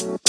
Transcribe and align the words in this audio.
Welcome 0.00 0.22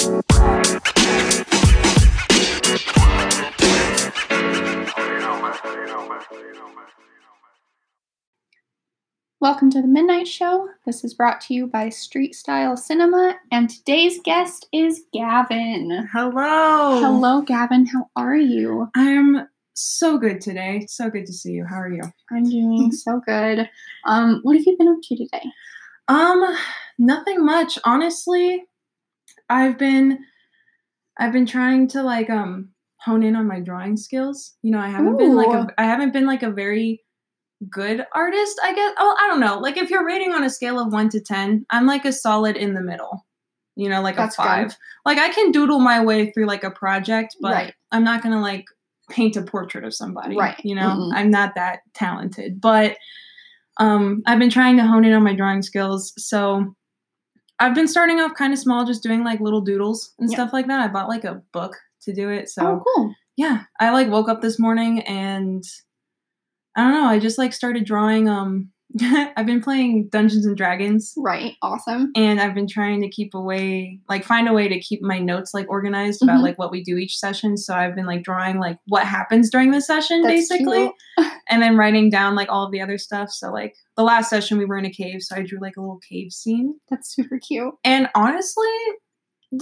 to 9.71 9.81
the 9.81 9.87
Midnight 9.87 10.27
Show. 10.27 10.67
This 10.85 11.05
is 11.05 11.13
brought 11.13 11.39
to 11.41 11.53
you 11.53 11.67
by 11.67 11.87
Street 11.87 12.35
Style 12.35 12.75
Cinema, 12.75 13.37
and 13.49 13.69
today's 13.69 14.19
guest 14.21 14.67
is 14.73 15.05
Gavin. 15.13 16.05
Hello. 16.11 16.99
Hello, 16.99 17.41
Gavin. 17.41 17.85
How 17.85 18.09
are 18.17 18.35
you? 18.35 18.89
I'm 18.97 19.47
so 19.73 20.17
good 20.17 20.41
today. 20.41 20.85
So 20.89 21.09
good 21.09 21.25
to 21.27 21.33
see 21.33 21.51
you. 21.51 21.63
How 21.65 21.77
are 21.77 21.89
you? 21.89 22.03
I'm 22.29 22.43
doing 22.43 22.91
so 22.91 23.21
good. 23.25 23.69
Um, 24.05 24.41
what 24.43 24.57
have 24.57 24.65
you 24.65 24.75
been 24.77 24.89
up 24.89 24.97
to 25.01 25.15
today? 25.15 25.45
Um, 26.09 26.57
nothing 26.97 27.45
much. 27.45 27.79
Honestly, 27.85 28.65
I've 29.51 29.77
been 29.77 30.19
I've 31.19 31.33
been 31.33 31.45
trying 31.45 31.87
to 31.89 32.01
like 32.01 32.29
um 32.29 32.69
hone 33.01 33.23
in 33.23 33.35
on 33.35 33.47
my 33.47 33.59
drawing 33.59 33.97
skills. 33.97 34.55
You 34.61 34.71
know, 34.71 34.79
I 34.79 34.87
haven't 34.87 35.17
been 35.17 35.35
like 35.35 35.49
a 35.49 35.67
I 35.77 35.83
haven't 35.83 36.13
been 36.13 36.25
like 36.25 36.43
a 36.43 36.51
very 36.51 37.03
good 37.69 38.05
artist, 38.15 38.59
I 38.63 38.73
guess. 38.73 38.93
Oh, 38.97 39.15
I 39.19 39.27
don't 39.27 39.39
know. 39.39 39.59
Like 39.59 39.77
if 39.77 39.89
you're 39.89 40.05
rating 40.05 40.33
on 40.33 40.43
a 40.43 40.49
scale 40.49 40.79
of 40.79 40.91
1 40.91 41.09
to 41.09 41.19
10, 41.19 41.65
I'm 41.69 41.85
like 41.85 42.05
a 42.05 42.11
solid 42.13 42.55
in 42.57 42.73
the 42.73 42.81
middle. 42.81 43.25
You 43.75 43.89
know, 43.89 44.01
like 44.01 44.15
That's 44.15 44.37
a 44.39 44.41
good. 44.41 44.47
5. 44.71 44.77
Like 45.05 45.17
I 45.17 45.29
can 45.29 45.51
doodle 45.51 45.79
my 45.79 46.03
way 46.03 46.31
through 46.31 46.45
like 46.45 46.63
a 46.63 46.71
project, 46.71 47.35
but 47.41 47.53
Right. 47.53 47.73
I'm 47.91 48.03
not 48.03 48.21
going 48.23 48.33
to 48.33 48.41
like 48.41 48.65
paint 49.09 49.35
a 49.35 49.41
portrait 49.43 49.83
of 49.83 49.93
somebody. 49.93 50.37
Right. 50.37 50.59
You 50.63 50.75
know, 50.75 50.87
Mm-mm. 50.89 51.11
I'm 51.13 51.29
not 51.29 51.55
that 51.55 51.79
talented, 51.93 52.59
but 52.61 52.97
um 53.77 54.21
I've 54.25 54.39
been 54.39 54.49
trying 54.49 54.77
to 54.77 54.83
hone 54.87 55.05
in 55.05 55.13
on 55.13 55.23
my 55.23 55.35
drawing 55.35 55.61
skills. 55.61 56.13
So 56.17 56.73
I've 57.61 57.75
been 57.75 57.87
starting 57.87 58.19
off 58.19 58.33
kind 58.33 58.51
of 58.53 58.59
small 58.59 58.85
just 58.85 59.03
doing 59.03 59.23
like 59.23 59.39
little 59.39 59.61
doodles 59.61 60.13
and 60.19 60.29
Yeah. 60.29 60.35
stuff 60.37 60.53
like 60.53 60.67
that. 60.67 60.79
I 60.81 60.87
bought 60.87 61.07
like 61.09 61.23
a 61.23 61.41
book 61.53 61.77
to 62.03 62.13
do 62.13 62.29
it. 62.29 62.49
So 62.49 62.65
oh, 62.65 62.83
cool. 62.95 63.13
yeah, 63.37 63.63
I 63.79 63.91
like 63.91 64.09
woke 64.09 64.27
up 64.29 64.41
this 64.41 64.57
morning 64.59 65.01
and 65.01 65.63
I 66.75 66.81
don't 66.83 66.93
know, 66.93 67.05
I 67.05 67.19
just 67.19 67.37
like 67.37 67.53
started 67.53 67.85
drawing 67.85 68.27
um 68.27 68.71
I've 69.37 69.45
been 69.45 69.61
playing 69.61 70.09
Dungeons 70.09 70.45
and 70.45 70.57
Dragons 70.57 71.13
Right. 71.17 71.55
Awesome. 71.61 72.11
and 72.15 72.39
I've 72.41 72.53
been 72.53 72.67
trying 72.67 73.01
to 73.01 73.09
keep 73.09 73.33
a 73.33 73.39
way 73.41 73.99
like 74.09 74.23
find 74.25 74.47
a 74.49 74.53
way 74.53 74.67
to 74.67 74.79
keep 74.79 75.01
my 75.01 75.19
notes 75.19 75.53
like 75.53 75.69
organized 75.69 76.21
about 76.21 76.39
Mhm. 76.39 76.43
like 76.43 76.59
what 76.59 76.71
we 76.71 76.83
do 76.83 76.97
each 76.97 77.17
session. 77.17 77.57
So 77.57 77.73
I've 77.73 77.95
been 77.95 78.05
like 78.05 78.23
drawing 78.23 78.59
like 78.59 78.77
what 78.87 79.05
happens 79.05 79.49
during 79.49 79.71
the 79.71 79.81
session 79.81 80.21
That's 80.23 80.49
basically 80.49 80.91
and 81.49 81.61
then 81.61 81.77
writing 81.77 82.09
down 82.09 82.35
like 82.35 82.49
all 82.49 82.65
of 82.65 82.71
the 82.71 82.81
other 82.81 82.97
stuff. 82.97 83.29
So 83.31 83.51
like 83.51 83.75
the 83.97 84.03
last 84.03 84.29
session 84.29 84.57
we 84.57 84.65
were 84.65 84.77
in 84.77 84.85
a 84.85 84.91
cave, 84.91 85.21
so 85.21 85.35
I 85.35 85.43
drew 85.43 85.59
like 85.59 85.77
a 85.77 85.81
little 85.81 85.99
cave 86.09 86.31
scene. 86.31 86.75
That's 86.89 87.13
super 87.13 87.39
cute. 87.39 87.73
And 87.83 88.09
honestly, 88.15 88.67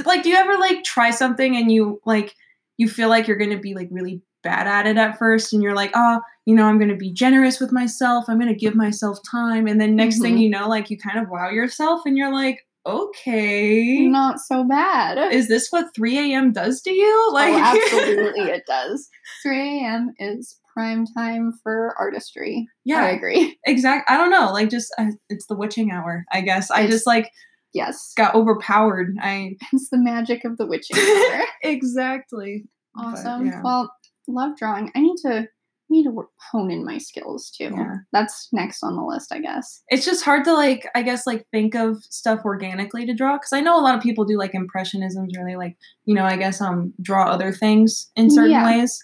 like, 0.06 0.24
do 0.24 0.30
you 0.30 0.36
ever 0.36 0.58
like 0.58 0.84
try 0.84 1.10
something 1.12 1.56
and 1.56 1.72
you 1.72 2.00
like 2.06 2.36
you 2.78 2.88
feel 2.88 3.10
like 3.10 3.28
you're 3.28 3.38
gonna 3.38 3.60
be 3.60 3.74
like 3.76 3.90
really 3.92 4.22
bad 4.44 4.68
at 4.68 4.88
it 4.88 4.98
at 4.98 5.18
first, 5.18 5.54
and 5.54 5.62
you're 5.62 5.76
like, 5.76 5.92
oh, 5.96 6.22
you 6.46 6.56
know, 6.56 6.66
I'm 6.66 6.80
gonna 6.80 6.96
be 6.96 7.12
generous 7.14 7.60
with 7.60 7.72
myself. 7.72 8.26
I'm 8.28 8.40
gonna 8.40 8.54
give 8.56 8.76
myself 8.76 9.20
time, 9.30 9.68
and 9.68 9.80
then 9.80 9.96
next 9.96 10.20
thing 10.22 10.36
Mhm. 10.38 10.42
you 10.42 10.50
know, 10.50 10.68
like 10.70 10.90
you 10.90 10.98
kind 10.98 11.20
of 11.20 11.30
wow 11.30 11.50
yourself, 11.50 12.02
and 12.06 12.18
you're 12.18 12.34
like, 12.34 12.60
okay, 12.86 14.08
Not 14.08 14.40
so 14.40 14.64
bad. 14.64 15.18
is 15.34 15.48
this 15.48 15.68
what 15.70 15.94
3 15.96 16.18
a.m. 16.34 16.52
does 16.52 16.82
to 16.84 16.92
you? 16.92 17.30
Like, 17.34 17.54
oh, 17.54 17.58
absolutely, 17.94 18.44
it 18.52 18.64
does. 18.68 19.10
3 19.44 19.80
a.m. 19.82 20.12
is 20.20 20.58
prime 20.74 21.06
time 21.18 21.52
for 21.64 21.94
artistry. 22.00 22.68
Yeah. 22.86 23.04
I 23.04 23.10
agree. 23.10 23.58
Exactly. 23.66 24.14
I 24.14 24.18
don't 24.18 24.32
know, 24.32 24.52
like 24.54 24.70
just 24.70 24.94
uh, 24.98 25.08
it's 25.30 25.46
the 25.48 25.56
witching 25.56 25.92
hour. 25.92 26.26
I 26.32 26.42
guess 26.42 26.72
I 26.72 26.80
It's- 26.82 26.94
just 26.94 27.08
like 27.08 27.30
Yes. 27.74 28.14
got 28.18 28.34
overpowered. 28.34 29.16
I 29.22 29.56
It's 29.74 29.90
the 29.90 29.98
magic 30.00 30.44
of 30.46 30.58
the 30.58 30.66
witching 30.66 30.98
hour. 31.34 31.44
exactly. 31.62 32.66
But, 32.96 33.04
Awesome. 33.06 33.46
yeah. 33.48 33.62
Well, 33.64 33.92
love 34.30 34.56
drawing. 34.58 34.92
I 34.96 35.02
need 35.02 35.18
to 35.24 35.48
need 35.92 36.04
to 36.04 36.30
hone 36.52 36.70
in 36.70 36.86
my 36.86 37.00
skills 37.00 37.50
too. 37.50 37.72
Yeah. 37.76 37.96
That's 38.12 38.48
next 38.54 38.84
on 38.84 38.96
the 38.96 39.02
list, 39.04 39.34
I 39.34 39.40
guess. 39.40 39.82
it's 39.90 40.06
just 40.06 40.24
hard 40.24 40.44
to 40.46 40.54
like 40.54 40.88
i 40.94 41.02
guess 41.02 41.26
like 41.26 41.48
think 41.52 41.74
of 41.76 41.98
stuff 42.04 42.42
organically 42.46 43.06
to 43.08 43.14
draw 43.16 43.38
because 43.38 43.54
i 43.54 43.60
know 43.60 43.80
a 43.80 43.82
lot 43.82 43.96
of 43.98 44.04
people 44.04 44.24
do 44.24 44.38
like 44.38 44.54
impressionisms 44.54 45.34
really 45.36 45.56
like 45.56 45.76
you 46.06 46.14
know 46.14 46.26
i 46.26 46.36
guess 46.38 46.62
um 46.62 46.94
draw 47.02 47.26
other 47.28 47.52
things 47.52 48.12
in 48.16 48.30
certain 48.30 48.52
Yeah. 48.52 48.66
ways 48.66 49.04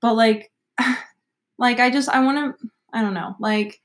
but 0.00 0.14
like 0.14 0.50
like 1.58 1.78
i 1.80 1.90
just 1.90 2.08
i 2.08 2.20
want 2.24 2.38
to 2.58 2.68
i 2.94 3.02
don't 3.02 3.12
know 3.14 3.34
like 3.38 3.78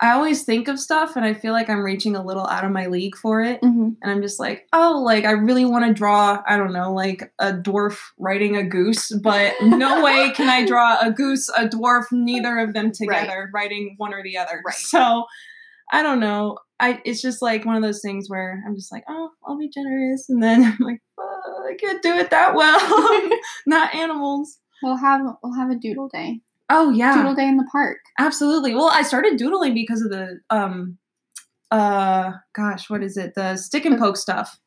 i 0.00 0.10
always 0.12 0.42
think 0.44 0.68
of 0.68 0.78
stuff 0.78 1.16
and 1.16 1.24
i 1.24 1.32
feel 1.34 1.52
like 1.52 1.68
i'm 1.70 1.82
reaching 1.84 2.14
a 2.16 2.24
little 2.24 2.46
out 2.46 2.64
of 2.64 2.70
my 2.70 2.86
league 2.86 3.16
for 3.16 3.40
it 3.42 3.60
Mm-hmm. 3.62 3.88
and 4.02 4.10
i'm 4.12 4.22
just 4.22 4.38
like 4.38 4.66
oh 4.72 5.02
like 5.04 5.24
i 5.24 5.30
really 5.30 5.64
want 5.64 5.86
to 5.86 5.94
draw 5.94 6.42
i 6.46 6.56
don't 6.56 6.72
know 6.72 6.92
like 6.92 7.32
a 7.38 7.52
dwarf 7.52 7.98
riding 8.18 8.56
a 8.56 8.62
goose 8.62 9.10
but 9.22 9.54
no 9.62 10.02
way 10.04 10.30
can 10.34 10.48
i 10.48 10.66
draw 10.66 10.98
a 11.00 11.10
goose 11.10 11.48
a 11.56 11.66
dwarf 11.68 12.04
neither 12.12 12.58
of 12.58 12.74
them 12.74 12.92
together 12.92 13.50
riding 13.54 13.94
one 13.98 14.12
or 14.14 14.22
the 14.22 14.36
other 14.36 14.62
Right. 14.66 14.74
so 14.76 15.24
i 15.92 16.02
don't 16.02 16.20
know 16.20 16.58
i 16.80 17.00
it's 17.04 17.22
just 17.22 17.40
like 17.40 17.64
one 17.64 17.76
of 17.76 17.82
those 17.82 18.02
things 18.02 18.28
where 18.28 18.62
i'm 18.66 18.74
just 18.74 18.92
like 18.92 19.04
oh 19.08 19.30
i'll 19.46 19.56
be 19.58 19.70
generous 19.70 20.26
and 20.28 20.42
then 20.42 20.62
i'm 20.64 20.78
like 20.86 21.00
oh, 21.18 21.68
i 21.70 21.74
can't 21.76 22.02
do 22.02 22.12
it 22.14 22.30
that 22.30 22.54
well 22.54 23.30
not 23.66 23.94
animals 23.94 24.58
We'll 24.82 24.96
have 24.98 25.22
we'll 25.42 25.54
have 25.54 25.70
a 25.70 25.74
doodle 25.74 26.10
day. 26.12 26.40
Oh 26.70 26.90
yeah 26.90 27.14
Doodle 27.16 27.34
day 27.34 27.46
in 27.48 27.56
the 27.56 27.68
park. 27.70 27.98
absolutely 28.18 28.74
well 28.74 28.90
i 28.92 29.02
started 29.02 29.36
doodling 29.36 29.74
because 29.74 30.02
of 30.02 30.10
the 30.10 30.38
um 30.50 30.98
uh 31.70 32.32
gosh 32.54 32.88
what 32.88 33.02
is 33.02 33.16
it 33.16 33.34
the 33.34 33.56
stick 33.56 33.84
and 33.84 33.98
poke 33.98 34.16
stuff 34.16 34.58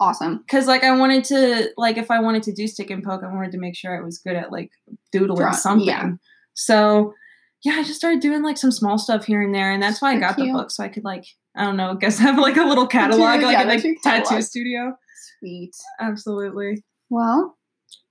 Awesome. 0.00 0.38
because 0.38 0.66
like 0.66 0.82
I 0.82 0.94
wanted 0.96 1.22
to 1.26 1.68
like 1.76 1.96
if 1.96 2.10
I 2.10 2.20
wanted 2.20 2.42
to 2.42 2.52
do 2.52 2.66
stick 2.66 2.90
and 2.90 3.02
poke, 3.02 3.22
I 3.22 3.32
wanted 3.32 3.52
to 3.52 3.58
make 3.58 3.76
sure 3.76 3.96
I 3.96 4.04
was 4.04 4.18
good 4.18 4.34
at 4.34 4.50
like 4.50 4.70
doodling 5.12 5.38
Draw- 5.38 5.52
something. 5.52 5.86
yeah. 5.86 6.10
So 6.54 7.14
yeah, 7.62 7.74
I 7.74 7.84
just 7.84 7.94
started 8.00 8.20
doing 8.20 8.42
like 8.42 8.58
some 8.58 8.72
small 8.72 8.98
stuff 8.98 9.24
here 9.24 9.40
and 9.40 9.54
there, 9.54 9.70
and 9.72 9.80
that's 9.80 10.02
why 10.02 10.12
I 10.12 10.18
got 10.18 10.36
the 10.36 10.50
book 10.50 10.72
so 10.72 10.82
I 10.82 10.88
could 10.88 11.04
like 11.04 11.24
I 11.56 11.64
don't 11.64 11.76
know, 11.76 11.94
guess 11.94 12.18
have 12.18 12.38
like 12.38 12.56
a 12.56 12.64
little 12.64 12.86
catalog 12.98 13.40
Yeah, 13.40 13.62
like 13.62 13.84
in 13.84 13.92
the 13.92 13.98
tattoo 14.02 14.42
studio. 14.42 14.96
Sweet. 15.38 15.70
Absolutely. 16.00 16.82
Well, 17.08 17.56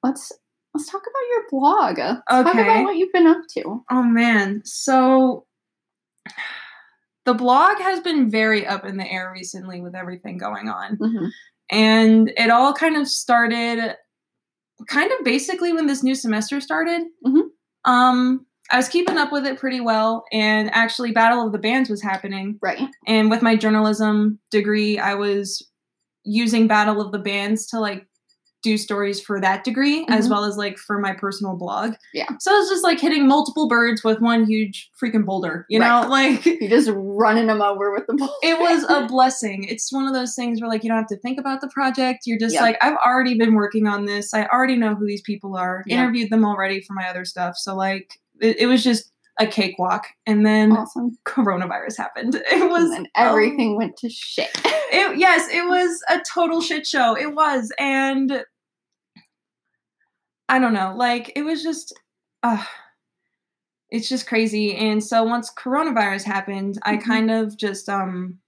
let's 0.01 0.31
let's 0.73 0.89
talk 0.89 1.01
about 1.01 1.29
your 1.31 1.44
blog. 1.51 1.97
Talk 1.97 2.47
Okay. 2.47 2.61
about 2.61 2.84
what 2.84 2.95
you've 2.97 3.11
been 3.13 3.28
up 3.28 3.41
to. 3.51 3.84
Oh 3.91 4.03
man, 4.03 4.61
so 4.66 5.45
the 7.25 7.34
blog 7.34 7.78
has 7.78 8.00
been 8.01 8.29
very 8.29 8.66
up 8.66 8.85
in 8.85 8.97
the 8.97 9.09
air 9.09 9.31
recently 9.33 9.81
with 9.81 9.95
everything 9.95 10.38
going 10.38 10.67
on. 10.69 10.97
Mm-hmm. 10.97 11.25
and 11.69 12.29
it 12.35 12.50
all 12.50 12.73
kind 12.73 12.97
of 12.97 13.07
started 13.07 13.95
kind 14.89 15.12
of 15.17 15.23
basically 15.23 15.72
when 15.72 15.88
this 15.88 16.03
new 16.03 16.13
semester 16.16 16.59
started 16.59 17.03
Mhm. 17.25 17.44
um 17.85 18.45
i 18.72 18.75
was 18.75 18.89
keeping 18.89 19.17
up 19.17 19.31
with 19.31 19.45
it 19.45 19.57
pretty 19.57 19.79
well 19.79 20.25
and 20.33 20.69
actually 20.73 21.12
battle 21.13 21.45
of 21.45 21.53
the 21.53 21.57
bands 21.57 21.89
was 21.89 22.01
happening 22.01 22.59
Right. 22.62 22.81
and 23.07 23.29
with 23.29 23.41
my 23.41 23.56
journalism 23.56 24.39
degree 24.51 25.00
i 25.00 25.13
was 25.13 25.66
using 26.25 26.67
battle 26.67 27.00
of 27.00 27.13
the 27.13 27.19
bands 27.19 27.66
to 27.67 27.79
like 27.79 28.06
do 28.63 28.78
stories 28.78 29.19
for 29.22 29.40
that 29.41 29.63
degree 29.63 30.06
as 30.09 30.28
Mhm. 30.28 30.31
well 30.31 30.44
as 30.46 30.57
like 30.57 30.78
for 30.78 30.97
my 31.00 31.13
personal 31.13 31.56
blog 31.56 31.94
Yeah. 32.13 32.28
so 32.40 32.51
it's 32.57 32.69
just 32.69 32.84
like 32.84 33.00
hitting 33.00 33.28
multiple 33.28 33.68
birds 33.68 34.03
with 34.03 34.22
one 34.22 34.46
huge 34.46 34.90
freaking 35.01 35.25
boulder 35.25 35.66
you 35.69 35.79
know 35.79 36.06
like 36.09 36.46
You're 36.46 36.69
just 36.69 36.90
running 36.94 37.47
them 37.47 37.62
over 37.62 37.91
with 37.91 38.07
the 38.07 38.13
ball. 38.16 38.34
it 38.41 38.57
was 38.59 38.84
a 38.90 39.06
blessing. 39.13 39.66
It's 39.66 39.91
one 39.91 40.07
of 40.07 40.13
those 40.13 40.34
things 40.35 40.62
where 40.62 40.69
like 40.69 40.84
you 40.84 40.90
don't 40.90 40.97
have 40.97 41.07
to 41.07 41.18
think 41.18 41.40
about 41.40 41.62
the 41.62 41.68
project. 41.69 42.22
You're 42.25 42.40
just 42.40 42.53
Yep. 42.53 42.62
like, 42.62 42.78
I've 42.81 42.97
already 43.06 43.38
been 43.38 43.53
working 43.53 43.88
on 43.88 44.06
this. 44.06 44.34
I 44.34 44.46
already 44.46 44.75
know 44.78 44.95
who 44.95 45.06
these 45.06 45.22
people 45.22 45.56
are. 45.57 45.84
Yep. 45.88 45.97
Interviewed 46.00 46.30
them 46.30 46.45
already 46.45 46.81
for 46.81 46.94
my 46.94 47.07
other 47.09 47.25
stuff. 47.25 47.56
So 47.57 47.75
like 47.75 48.19
it, 48.41 48.59
it 48.62 48.66
was 48.68 48.84
just 48.84 49.12
a 49.40 49.47
cakewalk. 49.47 50.06
And 50.28 50.45
then 50.45 50.72
awesome. 50.74 51.18
coronavirus 51.25 51.97
happened. 51.97 52.35
It 52.51 52.69
was 52.69 52.91
and 52.91 53.07
everything 53.16 53.75
went 53.78 53.97
to 53.97 54.09
shit. 54.09 54.50
it, 54.91 55.18
yes, 55.18 55.47
it 55.51 55.68
was 55.68 56.01
a 56.09 56.22
total 56.34 56.62
shit 56.62 56.86
show. 56.88 57.16
It 57.18 57.33
was. 57.33 57.71
And 57.80 58.44
I 60.50 60.60
don't 60.60 60.74
know, 60.74 60.94
like 60.95 61.31
it 61.36 61.44
was 61.44 61.63
just 61.63 61.94
uh 62.44 62.63
it's 63.90 64.10
just 64.10 64.28
crazy. 64.28 64.75
And 64.75 65.04
so 65.04 65.24
once 65.24 65.51
coronavirus 65.54 66.24
happened, 66.24 66.80
I 66.84 66.98
Mhm. 66.98 67.04
kind 67.04 67.31
of 67.31 67.57
just 67.57 67.88
um 67.90 68.40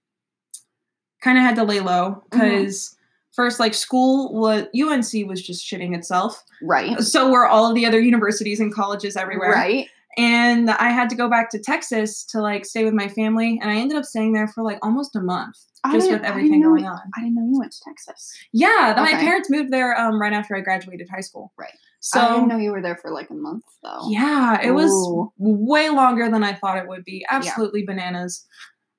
kind 1.22 1.38
of 1.38 1.44
had 1.44 1.56
to 1.56 1.64
lay 1.64 1.80
low 1.80 2.24
because 2.30 2.96
first 3.32 3.60
like 3.60 3.74
school 3.74 4.32
what 4.34 4.70
UNC 4.74 5.26
was 5.26 5.42
just 5.44 5.64
shitting 5.66 5.94
itself. 5.96 6.42
right. 6.62 6.98
So 7.00 7.30
were 7.30 7.46
all 7.46 7.68
of 7.68 7.74
the 7.74 7.86
other 7.86 8.00
universities 8.00 8.60
and 8.60 8.72
colleges 8.72 9.16
everywhere 9.16 9.50
Right. 9.52 9.88
and 10.16 10.70
I 10.70 10.90
had 10.90 11.10
to 11.10 11.16
go 11.16 11.28
back 11.28 11.50
to 11.50 11.58
Texas 11.58 12.24
to 12.26 12.40
like 12.40 12.64
stay 12.64 12.84
with 12.84 12.94
my 12.94 13.08
family, 13.08 13.58
and 13.60 13.70
I 13.70 13.76
ended 13.76 13.98
up 13.98 14.04
staying 14.04 14.32
there 14.32 14.48
for 14.48 14.62
like 14.62 14.78
almost 14.82 15.14
a 15.16 15.20
month, 15.20 15.56
I 15.84 15.92
just 15.92 16.10
with 16.10 16.22
everything 16.22 16.62
going 16.62 16.86
on. 16.86 17.00
I 17.16 17.20
didn't 17.20 17.34
know 17.36 17.46
you 17.52 17.58
went 17.58 17.72
to 17.72 17.80
Texas. 17.84 18.32
Yeah, 18.52 18.94
th- 18.96 19.12
my 19.12 19.18
parents 19.18 19.50
moved 19.50 19.70
there 19.72 19.98
um, 20.00 20.18
right 20.20 20.32
after 20.32 20.56
I 20.56 20.60
graduated 20.60 21.08
high 21.10 21.20
school. 21.20 21.52
Right. 21.58 21.74
So 22.08 22.20
I 22.20 22.28
didn't 22.34 22.48
know 22.48 22.56
you 22.58 22.70
were 22.70 22.80
there 22.82 22.96
for 22.96 23.10
like 23.10 23.30
a 23.30 23.34
month 23.34 23.64
though. 23.82 24.08
yeah, 24.08 24.60
it 24.64 24.70
was 24.70 24.92
way 25.38 25.88
longer 25.90 26.30
than 26.30 26.44
I 26.44 26.52
thought 26.54 26.78
it 26.78 26.86
would 26.88 27.04
be. 27.04 27.24
Absolutely 27.28 27.84
bananas. 27.84 28.44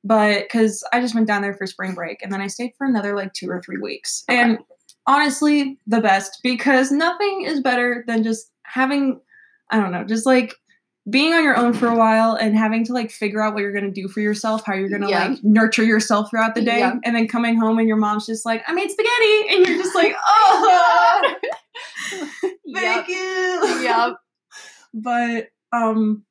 but 0.04 0.44
because 0.44 0.84
I 0.94 1.00
just 1.02 1.16
went 1.16 1.28
down 1.28 1.42
there 1.42 1.54
for 1.54 1.66
spring 1.68 1.94
break 1.94 2.22
and 2.22 2.32
then 2.32 2.42
I 2.42 2.48
stayed 2.48 2.74
for 2.78 2.86
another 2.86 3.16
like 3.16 3.34
two 3.34 3.50
or 3.50 3.62
three 3.62 3.78
weeks. 3.80 4.24
Okay. 4.30 4.40
And 4.40 4.60
honestly, 5.06 5.78
the 5.88 6.02
best 6.02 6.40
because 6.44 6.92
nothing 6.92 7.44
is 7.44 7.62
better 7.62 8.04
than 8.08 8.24
just 8.24 8.52
having, 8.64 9.20
I 9.72 9.80
don't 9.80 9.92
know, 9.92 10.04
just 10.04 10.26
like 10.26 10.54
being 11.10 11.34
on 11.34 11.42
your 11.44 11.56
own 11.58 11.72
for 11.74 11.88
a 11.88 11.96
while 11.96 12.34
and 12.34 12.58
having 12.58 12.84
to 12.86 12.92
like 12.94 13.10
figure 13.12 13.42
out 13.42 13.54
what 13.54 13.62
you're 13.64 13.72
gonna 13.74 13.90
do 13.90 14.10
for 14.10 14.20
yourself, 14.20 14.64
how 14.66 14.74
you're 14.74 14.90
gonna 14.90 15.10
Yeah. 15.10 15.28
like 15.30 15.44
nurture 15.44 15.84
yourself 15.86 16.30
throughout 16.30 16.54
the 16.56 16.62
day, 16.62 16.80
Yeah. 16.80 16.96
and 17.06 17.16
then 17.16 17.28
coming 17.30 17.58
home 17.58 17.80
and 17.80 17.88
your 17.88 17.96
mom's 17.96 18.26
just 18.26 18.46
like, 18.46 18.62
I 18.68 18.74
made 18.74 18.92
spaghetti, 18.92 19.48
and 19.56 19.66
you're 19.66 19.78
just 19.78 19.96
like, 19.96 20.14
oh, 20.28 21.36
thank 22.74 23.08
yep. 23.08 23.18
you. 23.18 23.80
Yep. 23.84 24.14
But 24.94 25.50
um, 25.74 26.24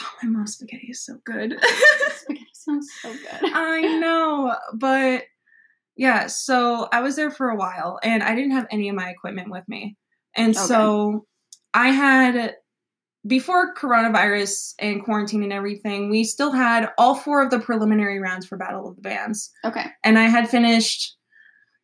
oh, 0.00 0.10
my 0.22 0.28
mom's 0.28 0.54
spaghetti 0.54 0.88
is 0.90 1.04
so 1.04 1.18
good. 1.24 1.54
Spaghetti 2.16 2.46
sounds 2.52 2.90
so 3.00 3.12
good. 3.12 3.22
I 3.54 3.82
know, 3.98 4.56
but 4.74 5.24
yeah, 5.96 6.26
so 6.26 6.88
I 6.92 7.02
was 7.02 7.14
there 7.14 7.30
for 7.30 7.50
a 7.50 7.56
while 7.56 8.00
and 8.02 8.22
I 8.22 8.34
didn't 8.34 8.52
have 8.52 8.66
any 8.70 8.88
of 8.88 8.96
my 8.96 9.10
equipment 9.10 9.50
with 9.50 9.68
me. 9.68 9.96
And 10.34 10.56
Okay. 10.56 10.66
so 10.66 11.26
I 11.72 11.88
had 11.88 12.56
before 13.26 13.74
coronavirus 13.74 14.74
and 14.78 15.04
quarantine 15.04 15.42
and 15.42 15.52
everything, 15.52 16.10
we 16.10 16.24
still 16.24 16.52
had 16.52 16.90
all 16.98 17.14
four 17.14 17.42
of 17.42 17.50
the 17.50 17.58
preliminary 17.58 18.18
rounds 18.18 18.46
for 18.46 18.56
Battle 18.56 18.88
of 18.88 18.96
the 18.96 19.02
Bands. 19.02 19.50
Okay. 19.64 19.86
And 20.04 20.18
I 20.18 20.24
had 20.24 20.48
finished 20.48 21.16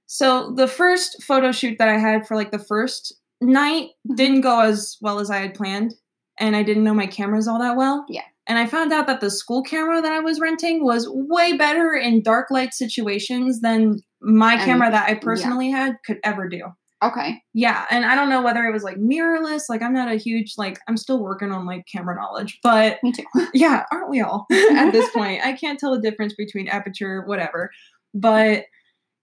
so 0.06 0.52
the 0.54 0.68
first 0.68 1.22
photo 1.22 1.52
shoot 1.52 1.78
that 1.78 1.88
I 1.88 1.98
had 1.98 2.26
for 2.26 2.36
like 2.36 2.50
the 2.50 2.58
first 2.58 3.14
night 3.42 3.90
Mhm. 4.08 4.16
didn't 4.16 4.40
go 4.42 4.60
as 4.60 4.96
well 5.00 5.18
as 5.20 5.30
I 5.30 5.38
had 5.38 5.54
planned 5.54 5.94
and 6.38 6.56
I 6.56 6.62
didn't 6.62 6.84
know 6.84 6.94
my 6.94 7.06
cameras 7.06 7.46
all 7.48 7.58
that 7.58 7.76
well. 7.76 8.04
Yeah. 8.08 8.22
And 8.46 8.58
I 8.58 8.66
found 8.66 8.92
out 8.92 9.06
that 9.06 9.20
the 9.20 9.30
school 9.30 9.62
camera 9.62 10.00
that 10.02 10.12
I 10.12 10.18
was 10.20 10.40
renting 10.40 10.84
was 10.84 11.08
way 11.08 11.56
better 11.56 11.94
in 11.94 12.22
dark 12.22 12.50
light 12.50 12.74
situations 12.74 13.60
than 13.60 14.00
my 14.20 14.54
And- 14.54 14.62
camera 14.62 14.90
that 14.90 15.08
I 15.08 15.14
personally 15.14 15.70
had 15.70 15.96
could 16.06 16.18
ever 16.24 16.48
do. 16.48 16.62
Okay. 17.04 17.42
Yeah, 17.52 17.84
and 17.90 18.04
I 18.04 18.14
don't 18.14 18.28
know 18.28 18.42
whether 18.42 18.64
it 18.64 18.72
was 18.72 18.84
like 18.84 18.96
mirrorless, 18.96 19.62
like 19.68 19.82
I'm 19.82 19.92
not 19.92 20.06
a 20.10 20.14
huge 20.14 20.54
like 20.56 20.78
I'm 20.86 20.96
still 20.96 21.20
working 21.20 21.50
on 21.50 21.66
like 21.66 21.84
camera 21.90 22.14
knowledge, 22.14 22.60
but 22.62 22.98
Me 23.02 23.10
too. 23.10 23.24
yeah, 23.54 23.84
aren't 23.90 24.08
we 24.08 24.20
all 24.20 24.46
at 24.52 24.92
this 24.92 25.10
point? 25.10 25.44
I 25.44 25.52
can't 25.54 25.80
tell 25.80 25.92
the 25.92 26.00
difference 26.00 26.34
between 26.34 26.68
aperture, 26.68 27.22
whatever. 27.26 27.70
But 28.14 28.66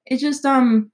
it 0.06 0.18
just 0.18 0.46
um 0.46 0.92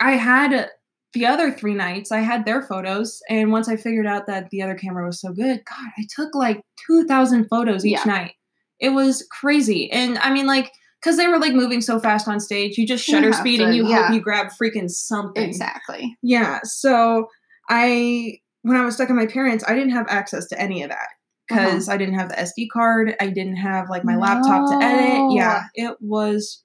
I 0.00 0.12
had 0.12 0.68
the 1.14 1.26
other 1.26 1.50
three 1.50 1.74
nights, 1.74 2.12
I 2.12 2.20
had 2.20 2.44
their 2.44 2.62
photos, 2.62 3.20
and 3.30 3.50
once 3.50 3.68
I 3.68 3.76
figured 3.76 4.06
out 4.06 4.26
that 4.26 4.50
the 4.50 4.62
other 4.62 4.74
camera 4.74 5.06
was 5.06 5.20
so 5.20 5.32
good, 5.32 5.62
God, 5.68 5.88
I 5.98 6.06
took 6.14 6.34
like 6.34 6.60
two 6.86 7.04
thousand 7.06 7.48
photos 7.48 7.84
each 7.86 7.92
Yeah. 7.98 8.04
night. 8.04 8.32
It 8.80 8.90
was 8.90 9.26
crazy. 9.30 9.90
And 9.90 10.18
I 10.18 10.30
mean 10.32 10.46
like 10.46 10.70
because 11.00 11.16
they 11.16 11.26
were 11.28 11.38
like 11.38 11.54
moving 11.54 11.80
so 11.80 11.98
fast 12.00 12.26
on 12.28 12.40
stage, 12.40 12.76
you 12.76 12.86
just 12.86 13.04
shutter 13.04 13.28
have 13.28 13.36
speed 13.36 13.58
to, 13.58 13.64
and 13.66 13.74
you 13.76 13.86
yeah. 13.86 14.06
hope 14.06 14.14
you 14.14 14.20
grab 14.20 14.48
freaking 14.60 14.90
something. 14.90 15.42
Exactly. 15.48 16.16
Yeah. 16.22 16.58
So 16.64 17.28
I, 17.70 18.38
when 18.62 18.76
I 18.76 18.84
was 18.84 18.94
stuck 18.96 19.08
at 19.08 19.14
my 19.14 19.26
parents, 19.26 19.62
I 19.68 19.74
didn't 19.74 19.92
have 19.92 20.06
access 20.08 20.46
to 20.48 20.60
any 20.60 20.82
of 20.82 20.90
that 20.90 21.08
Uh-huh. 21.50 21.64
because 21.66 21.88
I 21.88 21.96
didn't 21.98 22.14
have 22.18 22.30
the 22.30 22.34
SD 22.36 22.66
card. 22.72 23.14
I 23.20 23.28
didn't 23.28 23.56
have 23.56 23.88
like 23.88 24.04
my 24.04 24.16
laptop 24.16 24.68
to 24.70 24.84
edit. 24.84 25.32
Yeah. 25.36 25.64
It 25.74 25.96
was 26.00 26.64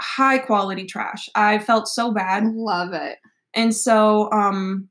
high 0.00 0.38
quality 0.38 0.84
trash. 0.84 1.28
I 1.34 1.58
felt 1.58 1.88
so 1.88 2.12
bad. 2.12 2.44
Love 2.54 2.92
it. 2.92 3.16
And 3.54 3.74
so, 3.74 4.30
um, 4.32 4.88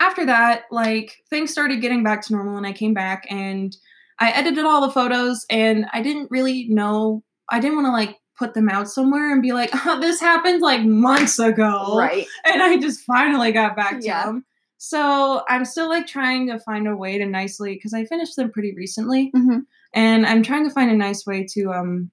after 0.00 0.26
that, 0.26 0.64
like 0.70 1.16
things 1.30 1.50
started 1.50 1.80
getting 1.80 2.02
back 2.02 2.22
to 2.22 2.32
normal 2.32 2.56
and 2.56 2.66
I 2.66 2.72
came 2.72 2.94
back 2.94 3.26
and 3.30 3.76
I 4.18 4.30
edited 4.32 4.64
all 4.64 4.80
the 4.80 4.92
photos 4.92 5.46
and 5.50 5.86
I 5.92 6.02
didn't 6.02 6.30
really 6.30 6.68
know, 6.68 7.22
I 7.50 7.60
didn't 7.60 7.76
want 7.76 7.86
to 7.86 7.92
like 7.92 8.18
put 8.38 8.54
them 8.54 8.68
out 8.68 8.88
somewhere 8.88 9.32
and 9.32 9.40
be 9.42 9.52
like, 9.52 9.70
oh, 9.86 10.00
this 10.00 10.20
happened 10.20 10.60
like 10.62 10.82
months 10.84 11.38
ago 11.38 11.96
Right. 11.96 12.26
and 12.44 12.62
I 12.62 12.76
just 12.78 13.00
finally 13.00 13.52
got 13.52 13.76
back 13.76 14.00
to 14.00 14.06
Yeah. 14.06 14.24
them. 14.26 14.44
So 14.78 15.42
I'm 15.48 15.64
still 15.64 15.88
like 15.88 16.06
trying 16.06 16.48
to 16.48 16.58
find 16.58 16.86
a 16.86 16.96
way 16.96 17.16
to 17.16 17.24
nicely 17.24 17.74
because 17.74 17.94
I 17.94 18.04
finished 18.04 18.36
them 18.36 18.50
pretty 18.50 18.74
recently, 18.74 19.30
hmm 19.34 19.60
and 19.94 20.26
I'm 20.26 20.42
trying 20.42 20.64
to 20.64 20.74
find 20.74 20.90
a 20.90 20.96
nice 20.96 21.24
way 21.24 21.46
to 21.52 21.72
um 21.72 22.10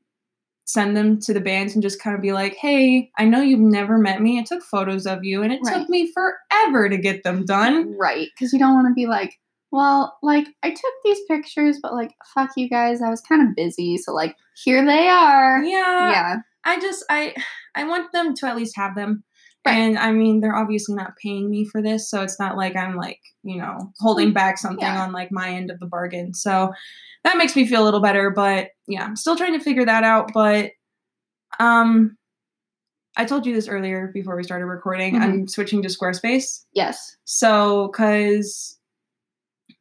send 0.72 0.96
them 0.96 1.20
to 1.20 1.34
the 1.34 1.42
bands 1.42 1.74
and 1.74 1.84
just 1.84 2.02
kind 2.02 2.16
of 2.16 2.22
be 2.22 2.32
like, 2.32 2.56
hey, 2.56 3.12
I 3.18 3.26
know 3.26 3.42
you've 3.42 3.60
never 3.60 3.98
met 3.98 4.22
me. 4.22 4.40
I 4.40 4.44
took 4.44 4.64
photos 4.64 5.06
of 5.06 5.24
you, 5.24 5.44
and 5.44 5.52
it 5.52 5.60
Right. 5.66 5.78
took 5.80 5.90
me 5.90 6.12
forever 6.14 6.90
to 6.90 6.98
get 6.98 7.24
them 7.24 7.46
done. 7.46 7.96
Right. 7.98 8.30
Because 8.34 8.54
you 8.54 8.60
don't 8.60 8.74
want 8.74 8.88
to 8.88 8.94
be 8.94 9.08
like, 9.08 9.38
well, 9.72 10.18
like 10.22 10.48
I 10.64 10.70
took 10.70 10.94
these 11.04 11.20
pictures, 11.28 11.80
but 11.82 11.94
like, 11.94 12.14
fuck 12.34 12.52
you 12.56 12.70
guys, 12.70 13.02
I 13.02 13.10
was 13.10 13.22
kind 13.22 13.48
of 13.48 13.56
busy, 13.56 13.98
so 13.98 14.14
like, 14.14 14.36
here 14.64 14.86
they 14.86 15.08
are. 15.08 15.64
Yeah, 15.64 16.10
Yeah. 16.12 16.36
I 16.64 16.80
just 16.80 17.04
I 17.10 17.34
I 17.76 17.86
want 17.86 18.12
them 18.12 18.36
to 18.36 18.48
at 18.48 18.56
least 18.56 18.76
have 18.78 18.96
them. 18.96 19.24
Right. 19.66 19.74
And 19.76 19.98
I 19.98 20.12
mean, 20.12 20.42
they're 20.42 20.56
obviously 20.56 20.96
not 20.96 21.16
paying 21.22 21.50
me 21.50 21.66
for 21.66 21.82
this, 21.82 22.10
so 22.10 22.22
it's 22.22 22.40
not 22.40 22.58
like 22.58 22.76
I'm 22.76 22.96
like, 22.96 23.20
you 23.44 23.58
know, 23.58 23.92
holding 24.00 24.30
hmm. 24.30 24.34
back 24.34 24.58
something 24.58 24.86
Yeah. 24.86 25.04
on 25.04 25.12
like 25.12 25.32
my 25.32 25.50
end 25.50 25.72
of 25.72 25.80
the 25.80 25.86
bargain. 25.86 26.34
So 26.34 26.72
that 27.24 27.38
makes 27.38 27.56
me 27.56 27.68
feel 27.68 27.84
a 27.84 27.86
little 27.86 28.02
better, 28.02 28.32
but 28.32 28.70
yeah, 28.92 29.04
I'm 29.04 29.16
still 29.16 29.36
trying 29.36 29.58
to 29.58 29.64
figure 29.64 29.86
that 29.86 30.04
out, 30.04 30.32
but 30.34 30.72
um 31.60 32.18
I 33.18 33.26
told 33.26 33.46
you 33.46 33.54
this 33.54 33.68
earlier 33.68 34.08
before 34.14 34.38
we 34.38 34.44
started 34.44 34.66
recording. 34.68 35.16
Mm-hmm. 35.16 35.24
I'm 35.24 35.48
switching 35.48 35.82
to 35.82 35.90
Squarespace. 35.90 36.64
Yes. 36.74 37.18
So, 37.26 37.90
cuz 37.90 38.78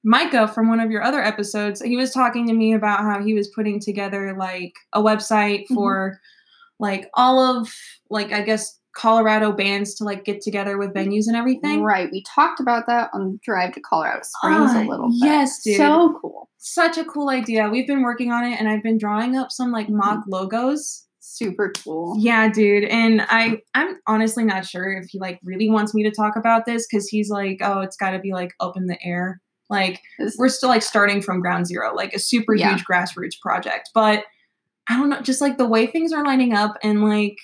Micah 0.03 0.49
from 0.49 0.69
one 0.69 0.81
of 0.81 0.91
your 0.91 1.03
other 1.03 1.23
episodes, 1.23 1.81
he 1.83 1.97
was 1.97 2.12
talking 2.12 2.47
to 2.49 2.55
me 2.55 2.73
about 2.73 3.01
how 3.01 3.23
he 3.23 3.35
was 3.35 3.49
putting 3.49 3.79
together 3.79 4.35
like 4.37 4.73
a 4.95 5.01
website 5.03 5.67
Mhm. 5.69 5.75
for 5.75 6.21
like 6.81 7.09
all 7.15 7.39
of 7.39 7.73
like 8.09 8.33
I 8.33 8.41
guess 8.43 8.80
Colorado 8.97 9.53
bands 9.53 9.95
to 9.97 10.05
like 10.05 10.25
get 10.25 10.41
together 10.41 10.77
with 10.79 10.93
venues 10.93 11.27
and 11.27 11.37
everything. 11.37 11.83
Right. 11.83 12.09
We 12.11 12.23
talked 12.25 12.59
about 12.61 12.87
that 12.89 13.11
on 13.13 13.39
Drive 13.45 13.73
to 13.75 13.81
Colorado 13.81 14.21
Springs 14.23 14.71
Ah, 14.75 14.83
a 14.83 14.85
little 14.89 15.09
bit. 15.09 15.19
yes, 15.23 15.63
dude. 15.63 15.77
So 15.77 16.19
cool. 16.21 16.49
Such 16.59 16.99
a 16.99 17.05
cool 17.05 17.31
idea. 17.31 17.69
We've 17.71 17.87
been 17.87 18.03
working 18.03 18.33
on 18.33 18.45
it 18.45 18.59
and 18.59 18.69
I've 18.69 18.83
been 18.83 18.99
drawing 18.99 19.37
up 19.37 19.51
some 19.53 19.71
like 19.73 19.89
mock 19.89 20.21
Mm-hmm. 20.21 20.31
logos. 20.33 21.07
Super 21.21 21.73
cool. 21.85 22.17
Yeah, 22.19 22.49
dude. 22.51 22.85
And 22.85 23.23
I 23.29 23.59
I'm 23.75 23.97
honestly 24.07 24.43
not 24.45 24.67
sure 24.67 24.93
if 24.93 25.07
he 25.11 25.19
like 25.21 25.39
really 25.45 25.71
wants 25.71 25.95
me 25.95 26.03
to 26.03 26.11
talk 26.11 26.35
about 26.37 26.67
this 26.67 26.87
cuz 26.87 27.07
he's 27.09 27.31
like, 27.31 27.59
"Oh, 27.63 27.81
it's 27.81 27.97
got 27.97 28.11
to 28.11 28.19
be 28.19 28.33
like 28.33 28.53
up 28.59 28.77
in 28.77 28.87
the 28.87 28.99
air." 29.05 29.41
Like 29.69 30.01
we're 30.37 30.49
still 30.49 30.69
like 30.69 30.83
starting 30.83 31.23
from 31.23 31.41
ground 31.41 31.67
zero, 31.69 31.95
like 31.95 32.13
a 32.13 32.19
super 32.19 32.55
Yeah. 32.55 32.71
huge 32.71 32.85
grassroots 32.85 33.39
project. 33.41 33.91
But 33.95 34.25
I 34.89 34.97
don't 34.97 35.09
know, 35.11 35.21
just 35.21 35.41
like 35.41 35.57
the 35.59 35.69
way 35.69 35.87
things 35.87 36.13
are 36.13 36.25
lining 36.25 36.53
up 36.55 36.77
and 36.83 37.05
like 37.05 37.37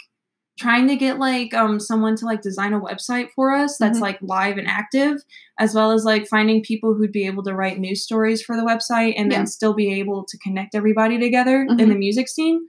trying 0.59 0.89
to 0.89 0.97
get 0.97 1.19
like 1.19 1.53
um 1.55 1.79
someone 1.79 2.17
to 2.17 2.25
like 2.25 2.41
design 2.43 2.73
a 2.73 2.81
website 2.81 3.29
for 3.35 3.53
us 3.53 3.77
that's 3.79 3.99
Mhm. 3.99 4.03
like 4.03 4.19
live 4.23 4.57
and 4.59 4.67
active, 4.69 5.23
as 5.59 5.75
well 5.75 5.91
as 5.91 6.05
like 6.05 6.27
finding 6.27 6.63
people 6.63 6.95
who'd 6.95 7.13
be 7.13 7.27
able 7.27 7.43
to 7.45 7.55
write 7.55 7.79
news 7.79 8.03
stories 8.03 8.43
for 8.43 8.57
the 8.57 8.63
website 8.63 9.15
and 9.17 9.31
Yeah. 9.31 9.39
then 9.39 9.47
still 9.47 9.75
be 9.75 9.93
able 10.01 10.25
to 10.25 10.39
connect 10.39 10.75
everybody 10.75 11.19
together 11.19 11.63
in 11.63 11.77
Mhm. 11.77 11.89
the 11.89 11.95
music 11.95 12.29
scene. 12.29 12.67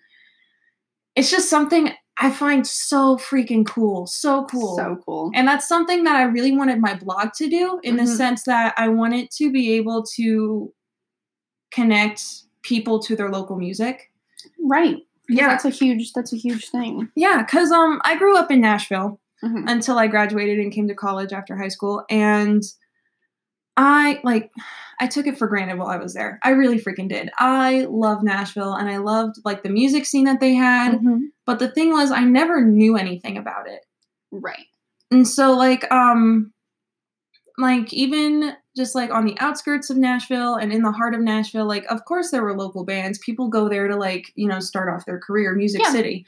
It's 1.16 1.32
just 1.32 1.50
something 1.50 1.92
I 2.20 2.32
find 2.32 2.66
so 2.66 3.16
freaking 3.18 3.66
cool. 3.66 4.08
So 4.08 4.46
cool. 4.46 4.76
So 4.76 4.98
cool. 5.06 5.32
And 5.36 5.48
that's 5.48 5.68
something 5.68 6.04
that 6.06 6.16
I 6.16 6.24
really 6.24 6.52
wanted 6.52 6.80
my 6.82 6.96
blog 6.96 7.34
to 7.38 7.48
do 7.48 7.80
in 7.84 7.96
the 7.96 8.04
Mhm. 8.04 8.18
sense 8.18 8.44
that 8.44 8.74
I 8.78 8.88
wanted 8.90 9.30
to 9.38 9.52
be 9.52 9.74
able 9.74 10.04
to 10.16 10.74
connect 11.72 12.24
people 12.64 13.00
to 13.04 13.16
their 13.16 13.30
local 13.30 13.56
music. 13.58 14.12
right. 14.60 15.07
Yeah. 15.30 15.48
That's 15.50 15.66
a 15.66 15.70
huge 15.70 16.14
that's 16.14 16.34
a 16.34 16.38
huge 16.38 16.70
thing. 16.70 17.10
Yeah, 17.16 17.44
cuz 17.44 17.72
um 17.72 18.02
I 18.04 18.16
grew 18.18 18.38
up 18.38 18.52
in 18.52 18.62
Nashville 18.62 19.20
Mhm. 19.44 19.70
until 19.70 20.00
I 20.00 20.08
graduated 20.08 20.58
and 20.60 20.72
came 20.72 20.88
to 20.88 20.96
college 20.96 21.32
after 21.34 21.56
high 21.56 21.68
school 21.68 22.04
and 22.10 22.64
I 23.76 24.20
like 24.24 24.52
I 25.00 25.06
took 25.08 25.28
it 25.28 25.38
for 25.38 25.48
granted 25.48 25.78
while 25.78 25.90
I 25.90 25.98
was 25.98 26.16
there. 26.16 26.40
I 26.44 26.50
really 26.52 26.80
freaking 26.80 27.08
did. 27.08 27.30
I 27.38 27.86
love 27.90 28.24
Nashville 28.24 28.74
and 28.74 28.90
I 28.90 28.98
loved 28.98 29.36
like 29.46 29.62
the 29.62 29.70
music 29.70 30.06
scene 30.08 30.26
that 30.26 30.40
they 30.40 30.56
had, 30.56 30.94
Mhm. 31.00 31.28
but 31.46 31.60
the 31.60 31.70
thing 31.70 31.92
was 31.92 32.10
I 32.12 32.24
never 32.24 32.62
knew 32.66 32.98
anything 32.98 33.38
about 33.38 33.68
it. 33.70 33.82
Right. 34.32 34.66
and 35.12 35.26
so 35.28 35.54
like 35.56 35.90
um 35.92 36.52
like 37.58 37.94
even 37.94 38.54
just 38.78 38.96
like 38.96 39.12
on 39.12 39.26
the 39.26 39.38
outskirts 39.40 39.90
of 39.90 39.98
Nashville 39.98 40.56
and 40.56 40.72
in 40.72 40.84
the 40.84 40.92
heart 40.92 41.14
of 41.16 41.22
Nashville 41.22 41.68
like 41.68 41.84
of 41.90 42.06
course 42.06 42.32
there 42.32 42.44
were 42.44 42.56
local 42.58 42.86
bands 42.86 43.20
people 43.20 43.50
go 43.50 43.68
there 43.68 43.88
to 43.90 43.96
like 43.98 44.32
you 44.36 44.48
know 44.48 44.60
start 44.62 44.88
off 44.94 45.06
their 45.06 45.20
career 45.20 45.54
music 45.56 45.82
Yeah. 45.84 45.92
city 45.92 46.26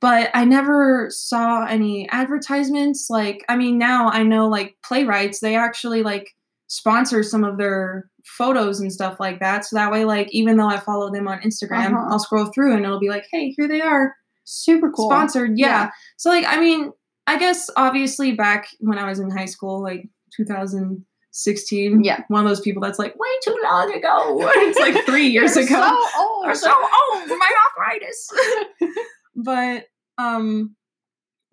but 0.00 0.30
I 0.34 0.44
never 0.44 1.06
saw 1.10 1.64
any 1.64 2.08
advertisements 2.10 3.06
like 3.08 3.44
I 3.48 3.56
mean 3.56 3.78
now 3.78 4.08
I 4.08 4.22
know 4.24 4.48
like 4.48 4.76
playwrights 4.84 5.40
they 5.40 5.54
actually 5.56 6.02
like 6.02 6.28
sponsor 6.66 7.22
some 7.22 7.44
of 7.44 7.58
their 7.58 8.10
photos 8.24 8.80
and 8.80 8.92
stuff 8.92 9.18
like 9.20 9.40
that 9.40 9.64
so 9.64 9.76
that 9.76 9.92
way 9.92 10.04
like 10.04 10.28
even 10.32 10.56
though 10.56 10.68
I 10.68 10.78
follow 10.80 11.10
them 11.12 11.28
on 11.28 11.40
Instagram 11.40 11.92
Uh-huh. 11.92 12.06
I'll 12.10 12.18
scroll 12.18 12.46
through 12.54 12.74
and 12.74 12.84
it'll 12.84 13.00
be 13.00 13.08
like 13.10 13.26
hey 13.30 13.50
here 13.56 13.68
they 13.68 13.80
are 13.80 14.14
Super 14.44 14.90
cool. 14.90 15.08
sponsored 15.08 15.52
yeah. 15.56 15.66
Yeah. 15.66 15.90
so 16.16 16.28
like 16.30 16.44
i 16.48 16.58
mean 16.58 16.90
i 17.28 17.38
guess 17.38 17.70
obviously 17.76 18.32
back 18.32 18.66
when 18.80 18.98
i 18.98 19.08
was 19.08 19.20
in 19.20 19.30
high 19.30 19.44
school 19.46 19.80
like 19.82 20.08
2016 21.32 22.04
Yeah. 22.04 22.22
one 22.28 22.44
of 22.44 22.48
those 22.48 22.60
people 22.60 22.82
that's 22.82 22.98
like 22.98 23.14
way 23.18 23.28
too 23.42 23.56
long 23.62 23.92
ago 23.94 24.38
it's 24.54 24.78
like 24.78 25.04
three 25.06 25.28
years 25.28 25.56
ago 25.56 25.66
So 25.66 26.06
old. 26.18 26.46
or 26.46 26.54
so 26.54 26.68
old 27.14 27.28
my 27.28 27.50
arthritis. 27.78 28.30
but 29.36 29.84
um 30.18 30.76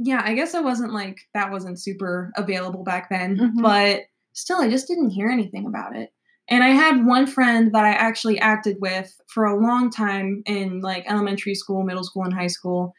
yeah, 0.02 0.22
I 0.24 0.34
guess 0.34 0.54
it 0.54 0.64
wasn't 0.64 0.94
like 0.94 1.18
that 1.34 1.52
wasn't 1.52 1.78
super 1.78 2.32
available 2.38 2.84
back 2.86 3.10
then, 3.10 3.36
Mhm. 3.38 3.62
but 3.62 4.04
still 4.34 4.62
I 4.62 4.70
just 4.70 4.88
didn't 4.88 5.10
hear 5.10 5.28
anything 5.30 5.66
about 5.66 5.94
it. 5.96 6.12
And 6.48 6.64
I 6.64 6.70
had 6.70 7.06
one 7.06 7.28
friend 7.28 7.74
that 7.76 7.84
I 7.84 7.90
actually 7.92 8.40
acted 8.40 8.78
with 8.80 9.14
for 9.28 9.44
a 9.46 9.60
long 9.62 9.90
time 9.92 10.42
in 10.46 10.80
like 10.80 11.04
elementary 11.10 11.54
school, 11.54 11.84
middle 11.84 12.06
school, 12.06 12.24
and 12.24 12.34
high 12.34 12.48
school. 12.48 12.94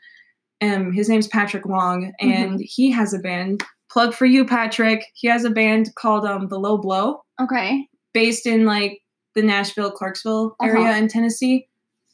Um, 0.61 0.93
his 0.93 1.09
name's 1.09 1.27
Patrick 1.27 1.65
Long, 1.65 2.13
and 2.21 2.61
he 2.63 2.91
has 2.91 3.15
a 3.15 3.19
band. 3.19 3.65
Plug 3.91 4.15
for 4.15 4.27
you, 4.27 4.45
Patrick. 4.45 5.05
He 5.15 5.27
has 5.29 5.45
a 5.45 5.51
band 5.51 5.95
called 5.97 6.25
um, 6.25 6.49
The 6.49 6.59
Low 6.59 6.79
Blow, 6.79 7.23
Okay. 7.41 7.89
based 8.15 8.47
in 8.47 8.65
like 8.65 9.01
the 9.35 9.43
Nashville, 9.43 9.91
Clarksville 9.91 10.55
area 10.63 10.89
Uh-huh. 10.91 10.99
in 10.99 11.09
Tennessee. 11.09 11.67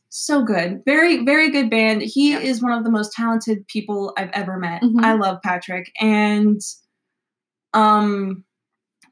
So 0.09 0.43
good. 0.43 0.83
Very, 0.87 1.25
very 1.25 1.51
good 1.51 1.69
band. 1.69 2.01
He 2.03 2.33
Yeah. 2.33 2.39
is 2.39 2.63
one 2.63 2.73
of 2.73 2.85
the 2.85 2.91
most 2.91 3.13
talented 3.13 3.67
people 3.69 4.15
I've 4.17 4.31
ever 4.33 4.57
met. 4.59 4.83
Mhm. 4.83 5.05
I 5.05 5.13
love 5.15 5.39
Patrick. 5.43 5.91
And 6.01 6.61
um 7.75 8.45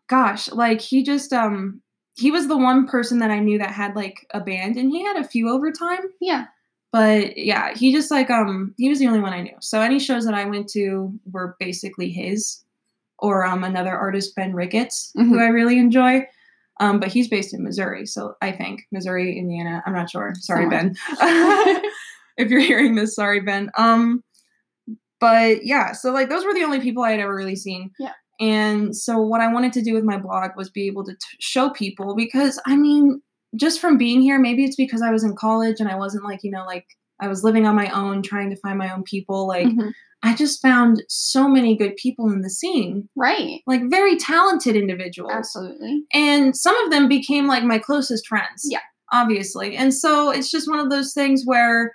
gosh, 0.09 0.51
like 0.53 0.81
he 0.81 1.03
just 1.03 1.33
um 1.33 1.83
he 2.17 2.31
was 2.31 2.47
the 2.49 2.57
one 2.57 2.87
person 2.87 3.19
that 3.19 3.31
I 3.31 3.41
knew 3.41 3.59
that 3.59 3.71
had 3.73 3.97
like 3.97 4.27
a 4.33 4.41
band 4.41 4.77
and 4.77 4.91
he 4.91 5.05
had 5.05 5.17
a 5.17 5.25
few 5.29 5.49
over 5.51 5.71
time. 5.73 6.01
Yeah. 6.21 6.47
But 6.95 7.37
yeah, 7.37 7.75
he 7.75 7.93
just 7.93 8.13
like 8.13 8.31
um 8.31 8.73
he 8.79 8.89
was 8.89 9.01
the 9.01 9.09
only 9.09 9.19
one 9.19 9.33
I 9.33 9.43
knew. 9.43 9.57
So 9.61 9.81
any 9.81 9.99
shows 9.99 10.25
that 10.27 10.35
I 10.35 10.45
went 10.45 10.69
to 10.75 11.13
were 11.33 11.57
basically 11.59 12.09
his 12.09 12.63
or 13.19 13.45
um 13.45 13.65
another 13.65 13.97
artist 13.99 14.37
Ben 14.37 14.55
Ricketts 14.55 15.11
who 15.17 15.35
Mhm. 15.35 15.41
I 15.43 15.49
really 15.49 15.79
enjoy. 15.81 16.25
Um 16.79 17.01
but 17.01 17.09
he's 17.09 17.27
based 17.27 17.53
in 17.53 17.65
Missouri, 17.65 18.07
so 18.07 18.37
I 18.41 18.53
think 18.53 18.83
Missouri, 18.93 19.37
Indiana, 19.37 19.83
I'm 19.85 19.93
not 19.93 20.09
sure. 20.09 20.35
Sorry, 20.39 20.67
Somewhere. 20.71 20.93
Ben. 21.19 21.83
if 22.37 22.49
you're 22.49 22.61
hearing 22.61 22.95
this, 22.95 23.17
sorry 23.17 23.41
Ben. 23.41 23.71
Um 23.77 24.23
but 25.19 25.65
yeah, 25.67 25.91
so 25.93 26.13
like 26.13 26.29
those 26.29 26.45
were 26.45 26.55
the 26.55 26.63
only 26.63 26.79
people 26.81 27.03
I 27.03 27.11
had 27.11 27.19
ever 27.21 27.35
really 27.35 27.57
seen. 27.57 27.91
Yeah. 27.99 28.13
And 28.41 28.95
so 28.97 29.19
what 29.21 29.41
I 29.41 29.53
wanted 29.53 29.73
to 29.75 29.83
do 29.83 29.95
with 29.95 30.05
my 30.05 30.19
blog 30.19 30.53
was 30.57 30.71
be 30.71 30.87
able 30.87 31.05
to 31.07 31.13
t- 31.13 31.19
show 31.41 31.71
people 31.71 32.15
because 32.15 32.61
I 32.67 32.77
mean, 32.77 33.21
just 33.57 33.81
from 33.81 33.97
being 33.99 34.21
here, 34.21 34.39
maybe 34.39 34.65
it's 34.65 34.77
because 34.77 35.03
I 35.03 35.11
was 35.11 35.25
in 35.25 35.35
college 35.37 35.81
and 35.81 35.89
I 35.89 35.97
wasn't 35.97 36.25
like, 36.25 36.41
you 36.43 36.51
know, 36.51 36.65
like 36.65 36.87
I 37.21 37.29
was 37.29 37.45
living 37.45 37.67
on 37.67 37.75
my 37.77 37.89
own, 37.91 38.23
trying 38.23 38.51
to 38.51 38.57
find 38.57 38.79
my 38.79 38.93
own 38.93 39.03
people. 39.05 39.47
Like 39.47 39.67
Mhm. 39.67 39.93
I 40.23 40.35
just 40.35 40.63
found 40.63 41.03
so 41.09 41.49
many 41.49 41.77
good 41.77 41.97
people 41.97 42.31
in 42.31 42.41
the 42.41 42.49
scene, 42.51 43.09
Right. 43.15 43.61
like 43.67 43.83
very 43.91 44.17
talented 44.17 44.75
individuals. 44.75 45.33
Absolutely. 45.35 46.05
And 46.15 46.57
some 46.57 46.77
of 46.85 46.91
them 46.91 47.09
became 47.09 47.47
like 47.47 47.63
my 47.63 47.79
closest 47.79 48.27
friends. 48.27 48.67
Yeah. 48.71 48.81
Obviously. 49.13 49.77
And 49.77 49.93
so 49.93 50.31
it's 50.31 50.51
just 50.51 50.69
one 50.69 50.81
of 50.81 50.91
those 50.91 51.13
things 51.13 51.43
where 51.45 51.95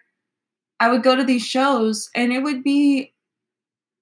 I 0.80 0.90
would 0.90 1.04
go 1.04 1.16
to 1.16 1.24
these 1.24 1.46
shows 1.46 2.08
and 2.16 2.32
it 2.32 2.44
would 2.44 2.64
be 2.64 3.14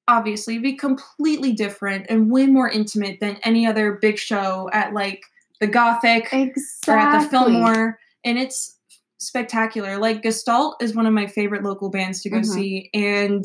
obviously 0.08 0.58
be 0.60 0.74
completely 0.74 1.52
different 1.54 2.06
and 2.10 2.32
way 2.32 2.46
more 2.48 2.70
intimate 2.70 3.20
than 3.20 3.38
any 3.44 3.66
other 3.66 3.94
big 4.02 4.18
show 4.18 4.70
at 4.72 4.94
like 4.94 5.22
the 5.60 5.68
Gothic 5.68 6.32
Exactly. 6.34 6.94
or 6.94 6.98
at 6.98 7.20
the 7.22 7.30
Fillmore. 7.30 8.00
And 8.24 8.38
it's 8.38 8.78
spectacular. 9.20 9.98
Like 9.98 10.22
Gestalt 10.24 10.82
is 10.82 10.96
one 10.96 11.06
of 11.06 11.14
my 11.14 11.28
favorite 11.28 11.64
local 11.64 11.90
bands 11.90 12.22
to 12.22 12.30
go 12.30 12.38
Mhm. 12.40 12.46
see. 12.46 12.90
And 12.94 13.44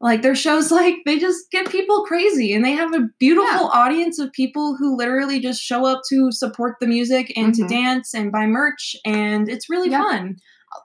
like 0.00 0.22
their 0.22 0.34
shows 0.34 0.70
like 0.80 0.94
they 1.04 1.18
just 1.18 1.50
get 1.50 1.68
people 1.70 2.04
crazy 2.04 2.52
and 2.54 2.64
they 2.64 2.72
have 2.72 2.94
a 2.94 3.08
beautiful 3.18 3.68
audience 3.68 4.18
of 4.18 4.32
people 4.32 4.76
who 4.76 4.96
literally 4.96 5.40
just 5.40 5.60
show 5.60 5.84
up 5.84 6.02
to 6.08 6.30
support 6.32 6.76
the 6.80 6.86
music 6.86 7.32
and 7.36 7.52
Mhm. 7.52 7.56
to 7.56 7.66
dance 7.68 8.14
and 8.14 8.32
buy 8.32 8.46
merch 8.46 8.96
and 9.04 9.48
it's 9.48 9.68
really 9.68 9.90
Yeah. 9.90 10.02
fun. 10.02 10.36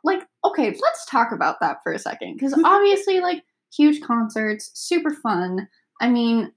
like 0.03 0.27
okay 0.43 0.75
let's 0.81 1.05
talk 1.05 1.31
about 1.31 1.59
that 1.61 1.77
for 1.83 1.91
a 1.93 1.99
second 1.99 2.33
because 2.33 2.59
obviously 2.65 3.19
like 3.19 3.43
huge 3.77 4.01
concerts 4.01 4.71
super 4.73 5.11
fun 5.11 5.67
i 6.01 6.09
mean 6.09 6.51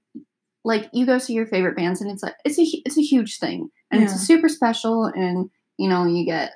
like 0.63 0.89
you 0.93 1.05
go 1.05 1.17
see 1.17 1.33
your 1.33 1.45
favorite 1.47 1.75
bands 1.75 2.01
and 2.01 2.11
it's 2.11 2.23
like 2.23 2.35
it's 2.45 2.59
a 2.59 2.63
it's 2.85 2.97
a 2.97 3.01
huge 3.01 3.37
thing 3.39 3.69
and 3.91 4.03
it's 4.03 4.13
super 4.15 4.49
special 4.49 5.05
and 5.05 5.49
you 5.77 5.87
know 5.89 6.05
you 6.05 6.25
get 6.25 6.53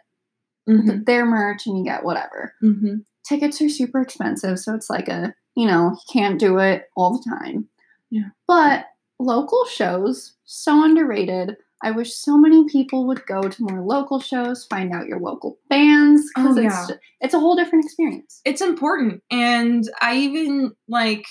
Mhm, 0.67 0.87
th- 0.89 1.05
their 1.05 1.25
merch 1.25 1.67
and 1.67 1.77
you 1.77 1.83
get 1.83 2.05
whatever 2.05 2.53
mhm. 2.63 3.03
tickets 3.27 3.61
are 3.61 3.67
super 3.69 3.99
expensive 4.01 4.57
so 4.59 4.73
it's 4.73 4.89
like 4.89 5.09
a 5.09 5.33
you 5.55 5.67
know 5.67 5.91
you 5.91 5.97
can't 6.13 6.39
do 6.39 6.57
it 6.59 6.89
all 6.95 7.17
the 7.17 7.23
time 7.29 7.67
Yeah. 8.09 8.29
but 8.47 8.85
local 9.19 9.65
shows 9.65 10.35
so 10.45 10.83
underrated 10.83 11.57
i 11.83 11.91
wish 11.91 12.13
so 12.13 12.37
many 12.37 12.63
people 12.69 13.05
would 13.07 13.25
go 13.25 13.41
to 13.41 13.63
more 13.63 13.81
local 13.81 14.21
shows 14.21 14.65
find 14.65 14.93
out 14.93 15.05
your 15.07 15.19
local 15.19 15.57
bands 15.69 16.23
because 16.33 16.57
Oh, 16.57 16.61
it's 16.61 16.89
yeah. 16.89 16.95
it's 17.19 17.33
a 17.33 17.39
whole 17.41 17.57
different 17.57 17.83
experience 17.85 18.39
It's 18.45 18.61
important. 18.61 19.21
And 19.31 19.83
I 20.01 20.15
even 20.15 20.71
like 20.87 21.25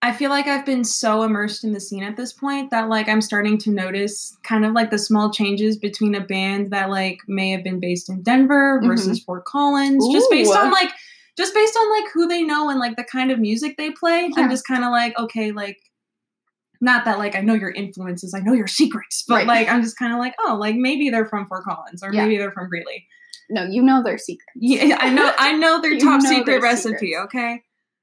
I 0.00 0.12
feel 0.12 0.30
like 0.30 0.46
I've 0.46 0.64
been 0.64 0.84
so 0.84 1.24
immersed 1.24 1.64
in 1.64 1.72
the 1.72 1.80
scene 1.80 2.04
at 2.04 2.16
this 2.16 2.32
point 2.32 2.70
that 2.70 2.88
like 2.88 3.08
I'm 3.08 3.20
starting 3.20 3.58
to 3.58 3.70
notice 3.70 4.36
kind 4.44 4.64
of 4.64 4.72
like 4.72 4.90
the 4.90 4.98
small 4.98 5.32
changes 5.32 5.76
between 5.76 6.14
a 6.14 6.20
band 6.20 6.70
that 6.70 6.88
like 6.88 7.18
may 7.26 7.50
have 7.50 7.64
been 7.64 7.80
based 7.80 8.08
in 8.08 8.22
Denver 8.22 8.78
mm-hmm. 8.78 8.86
versus 8.88 9.20
Fort 9.22 9.44
Collins 9.44 10.06
just 10.12 10.30
based 10.30 10.54
on 10.54 10.70
like 10.70 10.90
just 11.36 11.52
based 11.52 11.76
on 11.76 11.90
like 12.00 12.10
who 12.12 12.28
they 12.28 12.42
know 12.42 12.70
and 12.70 12.78
like 12.78 12.96
the 12.96 13.04
kind 13.04 13.32
of 13.32 13.40
music 13.40 13.76
they 13.76 13.90
play. 13.90 14.30
Yeah. 14.36 14.44
I'm 14.44 14.50
just 14.50 14.66
kind 14.66 14.84
of 14.84 14.90
like 14.92 15.18
okay 15.18 15.50
like 15.50 15.78
not 16.80 17.04
that 17.06 17.18
like 17.18 17.34
I 17.34 17.40
know 17.40 17.54
your 17.54 17.72
influences, 17.72 18.34
I 18.34 18.40
know 18.40 18.52
your 18.52 18.68
secrets, 18.68 19.24
but 19.26 19.34
Right. 19.34 19.46
like 19.48 19.68
I'm 19.68 19.82
just 19.82 19.98
kind 19.98 20.12
of 20.12 20.20
like 20.20 20.34
oh 20.38 20.56
like 20.60 20.76
maybe 20.76 21.10
they're 21.10 21.26
from 21.26 21.46
Fort 21.46 21.64
Collins 21.64 22.04
or 22.04 22.12
Yeah. 22.14 22.22
maybe 22.22 22.38
they're 22.38 22.52
from 22.52 22.68
Greeley. 22.68 23.08
no 23.50 23.64
you 23.64 23.82
know 23.82 24.04
their 24.04 24.16
secrets 24.18 24.46
Yeah, 24.54 24.96
I 25.00 25.10
know. 25.10 25.32
I 25.36 25.52
know 25.54 25.80
their 25.80 25.98
top 25.98 26.22
know 26.22 26.28
secret 26.30 26.46
their 26.46 26.60
recipe. 26.60 26.98
secrets. 26.98 27.24
Okay, 27.34 27.62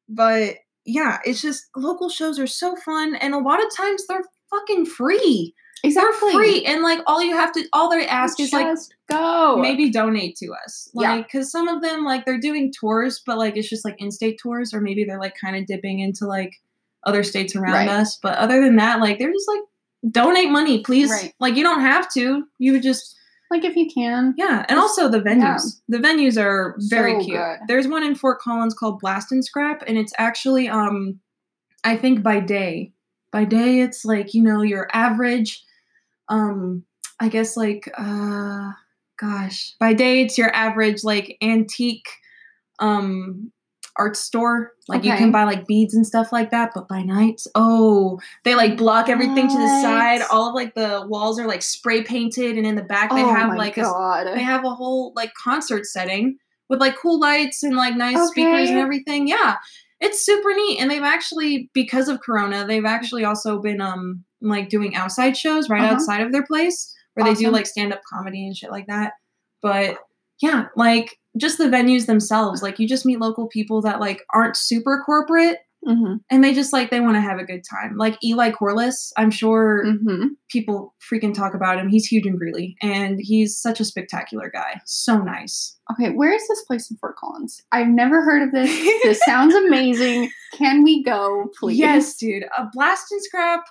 but 0.10 0.56
yeah, 0.86 1.20
it's 1.26 1.42
just 1.42 1.66
local 1.76 2.10
shows 2.10 2.40
are 2.40 2.48
so 2.48 2.76
fun, 2.76 3.16
and 3.16 3.34
a 3.34 3.40
lot 3.40 3.64
of 3.64 3.76
times 3.76 4.06
they're 4.08 4.24
fucking 4.50 4.86
free. 4.86 5.54
exactly 5.84 6.32
They're 6.32 6.40
free, 6.42 6.66
and 6.66 6.82
like 6.84 7.00
all 7.08 7.22
you 7.24 7.34
have 7.36 7.52
to, 7.54 7.66
all 7.74 7.90
they 7.90 8.08
ask 8.08 8.40
is 8.40 8.54
like 8.54 8.78
go 9.10 9.58
maybe 9.58 9.90
donate 9.90 10.36
to 10.38 10.52
us. 10.66 10.90
Yeah. 10.94 11.16
Like, 11.16 11.28
because 11.28 11.52
some 11.52 11.68
of 11.68 11.82
them 11.82 12.04
like 12.06 12.26
they're 12.26 12.40
doing 12.40 12.72
tours, 12.80 13.22
but 13.26 13.38
like 13.38 13.58
it's 13.58 13.70
just 13.70 13.84
like 13.86 13.96
in-state 14.00 14.40
tours, 14.42 14.74
or 14.74 14.82
maybe 14.82 15.04
they're 15.04 15.20
like 15.20 15.36
kind 15.40 15.56
of 15.56 15.66
dipping 15.66 16.00
into 16.00 16.26
like 16.28 16.54
other 17.04 17.24
states 17.24 17.56
around 17.56 17.74
Right. 17.74 17.90
us. 17.90 18.18
But 18.22 18.38
other 18.38 18.62
than 18.62 18.78
that, 18.78 19.00
like 19.00 19.20
they're 19.20 19.32
just 19.32 19.48
like 19.48 19.62
donate 20.12 20.50
money, 20.50 20.84
please. 20.84 21.10
Right. 21.12 21.34
Like 21.40 21.56
you 21.56 21.64
don't 21.64 21.82
have 21.82 22.12
to. 22.14 22.44
You 22.60 22.72
would 22.74 22.84
just 22.84 23.16
like 23.56 23.66
if 23.66 23.76
you 23.76 23.88
can 23.94 24.34
yeah, 24.38 24.66
and 24.70 24.78
also 24.80 25.10
the 25.10 25.20
venues. 25.22 25.82
Yeah. 25.88 25.98
The 26.00 26.08
venues 26.08 26.42
are 26.42 26.76
very 26.90 27.20
So 27.20 27.26
cute. 27.26 27.38
good. 27.38 27.60
There's 27.68 27.88
one 27.88 28.04
in 28.04 28.16
Fort 28.16 28.40
Collins 28.40 28.74
called 28.74 29.00
Blast 29.00 29.32
and 29.32 29.44
Scrap, 29.44 29.84
and 29.88 29.98
it's 29.98 30.14
actually 30.18 30.68
um, 30.68 31.20
I 31.84 31.98
think 31.98 32.22
by 32.24 32.40
day. 32.40 32.92
By 33.32 33.46
day, 33.46 33.82
it's 33.82 34.06
like 34.06 34.34
you 34.34 34.42
know 34.42 34.62
your 34.62 34.88
average, 34.94 35.64
um, 36.30 36.84
I 37.20 37.28
guess 37.30 37.58
like 37.58 37.92
uh, 37.98 38.72
gosh, 39.20 39.76
by 39.80 39.94
day 39.94 40.22
it's 40.22 40.38
your 40.38 40.54
average 40.56 41.04
like 41.04 41.38
antique, 41.42 42.08
um, 42.80 43.52
art 43.98 44.16
store. 44.18 44.74
Like 44.88 45.04
you 45.04 45.14
can 45.14 45.32
buy 45.32 45.44
like 45.46 45.66
beads 45.66 45.94
and 45.96 46.06
stuff 46.06 46.32
like 46.32 46.52
that. 46.52 46.72
But 46.76 46.88
by 46.88 47.02
night, 47.02 47.42
oh, 47.56 48.20
they 48.44 48.56
like 48.56 48.78
block 48.78 49.10
everything 49.10 49.48
to 49.48 49.58
the 49.58 49.82
side. 49.82 50.22
All 50.32 50.50
of 50.50 50.56
like 50.56 50.76
the 50.76 51.06
walls 51.08 51.40
are 51.40 51.48
like 51.48 51.62
spray 51.62 52.04
painted, 52.04 52.58
and 52.58 52.66
in 52.66 52.76
the 52.76 52.84
back 52.84 53.10
they 53.12 53.24
oh 53.24 53.34
have 53.34 53.56
like 53.58 53.78
a 53.78 54.32
they 54.34 54.44
have 54.44 54.64
a 54.66 54.76
whole 54.76 55.14
like 55.16 55.34
concert 55.42 55.86
setting 55.86 56.38
with 56.70 56.80
like 56.80 56.98
cool 56.98 57.20
lights 57.20 57.64
and 57.64 57.76
like 57.76 57.96
nice 57.96 58.30
speakers 58.30 58.70
and 58.70 58.80
everything. 58.80 59.28
Yeah. 59.28 59.56
It's 60.02 60.26
super 60.26 60.54
neat. 60.54 60.80
And 60.80 60.92
they've 60.92 61.02
actually 61.02 61.70
because 61.74 62.10
of 62.10 62.20
Corona, 62.20 62.66
they've 62.68 62.86
actually 62.86 63.24
also 63.24 63.62
been 63.62 63.82
um 63.82 64.24
like 64.42 64.70
doing 64.70 64.96
outside 64.96 65.38
shows 65.38 65.70
right 65.70 65.82
Uh-huh. 65.82 65.94
outside 65.94 66.22
of 66.22 66.32
their 66.32 66.46
place 66.46 66.94
where 67.14 67.26
they 67.26 67.34
do 67.34 67.50
like 67.50 67.66
stand-up 67.66 68.02
comedy 68.12 68.46
and 68.46 68.56
shit 68.56 68.72
like 68.72 68.88
that. 68.88 69.14
But 69.62 69.98
yeah, 70.42 70.66
like 70.76 71.18
just 71.38 71.58
the 71.58 71.66
venues 71.66 72.06
themselves, 72.06 72.62
like 72.64 72.80
you 72.80 72.88
just 72.88 73.06
meet 73.06 73.20
local 73.20 73.48
people 73.48 73.82
that 73.82 74.00
like 74.00 74.22
aren't 74.34 74.56
super 74.58 75.02
corporate 75.06 75.60
mm-hmm. 75.86 76.16
and 76.32 76.44
they 76.44 76.54
just 76.54 76.72
like 76.74 76.90
they 76.92 77.00
want 77.02 77.16
to 77.16 77.22
have 77.22 77.38
a 77.40 77.44
good 77.44 77.62
time. 77.70 77.96
Like 77.98 78.18
Eli 78.24 78.52
Corliss, 78.52 79.12
I'm 79.18 79.32
sure 79.32 79.84
Mm-hmm. 79.86 80.28
people 80.50 80.96
freaking 81.12 81.34
talk 81.34 81.54
about 81.54 81.78
him. 81.78 81.90
He's 81.90 82.06
huge 82.08 82.26
in 82.26 82.38
Greeley, 82.38 82.76
and 82.82 83.20
he's 83.22 83.58
such 83.60 83.80
a 83.80 83.86
spectacular 83.86 84.50
guy. 84.54 84.80
So 84.86 85.18
nice. 85.20 85.78
okay 85.92 86.10
where 86.12 86.34
is 86.34 86.48
this 86.48 86.64
place 86.66 86.90
in 86.90 86.98
fort 86.98 87.16
collins 87.18 87.62
i've 87.72 87.88
never 87.88 88.24
heard 88.24 88.42
of 88.42 88.52
this 88.52 88.70
this 89.04 89.20
sounds 89.24 89.54
amazing 89.68 90.32
can 90.58 90.84
we 90.84 91.04
go 91.04 91.46
please 91.60 91.78
Yes, 91.78 92.16
dude. 92.18 92.44
A 92.58 92.66
blast 92.74 93.12
and 93.12 93.22
scrap 93.24 93.64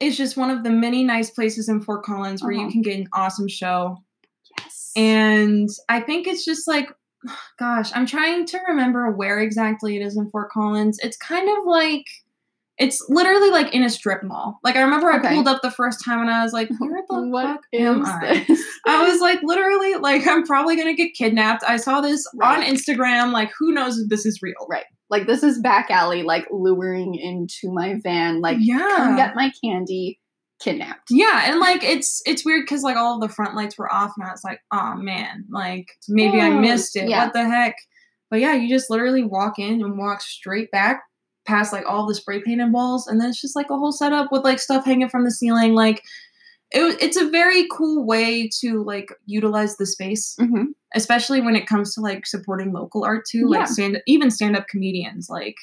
is 0.00 0.16
just 0.16 0.36
one 0.36 0.50
of 0.50 0.64
the 0.64 0.70
many 0.70 1.04
nice 1.04 1.30
places 1.30 1.68
in 1.68 1.80
Fort 1.80 2.04
Collins 2.04 2.42
where 2.42 2.50
you 2.52 2.62
Uh-huh. 2.62 2.72
can 2.72 2.82
get 2.82 2.98
an 2.98 3.06
awesome 3.12 3.46
show. 3.48 3.96
Yes 4.58 4.92
And 4.96 5.68
I 5.88 6.00
think 6.00 6.26
it's 6.26 6.44
just 6.44 6.66
like, 6.68 6.88
gosh, 7.58 7.90
I'm 7.94 8.06
trying 8.06 8.46
to 8.46 8.58
remember 8.68 9.10
where 9.10 9.40
exactly 9.40 9.96
it 9.96 10.02
is 10.02 10.16
in 10.16 10.30
Fort 10.30 10.50
Collins. 10.50 10.98
It's 11.02 11.16
kind 11.16 11.48
of 11.48 11.64
like 11.66 12.04
It's 12.76 13.04
literally 13.08 13.50
like 13.50 13.72
in 13.72 13.84
a 13.84 13.90
strip 13.90 14.22
mall. 14.24 14.58
Like 14.64 14.74
I 14.76 14.82
remember 14.82 15.10
I 15.10 15.20
pulled 15.20 15.46
up 15.46 15.62
the 15.62 15.70
first 15.70 16.04
time 16.04 16.20
and 16.20 16.30
I 16.30 16.42
was 16.42 16.52
like, 16.52 16.68
where 16.78 17.02
the 17.08 17.22
What 17.30 17.46
fuck 17.46 17.60
am 17.72 18.04
I? 18.04 18.44
this? 18.48 18.60
I 18.86 19.08
was 19.08 19.20
like, 19.20 19.38
literally, 19.44 19.94
like, 19.94 20.26
I'm 20.26 20.44
probably 20.44 20.76
gonna 20.76 20.94
get 20.94 21.14
kidnapped. 21.14 21.62
I 21.66 21.76
saw 21.76 22.00
this 22.00 22.26
on 22.42 22.62
Instagram. 22.62 23.32
Like, 23.32 23.52
who 23.58 23.72
knows 23.72 23.98
if 23.98 24.08
this 24.08 24.26
is 24.26 24.40
real? 24.42 24.66
Right. 24.68 24.84
Like 25.08 25.26
this 25.28 25.44
is 25.44 25.60
back 25.60 25.90
alley, 25.90 26.22
like 26.24 26.46
luring 26.50 27.14
into 27.14 27.72
my 27.72 27.94
van, 28.02 28.40
like 28.40 28.56
yeah, 28.60 28.94
come 28.96 29.16
get 29.16 29.36
my 29.36 29.52
candy, 29.62 30.18
kidnapped. 30.60 31.08
yeah, 31.10 31.50
and 31.50 31.60
like 31.60 31.82
it's 31.82 32.22
it's 32.26 32.44
weird 32.44 32.62
because 32.64 32.82
like 32.82 32.96
all 32.96 33.14
of 33.16 33.20
the 33.20 33.34
front 33.34 33.54
lights 33.54 33.76
were 33.78 33.92
off, 33.92 34.12
and 34.16 34.26
I 34.26 34.30
was 34.32 34.44
like, 34.44 34.60
oh 34.72 34.94
man, 34.96 35.44
like 35.50 35.86
maybe 36.08 36.40
I 36.40 36.50
Oh, 36.50 36.60
missed 36.60 36.96
it. 36.96 37.08
yeah. 37.08 37.24
What 37.24 37.32
the 37.34 37.44
heck? 37.44 37.74
But 38.30 38.40
yeah, 38.40 38.54
you 38.54 38.68
just 38.68 38.90
literally 38.90 39.22
walk 39.22 39.58
in 39.58 39.82
and 39.82 39.98
walk 39.98 40.20
straight 40.22 40.70
back 40.70 41.02
past 41.46 41.72
like 41.72 41.84
all 41.86 42.06
the 42.06 42.14
spray 42.14 42.40
painted 42.42 42.72
walls, 42.72 43.06
and 43.06 43.20
then 43.20 43.28
it's 43.30 43.40
just 43.40 43.56
like 43.56 43.70
a 43.70 43.76
whole 43.76 43.92
setup 43.92 44.32
with 44.32 44.44
like 44.44 44.58
stuff 44.58 44.84
hanging 44.84 45.08
from 45.08 45.24
the 45.24 45.30
ceiling. 45.30 45.74
Like, 45.74 46.02
it, 46.70 47.00
it's 47.02 47.16
a 47.18 47.28
very 47.30 47.66
cool 47.70 48.04
way 48.06 48.48
to 48.60 48.82
like 48.82 49.12
utilize 49.26 49.76
the 49.76 49.86
space. 49.86 50.34
Mm-hmm. 50.40 50.64
especially 50.96 51.40
when 51.40 51.54
it 51.56 51.66
comes 51.66 51.94
to 51.94 52.00
like 52.00 52.24
supporting 52.26 52.72
local 52.72 53.04
art 53.04 53.24
too 53.30 53.48
Yeah. 53.50 53.58
like 53.60 53.68
stand 53.68 54.00
even 54.06 54.30
stand-up 54.30 54.68
comedians 54.68 55.26
like 55.28 55.56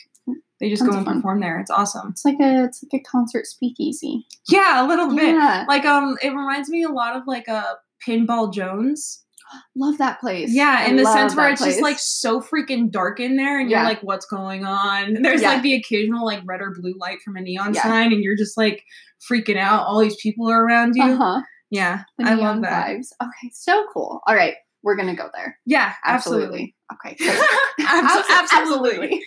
they 0.61 0.69
just 0.69 0.79
Tons 0.81 0.91
go 0.91 0.97
and 0.97 1.05
fun. 1.05 1.15
perform 1.17 1.39
there 1.41 1.59
it's 1.59 1.71
awesome 1.71 2.09
It's 2.11 2.23
like 2.23 2.37
a 2.39 2.63
it's 2.65 2.81
like 2.89 3.01
a 3.01 3.03
concert 3.03 3.45
speakeasy. 3.47 4.25
yeah 4.49 4.85
a 4.85 4.87
little 4.87 5.13
bit 5.13 5.35
Yeah, 5.35 5.65
like 5.67 5.83
um 5.85 6.17
it 6.23 6.29
reminds 6.29 6.69
me 6.69 6.83
a 6.83 6.89
lot 6.89 7.15
of 7.17 7.23
like 7.27 7.47
a 7.49 7.63
pinball 8.07 8.53
jones 8.53 9.23
love 9.75 9.97
that 9.97 10.19
place. 10.21 10.49
yeah 10.53 10.77
I 10.79 10.85
in 10.85 10.95
the 10.95 11.05
sense 11.05 11.35
where 11.35 11.49
it's 11.49 11.63
just 11.63 11.81
like 11.81 11.97
so 11.99 12.39
freaking 12.39 12.89
dark 12.89 13.19
in 13.19 13.35
there 13.35 13.59
and 13.59 13.69
Yeah. 13.69 13.79
you're 13.81 13.89
like 13.89 14.01
what's 14.03 14.25
going 14.25 14.63
on 14.63 15.21
there's 15.21 15.41
Yeah. 15.41 15.49
like 15.53 15.63
the 15.63 15.73
occasional 15.75 16.25
like 16.25 16.41
red 16.45 16.61
or 16.61 16.71
blue 16.79 16.93
light 16.97 17.19
from 17.25 17.35
a 17.35 17.41
neon 17.41 17.73
Yeah. 17.73 17.83
sign 17.83 18.13
and 18.13 18.23
you're 18.23 18.37
just 18.37 18.55
like 18.57 18.83
freaking 19.29 19.57
out 19.57 19.85
all 19.85 19.99
these 19.99 20.15
people 20.21 20.49
are 20.49 20.63
around 20.63 20.93
you 20.95 21.03
uh 21.03 21.15
huh. 21.17 21.41
yeah 21.69 22.03
The 22.17 22.29
i 22.29 22.33
love 22.35 22.61
that 22.61 22.87
vibes. 22.87 23.07
Okay, 23.21 23.51
so 23.53 23.85
cool. 23.93 24.21
All 24.25 24.35
right, 24.35 24.55
we're 24.83 24.95
gonna 24.95 25.15
go 25.15 25.29
there. 25.35 25.57
yeah 25.65 25.93
Absolutely. 26.05 26.75
absolutely 26.89 27.15
Okay. 27.15 27.15
great. 27.23 27.87
Abso- 27.87 28.21
Abso- 28.23 28.39
absolutely. 28.61 29.23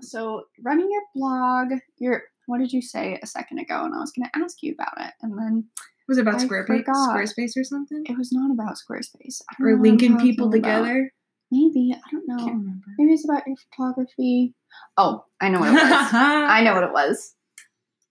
So 0.00 0.44
running 0.62 0.88
your 0.90 1.02
blog, 1.14 1.78
your 1.98 2.24
what 2.46 2.58
did 2.58 2.72
you 2.72 2.82
say 2.82 3.18
a 3.22 3.26
second 3.26 3.58
ago? 3.58 3.84
And 3.84 3.94
I 3.94 3.98
was 3.98 4.12
gonna 4.12 4.30
ask 4.34 4.62
you 4.62 4.74
about 4.74 5.06
it, 5.06 5.14
and 5.22 5.38
then 5.38 5.64
Was 6.08 6.18
it 6.18 6.22
about 6.22 6.40
I 6.40 6.44
Squarespace, 6.44 6.66
forgot. 6.84 7.10
Squarespace 7.16 7.52
or 7.56 7.64
something? 7.64 8.04
it 8.08 8.18
was 8.18 8.32
not 8.32 8.50
about 8.50 8.76
Squarespace. 8.76 9.40
Or 9.60 9.80
linking 9.80 10.18
people 10.18 10.46
talking 10.46 10.60
about. 10.64 10.78
together? 10.82 11.12
Maybe 11.50 11.94
I 11.94 12.10
don't 12.10 12.26
know. 12.26 12.74
Maybe 12.98 13.12
it's 13.12 13.24
about 13.24 13.42
your 13.46 13.56
photography. 13.70 14.54
Oh, 14.96 15.24
I 15.40 15.48
know 15.48 15.60
what 15.60 15.68
it 15.68 15.74
was. 15.74 15.82
I 16.12 16.62
know 16.64 16.74
what 16.74 16.82
it 16.84 16.92
was. 16.92 17.34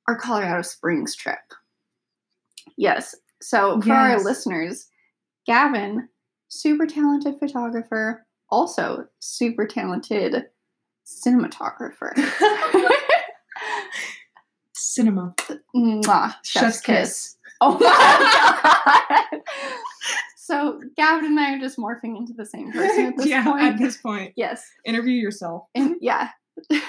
Our 0.08 0.16
Colorado 0.18 0.62
Springs 0.62 1.16
trip. 1.16 1.40
Yes. 2.78 3.16
So 3.42 3.82
for 3.82 3.92
our 3.94 4.24
listeners, 4.24 4.88
Gavin, 5.46 6.08
super 6.48 6.86
talented 6.86 7.36
photographer, 7.40 8.25
also 8.50 9.06
super 9.20 9.66
talented 9.68 10.46
cinematographer. 11.05 12.13
Cinema. 14.74 15.36
Mwah, 15.75 16.36
chef's, 16.43 16.50
Chef's 16.50 16.81
kiss. 16.81 16.81
kiss. 16.81 17.38
Oh 17.62 17.77
my 17.79 19.25
god. 19.31 19.41
so 20.38 20.81
Gavin 20.98 21.25
and 21.25 21.39
I 21.39 21.55
are 21.55 21.60
just 21.60 21.77
morphing 21.77 22.17
into 22.17 22.33
the 22.36 22.45
same 22.45 22.72
person 22.72 23.05
at 23.05 23.17
this 23.17 23.25
yeah, 23.27 23.43
point. 23.43 23.63
at 23.63 23.77
this 23.77 23.98
point. 23.98 24.33
yes. 24.36 24.65
Interview 24.86 25.13
yourself. 25.13 25.63
And 25.74 25.95
yeah. 26.01 26.29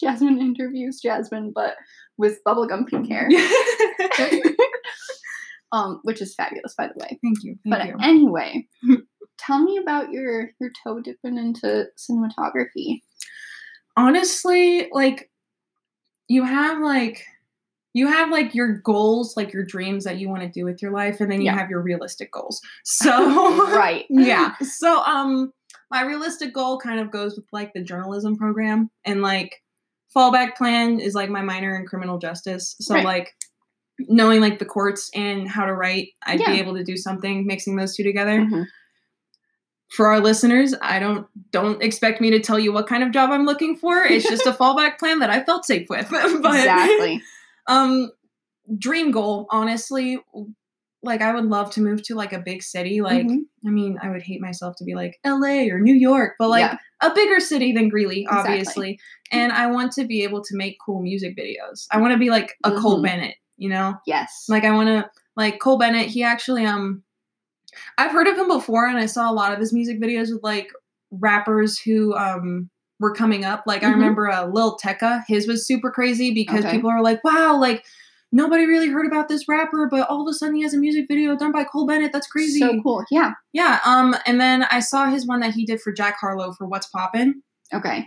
Jasmine 0.00 0.40
interviews 0.40 1.00
Jasmine, 1.00 1.52
but 1.54 1.76
with 2.18 2.40
bubblegum 2.46 2.86
pink 2.88 3.08
hair. 3.08 3.28
um, 5.72 6.00
which 6.04 6.20
is 6.20 6.34
fabulous, 6.34 6.74
by 6.76 6.88
the 6.88 6.94
way. 6.96 7.18
Thank 7.22 7.38
you. 7.42 7.56
Thank 7.64 7.76
but 7.76 7.86
you. 7.86 7.96
anyway, 8.02 8.66
tell 9.38 9.62
me 9.62 9.78
about 9.78 10.10
your 10.10 10.50
your 10.60 10.70
toe 10.84 11.00
dipping 11.00 11.38
into 11.38 11.86
cinematography. 11.98 13.00
Honestly, 14.00 14.88
like 14.92 15.30
you 16.28 16.42
have 16.44 16.80
like 16.80 17.22
you 17.92 18.06
have 18.06 18.30
like 18.30 18.54
your 18.54 18.78
goals, 18.78 19.36
like 19.36 19.52
your 19.52 19.64
dreams 19.64 20.04
that 20.04 20.16
you 20.18 20.28
want 20.28 20.42
to 20.42 20.48
do 20.48 20.64
with 20.64 20.80
your 20.80 20.92
life, 20.92 21.20
and 21.20 21.30
then 21.30 21.40
you 21.40 21.46
Yeah. 21.46 21.58
have 21.58 21.68
your 21.70 21.82
realistic 21.82 22.32
goals. 22.32 22.60
So 22.84 23.10
right. 23.76 24.06
yeah. 24.10 24.54
So 24.62 25.02
um 25.04 25.52
my 25.90 26.02
realistic 26.02 26.54
goal 26.54 26.78
kind 26.78 27.00
of 27.00 27.10
goes 27.10 27.36
with 27.36 27.46
like 27.52 27.72
the 27.74 27.82
journalism 27.82 28.36
program 28.36 28.90
and 29.04 29.22
like 29.22 29.60
fallback 30.16 30.56
plan 30.56 30.98
is 31.00 31.14
like 31.14 31.28
my 31.30 31.42
minor 31.42 31.76
in 31.76 31.84
criminal 31.86 32.18
justice. 32.18 32.76
So 32.80 32.94
Right. 32.94 33.04
like 33.04 33.34
knowing 34.08 34.40
like 34.40 34.58
the 34.60 34.64
courts 34.64 35.10
and 35.14 35.46
how 35.48 35.66
to 35.66 35.74
write, 35.74 36.08
I'd 36.24 36.40
Yeah. 36.40 36.52
be 36.52 36.58
able 36.60 36.74
to 36.76 36.84
do 36.84 36.96
something 36.96 37.46
mixing 37.46 37.76
those 37.76 37.94
two 37.96 38.02
together. 38.04 38.40
Mhm. 38.40 38.64
For 39.90 40.06
our 40.06 40.20
listeners, 40.20 40.74
I 40.80 40.98
don't 41.00 41.26
don't 41.50 41.82
expect 41.82 42.20
me 42.20 42.30
to 42.30 42.38
tell 42.40 42.58
you 42.58 42.72
what 42.72 42.86
kind 42.86 43.02
of 43.02 43.10
job 43.10 43.30
I'm 43.30 43.44
looking 43.44 43.76
for. 43.76 44.02
It's 44.04 44.28
just 44.28 44.46
a 44.46 44.52
fallback 44.60 44.98
plan 44.98 45.18
that 45.18 45.30
I 45.30 45.42
felt 45.42 45.64
safe 45.64 45.88
with. 45.90 46.08
but 46.10 46.54
exactly. 46.54 47.22
um 47.66 48.10
dream 48.78 49.10
goal, 49.10 49.46
honestly, 49.50 50.18
like 51.02 51.22
I 51.22 51.32
would 51.34 51.46
love 51.46 51.72
to 51.72 51.80
move 51.80 52.02
to 52.04 52.14
like 52.14 52.32
a 52.32 52.38
big 52.38 52.62
city. 52.62 53.00
Like 53.00 53.26
Mhm. 53.26 53.40
I 53.66 53.70
mean, 53.70 53.98
I 54.02 54.10
would 54.10 54.22
hate 54.22 54.40
myself 54.40 54.76
to 54.76 54.84
be 54.84 54.94
like 54.94 55.18
LA 55.26 55.68
or 55.72 55.80
New 55.80 55.94
York, 55.94 56.34
but 56.38 56.50
like 56.50 56.70
Yeah. 56.70 56.76
a 57.02 57.12
bigger 57.14 57.40
city 57.40 57.72
than 57.72 57.88
Greeley, 57.88 58.22
Exactly. 58.22 58.50
obviously. 58.52 59.00
And 59.32 59.50
I 59.52 59.66
want 59.66 59.92
to 59.92 60.04
be 60.04 60.22
able 60.22 60.42
to 60.44 60.56
make 60.56 60.76
cool 60.84 61.00
music 61.02 61.36
videos. 61.36 61.86
I 61.90 61.98
want 62.00 62.12
to 62.12 62.18
be 62.18 62.30
like 62.30 62.56
a 62.64 62.72
Cole 62.72 62.98
Mhm. 63.00 63.04
Bennett, 63.04 63.34
you 63.56 63.70
know? 63.70 63.94
Yes. 64.06 64.44
Like 64.48 64.64
I 64.64 64.70
want 64.72 64.88
to 64.88 65.10
like 65.36 65.58
Cole 65.58 65.78
Bennett, 65.78 66.06
he 66.06 66.22
actually 66.22 66.64
um 66.64 67.02
I've 67.98 68.12
heard 68.12 68.26
of 68.26 68.36
him 68.38 68.48
before 68.48 68.86
and 68.86 68.98
I 68.98 69.06
saw 69.06 69.30
a 69.30 69.34
lot 69.34 69.52
of 69.52 69.58
his 69.58 69.72
music 69.72 70.00
videos 70.00 70.32
with 70.32 70.42
like 70.42 70.70
rappers 71.10 71.78
who 71.78 72.14
um 72.16 72.70
were 72.98 73.14
coming 73.14 73.44
up. 73.44 73.62
Like 73.66 73.82
I 73.82 73.86
Mhm. 73.86 73.94
remember 73.94 74.30
uh, 74.30 74.46
Lil 74.46 74.76
Tecca, 74.76 75.22
his 75.26 75.46
was 75.48 75.66
super 75.66 75.90
crazy 75.90 76.32
because 76.34 76.64
Okay. 76.64 76.76
people 76.76 76.90
are 76.90 77.02
like, 77.02 77.22
"Wow, 77.24 77.56
like 77.58 77.84
nobody 78.32 78.64
really 78.66 78.88
heard 78.88 79.06
about 79.06 79.28
this 79.28 79.48
rapper, 79.48 79.88
but 79.90 80.08
all 80.08 80.20
of 80.20 80.30
a 80.30 80.34
sudden 80.34 80.54
he 80.54 80.62
has 80.62 80.74
a 80.74 80.78
music 80.78 81.06
video 81.08 81.34
done 81.36 81.50
by 81.52 81.64
Cole 81.64 81.86
Bennett. 81.86 82.12
That's 82.12 82.26
crazy." 82.26 82.58
So 82.60 82.80
cool. 82.82 83.04
Yeah. 83.10 83.32
Yeah, 83.52 83.80
um 83.84 84.14
and 84.26 84.40
then 84.40 84.64
I 84.64 84.80
saw 84.80 85.06
his 85.06 85.26
one 85.26 85.40
that 85.40 85.54
he 85.54 85.64
did 85.64 85.80
for 85.80 85.92
Jack 85.92 86.16
Harlow 86.20 86.52
for 86.52 86.66
What's 86.66 86.86
Poppin'. 86.88 87.42
Okay. 87.72 88.06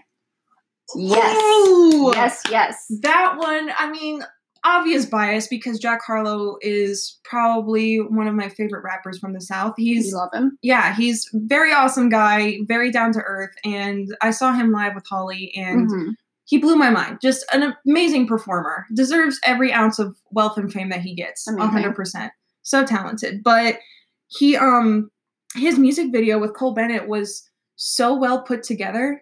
Yes. 0.96 1.42
Ooh! 1.42 2.12
Yes. 2.14 2.42
Yes. 2.50 2.86
That 3.02 3.36
one, 3.38 3.72
I 3.78 3.90
mean, 3.90 4.24
obvious 4.66 5.06
bias 5.06 5.48
because 5.48 5.80
Jack 5.80 6.02
Harlow 6.06 6.58
is 6.62 7.20
probably 7.24 7.98
one 7.98 8.28
of 8.28 8.36
my 8.36 8.50
favorite 8.50 8.84
rappers 8.84 9.20
from 9.20 9.34
the 9.34 9.42
South. 9.42 9.74
He's 9.78 10.08
You 10.12 10.18
love 10.18 10.30
him. 10.34 10.58
yeah, 10.62 10.96
he's 10.96 11.30
very 11.34 11.74
awesome 11.74 12.10
guy, 12.10 12.60
very 12.68 12.92
down 12.92 13.12
to 13.14 13.20
earth, 13.20 13.54
and 13.66 14.16
I 14.22 14.32
saw 14.32 14.54
him 14.54 14.72
live 14.72 14.96
with 14.96 15.06
Holly, 15.06 15.54
and 15.56 15.90
Mhm. 15.90 16.14
he 16.46 16.58
blew 16.58 16.76
my 16.76 16.90
mind. 16.90 17.20
Just 17.22 17.46
an 17.54 17.74
amazing 17.86 18.28
performer, 18.28 18.86
deserves 18.94 19.40
every 19.46 19.74
ounce 19.74 20.00
of 20.00 20.16
wealth 20.32 20.58
and 20.58 20.72
fame 20.72 20.90
that 20.90 21.02
he 21.02 21.14
gets. 21.14 21.48
Amazing. 21.48 21.70
hundred 21.70 21.96
percent, 21.96 22.32
so 22.62 22.86
talented. 22.86 23.44
But 23.44 23.80
he, 24.28 24.56
um, 24.56 25.10
his 25.56 25.78
music 25.78 26.12
video 26.12 26.40
with 26.40 26.54
Cole 26.56 26.74
Bennett 26.74 27.08
was 27.08 27.50
so 27.76 28.14
well 28.16 28.42
put 28.42 28.64
together. 28.64 29.22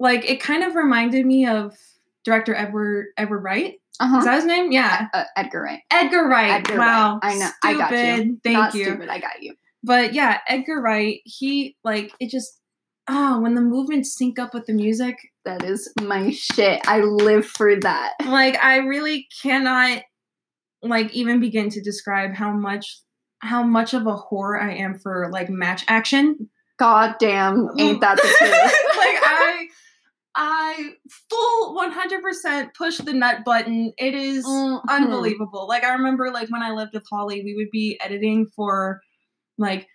Like 0.00 0.24
it 0.30 0.40
kind 0.40 0.62
of 0.62 0.74
reminded 0.76 1.26
me 1.26 1.46
of 1.46 1.76
director 2.24 2.54
Edward 2.54 3.06
Edward 3.16 3.40
Wright. 3.42 3.74
Uh-huh. 4.00 4.18
Is 4.18 4.24
that 4.24 4.34
his 4.36 4.44
name? 4.44 4.70
Yeah, 4.72 5.08
Uh, 5.12 5.24
Edgar 5.36 5.62
Wright. 5.62 5.80
Edgar 5.90 6.28
Wright. 6.28 6.50
Edgar 6.52 6.78
wow, 6.78 7.18
Wright. 7.22 7.34
I 7.34 7.38
know. 7.38 7.50
I 7.64 7.74
got 7.74 7.90
you. 7.92 8.38
Thank 8.44 8.56
Not 8.56 8.74
you 8.74 8.84
stupid. 8.84 9.08
I 9.08 9.18
got 9.18 9.42
you. 9.42 9.54
but 9.82 10.14
yeah, 10.14 10.38
Edgar 10.48 10.80
Wright, 10.80 11.20
he 11.24 11.76
like 11.84 12.12
it 12.20 12.30
just 12.30 12.60
oh, 13.10 13.40
when 13.40 13.54
the 13.54 13.60
movements 13.62 14.16
sync 14.16 14.38
up 14.38 14.52
with 14.54 14.66
the 14.66 14.72
music, 14.74 15.16
That 15.44 15.64
is 15.64 15.90
my 16.00 16.30
shit. 16.30 16.80
I 16.86 17.00
live 17.00 17.46
for 17.46 17.74
that. 17.80 18.12
like 18.26 18.56
I 18.62 18.76
really 18.78 19.26
cannot 19.42 20.02
like 20.82 21.12
even 21.12 21.40
begin 21.40 21.70
to 21.70 21.80
describe 21.82 22.34
how 22.34 22.52
much 22.52 23.00
how 23.40 23.62
much 23.62 23.94
of 23.94 24.06
a 24.06 24.14
whore 24.16 24.60
I 24.62 24.74
am 24.74 24.98
for 24.98 25.28
like 25.32 25.48
match 25.50 25.84
action. 25.88 26.48
God 26.78 27.16
damn, 27.18 27.68
ain't 27.78 28.00
that 28.00 28.16
the 28.16 28.22
truth? 28.38 28.52
like 28.96 29.18
I 29.24 29.66
I 30.40 30.90
full 31.28 31.74
100% 31.74 32.72
push 32.74 32.98
the 32.98 33.12
nut 33.12 33.38
button. 33.44 33.92
It 33.98 34.14
is 34.14 34.46
Mhm. 34.46 34.80
unbelievable. 34.88 35.66
Like 35.66 35.82
I 35.84 35.92
remember 35.92 36.30
like 36.30 36.48
when 36.50 36.62
I 36.62 36.70
lived 36.70 36.94
with 36.94 37.04
Holly, 37.10 37.42
we 37.44 37.54
would 37.56 37.70
be 37.72 37.98
editing 38.00 38.46
for 38.54 39.00
like 39.58 39.88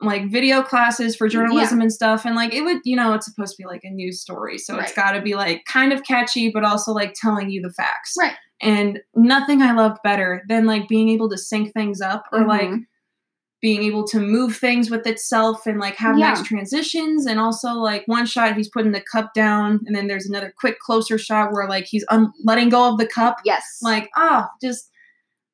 like 0.00 0.30
video 0.30 0.62
classes 0.62 1.14
for 1.16 1.28
journalism 1.28 1.82
and 1.82 1.92
stuff 1.92 2.24
and 2.24 2.34
like 2.34 2.54
it 2.54 2.62
would 2.62 2.78
you 2.84 2.96
know 2.96 3.12
it's 3.12 3.26
supposed 3.26 3.54
to 3.54 3.62
be 3.62 3.66
like 3.66 3.82
a 3.84 3.90
news 3.90 4.18
story 4.18 4.56
so 4.56 4.78
it's 4.78 4.94
got 4.94 5.12
to 5.12 5.20
be 5.20 5.34
like 5.34 5.62
kind 5.66 5.92
of 5.92 6.02
catchy 6.04 6.50
but 6.50 6.64
also 6.64 6.92
like 6.92 7.12
telling 7.12 7.50
you 7.50 7.60
the 7.60 7.70
facts 7.70 8.14
Right. 8.18 8.32
and 8.62 9.00
nothing 9.14 9.60
i 9.60 9.72
loved 9.72 9.98
better 10.02 10.42
than 10.48 10.64
like 10.64 10.88
being 10.88 11.10
able 11.10 11.28
to 11.28 11.36
sync 11.36 11.74
things 11.74 12.00
up 12.00 12.24
or 12.32 12.46
like 12.46 12.70
Mhm. 12.70 12.86
Being 13.62 13.82
able 13.82 14.06
to 14.08 14.18
move 14.18 14.56
things 14.56 14.90
with 14.90 15.06
itself 15.06 15.66
and 15.66 15.78
like 15.78 15.94
have 15.96 16.18
Yeah. 16.18 16.30
nice 16.30 16.42
transitions 16.42 17.26
and 17.26 17.38
also 17.38 17.74
like 17.74 18.02
one 18.06 18.24
shot 18.26 18.56
he's 18.56 18.70
putting 18.70 18.92
the 18.92 19.02
cup 19.12 19.34
down 19.34 19.80
and 19.86 19.94
then 19.94 20.06
there's 20.06 20.26
another 20.26 20.52
quick 20.58 20.78
closer 20.78 21.18
shot 21.18 21.52
where 21.52 21.68
like 21.68 21.84
he's 21.84 22.04
un- 22.08 22.32
letting 22.44 22.70
go 22.70 22.90
of 22.92 22.98
the 22.98 23.06
cup 23.06 23.36
Yes. 23.44 23.78
like 23.82 24.08
ah 24.16 24.48
just 24.62 24.88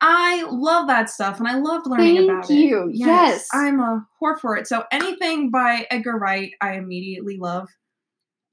i 0.00 0.44
love 0.50 0.86
that 0.86 1.10
stuff 1.10 1.38
and 1.38 1.48
i 1.48 1.56
love 1.58 1.82
learning 1.86 2.16
Thank 2.16 2.30
about 2.30 2.50
you. 2.50 2.88
it 2.90 2.96
Yes. 2.96 3.48
i'm 3.52 3.80
a 3.80 4.06
whore 4.22 4.38
for 4.38 4.56
it 4.56 4.68
so 4.68 4.84
anything 4.92 5.50
by 5.50 5.86
edgar 5.90 6.16
wright 6.18 6.52
i 6.60 6.74
immediately 6.74 7.38
love 7.40 7.68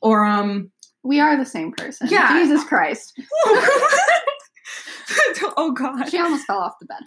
or 0.01 0.25
um 0.25 0.71
we 1.05 1.19
are 1.19 1.35
the 1.35 1.45
same 1.45 1.73
person. 1.73 2.07
Yeah. 2.09 2.31
Jesus 2.41 2.63
Christ. 2.63 3.11
oh 5.57 5.73
god 5.77 6.09
She 6.09 6.17
almost 6.17 6.45
fell 6.45 6.59
off 6.59 6.75
the 6.79 6.85
bed. 6.85 6.99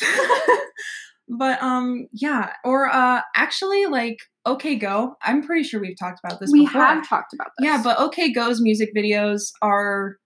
But 1.29 1.61
um 1.63 2.07
yeah 2.13 2.53
or 2.65 2.87
uh 2.89 3.21
actually 3.35 3.87
like 3.87 4.17
OK 4.45 4.77
Go 4.77 5.17
i'm 5.23 5.43
pretty 5.43 5.65
sure 5.65 5.81
we've 5.81 5.99
talked 5.99 6.21
about 6.25 6.39
this 6.41 6.53
we 6.53 6.65
before 6.67 6.83
have 6.83 7.09
talked 7.09 7.33
about 7.35 7.49
this. 7.59 7.67
yeah 7.67 7.81
but 7.83 7.99
OK 7.99 8.33
Go's 8.33 8.61
music 8.61 8.91
videos 8.97 9.51
are 9.61 10.17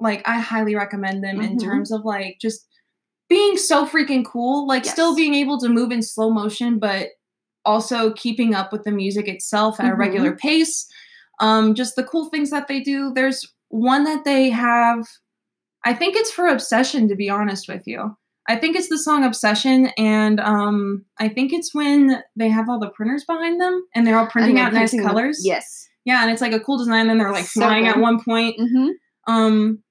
like 0.00 0.26
i 0.28 0.38
highly 0.40 0.74
recommend 0.74 1.22
them 1.22 1.40
in 1.40 1.56
Mhm. 1.56 1.62
terms 1.62 1.92
of 1.92 2.04
like 2.04 2.38
just 2.40 2.66
being 3.28 3.56
so 3.56 3.86
freaking 3.86 4.24
cool 4.24 4.66
like 4.66 4.84
still 4.84 5.14
being 5.14 5.34
able 5.34 5.58
to 5.60 5.68
move 5.68 5.92
in 5.92 6.02
slow 6.02 6.30
motion 6.30 6.80
but 6.80 7.08
also 7.64 8.12
keeping 8.14 8.52
up 8.54 8.72
with 8.72 8.82
the 8.82 8.90
music 8.90 9.28
itself 9.28 9.78
at 9.78 9.86
a 9.86 9.94
Mhm. 9.94 9.98
regular 9.98 10.34
pace 10.34 10.86
um 11.38 11.74
just 11.76 11.94
the 11.94 12.02
cool 12.02 12.28
things 12.30 12.50
that 12.50 12.66
they 12.66 12.80
do 12.80 13.12
there's 13.14 13.46
one 13.68 14.02
that 14.02 14.24
they 14.24 14.50
have 14.50 15.06
i 15.84 15.94
think 15.94 16.16
it's 16.16 16.32
for 16.32 16.48
obsession 16.48 17.06
to 17.08 17.14
be 17.14 17.30
honest 17.30 17.68
with 17.68 17.86
you 17.86 18.16
i 18.50 18.56
think 18.56 18.76
it's 18.76 18.88
the 18.88 18.98
song 18.98 19.24
obsession 19.24 19.90
and 19.96 20.40
um 20.40 21.04
i 21.18 21.28
think 21.28 21.52
it's 21.52 21.74
when 21.74 22.22
they 22.36 22.48
have 22.48 22.68
all 22.68 22.78
the 22.80 22.90
printers 22.90 23.24
behind 23.26 23.60
them 23.60 23.82
and 23.94 24.06
they're 24.06 24.18
all 24.18 24.26
printing 24.26 24.56
they're 24.56 24.64
out 24.66 24.72
nice 24.72 24.94
colors 25.00 25.40
Yes. 25.44 25.88
yeah, 26.04 26.22
and 26.22 26.30
it's 26.30 26.40
like 26.40 26.52
a 26.52 26.60
cool 26.60 26.78
design. 26.78 27.06
Then 27.08 27.18
they're 27.18 27.30
like 27.32 27.44
So 27.46 27.60
flying 27.60 27.86
at 27.86 27.98
one 27.98 28.22
point. 28.24 28.56
hmm 28.58 28.88
Um, 29.26 29.82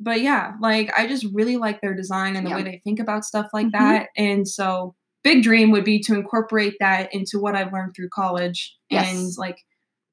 but 0.00 0.20
yeah, 0.20 0.52
like 0.60 0.92
I 0.96 1.06
just 1.06 1.26
really 1.32 1.56
like 1.56 1.80
their 1.80 1.94
design 1.94 2.36
and 2.36 2.44
the 2.46 2.50
Yeah. 2.50 2.56
way 2.56 2.62
they 2.64 2.80
think 2.84 3.00
about 3.00 3.24
stuff 3.24 3.46
like 3.52 3.68
Mhm. 3.68 3.72
that. 3.72 4.08
And 4.16 4.46
so, 4.46 4.94
big 5.22 5.42
dream 5.42 5.70
would 5.70 5.84
be 5.84 5.98
to 6.06 6.14
incorporate 6.14 6.74
that 6.80 7.08
into 7.14 7.38
what 7.40 7.54
I've 7.56 7.72
learned 7.72 7.94
through 7.96 8.10
college 8.14 8.76
and 8.90 9.28
like 9.38 9.56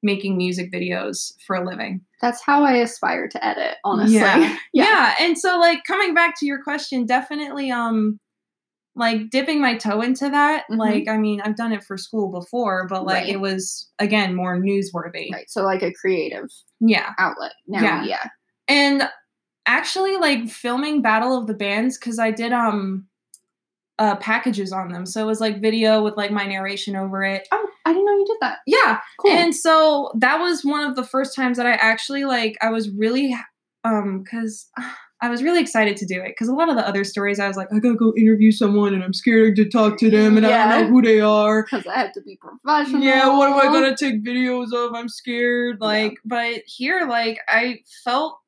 making 0.02 0.36
music 0.36 0.72
videos 0.72 1.32
for 1.46 1.56
a 1.56 1.64
living. 1.66 2.00
That's 2.20 2.42
how 2.42 2.64
I 2.64 2.74
aspire 2.74 3.28
to 3.28 3.44
edit, 3.44 3.76
honestly. 3.84 4.16
Yeah. 4.16 4.38
Yeah. 4.72 4.84
yeah. 4.84 5.14
And 5.20 5.38
so, 5.38 5.58
like 5.58 5.84
coming 5.84 6.14
back 6.14 6.38
to 6.40 6.46
your 6.46 6.62
question, 6.62 7.06
definitely 7.06 7.70
um. 7.70 8.18
Like 8.94 9.30
dipping 9.30 9.58
my 9.62 9.78
toe 9.78 10.02
into 10.02 10.28
that. 10.28 10.64
Mhm. 10.70 10.76
Like, 10.76 11.08
I 11.08 11.16
mean, 11.16 11.40
I've 11.40 11.56
done 11.56 11.72
it 11.72 11.82
for 11.82 11.96
school 11.96 12.30
before, 12.30 12.86
but 12.88 13.06
like 13.06 13.22
Right. 13.24 13.28
it 13.30 13.40
was 13.40 13.90
again 13.98 14.34
more 14.34 14.58
newsworthy. 14.58 15.32
Right. 15.32 15.48
So 15.48 15.62
like 15.62 15.82
a 15.82 15.94
creative 15.94 16.44
Yeah. 16.78 17.12
outlet. 17.18 17.52
Now, 17.66 17.80
Yeah. 17.80 18.04
yeah. 18.04 18.24
and 18.68 19.08
actually 19.64 20.18
like 20.18 20.46
filming 20.46 21.00
battle 21.00 21.38
of 21.38 21.46
the 21.46 21.54
bands 21.54 21.96
because 21.96 22.18
i 22.18 22.30
did 22.30 22.52
um 22.52 23.06
uh 23.98 24.16
packages 24.16 24.72
on 24.72 24.88
them 24.90 25.04
so 25.06 25.22
it 25.22 25.26
was 25.26 25.40
like 25.40 25.60
video 25.60 26.02
with 26.02 26.16
like 26.16 26.30
my 26.30 26.46
narration 26.46 26.96
over 26.96 27.22
it 27.22 27.46
Oh, 27.52 27.68
I 27.84 27.92
didn't 27.92 28.06
know 28.06 28.12
you 28.12 28.24
did 28.26 28.36
that. 28.40 28.58
yeah 28.66 29.00
Cool. 29.20 29.32
and 29.32 29.54
so 29.54 30.10
that 30.18 30.38
was 30.38 30.64
one 30.64 30.82
of 30.88 30.96
the 30.96 31.04
first 31.04 31.36
times 31.36 31.56
that 31.58 31.66
i 31.66 31.72
actually 31.72 32.24
like 32.24 32.56
i 32.62 32.70
was 32.70 32.88
really 32.90 33.36
um 33.84 34.22
because 34.22 34.68
i 35.20 35.28
was 35.28 35.42
really 35.42 35.60
excited 35.60 35.96
to 35.98 36.06
do 36.06 36.20
it 36.20 36.28
because 36.28 36.48
a 36.48 36.54
lot 36.54 36.68
of 36.70 36.76
the 36.76 36.86
other 36.88 37.04
stories 37.04 37.38
i 37.38 37.46
was 37.46 37.56
like 37.56 37.68
i 37.72 37.78
gotta 37.78 37.94
go 37.96 38.14
interview 38.16 38.50
someone 38.50 38.94
and 38.94 39.04
i'm 39.04 39.12
scared 39.12 39.56
to 39.56 39.68
talk 39.68 39.98
to 39.98 40.10
them 40.10 40.36
and 40.36 40.46
i 40.46 40.50
don't 40.78 40.82
know 40.82 40.88
who 40.88 41.02
they 41.02 41.20
are 41.20 41.64
because 41.64 41.86
I 41.86 41.98
have 41.98 42.12
to 42.12 42.22
be 42.22 42.38
professional. 42.40 43.02
yeah, 43.02 43.28
what 43.36 43.50
am 43.50 43.58
I 43.58 43.64
gonna 43.72 43.96
take 43.96 44.24
videos 44.24 44.72
of? 44.72 44.94
I'm 44.94 45.08
scared. 45.08 45.78
Yeah. 45.80 45.86
Like, 45.86 46.14
but 46.24 46.62
here, 46.66 47.06
like, 47.08 47.38
I 47.48 47.80
felt 48.04 48.38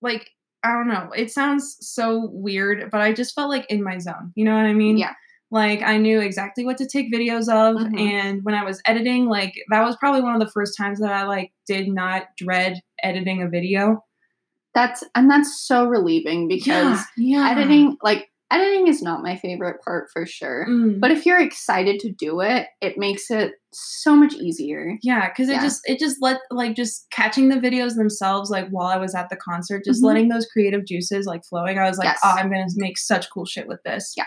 like 0.00 0.30
I 0.64 0.72
don't 0.72 0.88
know. 0.88 1.10
It 1.14 1.30
sounds 1.30 1.76
so 1.80 2.28
weird, 2.32 2.90
but 2.90 3.00
I 3.00 3.12
just 3.12 3.34
felt 3.34 3.50
like 3.50 3.66
in 3.70 3.82
my 3.82 3.98
zone. 3.98 4.32
You 4.34 4.44
know 4.44 4.54
what 4.54 4.66
I 4.66 4.72
mean? 4.72 4.96
Yeah. 4.98 5.12
Like 5.52 5.80
I 5.82 5.96
knew 5.96 6.20
exactly 6.20 6.64
what 6.64 6.76
to 6.78 6.88
take 6.88 7.12
videos 7.12 7.48
of, 7.48 7.76
Mhm. 7.80 8.00
and 8.00 8.44
when 8.44 8.54
I 8.56 8.64
was 8.64 8.82
editing, 8.86 9.26
like 9.26 9.54
that 9.70 9.84
was 9.84 9.96
probably 9.96 10.20
one 10.22 10.34
of 10.34 10.40
the 10.40 10.50
first 10.50 10.76
times 10.76 10.98
that 11.00 11.12
I 11.12 11.24
like 11.24 11.52
did 11.68 11.88
not 11.88 12.24
dread 12.36 12.80
editing 13.04 13.42
a 13.42 13.48
video 13.48 14.02
That's 14.74 15.04
and 15.14 15.30
that's 15.30 15.60
so 15.66 15.86
relieving 15.86 16.48
because 16.48 17.00
yeah, 17.16 17.48
editing, 17.50 17.96
like 18.02 18.28
editing, 18.50 18.86
is 18.88 19.02
not 19.02 19.22
my 19.22 19.36
favorite 19.36 19.80
part 19.84 20.08
for 20.12 20.24
sure. 20.26 20.66
Mm. 20.68 21.00
But 21.00 21.10
if 21.10 21.26
you're 21.26 21.40
excited 21.40 21.98
to 22.00 22.12
do 22.12 22.40
it, 22.40 22.66
it 22.80 22.96
makes 22.96 23.30
it 23.30 23.52
so 23.72 24.14
much 24.16 24.34
easier. 24.34 24.96
Yeah, 25.02 25.28
because 25.28 25.48
it 25.48 25.54
Yeah. 25.54 25.62
just 25.62 25.80
it 25.84 25.98
just 25.98 26.18
let 26.20 26.40
like 26.50 26.74
just 26.76 27.06
catching 27.10 27.48
the 27.48 27.56
videos 27.56 27.96
themselves 27.96 28.48
like 28.50 28.68
while 28.70 28.86
I 28.86 28.96
was 28.96 29.14
at 29.14 29.28
the 29.28 29.36
concert, 29.36 29.84
just 29.84 30.02
Mhm. 30.02 30.06
letting 30.06 30.28
those 30.28 30.46
creative 30.46 30.86
juices 30.86 31.26
like 31.26 31.42
flowing. 31.44 31.78
I 31.78 31.88
was 31.88 31.98
like, 31.98 32.06
Yes. 32.06 32.20
oh, 32.24 32.34
I'm 32.36 32.50
gonna 32.50 32.66
make 32.76 32.98
such 32.98 33.28
cool 33.30 33.44
shit 33.46 33.66
with 33.68 33.80
this. 33.84 34.14
Yeah. 34.16 34.24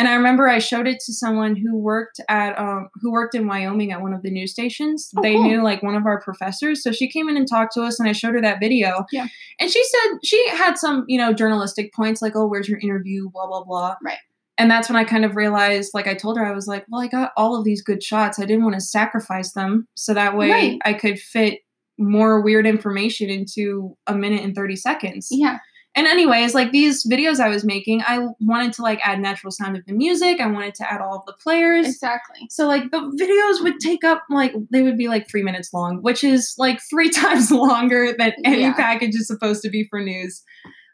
And 0.00 0.08
I 0.08 0.14
remember 0.14 0.48
I 0.48 0.60
showed 0.60 0.86
it 0.88 0.98
to 1.04 1.12
someone 1.12 1.56
who 1.56 1.76
worked 1.76 2.22
at 2.30 2.58
um 2.58 2.88
who 3.02 3.12
worked 3.12 3.34
in 3.34 3.46
Wyoming 3.46 3.92
at 3.92 4.00
one 4.00 4.14
of 4.14 4.22
the 4.22 4.30
news 4.30 4.50
stations. 4.50 5.10
Oh, 5.14 5.20
they 5.20 5.34
cool. 5.34 5.42
knew 5.42 5.62
like 5.62 5.82
one 5.82 5.94
of 5.94 6.06
our 6.06 6.22
professors, 6.22 6.82
so 6.82 6.90
she 6.90 7.06
came 7.06 7.28
in 7.28 7.36
and 7.36 7.46
talked 7.46 7.74
to 7.74 7.82
us, 7.82 8.00
and 8.00 8.08
I 8.08 8.12
showed 8.12 8.32
her 8.32 8.40
that 8.40 8.60
video. 8.60 9.04
Yeah. 9.12 9.26
And 9.60 9.70
she 9.70 9.84
said 9.84 10.18
she 10.24 10.48
had 10.48 10.78
some 10.78 11.04
you 11.06 11.18
know 11.18 11.34
journalistic 11.34 11.92
points 11.92 12.22
like, 12.22 12.34
oh, 12.34 12.46
where's 12.46 12.66
your 12.66 12.78
interview? 12.78 13.28
Blah 13.28 13.46
blah 13.46 13.62
blah. 13.62 13.96
Right. 14.02 14.16
And 14.56 14.70
that's 14.70 14.88
when 14.88 14.96
I 14.96 15.04
kind 15.04 15.26
of 15.26 15.36
realized, 15.36 15.90
like 15.92 16.06
I 16.06 16.14
told 16.14 16.38
her, 16.38 16.46
I 16.46 16.52
was 16.54 16.66
like, 16.66 16.86
well, 16.88 17.02
I 17.02 17.06
got 17.06 17.32
all 17.36 17.54
of 17.54 17.64
these 17.64 17.82
good 17.82 18.02
shots. 18.02 18.38
I 18.38 18.46
didn't 18.46 18.64
want 18.64 18.76
to 18.76 18.80
sacrifice 18.80 19.52
them. 19.52 19.86
So 19.96 20.14
that 20.14 20.34
way 20.34 20.50
Right. 20.50 20.78
I 20.86 20.94
could 20.94 21.18
fit 21.18 21.60
more 21.98 22.40
weird 22.40 22.66
information 22.66 23.28
into 23.28 23.96
a 24.06 24.14
minute 24.14 24.42
and 24.42 24.54
30 24.54 24.76
seconds. 24.76 25.28
Yeah. 25.30 25.58
And 25.96 26.06
anyways, 26.06 26.54
like 26.54 26.70
these 26.70 27.04
videos 27.04 27.40
I 27.40 27.48
was 27.48 27.64
making, 27.64 28.02
I 28.06 28.28
wanted 28.40 28.72
to 28.74 28.82
like 28.82 29.00
add 29.04 29.18
natural 29.20 29.50
sound 29.50 29.76
of 29.76 29.84
the 29.86 29.92
music. 29.92 30.40
I 30.40 30.46
wanted 30.46 30.74
to 30.76 30.90
add 30.92 31.00
all 31.00 31.16
of 31.16 31.26
the 31.26 31.32
players. 31.42 31.86
Exactly. 31.86 32.46
So 32.48 32.68
like 32.68 32.90
the 32.92 32.98
videos 33.20 33.62
would 33.64 33.80
take 33.80 34.04
up 34.04 34.22
like 34.30 34.54
they 34.70 34.82
would 34.82 34.96
be 34.96 35.08
like 35.08 35.28
three 35.28 35.42
minutes 35.42 35.72
long, 35.74 35.98
which 36.00 36.22
is 36.22 36.54
like 36.58 36.80
three 36.88 37.10
times 37.22 37.50
longer 37.50 38.14
than 38.16 38.32
any 38.44 38.60
Yeah. 38.60 38.74
package 38.74 39.16
is 39.16 39.26
supposed 39.26 39.62
to 39.62 39.68
be 39.68 39.84
for 39.90 40.00
news. 40.00 40.42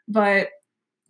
But 0.07 0.47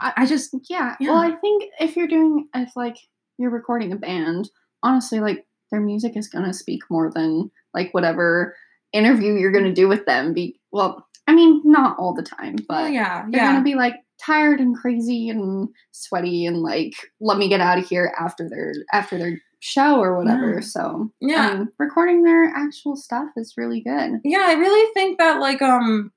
I, 0.02 0.14
I- 0.18 0.26
just 0.26 0.54
Yeah. 0.70 0.96
Yeah. 1.00 1.12
Well, 1.12 1.20
I 1.22 1.32
think 1.38 1.64
if 1.80 1.96
you're 1.96 2.08
doing 2.08 2.48
if 2.54 2.76
like 2.76 2.98
you're 3.38 3.52
recording 3.52 3.94
a 3.94 3.98
band, 3.98 4.50
honestly, 4.84 5.22
like 5.22 5.46
their 5.72 5.82
music 5.82 6.18
is 6.18 6.28
gonna 6.28 6.54
speak 6.54 6.82
more 6.90 7.10
than 7.14 7.52
like 7.74 7.94
whatever 7.94 8.54
interview 8.94 9.34
you're 9.34 9.52
gonna 9.52 9.74
do 9.74 9.88
with 9.88 10.06
them. 10.06 10.34
Be 10.34 10.60
well, 10.74 11.07
I 11.28 11.36
mean, 11.36 11.62
not 11.66 11.98
all 12.00 12.14
the 12.14 12.24
time, 12.24 12.56
but 12.68 12.86
oh 12.86 12.88
yeah, 12.88 13.26
they're 13.30 13.42
yeah. 13.42 13.52
gonna 13.52 13.64
be 13.64 13.76
like 13.76 13.96
tired 14.24 14.60
and 14.60 14.76
crazy 14.76 15.30
and 15.30 15.70
sweaty 15.92 16.46
and 16.46 16.58
like 16.58 16.94
let 17.22 17.38
me 17.38 17.50
get 17.50 17.62
out 17.62 17.78
of 17.78 17.88
here 17.88 18.14
after 18.20 18.50
their 18.50 18.74
after 18.92 19.18
their 19.18 19.40
show 19.60 20.00
or 20.00 20.18
whatever. 20.18 20.56
Yeah. 20.56 20.60
So 20.62 21.12
yeah. 21.20 21.54
Mean, 21.56 21.68
recording 21.80 22.24
their 22.24 22.46
actual 22.46 22.96
stuff 22.96 23.30
is 23.36 23.54
really 23.58 23.82
good. 23.82 24.20
yeah 24.24 24.46
i 24.48 24.54
really 24.54 24.94
think 24.94 25.18
that 25.20 25.40
like 25.40 25.62
um 25.62 26.12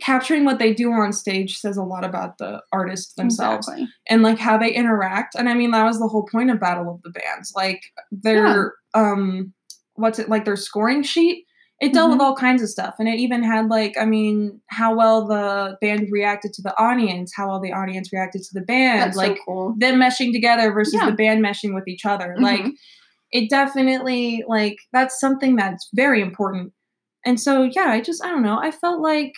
capturing 0.00 0.44
what 0.44 0.58
they 0.60 0.72
do 0.72 0.92
on 0.92 1.12
stage 1.12 1.58
says 1.58 1.76
a 1.76 1.82
lot 1.82 2.04
about 2.04 2.38
the 2.38 2.62
artists 2.72 3.14
themselves 3.14 3.66
Exactly. 3.66 3.88
and 4.08 4.22
like 4.22 4.38
how 4.38 4.56
they 4.56 4.72
interact 4.72 5.34
and 5.34 5.48
i 5.48 5.54
mean 5.54 5.72
that 5.72 5.84
was 5.84 5.98
the 5.98 6.06
whole 6.06 6.24
point 6.24 6.50
of 6.50 6.60
battle 6.60 6.88
of 6.94 7.02
the 7.02 7.10
bands 7.10 7.52
like 7.56 7.82
their 8.12 8.74
um 8.94 9.52
what's 9.94 10.18
it 10.20 10.28
like 10.28 10.44
their 10.44 10.56
scoring 10.56 11.02
sheet 11.02 11.46
it 11.82 11.92
dealt 11.92 12.10
with 12.10 12.18
Mm-hmm. 12.18 12.26
all 12.26 12.36
kinds 12.36 12.62
of 12.62 12.68
stuff 12.70 12.94
and 12.98 13.08
it 13.08 13.18
even 13.18 13.42
had 13.42 13.68
like 13.68 13.94
i 14.00 14.04
mean 14.04 14.60
how 14.68 14.94
well 14.94 15.26
the 15.26 15.76
band 15.80 16.08
reacted 16.10 16.52
to 16.54 16.62
the 16.62 16.74
audience 16.80 17.32
how 17.36 17.48
well 17.48 17.60
the 17.60 17.72
audience 17.72 18.12
reacted 18.12 18.42
to 18.42 18.50
the 18.54 18.60
band 18.72 19.00
That's 19.02 19.16
like 19.16 19.36
so 19.38 19.42
cool. 19.46 19.74
them 19.78 19.96
meshing 20.00 20.32
together 20.32 20.72
versus 20.72 20.94
Yeah. 20.94 21.10
the 21.10 21.16
band 21.16 21.44
meshing 21.44 21.74
with 21.74 21.88
each 21.88 22.04
other 22.06 22.36
like 22.38 22.62
Mhm. 22.62 22.72
it 23.32 23.50
definitely 23.50 24.44
like 24.46 24.76
that's 24.92 25.18
something 25.18 25.56
that's 25.56 25.88
very 25.94 26.20
important 26.22 26.72
and 27.26 27.40
so 27.40 27.62
yeah 27.64 27.88
i 27.88 28.00
just 28.00 28.24
i 28.24 28.28
don't 28.28 28.42
know 28.42 28.58
i 28.58 28.70
felt 28.70 29.00
like 29.00 29.32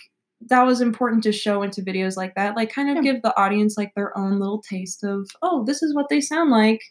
that 0.49 0.63
was 0.67 0.81
important 0.81 1.23
to 1.23 1.31
show 1.31 1.63
into 1.63 1.81
videos 1.81 2.15
like 2.17 2.35
that 2.35 2.55
like 2.55 2.71
kind 2.71 2.89
of 2.89 2.97
Yeah. 2.97 3.13
give 3.13 3.21
the 3.23 3.35
audience 3.39 3.75
like 3.77 3.93
their 3.95 4.15
own 4.17 4.37
little 4.39 4.61
taste 4.61 5.03
of 5.03 5.27
oh 5.41 5.63
this 5.65 5.81
is 5.81 5.95
what 5.95 6.09
they 6.09 6.21
sound 6.21 6.51
like 6.51 6.81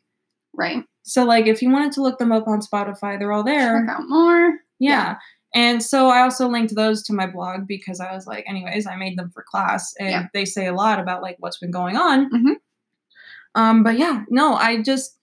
Right. 0.56 0.82
so 1.02 1.24
like 1.24 1.46
if 1.46 1.62
you 1.62 1.70
wanted 1.70 1.92
to 1.92 2.02
look 2.02 2.18
them 2.18 2.32
up 2.32 2.48
on 2.48 2.60
spotify 2.60 3.18
they're 3.18 3.32
all 3.32 3.44
there 3.44 3.80
Check 3.86 3.96
out 3.96 4.08
more. 4.08 4.54
yeah. 4.80 5.16
And 5.54 5.82
so 5.82 6.08
I 6.08 6.22
also 6.22 6.48
linked 6.48 6.74
those 6.74 7.02
to 7.04 7.12
my 7.14 7.26
blog 7.26 7.66
because 7.68 8.00
I 8.00 8.12
was 8.14 8.26
like, 8.26 8.44
anyways, 8.48 8.86
I 8.86 8.96
made 8.96 9.16
them 9.18 9.30
for 9.32 9.44
class 9.48 9.94
and 10.00 10.10
Yeah. 10.10 10.26
they 10.34 10.44
say 10.44 10.66
a 10.66 10.74
lot 10.74 10.98
about 11.00 11.22
like 11.22 11.36
what's 11.38 11.58
been 11.58 11.70
going 11.70 11.96
on. 11.96 12.30
Mhm. 12.30 12.56
Um, 13.54 13.82
but 13.82 13.98
yeah, 13.98 14.24
no, 14.30 14.54
I 14.54 14.82
just 14.82 15.16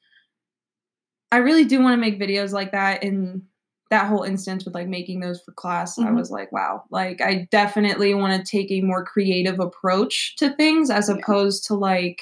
I 1.32 1.38
really 1.38 1.66
do 1.66 1.82
want 1.82 1.94
to 1.94 1.98
make 2.02 2.20
videos 2.20 2.52
like 2.52 2.72
that 2.72 3.04
in 3.04 3.44
that 3.90 4.08
whole 4.08 4.24
instance 4.24 4.64
with 4.66 4.74
like 4.74 4.88
making 4.88 5.20
those 5.20 5.42
for 5.42 5.52
class. 5.54 5.98
I 6.00 6.04
Mhm. 6.04 6.16
was 6.16 6.32
like, 6.32 6.52
wow, 6.52 6.84
like 6.92 7.22
I 7.22 7.48
definitely 7.52 8.14
want 8.14 8.34
to 8.46 8.50
take 8.50 8.72
a 8.72 8.82
more 8.82 9.04
creative 9.04 9.60
approach 9.60 10.36
to 10.38 10.54
things 10.56 10.90
as 10.90 11.10
Yeah. 11.10 11.16
opposed 11.16 11.66
to 11.68 11.76
like 11.76 12.22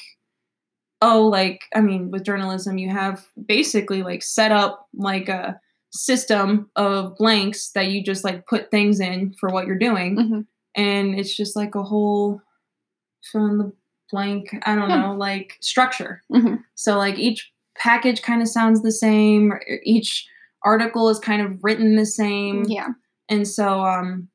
oh, 1.02 1.28
like, 1.28 1.62
I 1.76 1.82
mean, 1.82 2.12
with 2.12 2.26
journalism, 2.26 2.78
you 2.78 2.90
have 2.90 3.26
basically 3.48 4.04
like 4.04 4.22
set 4.24 4.52
up 4.52 4.88
like 4.94 5.30
a 5.30 5.60
system 5.92 6.70
of 6.76 7.16
blanks 7.18 7.72
that 7.72 7.88
you 7.88 8.04
just 8.04 8.24
like 8.24 8.46
put 8.48 8.70
things 8.72 9.00
in 9.00 9.34
for 9.40 9.50
what 9.50 9.66
you're 9.68 9.78
doing. 9.78 10.18
Mhm. 10.18 10.46
And 10.76 11.20
it's 11.20 11.36
just 11.36 11.56
like 11.56 11.76
a 11.76 11.84
whole 11.84 12.42
fill 13.32 13.46
in 13.48 13.58
the 13.58 13.74
blank, 14.12 14.56
I 14.66 14.76
don't 14.76 14.90
Yeah. 14.90 15.02
know, 15.02 15.14
like 15.16 15.58
structure. 15.62 16.22
Mhm. 16.32 16.64
So, 16.76 16.98
like, 16.98 17.18
each 17.20 17.52
package 17.78 18.22
kind 18.22 18.42
of 18.42 18.48
sounds 18.48 18.82
the 18.82 18.92
same, 18.92 19.54
each 19.84 20.28
article 20.64 21.10
is 21.10 21.20
kind 21.20 21.42
of 21.42 21.64
written 21.64 21.96
the 21.96 22.06
same. 22.06 22.66
Yeah. 22.68 22.90
And 23.30 23.48
so, 23.48 23.82
um, 23.82 24.30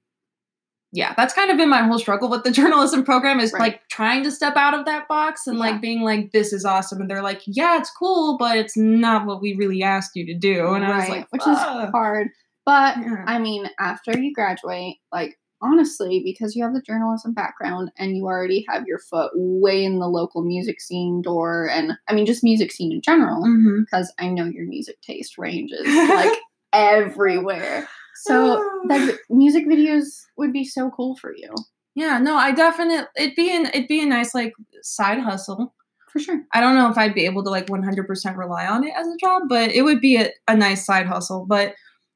yeah, 0.95 1.13
that's 1.17 1.35
kind 1.35 1.51
of 1.51 1.57
been 1.57 1.69
my 1.69 1.83
whole 1.83 1.99
struggle 1.99 2.29
with 2.31 2.45
the 2.45 2.51
journalism 2.61 3.05
program 3.05 3.41
is 3.41 3.53
Right. 3.53 3.61
like 3.61 3.89
trying 3.89 4.23
to 4.25 4.31
step 4.31 4.57
out 4.57 4.73
of 4.79 4.85
that 4.87 5.09
box 5.09 5.47
and 5.47 5.57
Yeah. 5.59 5.65
like 5.65 5.81
being 5.83 6.03
like, 6.03 6.31
this 6.33 6.53
is 6.53 6.65
awesome. 6.65 7.01
And 7.01 7.11
they're 7.11 7.23
like, 7.23 7.43
yeah, 7.47 7.79
it's 7.79 7.91
cool, 7.91 8.37
but 8.39 8.57
it's 8.57 8.77
not 8.77 9.27
what 9.27 9.43
we 9.43 9.55
really 9.59 9.83
asked 9.83 10.13
you 10.15 10.25
to 10.27 10.39
do. 10.39 10.73
And 10.75 10.85
I 10.85 10.99
was 10.99 11.09
like, 11.09 11.27
which 11.31 11.43
is 11.43 11.59
hard. 11.59 12.29
But 12.65 12.97
Yeah. 12.99 13.25
I 13.27 13.39
mean, 13.39 13.69
after 13.79 14.17
you 14.19 14.33
graduate, 14.33 14.97
like 15.13 15.39
honestly, 15.61 16.21
because 16.25 16.55
you 16.55 16.63
have 16.63 16.75
the 16.75 16.83
journalism 16.83 17.33
background 17.33 17.91
and 17.99 18.17
you 18.17 18.25
already 18.25 18.65
have 18.69 18.85
your 18.87 18.99
foot 18.99 19.31
way 19.35 19.83
in 19.85 19.99
the 19.99 20.07
local 20.09 20.43
music 20.45 20.81
scene 20.81 21.23
door, 21.23 21.69
and 21.71 21.93
I 22.09 22.15
mean, 22.15 22.27
just 22.27 22.45
music 22.45 22.71
scene 22.71 22.93
in 22.93 23.01
general, 23.03 23.43
Mhm. 23.43 23.85
because 23.85 24.13
I 24.19 24.29
know 24.29 24.45
your 24.45 24.67
music 24.67 25.01
taste 25.03 25.39
ranges 25.39 25.81
like 25.87 26.39
everywhere. 26.73 27.89
So 28.17 28.63
ah. 28.63 28.89
the 28.89 29.19
music 29.29 29.67
videos 29.67 30.23
would 30.37 30.53
be 30.53 30.65
so 30.65 30.91
cool 30.91 31.17
for 31.17 31.35
you, 31.37 31.53
yeah, 31.95 32.19
no, 32.19 32.37
I 32.37 32.53
definitely 32.53 33.07
it'd 33.17 33.37
be 33.37 33.55
an 33.55 33.67
it'd 33.67 33.89
be 33.89 34.03
a 34.03 34.07
nice 34.07 34.35
like 34.35 34.53
side 34.83 35.21
hustle. 35.21 35.75
for 36.13 36.19
sure. 36.19 36.43
I 36.53 36.61
don't 36.61 36.75
know 36.75 36.91
if 36.91 36.99
I'd 36.99 37.15
be 37.15 37.25
able 37.25 37.45
to 37.45 37.51
like 37.51 37.67
100% 37.67 38.37
rely 38.37 38.67
on 38.67 38.85
it 38.85 38.93
as 38.97 39.07
a 39.07 39.17
job, 39.17 39.45
but 39.49 39.71
it 39.71 39.83
would 39.83 40.01
be 40.01 40.17
a, 40.17 40.31
a 40.49 40.57
nice 40.57 40.85
side 40.85 41.07
hustle. 41.07 41.47
But 41.47 41.75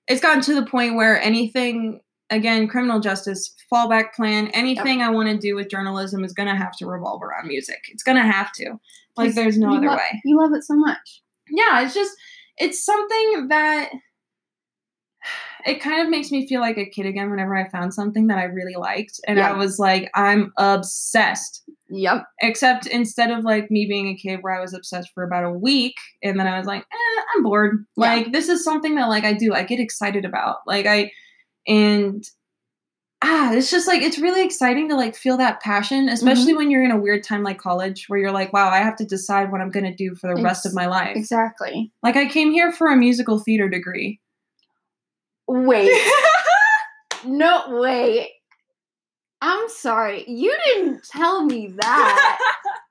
it's 0.08 0.20
gotten 0.20 0.42
to 0.42 0.54
the 0.54 0.66
point 0.66 0.96
where 0.96 1.20
anything, 1.20 2.00
again, 2.30 2.66
criminal 2.66 2.98
justice, 2.98 3.54
fallback 3.72 4.14
plan, 4.14 4.48
anything 4.48 5.02
I 5.02 5.10
want 5.10 5.28
to 5.28 5.36
do 5.36 5.54
with 5.54 5.68
journalism 5.68 6.24
is 6.24 6.32
going 6.32 6.48
to 6.48 6.56
have 6.56 6.76
to 6.78 6.86
revolve 6.86 7.22
around 7.22 7.46
music. 7.48 7.80
It's 7.90 8.02
going 8.02 8.16
to 8.16 8.22
have 8.22 8.52
to. 8.54 8.78
Like, 9.16 9.34
there's 9.34 9.58
no 9.58 9.76
other 9.76 9.88
lo- 9.88 9.96
way. 9.96 10.22
You 10.24 10.40
love 10.40 10.52
it 10.54 10.64
so 10.64 10.74
much. 10.74 11.22
Yeah, 11.50 11.82
it's 11.82 11.94
just, 11.94 12.12
it's 12.56 12.84
something 12.84 13.48
that 13.48 13.90
it 15.68 15.80
kind 15.80 16.00
of 16.02 16.08
makes 16.08 16.30
me 16.30 16.46
feel 16.46 16.60
like 16.60 16.78
a 16.78 16.86
kid 16.86 17.06
again 17.06 17.30
whenever 17.30 17.54
I 17.56 17.68
found 17.68 17.94
something 17.94 18.28
that 18.28 18.38
I 18.38 18.44
really 18.44 18.76
liked. 18.76 19.20
And 19.26 19.38
I 19.40 19.52
was 19.52 19.78
like, 19.78 20.10
I'm 20.14 20.52
obsessed 20.56 21.62
Yep. 21.90 22.24
except 22.42 22.86
instead 22.86 23.30
of 23.30 23.44
like 23.44 23.70
me 23.70 23.86
being 23.86 24.08
a 24.08 24.14
kid 24.14 24.40
where 24.42 24.54
I 24.54 24.60
was 24.60 24.74
obsessed 24.74 25.10
for 25.14 25.22
about 25.22 25.44
a 25.44 25.50
week 25.50 25.94
and 26.22 26.38
then 26.38 26.46
I 26.46 26.58
was 26.58 26.66
like, 26.66 26.82
eh, 26.82 27.22
I'm 27.34 27.42
bored. 27.42 27.86
Yeah. 27.96 28.14
Like 28.14 28.32
this 28.32 28.48
is 28.48 28.62
something 28.62 28.96
that 28.96 29.08
like 29.08 29.24
I 29.24 29.32
do, 29.32 29.54
I 29.54 29.62
get 29.62 29.80
excited 29.80 30.24
about. 30.24 30.58
Like 30.66 30.86
I 30.86 31.10
and 31.66 32.22
ah, 33.22 33.52
it's 33.52 33.70
just 33.70 33.88
like 33.88 34.02
it's 34.02 34.18
really 34.18 34.44
exciting 34.44 34.88
to 34.90 34.96
like 34.96 35.16
feel 35.16 35.38
that 35.38 35.60
passion, 35.60 36.08
especially 36.08 36.54
when 36.54 36.70
you're 36.70 36.84
in 36.84 36.90
a 36.90 37.00
weird 37.00 37.24
time 37.24 37.42
like 37.42 37.58
college 37.58 38.04
where 38.08 38.18
you're 38.18 38.32
like, 38.32 38.52
wow, 38.52 38.68
I 38.68 38.78
have 38.78 38.96
to 38.96 39.04
decide 39.04 39.50
what 39.50 39.60
I'm 39.60 39.70
gonna 39.70 39.94
do 39.94 40.14
for 40.14 40.34
the 40.34 40.42
rest 40.42 40.66
of 40.66 40.74
my 40.74 40.86
life. 40.86 41.16
Exactly. 41.16 41.90
Like 42.02 42.16
I 42.16 42.26
came 42.26 42.50
here 42.52 42.70
for 42.70 42.88
a 42.88 42.96
musical 42.96 43.38
theater 43.38 43.68
degree. 43.68 44.20
Wait. 45.48 45.90
no, 47.24 47.64
wait. 47.80 48.30
I'm 49.40 49.68
sorry. 49.68 50.24
You 50.28 50.56
didn't 50.66 51.04
tell 51.04 51.44
me 51.44 51.72
that. 51.80 52.38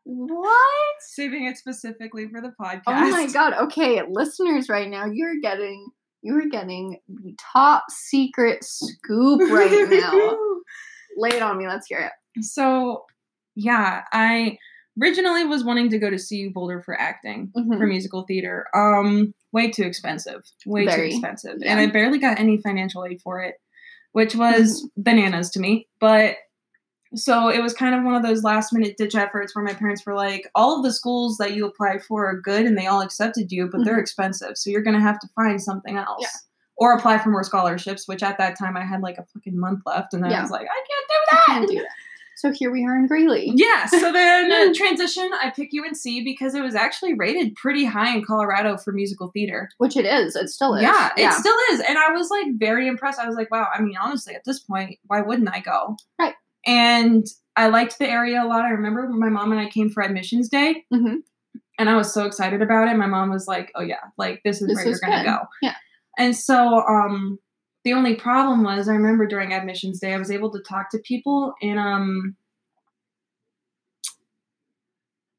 what? 0.03 0.95
Saving 1.01 1.45
it 1.45 1.57
specifically 1.57 2.27
for 2.29 2.41
the 2.41 2.53
podcast. 2.59 2.81
Oh 2.87 3.09
my 3.11 3.27
god. 3.27 3.53
Okay, 3.53 4.01
listeners 4.09 4.69
right 4.69 4.89
now, 4.89 5.05
you're 5.05 5.39
getting 5.41 5.87
you're 6.21 6.49
getting 6.49 6.99
the 7.07 7.35
top 7.53 7.83
secret 7.89 8.63
scoop 8.63 9.39
right 9.51 9.87
now. 9.89 10.37
Lay 11.17 11.29
it 11.29 11.41
on 11.41 11.57
me. 11.57 11.67
Let's 11.67 11.87
hear 11.87 11.99
it. 11.99 12.43
So, 12.43 13.05
yeah, 13.55 14.03
I 14.11 14.57
originally 15.01 15.43
was 15.45 15.63
wanting 15.63 15.89
to 15.89 15.97
go 15.99 16.09
to 16.09 16.17
CU 16.17 16.51
Boulder 16.51 16.81
for 16.81 16.99
acting 16.99 17.51
Mhm. 17.55 17.77
for 17.77 17.85
musical 17.87 18.23
theater. 18.23 18.65
Um, 18.75 19.33
way 19.51 19.69
too 19.71 19.83
expensive, 19.83 20.43
way 20.65 20.85
Very, 20.85 21.09
too 21.09 21.15
expensive, 21.17 21.57
yeah. 21.59 21.71
and 21.71 21.79
I 21.79 21.87
barely 21.87 22.19
got 22.19 22.39
any 22.39 22.57
financial 22.57 23.05
aid 23.05 23.21
for 23.21 23.41
it, 23.41 23.55
which 24.13 24.35
was 24.35 24.83
Mm-hmm. 24.83 25.01
bananas 25.03 25.49
to 25.51 25.59
me. 25.59 25.87
But 25.99 26.37
so 27.15 27.47
it 27.47 27.61
was 27.63 27.73
kind 27.73 27.95
of 27.95 28.03
one 28.03 28.15
of 28.15 28.23
those 28.23 28.43
last 28.43 28.73
minute 28.73 28.97
ditch 28.97 29.15
efforts 29.15 29.55
where 29.55 29.63
my 29.63 29.73
parents 29.73 30.05
were 30.05 30.13
like, 30.15 30.49
"All 30.55 30.75
of 30.77 30.83
the 30.83 30.91
schools 30.91 31.37
that 31.37 31.53
you 31.53 31.65
applied 31.65 32.03
for 32.03 32.25
are 32.27 32.35
good, 32.41 32.65
and 32.65 32.77
they 32.77 32.87
all 32.87 33.01
accepted 33.01 33.49
you, 33.51 33.67
but 33.71 33.85
they're 33.85 33.97
expensive, 33.99 34.57
so 34.57 34.69
you're 34.69 34.81
gonna 34.81 34.99
have 34.99 35.19
to 35.19 35.27
find 35.35 35.61
something 35.61 35.95
else." 35.97 36.07
Mm-hmm. 36.09 36.21
Yeah. 36.23 36.41
Or 36.79 36.93
apply 36.93 37.17
for 37.19 37.29
more 37.29 37.43
scholarships, 37.43 38.07
which 38.07 38.21
at 38.21 38.37
that 38.37 38.55
time 38.59 38.77
I 38.77 38.83
had 38.85 39.01
like 39.01 39.17
a 39.17 39.25
fucking 39.33 39.57
month 39.57 39.81
left, 39.85 40.13
and 40.13 40.23
I 40.25 40.29
Yeah. 40.29 40.41
was 40.43 40.51
like, 40.51 40.67
I 40.69 40.83
can't 40.87 41.07
do 41.09 41.15
that. 41.31 41.43
can't 41.47 41.67
do 41.69 41.75
that. 41.77 41.87
So 42.37 42.51
here 42.51 42.69
we 42.71 42.85
are 42.85 42.95
in 42.95 43.07
Greeley. 43.07 43.51
Yeah, 43.55 43.87
so 43.87 44.13
then 44.13 44.71
transition, 44.75 45.27
I 45.41 45.49
pick 45.49 45.71
UNC 45.73 46.23
because 46.23 46.53
it 46.53 46.61
was 46.61 46.75
actually 46.75 47.15
rated 47.15 47.55
pretty 47.55 47.83
high 47.83 48.15
in 48.15 48.23
Colorado 48.23 48.77
for 48.77 48.93
musical 48.93 49.29
theater. 49.29 49.69
Which 49.79 49.97
it 49.97 50.05
is. 50.05 50.35
It 50.35 50.49
still 50.49 50.75
is. 50.75 50.83
Yeah, 50.83 51.09
it 51.17 51.33
still 51.33 51.57
is. 51.71 51.81
And 51.89 51.97
I 51.97 52.11
was 52.11 52.29
like 52.29 52.45
very 52.57 52.87
impressed. 52.87 53.19
I 53.19 53.25
was 53.27 53.35
like, 53.35 53.49
wow, 53.49 53.67
I 53.73 53.81
mean, 53.81 53.95
honestly, 53.99 54.35
at 54.35 54.43
this 54.45 54.59
point, 54.59 54.99
why 55.07 55.21
wouldn't 55.21 55.49
I 55.49 55.61
go? 55.61 55.97
Right. 56.19 56.35
And 56.65 57.25
I 57.55 57.69
liked 57.69 57.97
the 57.97 58.07
area 58.07 58.43
a 58.43 58.45
lot. 58.45 58.65
I 58.65 58.69
remember 58.69 59.07
my 59.09 59.29
mom 59.29 59.51
and 59.51 59.59
I 59.59 59.67
came 59.67 59.89
for 59.89 60.03
admissions 60.03 60.47
day. 60.47 60.85
Mhm. 60.93 61.23
And 61.79 61.89
I 61.89 61.95
was 61.95 62.13
so 62.13 62.25
excited 62.25 62.61
about 62.61 62.87
it. 62.87 62.97
My 62.97 63.07
mom 63.07 63.31
was 63.31 63.47
like, 63.47 63.71
oh, 63.73 63.81
yeah, 63.81 64.01
like 64.17 64.41
this 64.45 64.61
is 64.61 64.67
This 64.67 64.75
where 64.75 64.87
is 64.89 64.99
you're 65.01 65.09
going 65.09 65.23
to 65.23 65.29
go. 65.31 65.37
Yeah. 65.63 65.75
And 66.19 66.35
so, 66.35 66.83
um, 66.87 67.39
the 67.83 67.93
only 67.93 68.15
problem 68.15 68.63
was 68.63 68.87
I 68.89 68.93
remember 68.93 69.25
during 69.27 69.53
admissions 69.53 69.99
day, 69.99 70.13
I 70.13 70.17
was 70.17 70.31
able 70.31 70.51
to 70.51 70.59
talk 70.59 70.89
to 70.91 70.99
people 70.99 71.53
in 71.61 71.77
um 71.77 72.35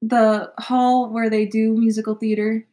the 0.02 0.52
hall 0.58 1.10
where 1.10 1.28
they 1.28 1.44
do 1.46 1.74
musical 1.76 2.14
theater. 2.14 2.66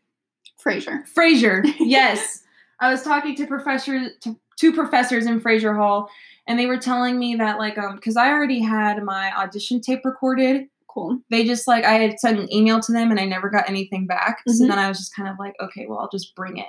Frasier. 0.63 1.03
Frasier, 1.11 1.63
yes. 1.79 2.43
I 2.79 2.91
was 2.91 3.01
talking 3.03 3.35
to 3.35 3.47
professors 3.47 4.11
to 4.21 4.37
two 4.59 4.73
professors 4.73 5.25
in 5.25 5.41
Frasier 5.41 5.75
Hall, 5.75 6.09
and 6.47 6.59
they 6.59 6.65
were 6.65 6.77
telling 6.77 7.17
me 7.17 7.35
that 7.35 7.57
like 7.57 7.77
um 7.77 7.95
because 7.95 8.17
I 8.17 8.29
already 8.29 8.59
had 8.61 9.03
my 9.03 9.31
audition 9.35 9.81
tape 9.81 10.01
recorded. 10.05 10.67
Cool. 10.87 11.19
They 11.29 11.43
just 11.45 11.67
like 11.67 11.83
I 11.83 11.93
had 11.93 12.19
sent 12.19 12.39
an 12.39 12.53
email 12.53 12.79
to 12.79 12.91
them 12.91 13.11
and 13.11 13.19
I 13.19 13.25
never 13.25 13.49
got 13.49 13.67
anything 13.69 14.07
back. 14.07 14.43
So 14.47 14.63
Mhm. 14.63 14.67
then 14.69 14.79
I 14.79 14.87
was 14.87 14.97
just 14.97 15.13
kind 15.15 15.27
of 15.27 15.35
like, 15.39 15.53
okay, 15.59 15.85
well 15.87 15.99
I'll 15.99 16.09
just 16.09 16.35
bring 16.35 16.57
it. 16.57 16.67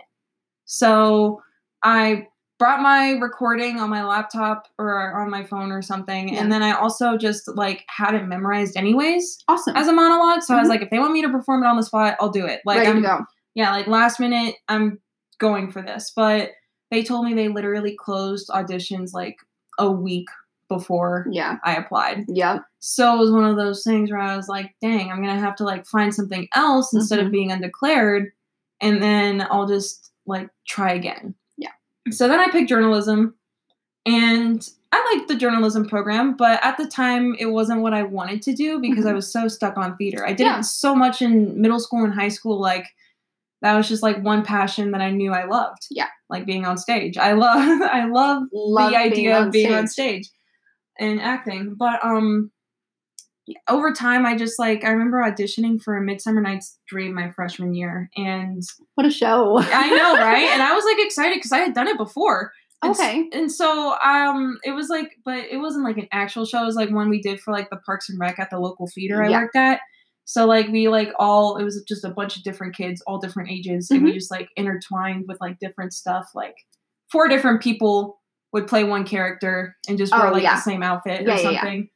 So 0.65 1.43
I 1.85 2.27
brought 2.59 2.81
my 2.81 3.11
recording 3.21 3.79
on 3.81 3.91
my 3.91 4.03
laptop 4.05 4.67
or 4.79 5.21
on 5.21 5.31
my 5.31 5.45
phone 5.45 5.71
or 5.71 5.83
something, 5.83 6.31
Yeah. 6.31 6.41
and 6.41 6.51
then 6.51 6.63
I 6.63 6.73
also 6.73 7.17
just 7.19 7.49
like 7.57 7.85
had 7.89 8.15
it 8.15 8.27
memorized 8.27 8.77
anyways 8.77 9.39
Awesome. 9.49 9.77
as 9.77 9.89
a 9.89 9.93
monologue. 9.93 10.43
So 10.43 10.55
I 10.55 10.59
was 10.59 10.67
Mhm. 10.67 10.71
like, 10.71 10.83
if 10.83 10.91
they 10.91 10.99
want 10.99 11.13
me 11.13 11.23
to 11.23 11.29
perform 11.29 11.63
it 11.63 11.67
on 11.67 11.77
the 11.77 11.83
spot, 11.83 12.17
I'll 12.21 12.31
do 12.31 12.47
it. 12.47 12.63
Like 12.65 12.79
Ready 12.79 12.91
I'm 12.91 13.03
go. 13.03 13.19
yeah, 13.55 13.73
like 13.73 13.87
last 13.87 14.19
minute, 14.21 14.57
I'm 14.69 14.99
going 15.39 15.71
for 15.71 15.83
this. 15.83 16.13
But 16.17 16.53
they 16.91 17.03
told 17.03 17.27
me 17.27 17.35
they 17.35 17.49
literally 17.49 17.95
closed 17.95 18.49
auditions 18.49 19.13
like 19.13 19.37
a 19.79 19.91
week 19.91 20.29
before 20.69 21.27
Yeah. 21.31 21.59
I 21.65 21.75
applied. 21.77 22.25
Yeah. 22.29 22.61
So 22.81 23.15
it 23.15 23.19
was 23.19 23.31
one 23.31 23.45
of 23.45 23.57
those 23.57 23.85
things 23.85 24.11
where 24.11 24.21
I 24.21 24.37
was 24.37 24.49
like, 24.49 24.75
dang, 24.81 25.11
I'm 25.13 25.21
gonna 25.21 25.39
have 25.39 25.57
to 25.57 25.65
like 25.65 25.87
find 25.87 26.15
something 26.15 26.49
else 26.55 26.93
instead 26.95 27.19
Mhm. 27.21 27.27
of 27.27 27.33
being 27.33 27.53
undeclared, 27.53 28.33
and 28.81 29.03
then 29.03 29.47
I'll 29.51 29.67
just 29.67 30.11
like 30.27 30.49
try 30.67 30.93
again. 30.93 31.35
So 32.11 32.29
then 32.29 32.41
I 32.41 32.49
picked 32.51 32.69
journalism, 32.69 33.35
and 34.05 34.69
I 34.93 35.15
liked 35.15 35.29
the 35.29 35.37
journalism 35.37 35.87
program, 35.89 36.37
but 36.37 36.61
at 36.65 36.77
the 36.79 36.87
time 36.87 37.35
it 37.39 37.47
wasn't 37.47 37.83
what 37.83 37.93
I 37.93 38.03
wanted 38.05 38.41
to 38.43 38.55
do 38.55 38.79
because 38.81 39.05
I 39.05 39.11
Mhm. 39.13 39.17
was 39.17 39.33
so 39.33 39.49
stuck 39.49 39.77
on 39.77 39.97
theater. 39.97 40.25
I 40.27 40.33
did 40.33 40.45
Yeah. 40.45 40.61
it 40.61 40.65
so 40.65 40.95
much 40.95 41.21
in 41.23 41.61
middle 41.61 41.81
school 41.81 42.05
and 42.05 42.15
high 42.15 42.29
school, 42.29 42.61
like 42.61 42.87
that 43.63 43.75
was 43.75 43.89
just 43.89 44.03
like 44.03 44.23
one 44.23 44.43
passion 44.45 44.93
that 44.93 45.01
I 45.01 45.11
knew 45.11 45.33
I 45.33 45.45
loved. 45.45 45.87
Yeah. 45.91 46.09
Like 46.31 46.47
being 46.47 46.65
on 46.67 46.77
stage. 46.79 47.17
I 47.19 47.33
love 47.33 47.57
I 47.83 48.05
love 48.07 48.45
Love 48.53 48.91
the 48.91 48.97
idea 48.97 49.37
on 49.39 49.47
of 49.49 49.53
being 49.53 49.67
stage. 49.67 49.77
on 49.79 49.89
stage 49.89 50.31
and 51.01 51.21
acting. 51.21 51.75
But 51.75 52.05
um 52.05 52.53
over 53.69 53.93
time 53.93 54.27
I 54.27 54.37
just 54.37 54.59
like 54.59 54.85
I 54.85 54.91
remember 54.91 55.19
auditioning 55.19 55.81
for 55.81 55.97
a 55.97 56.03
Midsummer 56.03 56.41
Night's 56.41 56.79
Dream 56.89 57.15
my 57.15 57.31
freshman 57.31 57.75
year 57.75 58.11
and 58.17 58.63
What 58.97 59.07
a 59.07 59.11
show. 59.11 59.59
I 59.59 59.89
know, 59.91 60.15
right? 60.25 60.49
And 60.53 60.63
I 60.63 60.75
was 60.75 60.85
like 60.85 60.99
excited 60.99 61.37
because 61.37 61.53
I 61.53 61.59
had 61.59 61.75
done 61.75 61.89
it 61.89 61.97
before. 61.97 62.53
And 62.83 62.93
s- 62.93 63.01
Okay. 63.01 63.29
And 63.33 63.51
so 63.51 63.97
um 64.05 64.59
it 64.65 64.73
was 64.73 64.89
like 64.89 65.13
but 65.25 65.45
it 65.51 65.59
wasn't 65.59 65.85
like 65.85 65.97
an 65.99 66.09
actual 66.13 66.45
show, 66.45 66.63
it 66.63 66.67
was 66.67 66.77
like 66.77 66.91
one 66.91 67.09
we 67.09 67.21
did 67.23 67.41
for 67.41 67.53
like 67.53 67.71
the 67.71 67.77
Parks 67.87 68.09
and 68.09 68.19
Rec 68.19 68.39
at 68.39 68.51
the 68.51 68.59
local 68.59 68.89
theater 68.95 69.23
I 69.23 69.31
Yeah. 69.31 69.41
worked 69.43 69.57
at. 69.57 69.81
So 70.25 70.45
like 70.45 70.67
we 70.69 70.89
like 70.89 71.13
all 71.19 71.57
it 71.57 71.63
was 71.65 71.81
just 71.87 72.05
a 72.05 72.11
bunch 72.11 72.37
of 72.37 72.43
different 72.43 72.75
kids, 72.75 73.01
all 73.07 73.19
different 73.21 73.51
ages, 73.51 73.91
and 73.93 74.03
we 74.03 74.13
just 74.13 74.31
like 74.31 74.49
intertwined 74.57 75.27
with 75.29 75.39
like 75.41 75.59
different 75.61 75.93
stuff. 75.93 76.31
Like 76.35 76.57
four 77.13 77.29
different 77.29 77.63
people 77.63 78.21
would 78.53 78.67
play 78.67 78.83
one 78.83 79.05
character 79.05 79.77
and 79.89 79.97
just 79.99 80.13
wear 80.13 80.27
Oh, 80.27 80.33
like 80.33 80.43
yeah. 80.43 80.57
the 80.57 80.63
same 80.63 80.83
outfit 80.83 81.27
Yeah, 81.27 81.35
or 81.35 81.39
something. 81.39 81.89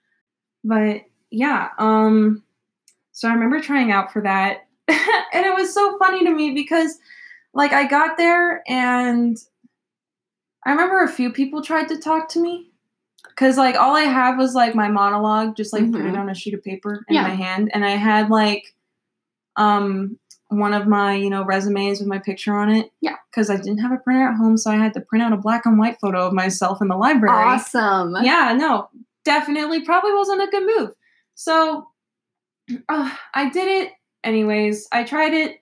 But 0.63 1.01
yeah, 1.31 1.69
um 1.79 2.43
so 3.13 3.29
I 3.29 3.33
remember 3.35 3.61
trying 3.61 3.91
out 3.93 4.13
for 4.13 4.23
that 4.23 4.67
and 4.89 5.47
it 5.47 5.55
was 5.55 5.73
so 5.75 5.99
funny 5.99 6.25
to 6.25 6.31
me 6.31 6.53
because 6.53 6.99
like 7.55 7.73
I 7.73 7.87
got 7.87 8.17
there 8.17 8.63
and 8.69 9.37
I 10.65 10.71
remember 10.73 11.03
a 11.03 11.09
few 11.09 11.33
people 11.33 11.63
tried 11.63 11.89
to 11.89 11.99
talk 11.99 12.29
to 12.31 12.41
me 12.41 12.71
because 13.29 13.57
like 13.57 13.77
all 13.77 13.97
I 13.97 14.03
had 14.03 14.37
was 14.37 14.55
like 14.55 14.75
my 14.75 14.89
monologue 14.89 15.57
just 15.57 15.73
like 15.73 15.91
printed 15.91 16.15
Mhm. 16.15 16.19
on 16.21 16.29
a 16.31 16.35
sheet 16.35 16.55
of 16.55 16.63
paper 16.65 17.05
in 17.09 17.15
Yeah. 17.15 17.23
my 17.23 17.35
hand 17.35 17.71
and 17.75 17.85
I 17.85 17.91
had 17.91 18.31
like 18.31 18.75
um 19.57 20.19
one 20.49 20.73
of 20.75 20.87
my 20.87 21.15
you 21.15 21.31
know 21.31 21.45
resumes 21.45 22.01
with 22.01 22.09
my 22.09 22.19
picture 22.19 22.55
on 22.55 22.71
it 22.71 22.91
Yeah. 23.01 23.17
because 23.31 23.51
I 23.51 23.57
didn't 23.57 23.79
have 23.79 23.93
a 23.93 23.99
printer 23.99 24.29
at 24.29 24.37
home 24.37 24.57
so 24.57 24.71
I 24.71 24.77
had 24.77 24.95
to 24.95 25.01
print 25.01 25.25
out 25.25 25.33
a 25.33 25.37
black 25.37 25.65
and 25.67 25.79
white 25.79 25.99
photo 26.01 26.27
of 26.27 26.33
myself 26.33 26.81
in 26.83 26.89
the 26.89 26.97
library 26.97 27.35
Awesome. 27.37 28.17
yeah, 28.23 28.55
no, 28.57 28.89
definitely 29.25 29.83
probably 29.83 30.13
wasn't 30.15 30.43
a 30.43 30.47
good 30.51 30.67
move. 30.67 30.91
So 31.41 31.89
uh, 32.91 33.11
I 33.33 33.49
did 33.49 33.67
it 33.67 33.93
anyways. 34.23 34.87
I 34.93 35.05
tried 35.05 35.33
it, 35.33 35.57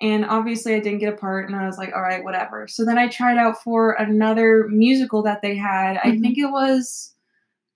and 0.00 0.24
obviously 0.24 0.74
I 0.74 0.80
didn't 0.80 1.00
get 1.00 1.12
a 1.12 1.16
part, 1.18 1.46
and 1.50 1.54
I 1.54 1.66
was 1.66 1.76
like, 1.76 1.92
all 1.94 2.00
right, 2.00 2.24
whatever. 2.24 2.66
So 2.66 2.82
then 2.86 2.96
I 2.96 3.08
tried 3.08 3.36
out 3.36 3.62
for 3.62 3.92
another 3.92 4.68
musical 4.68 5.22
that 5.24 5.42
they 5.42 5.54
had. 5.54 5.98
I 5.98 6.12
Mhm. 6.12 6.22
think 6.22 6.38
it 6.38 6.50
was. 6.50 7.14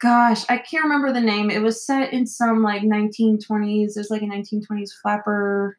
Gosh, 0.01 0.45
I 0.49 0.57
can't 0.59 0.85
remember 0.85 1.13
the 1.13 1.21
name. 1.21 1.51
It 1.51 1.63
was 1.63 1.85
set 1.87 2.13
in 2.15 2.27
some 2.27 2.63
like 2.63 2.85
1920s. 2.85 3.95
There's 3.95 4.11
like 4.11 4.23
a 4.23 4.27
1920s 4.27 4.93
flapper. 4.95 5.79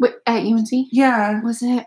Wait, 0.00 0.14
at 0.26 0.44
UNC? 0.44 0.88
Yeah, 0.92 1.40
Was 1.42 1.62
it? 1.62 1.86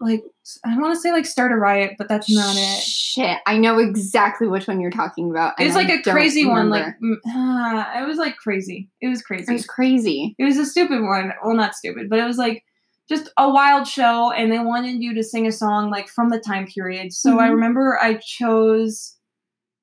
like 0.00 0.22
I 0.64 0.78
want 0.78 0.94
to 0.94 1.00
say 1.00 1.12
like 1.12 1.26
Start 1.26 1.52
a 1.52 1.56
Riot, 1.56 1.96
but 1.98 2.08
that's 2.08 2.30
not 2.34 2.56
it. 2.56 2.80
Shit, 2.82 3.38
I 3.46 3.58
know 3.58 3.78
exactly 3.78 4.46
which 4.48 4.66
one 4.68 4.80
you're 4.80 4.90
talking 4.90 5.30
about. 5.30 5.54
It's 5.58 5.74
like 5.74 5.88
a 5.88 6.00
don't 6.02 6.14
crazy 6.14 6.46
one. 6.46 6.70
Like 6.70 6.94
remember. 7.00 7.20
ah, 7.26 8.00
it 8.02 8.06
was 8.06 8.16
like 8.18 8.36
crazy. 8.36 8.88
It 9.00 9.08
was 9.08 9.22
crazy. 9.22 9.46
it 9.48 9.52
was 9.52 9.66
crazy. 9.66 10.34
It 10.38 10.44
was 10.44 10.56
a 10.58 10.64
stupid 10.66 11.02
one. 11.02 11.32
Well, 11.44 11.54
not 11.56 11.74
stupid, 11.74 12.08
but 12.08 12.18
it 12.18 12.24
was 12.24 12.38
like 12.38 12.64
just 13.08 13.30
a 13.38 13.50
wild 13.50 13.86
show, 13.86 14.32
and 14.32 14.50
they 14.52 14.58
wanted 14.58 15.02
you 15.02 15.14
to 15.14 15.22
sing 15.22 15.46
a 15.46 15.52
song 15.52 15.90
like 15.90 16.08
from 16.08 16.28
the 16.30 16.38
time 16.40 16.66
period. 16.66 17.12
So 17.12 17.38
I 17.38 17.48
Mhm. 17.48 17.52
remember 17.52 17.98
I 18.00 18.14
chose 18.14 19.16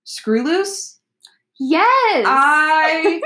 "Screw 0.04 0.43
Loose." 0.43 0.99
Yes. 1.60 2.25
I 2.28 3.21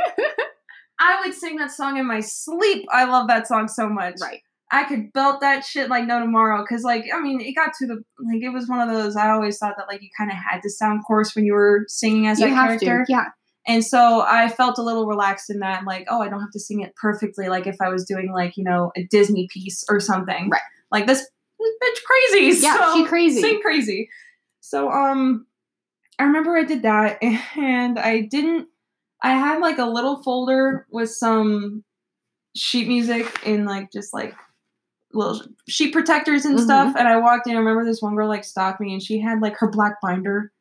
I 0.99 1.21
would 1.25 1.33
sing 1.33 1.55
that 1.57 1.71
song 1.71 1.97
in 1.97 2.05
my 2.05 2.19
sleep. 2.19 2.85
I 2.91 3.05
love 3.05 3.27
that 3.27 3.47
song 3.47 3.67
so 3.67 3.87
much. 3.89 4.15
right. 4.21 4.41
I 4.71 4.83
could 4.83 5.11
belt 5.13 5.41
that 5.41 5.65
shit 5.65 5.89
like 5.89 6.05
no 6.05 6.19
tomorrow. 6.19 6.63
Cause 6.67 6.83
like 6.83 7.05
I 7.13 7.19
mean, 7.19 7.41
it 7.41 7.53
got 7.53 7.71
to 7.79 7.87
the 7.87 8.03
like 8.19 8.41
it 8.41 8.49
was 8.49 8.67
one 8.67 8.87
of 8.87 8.93
those. 8.95 9.15
I 9.15 9.31
always 9.31 9.57
thought 9.57 9.75
that 9.77 9.87
like 9.87 10.01
you 10.01 10.09
kind 10.17 10.29
of 10.29 10.37
had 10.37 10.61
to 10.61 10.69
sound 10.69 11.01
coarse 11.07 11.35
when 11.35 11.45
you 11.45 11.53
were 11.53 11.85
singing 11.87 12.27
as 12.27 12.39
You 12.39 12.47
that 12.47 12.53
character. 12.53 13.05
to. 13.05 13.11
Yeah. 13.11 13.25
And 13.67 13.83
so 13.83 14.21
I 14.21 14.47
felt 14.49 14.77
a 14.77 14.81
little 14.81 15.05
relaxed 15.05 15.49
in 15.49 15.59
that, 15.59 15.83
like, 15.85 16.07
oh, 16.09 16.21
I 16.21 16.29
don't 16.29 16.39
have 16.39 16.51
to 16.51 16.59
sing 16.59 16.81
it 16.81 16.95
perfectly, 16.95 17.49
like 17.49 17.67
if 17.67 17.75
I 17.81 17.89
was 17.89 18.05
doing 18.05 18.31
like 18.31 18.57
you 18.57 18.63
know 18.63 18.91
a 18.95 19.03
Disney 19.03 19.47
piece 19.51 19.83
or 19.89 19.99
something. 19.99 20.49
Right. 20.49 20.61
Like 20.91 21.07
this, 21.07 21.19
this 21.19 21.73
bitch 21.83 22.03
crazy. 22.03 22.61
Yeah, 22.63 22.77
so 22.77 22.93
she 22.95 23.05
crazy. 23.05 23.41
Sing 23.41 23.61
crazy. 23.61 24.09
So 24.61 24.89
um, 24.91 25.45
I 26.17 26.23
remember 26.23 26.55
I 26.55 26.63
did 26.63 26.83
that, 26.83 27.17
and 27.57 27.97
I 27.97 28.21
didn't. 28.21 28.67
I 29.21 29.31
had 29.31 29.59
like 29.59 29.77
a 29.79 29.85
little 29.85 30.21
folder 30.23 30.85
with 30.91 31.09
some 31.09 31.83
sheet 32.55 32.87
music 32.87 33.27
in 33.45 33.65
like 33.65 33.91
just 33.91 34.13
like 34.13 34.33
little 35.13 35.41
sheet 35.67 35.91
protectors 35.93 36.45
and 36.45 36.57
Mhm. 36.59 36.63
stuff. 36.63 36.95
And 36.97 37.07
I 37.07 37.17
walked 37.17 37.47
in. 37.47 37.55
I 37.55 37.59
remember 37.59 37.83
this 37.85 38.01
one 38.01 38.15
girl 38.15 38.27
like 38.27 38.43
stalked 38.43 38.79
me, 38.81 38.93
and 38.93 39.01
she 39.01 39.19
had 39.19 39.41
like 39.41 39.57
her 39.57 39.67
black 39.69 39.99
binder, 40.01 40.51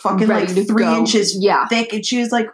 fucking 0.00 0.28
like 0.28 0.48
Ready 0.48 0.64
three 0.64 0.82
go. 0.84 0.98
inches 0.98 1.36
Yeah. 1.42 1.66
thick 1.68 1.92
and 1.92 2.04
she 2.04 2.18
was 2.18 2.30
like, 2.32 2.48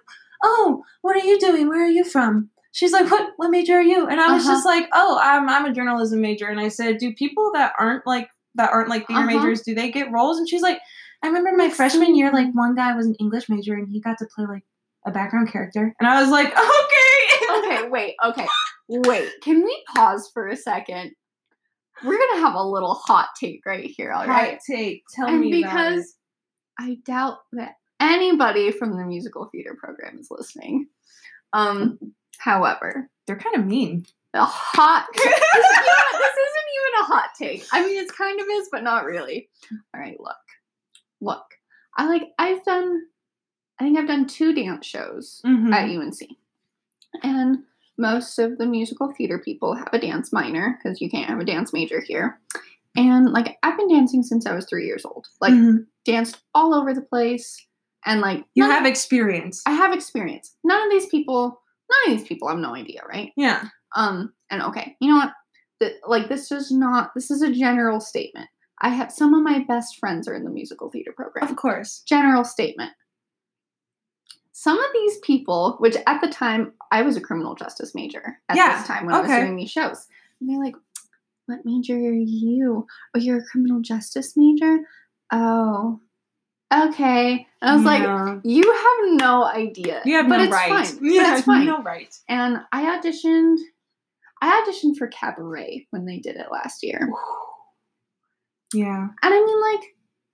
"Oh, 0.45 0.85
what 1.03 1.17
are 1.17 1.25
you 1.27 1.39
doing? 1.39 1.69
Where 1.69 1.83
are 1.85 1.89
you 1.91 2.05
from?" 2.05 2.51
She's 2.73 2.93
like, 2.93 3.11
"What? 3.11 3.31
What 3.37 3.51
major 3.51 3.79
are 3.79 3.83
you?" 3.83 4.07
And 4.07 4.21
I 4.21 4.33
was 4.33 4.45
Uh-huh. 4.45 4.55
just 4.55 4.65
like, 4.67 4.89
"Oh, 4.93 5.19
I'm 5.23 5.49
I'm 5.49 5.67
a 5.67 5.73
journalism 5.73 6.21
major." 6.21 6.47
And 6.47 6.61
I 6.61 6.69
said, 6.69 6.99
"Do 6.99 7.13
people 7.15 7.51
that 7.55 7.73
aren't 7.79 8.07
like 8.07 8.29
that 8.55 8.71
aren't 8.71 8.89
like 8.89 9.07
theater 9.09 9.23
Uh-huh. 9.23 9.39
majors 9.39 9.63
do 9.63 9.75
they 9.75 9.91
get 9.91 10.13
roles?" 10.13 10.39
And 10.39 10.49
she's 10.49 10.63
like, 10.63 10.81
"I 11.23 11.27
remember 11.27 11.51
my 11.57 11.69
freshman 11.71 12.15
year, 12.15 12.31
like 12.33 12.53
one 12.53 12.75
guy 12.77 12.95
was 12.95 13.07
an 13.07 13.15
English 13.17 13.49
major 13.49 13.75
and 13.75 13.89
he 13.89 14.01
got 14.01 14.19
to 14.19 14.27
play 14.27 14.47
like 14.47 14.63
a 15.05 15.11
background 15.11 15.51
character." 15.51 15.95
And 15.99 16.09
I 16.09 16.21
was 16.23 16.31
like, 16.31 16.47
"Okay, 16.57 17.57
Okay, 17.59 17.89
wait, 17.89 18.15
okay. 18.25 18.47
Wait, 18.89 19.29
can 19.43 19.63
we 19.65 19.85
pause 19.95 20.31
for 20.33 20.47
a 20.49 20.57
second? 20.57 21.13
We're 22.05 22.19
gonna 22.19 22.41
have 22.41 22.55
a 22.55 22.63
little 22.63 22.95
hot 22.95 23.29
take 23.39 23.63
right 23.67 23.85
here, 23.85 24.13
all 24.13 24.27
right? 24.27 24.53
Hot 24.53 24.61
take. 24.67 25.05
Tell 25.15 25.29
and 25.29 25.41
me 25.41 25.63
about 25.63 25.71
it. 25.77 25.91
because 25.95 26.15
I 26.79 26.99
doubt 27.05 27.39
that 27.53 27.75
anybody 28.01 28.71
from 28.73 28.97
the 28.97 29.05
musical 29.05 29.47
theater 29.53 29.77
program 29.79 30.19
is 30.19 30.29
listening. 30.31 30.87
Um, 31.53 31.99
however, 32.39 33.11
they're 33.27 33.37
kind 33.39 33.57
of 33.57 33.67
mean. 33.67 34.07
a 34.35 34.45
hot 34.45 35.07
this, 35.13 35.25
know 35.25 35.31
what? 35.33 36.13
this 36.13 36.37
isn't 36.37 36.71
even 36.77 37.01
a 37.01 37.05
hot 37.05 37.31
take. 37.37 37.67
I 37.73 37.85
mean, 37.85 38.01
it's 38.01 38.13
kind 38.13 38.41
of 38.41 38.47
is, 38.49 38.69
but 38.71 38.85
not 38.85 39.05
really. 39.05 39.49
All 39.93 40.01
right, 40.01 40.19
look, 40.21 40.37
look. 41.21 41.45
I 41.99 42.07
like. 42.07 42.29
I've 42.39 42.63
done. 42.65 43.03
I 43.81 43.85
think 43.85 43.99
I've 43.99 44.07
done 44.07 44.27
two 44.29 44.55
dance 44.55 44.87
shows 44.87 45.43
Mhm. 45.45 45.73
at 45.73 45.89
UNC, 45.91 46.37
and 47.25 47.65
most 48.01 48.39
of 48.39 48.59
the 48.59 48.67
musical 48.67 49.13
theater 49.13 49.39
people 49.39 49.75
have 49.75 49.89
a 49.93 49.99
dance 50.01 50.33
minor 50.33 50.79
because 50.83 51.01
you 51.01 51.09
can't 51.11 51.29
have 51.29 51.39
a 51.39 51.45
dance 51.45 51.73
major 51.73 52.01
here. 52.01 52.41
And 52.97 53.31
like, 53.31 53.57
I've 53.63 53.77
been 53.79 53.89
dancing 53.95 54.23
since 54.23 54.47
I 54.47 54.55
was 54.55 54.67
three 54.67 54.87
years 54.87 55.05
old. 55.05 55.27
Like, 55.41 55.53
Mhm. 55.53 55.87
danced 56.05 56.39
all 56.55 56.75
over 56.75 56.93
the 56.93 57.03
place, 57.03 57.65
and 58.05 58.21
like, 58.21 58.45
you 58.55 58.65
have 58.65 58.87
experience. 58.87 59.63
I 59.67 59.73
have 59.73 59.93
experience. 59.93 60.57
None 60.65 60.83
of 60.83 60.91
these 60.91 61.07
people. 61.07 61.61
None 61.91 62.13
of 62.15 62.19
these 62.19 62.27
people 62.29 62.49
have 62.49 62.59
no 62.59 62.75
idea, 62.75 63.03
right? 63.09 63.31
yeah. 63.37 63.65
Um, 63.97 64.33
and 64.51 64.63
okay, 64.63 64.97
you 65.01 65.09
know 65.11 65.17
what? 65.17 65.33
The, 65.81 65.95
like 66.07 66.29
this 66.29 66.53
is 66.53 66.71
not 66.71 67.11
this 67.15 67.31
is 67.31 67.43
a 67.43 67.51
general 67.53 68.01
statement. 68.01 68.49
I 68.83 68.91
have 68.91 69.11
some 69.13 69.35
of 69.35 69.43
my 69.43 69.65
best 69.69 69.99
friends 69.99 70.27
are 70.29 70.35
in 70.35 70.45
the 70.45 70.51
musical 70.51 70.91
theater 70.91 71.13
program. 71.13 71.49
Of 71.49 71.57
course. 71.57 72.03
General 72.07 72.45
statement. 72.45 72.93
Some 74.61 74.79
of 74.79 74.91
these 74.93 75.17
people, 75.21 75.77
which 75.79 75.97
at 76.07 76.21
the 76.21 76.29
time 76.29 76.75
I 76.93 77.01
was 77.01 77.17
a 77.17 77.21
criminal 77.23 77.55
justice 77.55 77.95
major 77.95 78.37
at 78.47 78.59
Yeah, 78.59 78.77
this 78.77 78.87
time 78.87 79.07
when 79.07 79.15
I 79.15 79.21
was 79.23 79.31
doing 79.31 79.57
these 79.57 79.71
shows. 79.71 80.07
And 80.39 80.51
they're 80.51 80.63
like, 80.63 80.75
What 81.47 81.61
major 81.65 81.95
are 81.97 82.13
you? 82.13 82.87
Oh, 83.17 83.19
you're 83.19 83.39
a 83.39 83.45
criminal 83.45 83.81
justice 83.81 84.35
major? 84.37 84.81
Oh. 85.33 86.01
Okay. 86.71 87.47
And 87.63 87.71
I 87.71 87.75
was 87.75 87.85
like, 87.87 88.03
you 88.45 88.71
have 88.71 89.19
no 89.19 89.45
idea. 89.47 90.03
you 90.05 90.17
have 90.17 90.29
but 90.29 90.37
no 90.37 90.43
it's 90.45 90.53
right. 90.53 90.87
Fine. 90.87 90.99
You 91.05 91.21
but 91.21 91.27
have 91.27 91.39
it's 91.39 91.47
fine 91.47 91.65
no 91.65 91.83
right. 91.83 92.15
and 92.29 92.59
I 92.71 92.83
auditioned. 92.99 93.57
I 94.43 94.63
auditioned 94.63 94.99
for 94.99 95.07
Cabaret 95.07 95.87
when 95.89 96.05
they 96.05 96.19
did 96.19 96.37
it 96.37 96.53
last 96.53 96.83
year, 96.83 97.11
Yeah, 98.75 99.09
and 99.23 99.35
I 99.35 99.45
mean, 99.45 99.61
like, 99.73 99.89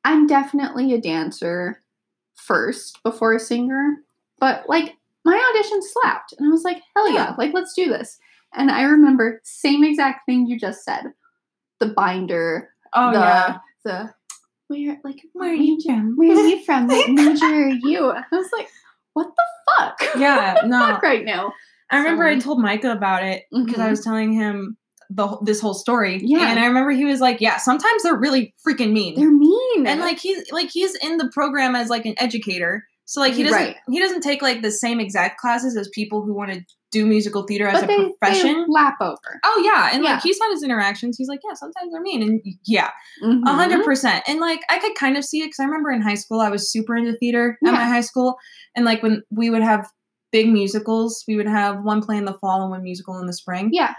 I'm 0.04 0.26
definitely 0.26 0.92
a 0.94 1.00
dancer 1.00 1.80
first 2.34 3.00
before 3.04 3.34
a 3.34 3.40
singer, 3.40 3.98
but 4.38 4.68
like 4.68 4.94
my 5.24 5.52
audition 5.54 5.80
slapped, 5.82 6.34
and 6.38 6.46
I 6.46 6.50
was 6.50 6.62
like, 6.62 6.80
hell 6.94 7.08
yeah, 7.08 7.28
Yeah. 7.30 7.34
like 7.38 7.52
let's 7.54 7.74
do 7.74 7.86
this. 7.86 8.18
And 8.54 8.70
I 8.70 8.82
remember 8.82 9.40
same 9.44 9.82
exact 9.84 10.20
thing 10.26 10.46
you 10.46 10.58
just 10.58 10.84
said, 10.84 11.04
the 11.80 11.86
binder, 11.86 12.70
Oh 12.94 13.12
the 13.12 13.18
yeah. 13.18 13.58
the 13.84 14.10
where 14.68 14.98
like 15.04 15.20
Where 15.32 15.50
are 15.50 15.54
you 15.54 15.78
from? 15.84 16.16
Where 16.16 16.30
are 16.36 16.46
you 16.46 16.62
from? 16.64 16.86
What 16.88 17.10
major 17.10 17.44
are 17.46 17.68
you? 17.68 18.10
I 18.10 18.22
was 18.32 18.48
like, 18.52 18.68
what 19.14 19.28
the 19.36 19.44
fuck? 19.78 20.02
Yeah, 20.18 20.60
the 20.62 20.68
no. 20.68 20.78
fuck 20.80 21.02
right 21.02 21.24
now. 21.24 21.52
I 21.90 21.98
remember 21.98 22.24
I 22.24 22.38
told 22.38 22.60
Micah 22.60 22.90
about 22.92 23.22
it 23.24 23.44
because 23.52 23.78
I 23.78 23.86
Mhm. 23.86 23.90
was 23.90 24.00
telling 24.04 24.32
him 24.32 24.76
the 25.10 25.38
this 25.42 25.60
whole 25.60 25.74
story. 25.74 26.20
Yeah. 26.24 26.50
And 26.50 26.58
I 26.58 26.66
remember 26.66 26.90
he 26.90 27.04
was 27.04 27.20
like, 27.20 27.40
"Yeah, 27.40 27.58
sometimes 27.58 28.02
they're 28.02 28.16
really 28.18 28.54
freaking 28.66 28.90
mean." 28.92 29.14
They're 29.14 29.30
mean. 29.30 29.86
and 29.86 30.00
like 30.00 30.18
he's 30.18 30.50
like 30.50 30.70
he's 30.70 30.96
in 30.96 31.16
the 31.18 31.28
program 31.32 31.76
as 31.76 31.88
like 31.90 32.06
an 32.06 32.14
educator. 32.18 32.84
So 33.08 33.20
like 33.20 33.34
he 33.34 33.42
doesn't 33.44 33.56
Right. 33.58 33.76
he 33.88 34.00
doesn't 34.00 34.20
take 34.22 34.42
like 34.42 34.62
the 34.62 34.70
same 34.70 34.98
exact 35.00 35.38
classes 35.40 35.76
as 35.76 35.88
people 35.94 36.22
who 36.22 36.34
want 36.34 36.52
to 36.52 36.60
do 36.92 37.06
musical 37.06 37.44
theater 37.44 37.66
as 37.68 37.80
but 37.80 37.84
a 37.84 37.86
they, 37.86 38.10
profession. 38.18 38.54
they 38.54 38.64
lap 38.68 38.94
over. 39.00 39.40
Oh 39.44 39.62
yeah, 39.64 39.90
and 39.92 40.02
Yeah. 40.04 40.14
like 40.14 40.22
he's 40.22 40.38
had 40.40 40.50
his 40.50 40.62
interactions. 40.62 41.16
He's 41.16 41.28
like, 41.28 41.40
yeah, 41.48 41.54
sometimes 41.54 41.92
they're 41.92 42.00
mean, 42.02 42.22
and 42.22 42.40
yeah, 42.66 42.90
a 43.22 43.26
Mhm. 43.26 43.46
hundred 43.46 43.84
percent. 43.84 44.24
And 44.28 44.40
like 44.40 44.60
I 44.70 44.78
could 44.78 44.94
kind 44.96 45.16
of 45.16 45.24
see 45.24 45.40
it 45.40 45.46
because 45.46 45.60
I 45.60 45.64
remember 45.64 45.90
in 45.90 46.02
high 46.02 46.14
school 46.14 46.40
I 46.40 46.48
was 46.50 46.70
super 46.70 46.96
into 46.96 47.16
theater 47.16 47.58
at 47.66 47.72
my 47.72 47.84
high 47.84 48.00
school, 48.00 48.36
and 48.74 48.84
like 48.84 49.02
when 49.02 49.22
we 49.30 49.50
would 49.50 49.62
have 49.62 49.88
big 50.32 50.48
musicals, 50.52 51.22
we 51.28 51.36
would 51.36 51.46
have 51.48 51.82
one 51.84 52.02
play 52.02 52.16
in 52.16 52.24
the 52.24 52.34
fall 52.40 52.60
and 52.62 52.70
one 52.70 52.82
musical 52.82 53.18
in 53.18 53.26
the 53.26 53.32
spring. 53.32 53.70
Yeah. 53.72 53.94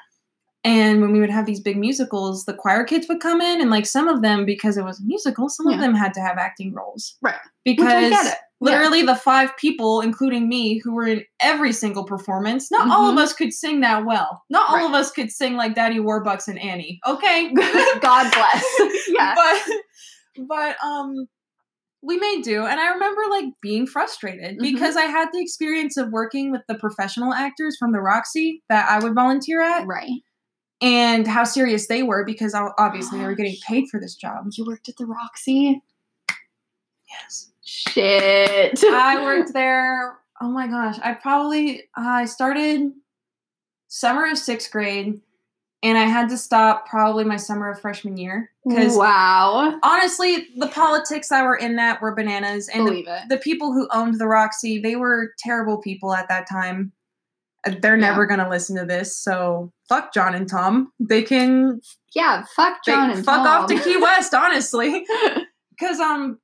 And 0.63 1.01
when 1.01 1.13
we 1.13 1.19
would 1.21 1.29
have 1.29 1.45
these 1.45 1.61
big 1.61 1.77
musicals, 1.77 2.43
the 2.43 2.53
choir 2.53 2.83
kids 2.83 3.07
would 3.07 3.21
come 3.21 3.39
in, 3.39 3.61
and 3.61 3.69
like 3.71 3.85
some 3.85 4.07
of 4.09 4.21
them, 4.21 4.45
because 4.45 4.75
it 4.77 4.83
was 4.83 4.99
a 4.99 5.03
musical, 5.05 5.47
some 5.47 5.67
Yeah. 5.69 5.75
of 5.75 5.81
them 5.81 5.93
had 5.95 6.13
to 6.15 6.19
have 6.21 6.37
acting 6.37 6.73
roles. 6.73 7.15
Right. 7.21 7.35
Because 7.63 8.33
Which 8.59 8.71
I 8.73 8.73
get 8.73 8.79
it. 8.79 8.83
Yeah. 8.83 8.89
literally 8.89 9.05
the 9.05 9.15
five 9.15 9.55
people, 9.57 10.01
including 10.01 10.49
me, 10.49 10.79
who 10.79 10.93
were 10.93 11.05
in 11.07 11.23
every 11.39 11.71
single 11.71 12.03
performance, 12.03 12.71
not 12.71 12.89
all 12.89 13.07
of 13.09 13.15
Mhm. 13.15 13.19
us 13.21 13.33
could 13.33 13.53
sing 13.53 13.81
that 13.81 14.05
well. 14.05 14.43
Not 14.49 14.69
all 14.69 14.77
Right. 14.77 14.85
of 14.85 14.93
us 14.93 15.11
could 15.11 15.31
sing 15.31 15.55
like 15.55 15.75
Daddy 15.75 15.99
Warbucks 15.99 16.47
and 16.47 16.57
Annie. 16.59 16.99
Okay. 17.05 17.53
God 18.01 18.31
bless. 18.33 18.65
yeah. 19.09 19.35
But 19.35 19.61
but 20.47 20.83
um 20.83 21.27
we 22.03 22.17
may 22.17 22.41
do 22.41 22.65
and 22.65 22.79
I 22.79 22.91
remember 22.93 23.21
like 23.29 23.45
being 23.61 23.85
frustrated 23.87 24.57
Mhm. 24.57 24.61
because 24.61 24.95
I 24.95 25.05
had 25.05 25.29
the 25.33 25.41
experience 25.41 25.97
of 25.97 26.09
working 26.11 26.51
with 26.51 26.61
the 26.67 26.75
professional 26.75 27.33
actors 27.33 27.75
from 27.77 27.91
the 27.91 27.99
Roxy 28.01 28.63
that 28.69 28.89
I 28.89 28.99
would 28.99 29.13
volunteer 29.15 29.61
at 29.61 29.85
Right. 29.87 30.21
and 30.81 31.27
how 31.27 31.43
serious 31.43 31.87
they 31.87 32.03
were 32.03 32.23
because 32.25 32.53
obviously 32.55 33.19
they 33.19 33.25
were 33.25 33.33
getting 33.35 33.57
paid 33.67 33.85
for 33.89 33.99
this 33.99 34.15
job. 34.15 34.45
You 34.51 34.65
worked 34.65 34.89
at 34.89 34.97
the 34.97 35.05
Roxy? 35.07 35.81
Yes. 37.09 37.51
Shit. 37.67 38.81
I 38.83 39.21
worked 39.23 39.53
there. 39.53 40.17
Oh 40.41 40.49
my 40.49 40.67
gosh. 40.67 40.97
I 41.03 41.13
probably 41.13 41.83
I 41.95 42.25
started 42.25 42.91
summer 43.89 44.25
of 44.31 44.37
sixth 44.37 44.71
grade 44.71 45.19
and 45.83 45.97
I 45.97 46.05
had 46.05 46.29
to 46.29 46.37
stop 46.37 46.87
probably 46.87 47.23
my 47.23 47.35
summer 47.37 47.69
of 47.69 47.79
freshman 47.79 48.17
year. 48.17 48.49
Because 48.65 48.95
wow. 48.97 49.77
honestly, 49.83 50.47
the 50.57 50.67
politics 50.67 51.29
that 51.29 51.43
were 51.43 51.55
in 51.55 51.75
that 51.75 52.01
were 52.01 52.15
bananas. 52.15 52.69
And 52.69 52.85
the, 52.87 52.91
Believe 52.91 53.07
it. 53.07 53.29
the 53.29 53.37
people 53.37 53.73
who 53.73 53.87
owned 53.93 54.19
the 54.19 54.27
Roxy, 54.27 54.79
they 54.79 54.95
were 54.95 55.33
terrible 55.39 55.77
people 55.77 56.13
at 56.13 56.27
that 56.29 56.47
time. 56.49 56.91
Uh, 57.65 57.73
They're 57.81 57.95
Yeah. 57.97 58.09
never 58.09 58.25
gonna 58.25 58.49
listen 58.49 58.75
to 58.77 58.85
this, 58.85 59.15
so 59.17 59.71
fuck 59.89 60.13
John 60.13 60.35
and 60.35 60.47
Tom. 60.49 60.91
They 60.99 61.21
can 61.23 61.81
Yeah, 62.15 62.43
fuck 62.55 62.77
John 62.85 63.09
and 63.11 63.23
Tom. 63.23 63.45
fuck 63.45 63.47
off 63.47 63.67
to 63.69 63.79
Key 63.79 63.97
West, 63.97 64.33
honestly. 64.33 65.05
Because 65.79 65.99
um, 65.99 66.39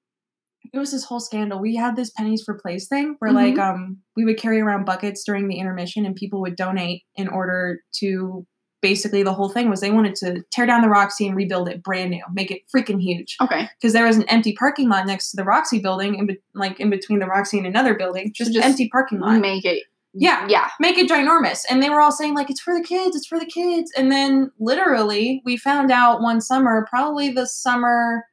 it 0.73 0.79
was 0.79 0.91
this 0.91 1.05
whole 1.05 1.19
scandal. 1.19 1.59
We 1.59 1.75
had 1.75 1.95
this 1.95 2.09
pennies 2.09 2.43
for 2.43 2.57
plays 2.59 2.87
thing 2.87 3.15
where 3.19 3.31
like 3.31 3.55
Mm-hmm. 3.55 3.75
um 3.75 3.97
we 4.15 4.25
would 4.25 4.37
carry 4.37 4.59
around 4.59 4.85
buckets 4.85 5.23
during 5.23 5.47
the 5.47 5.59
intermission 5.59 6.05
and 6.05 6.15
people 6.15 6.41
would 6.41 6.55
donate 6.55 7.03
in 7.15 7.27
order 7.27 7.79
to 7.99 8.45
basically 8.81 9.23
the 9.23 9.33
whole 9.33 9.47
thing 9.49 9.69
was 9.69 9.79
they 9.79 9.91
wanted 9.91 10.13
to 10.15 10.43
tear 10.51 10.65
down 10.65 10.81
the 10.81 10.89
Roxy 10.89 11.25
and 11.25 11.37
rebuild 11.37 11.69
it 11.69 11.81
brand 11.81 12.09
new, 12.09 12.21
make 12.33 12.51
it 12.51 12.63
freaking 12.75 13.01
huge. 13.01 13.37
okay. 13.41 13.69
Because 13.79 13.93
there 13.93 14.05
was 14.05 14.17
an 14.17 14.27
empty 14.27 14.53
parking 14.59 14.89
lot 14.89 15.07
next 15.07 15.31
to 15.31 15.37
the 15.37 15.45
Roxy 15.45 15.79
building, 15.79 16.15
in 16.15 16.25
be- 16.27 16.39
like 16.53 16.81
in 16.81 16.89
between 16.89 17.19
the 17.19 17.25
Roxy 17.27 17.57
and 17.57 17.65
another 17.65 17.93
building, 17.95 18.33
just, 18.35 18.51
just 18.51 18.65
empty 18.65 18.89
parking 18.89 19.21
lot 19.21 19.39
Make 19.39 19.63
it. 19.63 19.83
Yeah. 20.13 20.45
Yeah. 20.49 20.69
make 20.81 20.97
it 20.97 21.09
ginormous. 21.09 21.63
And 21.69 21.81
they 21.81 21.89
were 21.89 22.01
all 22.01 22.11
saying, 22.11 22.35
like, 22.35 22.49
it's 22.49 22.59
for 22.59 22.77
the 22.77 22.83
kids, 22.83 23.15
it's 23.15 23.25
for 23.25 23.39
the 23.39 23.45
kids. 23.45 23.89
And 23.97 24.11
then 24.11 24.51
literally, 24.59 25.41
we 25.45 25.55
found 25.55 25.89
out 25.89 26.21
one 26.21 26.41
summer, 26.41 26.85
probably 26.89 27.29
the 27.29 27.47
summer 27.47 28.25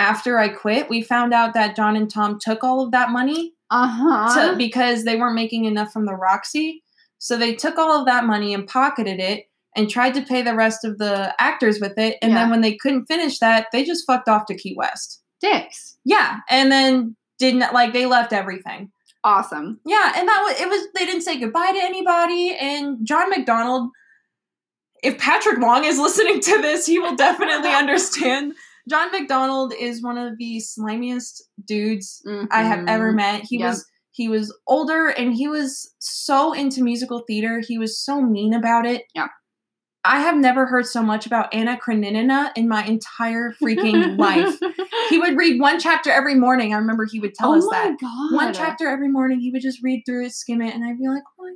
after 0.00 0.38
I 0.38 0.48
quit, 0.48 0.88
we 0.88 1.02
found 1.02 1.32
out 1.34 1.54
that 1.54 1.76
John 1.76 1.94
and 1.96 2.10
Tom 2.10 2.38
took 2.40 2.64
all 2.64 2.80
of 2.84 2.90
that 2.92 3.10
money 3.10 3.52
Uh 3.70 3.86
huh. 3.86 4.50
to, 4.52 4.56
because 4.56 5.04
they 5.04 5.16
weren't 5.16 5.34
making 5.34 5.64
enough 5.66 5.92
from 5.92 6.06
the 6.06 6.14
Roxy. 6.14 6.82
So 7.18 7.36
they 7.36 7.54
took 7.54 7.76
all 7.78 7.92
of 8.00 8.06
that 8.06 8.24
money 8.24 8.54
and 8.54 8.66
pocketed 8.66 9.20
it 9.20 9.44
and 9.76 9.88
tried 9.90 10.14
to 10.14 10.22
pay 10.22 10.42
the 10.42 10.54
rest 10.54 10.84
of 10.84 10.98
the 10.98 11.34
actors 11.38 11.78
with 11.80 11.96
it. 11.98 12.16
And 12.22 12.32
Yeah. 12.32 12.38
then 12.38 12.50
when 12.50 12.60
they 12.62 12.76
couldn't 12.76 13.06
finish 13.06 13.38
that, 13.40 13.66
they 13.72 13.84
just 13.84 14.06
fucked 14.06 14.28
off 14.28 14.46
to 14.46 14.56
Key 14.56 14.74
West. 14.76 15.20
Dicks. 15.40 15.96
Yeah. 16.04 16.38
And 16.48 16.72
then 16.72 17.16
didn't, 17.38 17.72
like, 17.72 17.92
they 17.92 18.06
left 18.06 18.32
everything. 18.32 18.90
Awesome. 19.22 19.80
Yeah, 19.84 20.12
and 20.16 20.26
that 20.28 20.42
was 20.46 20.60
it 20.60 20.68
was 20.68 20.82
they 20.94 21.04
didn't 21.04 21.22
say 21.22 21.38
goodbye 21.38 21.72
to 21.72 21.78
anybody 21.78 22.56
and 22.58 23.06
John 23.06 23.28
McDonald 23.28 23.90
if 25.02 25.18
Patrick 25.18 25.58
Wong 25.60 25.84
is 25.84 25.98
listening 26.06 26.40
to 26.40 26.58
this, 26.62 26.86
he 26.86 26.98
will 26.98 27.16
definitely 27.16 27.70
understand. 27.82 28.54
John 28.90 29.10
McDonald 29.12 29.72
is 29.78 30.02
one 30.02 30.18
of 30.18 30.36
the 30.36 30.60
slimiest 30.60 31.40
dudes 31.64 32.20
I 32.50 32.62
have 32.64 32.84
ever 32.88 33.12
Mhm. 33.12 33.16
met. 33.16 33.42
He 33.48 33.58
Yep. 33.58 33.68
was 33.70 33.86
he 34.12 34.28
was 34.28 34.52
older 34.66 35.06
and 35.06 35.32
he 35.32 35.46
was 35.48 35.94
so 36.00 36.52
into 36.52 36.82
musical 36.82 37.20
theater. 37.26 37.62
He 37.66 37.78
was 37.78 37.96
so 38.04 38.20
mean 38.20 38.52
about 38.52 38.84
it. 38.84 39.04
Yeah. 39.14 39.28
I 40.04 40.20
have 40.20 40.36
never 40.36 40.66
heard 40.66 40.86
so 40.86 41.02
much 41.02 41.26
about 41.26 41.54
Anna 41.54 41.78
Karenina 41.78 42.50
in 42.56 42.68
my 42.68 42.84
entire 42.84 43.52
freaking 43.62 44.18
life. 44.18 44.58
He 45.10 45.18
would 45.18 45.36
read 45.36 45.60
one 45.60 45.78
chapter 45.80 46.10
every 46.10 46.34
morning. 46.36 46.72
I 46.74 46.78
remember 46.78 47.04
he 47.04 47.18
would 47.20 47.34
tell 47.34 47.52
oh 47.52 47.58
us 47.58 47.66
my 47.70 47.78
that 47.88 47.98
god. 48.00 48.32
one 48.34 48.52
chapter 48.54 48.88
every 48.88 49.08
morning. 49.08 49.40
He 49.40 49.50
would 49.50 49.62
just 49.62 49.82
read 49.82 50.02
through 50.06 50.26
it, 50.26 50.32
skim 50.32 50.60
it, 50.62 50.72
and 50.74 50.84
I'd 50.84 50.98
be 50.98 51.08
like, 51.08 51.24
"What? 51.36 51.52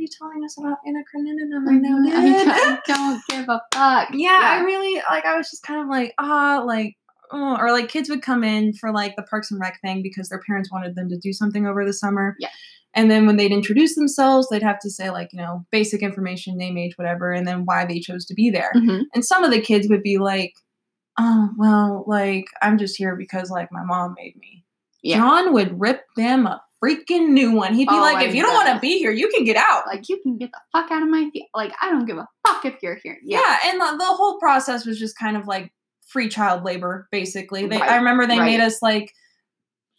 You 0.00 0.08
telling 0.18 0.42
us 0.44 0.56
about 0.58 0.78
Anna 0.86 1.00
Karenina 1.12 1.60
right 1.66 1.80
now, 1.80 1.98
Mhm. 1.98 2.48
I 2.48 2.80
don't 2.86 3.22
give 3.28 3.48
a 3.50 3.60
fuck. 3.74 4.08
yeah, 4.14 4.38
I 4.42 4.60
really 4.62 5.02
like. 5.10 5.26
I 5.26 5.36
was 5.36 5.50
just 5.50 5.62
kind 5.62 5.78
of 5.80 5.88
like, 5.88 6.14
ah, 6.18 6.62
like, 6.64 6.96
oh. 7.32 7.56
or 7.60 7.70
like 7.70 7.88
kids 7.90 8.08
would 8.08 8.22
come 8.22 8.42
in 8.42 8.72
for 8.72 8.92
like 8.92 9.14
the 9.16 9.22
Parks 9.24 9.50
and 9.50 9.60
Rec 9.60 9.78
thing 9.82 10.02
because 10.02 10.30
their 10.30 10.40
parents 10.46 10.72
wanted 10.72 10.94
them 10.94 11.10
to 11.10 11.18
do 11.18 11.34
something 11.34 11.66
over 11.66 11.84
the 11.84 11.92
summer. 11.92 12.34
Yeah. 12.38 12.48
And 12.94 13.10
then 13.10 13.26
when 13.26 13.36
they'd 13.36 13.52
introduce 13.52 13.94
themselves, 13.94 14.48
they'd 14.48 14.62
have 14.62 14.78
to 14.80 14.90
say 14.90 15.10
like, 15.10 15.28
you 15.32 15.38
know, 15.38 15.66
basic 15.70 16.02
information, 16.02 16.56
name, 16.56 16.78
age, 16.78 16.96
whatever, 16.96 17.30
and 17.30 17.46
then 17.46 17.64
why 17.66 17.84
they 17.84 18.00
chose 18.00 18.24
to 18.26 18.34
be 18.34 18.48
there. 18.50 18.72
Mhm. 18.74 19.02
And 19.14 19.22
some 19.24 19.44
of 19.44 19.50
the 19.50 19.60
kids 19.60 19.86
would 19.90 20.02
be 20.02 20.16
like, 20.18 20.54
oh, 21.18 21.50
well, 21.58 22.04
like, 22.08 22.46
I'm 22.62 22.78
just 22.78 22.96
here 22.96 23.14
because, 23.16 23.50
like, 23.50 23.68
my 23.70 23.84
mom 23.84 24.14
made 24.16 24.34
me. 24.40 24.64
Yeah. 25.02 25.18
John 25.18 25.52
would 25.52 25.78
rip 25.78 26.04
them 26.16 26.46
a 26.46 26.62
freaking 26.82 27.28
new 27.30 27.52
one. 27.52 27.74
He'd 27.74 27.88
be 27.88 27.94
Oh, 27.94 28.00
like, 28.00 28.16
I 28.16 28.24
if 28.24 28.34
you 28.34 28.42
don't 28.42 28.54
want 28.54 28.68
to 28.74 28.78
be 28.80 28.98
here, 28.98 29.10
you 29.10 29.28
can 29.28 29.44
get 29.44 29.56
out. 29.56 29.86
Like 29.86 30.08
you 30.08 30.18
can 30.22 30.38
get 30.38 30.50
the 30.52 30.60
fuck 30.72 30.90
out 30.90 31.02
of 31.02 31.08
my 31.08 31.28
fe- 31.32 31.48
like 31.54 31.72
I 31.82 31.90
don't 31.90 32.06
give 32.06 32.16
a 32.18 32.26
fuck 32.46 32.64
if 32.64 32.74
you're 32.82 32.98
here. 33.02 33.18
yeah. 33.22 33.38
Yeah. 33.40 33.70
and 33.70 33.80
the, 33.80 33.96
the 33.98 34.10
whole 34.12 34.38
process 34.38 34.86
was 34.86 34.98
just 34.98 35.16
kind 35.18 35.36
of 35.36 35.46
like 35.46 35.72
free 36.06 36.28
child 36.28 36.64
labor, 36.64 37.06
basically. 37.12 37.66
They, 37.66 37.80
I 37.80 37.96
remember 37.96 38.26
they 38.26 38.38
made 38.38 38.60
us, 38.60 38.82
like, 38.82 39.12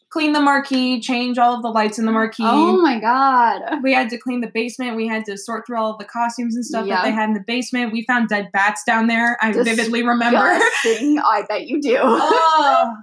clean 0.10 0.34
the 0.34 0.42
marquee, 0.42 1.00
change 1.00 1.38
all 1.38 1.56
of 1.56 1.62
the 1.62 1.70
lights 1.70 1.98
in 1.98 2.06
the 2.06 2.12
marquee. 2.12 2.44
Oh 2.46 2.82
my 2.82 3.00
god. 3.00 3.82
we 3.82 3.94
had 3.94 4.10
to 4.10 4.18
clean 4.18 4.42
the 4.42 4.52
basement. 4.54 4.98
We 4.98 5.08
had 5.08 5.24
to 5.26 5.38
sort 5.38 5.66
through 5.66 5.78
all 5.78 5.92
of 5.94 6.00
the 6.00 6.04
costumes 6.04 6.54
and 6.58 6.66
stuff 6.66 6.86
Yeah. 6.86 6.96
that 6.98 7.04
they 7.04 7.12
had 7.12 7.30
in 7.30 7.34
the 7.34 7.44
basement. 7.48 7.94
We 7.94 8.04
found 8.06 8.28
dead 8.28 8.50
bats 8.52 8.84
down 8.86 9.08
there. 9.08 9.38
I 9.42 9.54
vividly 9.54 10.04
remember. 10.06 10.38
I 10.84 11.46
bet 11.48 11.68
you 11.68 11.80
do. 11.82 11.98
oh, 12.02 12.94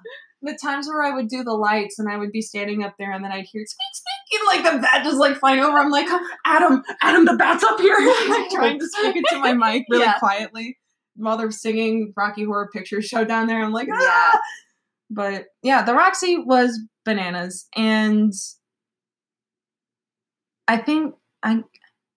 the 0.43 0.57
times 0.63 0.87
where 0.89 1.03
I 1.03 1.11
would 1.15 1.29
do 1.29 1.43
the 1.43 1.53
lights 1.55 1.99
and 1.99 2.09
I 2.09 2.17
would 2.17 2.31
be 2.31 2.43
standing 2.43 2.85
up 2.85 2.95
there 2.99 3.11
and 3.13 3.25
then 3.25 3.33
I'd 3.33 3.47
hear 3.47 3.65
squeak 3.67 3.93
squeak 3.93 4.41
and 4.41 4.65
like 4.65 4.73
the 4.75 4.79
bat 4.81 5.03
just 5.05 5.17
like 5.19 5.37
flying 5.37 5.61
over. 5.61 5.77
I'm 5.77 5.91
like, 5.91 6.07
Adam, 6.47 6.83
Adam, 7.03 7.25
the 7.25 7.35
bat's 7.35 7.65
up 7.65 7.81
here. 7.81 7.97
like 8.29 8.49
trying 8.51 8.79
to 8.79 8.87
speak 8.87 9.17
it 9.17 9.25
to 9.31 9.39
my 9.39 9.53
mic 9.55 9.85
really 9.91 10.05
Yeah. 10.05 10.19
quietly 10.19 10.79
while 11.17 11.37
they're 11.37 11.51
singing 11.51 12.13
Rocky 12.17 12.45
Horror 12.45 12.71
Picture 12.73 13.03
Show 13.03 13.25
down 13.25 13.49
there. 13.49 13.61
I'm 13.65 13.73
like, 13.73 13.89
ah. 13.93 14.01
Yeah. 14.33 14.39
But 15.11 15.47
yeah, 15.63 15.83
the 15.83 15.95
Roxy 15.95 16.39
was 16.39 16.79
bananas 17.05 17.67
and 17.75 18.33
I 20.67 20.77
think 20.77 21.15
I 21.43 21.63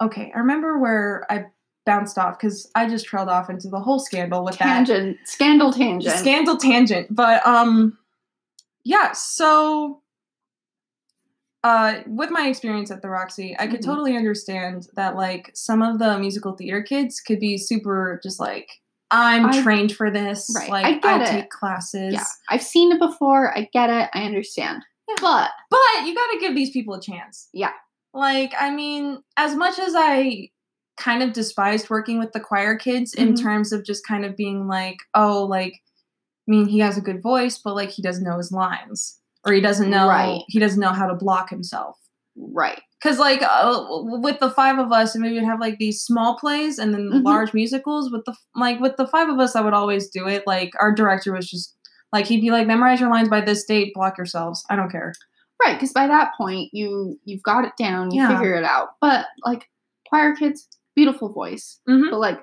okay. 0.01 0.31
I 0.35 0.39
remember 0.39 0.77
where 0.77 1.25
I 1.29 1.45
bounced 1.85 2.17
off 2.17 2.37
because 2.37 2.69
I 2.75 2.87
just 2.87 3.05
trailed 3.05 3.29
off 3.29 3.49
into 3.49 3.69
the 3.69 3.79
whole 3.79 3.99
scandal 3.99 4.43
with 4.43 4.57
that 4.57 4.65
tangent. 4.65 5.17
Scandal 5.25 5.71
tangent. 5.73 6.15
scandal 6.17 6.57
tangent 6.57 7.07
but 7.09 7.45
um 7.47 7.97
yeah 8.83 9.11
so 9.13 10.01
uh 11.63 11.99
with 12.07 12.31
my 12.31 12.47
experience 12.47 12.89
at 12.91 13.01
the 13.01 13.09
roxy 13.09 13.55
i 13.59 13.67
could 13.67 13.81
Mhm. 13.81 13.85
totally 13.85 14.17
understand 14.17 14.87
that 14.95 15.15
like 15.15 15.51
some 15.53 15.81
of 15.81 15.99
the 15.99 16.17
musical 16.17 16.53
theater 16.53 16.81
kids 16.81 17.19
could 17.19 17.39
be 17.39 17.57
super 17.57 18.19
just 18.23 18.39
like 18.39 18.67
i'm 19.11 19.47
I- 19.47 19.61
trained 19.61 19.91
for 19.95 20.09
this 20.09 20.51
Right, 20.55 20.69
like 20.69 20.85
I 21.05 21.17
get 21.17 21.21
it. 21.21 21.31
take 21.31 21.49
classes 21.49 22.13
yeah. 22.13 22.23
I've 22.49 22.63
seen 22.63 22.91
it 22.91 22.99
before. 22.99 23.55
I 23.57 23.69
get 23.73 23.89
it. 23.89 24.09
I 24.13 24.23
understand. 24.23 24.83
Yeah. 25.09 25.15
But 25.21 25.51
but 25.69 26.05
you 26.05 26.15
got 26.15 26.31
to 26.31 26.39
give 26.39 26.55
these 26.55 26.71
people 26.71 26.93
a 26.95 27.01
chance 27.01 27.49
Yeah. 27.53 27.73
like 28.13 28.53
i 28.59 28.71
mean 28.71 29.21
as 29.37 29.53
much 29.55 29.77
as 29.79 29.93
i 29.95 30.49
kind 30.97 31.21
of 31.23 31.33
despised 31.33 31.89
working 31.89 32.19
with 32.19 32.31
the 32.31 32.39
choir 32.39 32.75
kids 32.75 33.13
in 33.13 33.33
Mhm. 33.33 33.41
terms 33.41 33.71
of 33.73 33.85
just 33.85 34.05
kind 34.07 34.23
of 34.25 34.35
being 34.35 34.67
like 34.67 34.97
oh 35.13 35.43
like 35.43 35.73
i 35.73 35.77
mean 36.51 36.67
he 36.67 36.79
has 36.79 36.97
a 36.97 37.01
good 37.09 37.21
voice 37.21 37.57
but 37.63 37.75
like 37.75 37.89
he 37.89 38.01
doesn't 38.01 38.23
know 38.23 38.37
his 38.37 38.51
lines 38.51 39.19
or 39.45 39.53
he 39.53 39.61
doesn't 39.61 39.89
know 39.89 40.07
Right. 40.07 40.41
he 40.47 40.59
doesn't 40.59 40.79
know 40.85 40.93
how 40.99 41.07
to 41.07 41.15
block 41.15 41.49
himself 41.49 41.95
right. 42.37 42.81
because 43.01 43.17
like 43.19 43.41
uh, 43.41 43.83
with 44.25 44.39
the 44.39 44.49
five 44.51 44.77
of 44.79 44.91
us 44.91 45.15
and 45.15 45.23
we 45.23 45.33
would 45.33 45.43
have 45.51 45.59
like 45.59 45.77
these 45.79 46.01
small 46.01 46.37
plays 46.37 46.77
and 46.79 46.93
then 46.93 47.09
Mhm. 47.09 47.23
large 47.31 47.53
musicals 47.53 48.11
with 48.11 48.23
the 48.25 48.35
like 48.55 48.79
with 48.79 48.95
the 48.97 49.07
five 49.07 49.29
of 49.29 49.39
us 49.39 49.55
i 49.55 49.61
would 49.61 49.73
always 49.81 50.09
do 50.09 50.27
it 50.27 50.43
like 50.45 50.71
our 50.79 50.93
director 51.01 51.31
was 51.33 51.49
just 51.49 51.75
like 52.13 52.25
he'd 52.27 52.41
be 52.41 52.51
like 52.51 52.67
memorize 52.67 52.99
your 53.01 53.09
lines 53.15 53.29
by 53.29 53.41
this 53.41 53.63
date 53.65 53.93
block 53.95 54.17
yourselves 54.17 54.63
i 54.69 54.75
don't 54.75 54.91
care 54.91 55.13
Right, 55.63 55.75
because 55.75 55.93
by 55.93 56.07
that 56.07 56.31
point 56.37 56.69
you 56.73 57.19
you've 57.23 57.43
got 57.43 57.65
it 57.65 57.73
down, 57.77 58.09
you 58.09 58.19
Yeah. 58.21 58.29
figure 58.35 58.55
it 58.55 58.63
out. 58.63 58.95
But 58.99 59.27
like 59.45 59.69
choir 60.09 60.35
kids, 60.35 60.67
beautiful 60.95 61.29
voice. 61.29 61.79
Mhm. 61.87 62.09
But 62.09 62.19
like 62.19 62.39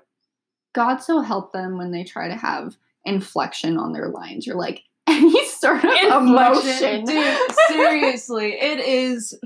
God 0.72 0.98
so 0.98 1.18
help 1.20 1.52
them 1.52 1.78
when 1.78 1.90
they 1.90 2.04
try 2.04 2.28
to 2.28 2.36
have 2.36 2.76
inflection 3.09 3.78
on 3.78 3.92
their 3.92 4.09
lines. 4.09 4.46
You're 4.46 4.56
like 4.56 4.82
any 5.06 5.44
sort 5.46 5.84
of 5.84 6.22
emotion. 6.22 7.04
Dude, 7.04 7.52
seriously, 7.68 8.52
it 8.52 8.80
is 8.80 9.38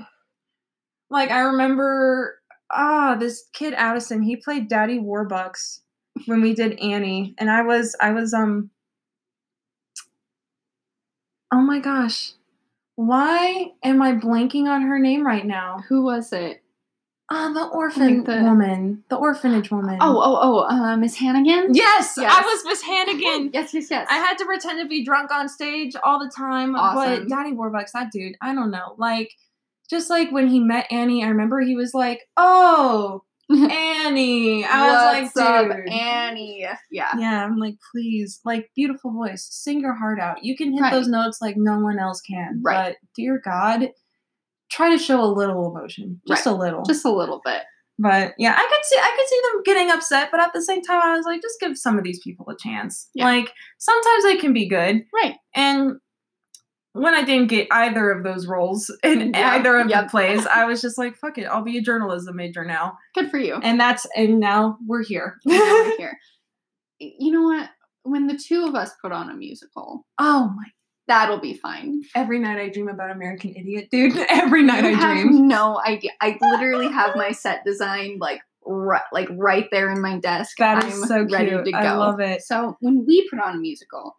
like 1.11 1.31
I 1.31 1.41
remember 1.41 2.39
ah, 2.73 3.17
this 3.19 3.45
kid 3.53 3.75
Addison, 3.75 4.23
he 4.23 4.37
played 4.37 4.69
Daddy 4.69 4.99
Warbucks 4.99 5.81
when 6.27 6.41
we 6.41 6.55
did 6.55 6.79
Annie. 6.81 7.35
And 7.39 7.51
I 7.51 7.63
was 7.63 7.95
I 8.01 8.13
was 8.13 8.35
um 8.35 8.71
Oh 11.53 11.61
my 11.61 11.81
gosh. 11.81 12.33
Why 12.97 13.73
am 13.85 14.01
I 14.01 14.13
blanking 14.13 14.67
on 14.69 14.83
her 14.83 14.99
name 14.99 15.27
right 15.27 15.45
now? 15.45 15.85
Who 15.89 16.03
was 16.03 16.33
it? 16.33 16.62
Ah, 17.35 17.51
the 17.53 17.65
orphan 17.69 18.25
the- 18.25 18.43
woman. 18.43 19.05
The 19.09 19.17
orphanage 19.17 19.71
woman. 19.71 19.97
Oh, 20.01 20.19
oh, 20.21 20.39
oh, 20.43 20.59
uh, 20.69 20.97
Miss 20.99 21.17
Hannigan? 21.17 21.75
yes, 21.75 22.19
I 22.19 22.23
Yes. 22.23 22.45
was 22.45 22.65
Miss 22.67 22.83
Hannigan. 22.83 23.51
Yes, 23.55 23.73
yes, 23.73 23.91
yes. 23.91 24.07
I 24.11 24.17
had 24.19 24.37
to 24.39 24.45
pretend 24.45 24.81
to 24.81 24.87
be 24.87 25.03
drunk 25.05 25.31
on 25.33 25.49
stage 25.49 25.95
all 26.05 26.19
the 26.19 26.31
time. 26.31 26.77
Awesome. 26.77 27.27
But 27.27 27.29
Daddy 27.29 27.53
Warbucks, 27.53 27.93
that 27.95 28.13
dude, 28.13 28.35
I 28.43 28.55
don't 28.55 28.71
know. 28.71 28.95
Like, 28.99 29.31
just 29.89 30.11
like 30.11 30.31
when 30.31 30.49
he 30.49 30.61
met 30.61 30.87
Annie, 30.91 31.25
I 31.25 31.29
remember 31.29 31.61
he 31.61 31.75
was 31.75 31.95
like, 31.95 32.21
oh, 32.37 33.23
Annie. 33.51 34.65
I 34.65 34.87
was 34.87 35.23
What's 35.25 35.37
like, 35.37 35.71
up, 35.71 35.77
dude. 35.77 35.89
Annie? 35.93 36.67
Yeah. 36.91 37.09
Yeah, 37.19 37.45
I'm 37.45 37.57
like, 37.59 37.77
please, 37.93 38.41
like, 38.45 38.71
beautiful 38.75 39.13
voice, 39.13 39.47
sing 39.51 39.81
your 39.81 39.95
heart 39.95 40.21
out. 40.21 40.45
You 40.45 40.57
can 40.57 40.73
hit 40.73 40.81
Right. 40.83 40.93
those 40.93 41.09
notes 41.09 41.39
like 41.41 41.57
no 41.57 41.79
one 41.81 41.99
else 41.99 42.21
can. 42.21 42.61
Right. 42.63 42.89
But 42.91 42.97
dear 43.17 43.41
God, 43.45 43.91
try 44.73 44.91
to 44.91 44.99
show 44.99 45.23
a 45.23 45.27
little 45.31 45.71
emotion, 45.71 46.21
just 46.27 46.47
a 46.47 46.53
little. 46.55 46.83
Just 46.85 47.05
a 47.05 47.11
little 47.13 47.41
bit. 47.45 47.63
but 47.99 48.33
yeah, 48.39 48.55
I 48.57 48.63
could 48.69 48.85
see, 48.85 48.99
I 48.99 49.15
could 49.17 49.29
see 49.29 49.41
them 49.53 49.63
getting 49.65 49.91
upset. 49.91 50.31
But 50.31 50.41
at 50.41 50.53
the 50.53 50.63
same 50.63 50.83
time, 50.83 51.01
I 51.03 51.17
was 51.17 51.27
like, 51.27 51.43
just 51.43 51.61
give 51.61 51.77
some 51.79 51.99
of 51.99 52.05
these 52.05 52.21
people 52.25 52.49
a 52.49 52.57
chance. 52.57 53.09
Yeah. 53.15 53.27
Like 53.27 53.53
sometimes 53.79 54.25
they 54.25 54.37
can 54.39 54.53
be 54.53 54.69
good, 54.69 55.03
Right. 55.15 55.37
and 55.55 55.97
when 56.95 57.15
I 57.15 57.23
didn't 57.25 57.49
get 57.49 57.69
either 57.71 58.11
of 58.11 58.23
those 58.23 58.47
roles 58.47 58.95
in 59.03 59.33
Yeah, 59.33 59.53
either 59.53 59.79
of 59.79 59.89
yep. 59.89 60.05
the 60.05 60.11
plays, 60.11 60.47
I 60.47 60.65
was 60.71 60.83
just 60.83 60.99
like, 60.99 61.17
fuck 61.17 61.39
it, 61.39 61.45
I'll 61.45 61.63
be 61.65 61.79
a 61.79 61.83
journalism 61.83 62.37
major 62.37 62.65
now. 62.67 62.99
Good 63.15 63.31
for 63.31 63.39
you. 63.39 63.55
And 63.63 63.81
that's 63.81 64.07
and 64.17 64.39
now 64.41 64.77
we're 64.87 65.03
here. 65.05 65.39
We're 65.47 65.97
here. 65.99 66.19
You 66.99 67.33
know 67.33 67.43
what? 67.43 67.71
When 68.05 68.27
the 68.27 68.37
two 68.37 68.65
of 68.67 68.75
us 68.75 68.91
put 69.01 69.11
on 69.13 69.31
a 69.31 69.35
musical, 69.35 70.07
oh 70.19 70.53
my 70.57 70.65
that'll 71.13 71.39
be 71.41 71.55
fine. 71.55 72.03
every 72.15 72.39
night 72.39 72.59
I 72.59 72.69
dream 72.71 72.89
about 72.89 73.11
American 73.11 73.55
Idiot, 73.55 73.89
dude. 73.91 74.17
Every 74.31 74.63
night 74.63 74.85
I 74.85 74.89
have 74.91 75.23
dream. 75.27 75.47
no 75.49 75.81
idea. 75.87 76.11
I 76.21 76.39
literally 76.41 76.89
have 76.89 77.15
my 77.17 77.33
set 77.33 77.65
design 77.65 78.19
like 78.21 78.41
right, 78.65 79.03
like 79.13 79.29
right 79.33 79.67
there 79.71 79.91
in 79.91 80.01
my 80.01 80.19
desk. 80.19 80.57
That 80.59 80.85
is 80.85 80.95
I'm 81.03 81.09
so 81.09 81.27
ready 81.31 81.51
cute. 81.51 81.65
to 81.67 81.73
go. 81.73 81.79
I 81.79 81.93
love 81.95 82.21
it. 82.21 82.43
So 82.43 82.77
when 82.81 83.05
we 83.07 83.29
put 83.29 83.41
on 83.41 83.57
a 83.57 83.59
musical, 83.59 84.17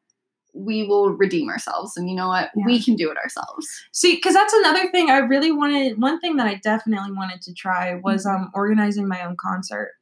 we 0.54 0.84
will 0.86 1.10
redeem 1.12 1.50
ourselves, 1.50 1.98
and 1.98 2.08
you 2.10 2.16
know 2.16 2.28
what? 2.28 2.52
Yeah. 2.56 2.66
We 2.68 2.82
can 2.84 2.96
do 2.96 3.10
it 3.10 3.18
ourselves. 3.18 3.68
See, 3.92 4.14
because 4.16 4.36
that's 4.36 4.54
another 4.54 4.92
thing 4.92 5.10
I 5.10 5.18
really 5.18 5.52
wanted. 5.52 6.00
One 6.00 6.20
thing 6.20 6.36
that 6.38 6.46
I 6.46 6.56
definitely 6.64 7.12
wanted 7.14 7.42
to 7.44 7.54
try 7.56 7.96
was 7.96 8.26
Mm-hmm. 8.28 8.44
um 8.44 8.52
organizing 8.54 9.08
my 9.08 9.26
own 9.26 9.36
concert. 9.36 9.94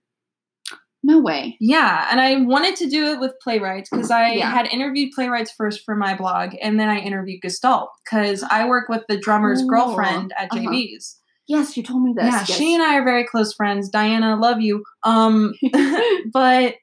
No 1.04 1.20
way. 1.20 1.58
Yeah, 1.60 2.08
and 2.12 2.22
I 2.22 2.42
wanted 2.42 2.76
to 2.78 2.88
do 2.90 3.06
it 3.08 3.20
with 3.20 3.34
playwrights 3.42 3.90
because 3.90 4.12
I 4.12 4.34
Yeah. 4.34 4.52
had 4.52 4.68
interviewed 4.68 5.12
playwrights 5.16 5.52
first 5.52 5.84
for 5.84 5.96
my 5.96 6.16
blog, 6.16 6.52
and 6.62 6.80
then 6.80 6.90
I 6.90 7.00
interviewed 7.00 7.42
Gestalt 7.42 7.90
because 8.06 8.44
I 8.44 8.68
work 8.68 8.88
with 8.88 9.04
the 9.10 9.18
drummer's 9.18 9.64
girlfriend 9.64 10.32
at 10.38 10.52
Uh-huh. 10.52 10.60
JB's. 10.70 11.18
Yes, 11.48 11.76
you 11.76 11.84
told 11.84 12.04
me 12.04 12.14
this. 12.16 12.26
Yeah, 12.26 12.46
yes. 12.48 12.52
she 12.52 12.74
and 12.76 12.84
I 12.84 12.98
are 12.98 13.04
very 13.04 13.26
close 13.26 13.52
friends. 13.54 13.90
Diana, 13.90 14.36
love 14.36 14.62
you. 14.62 14.84
Um, 15.04 15.54
but 16.34 16.76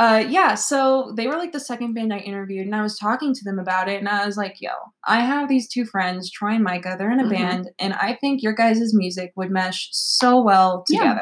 uh 0.00 0.24
yeah 0.28 0.54
so 0.54 1.12
they 1.16 1.26
were 1.26 1.36
like 1.36 1.50
the 1.50 1.58
second 1.58 1.92
band 1.92 2.12
i 2.14 2.18
interviewed 2.18 2.64
and 2.64 2.76
i 2.76 2.82
was 2.82 2.96
talking 2.96 3.34
to 3.34 3.42
them 3.42 3.58
about 3.58 3.88
it 3.88 3.98
and 3.98 4.08
i 4.08 4.24
was 4.24 4.36
like 4.36 4.54
yo 4.60 4.70
i 5.04 5.18
have 5.18 5.48
these 5.48 5.68
two 5.68 5.84
friends 5.84 6.30
troy 6.30 6.50
and 6.52 6.62
micah 6.62 6.94
they're 6.96 7.10
in 7.10 7.18
a 7.18 7.24
Mhm. 7.24 7.30
band 7.30 7.70
and 7.80 7.94
i 7.94 8.14
think 8.20 8.40
your 8.40 8.52
guys' 8.52 8.94
music 8.94 9.32
would 9.34 9.50
mesh 9.50 9.88
so 9.90 10.40
well 10.40 10.84
Yeah. 10.88 11.14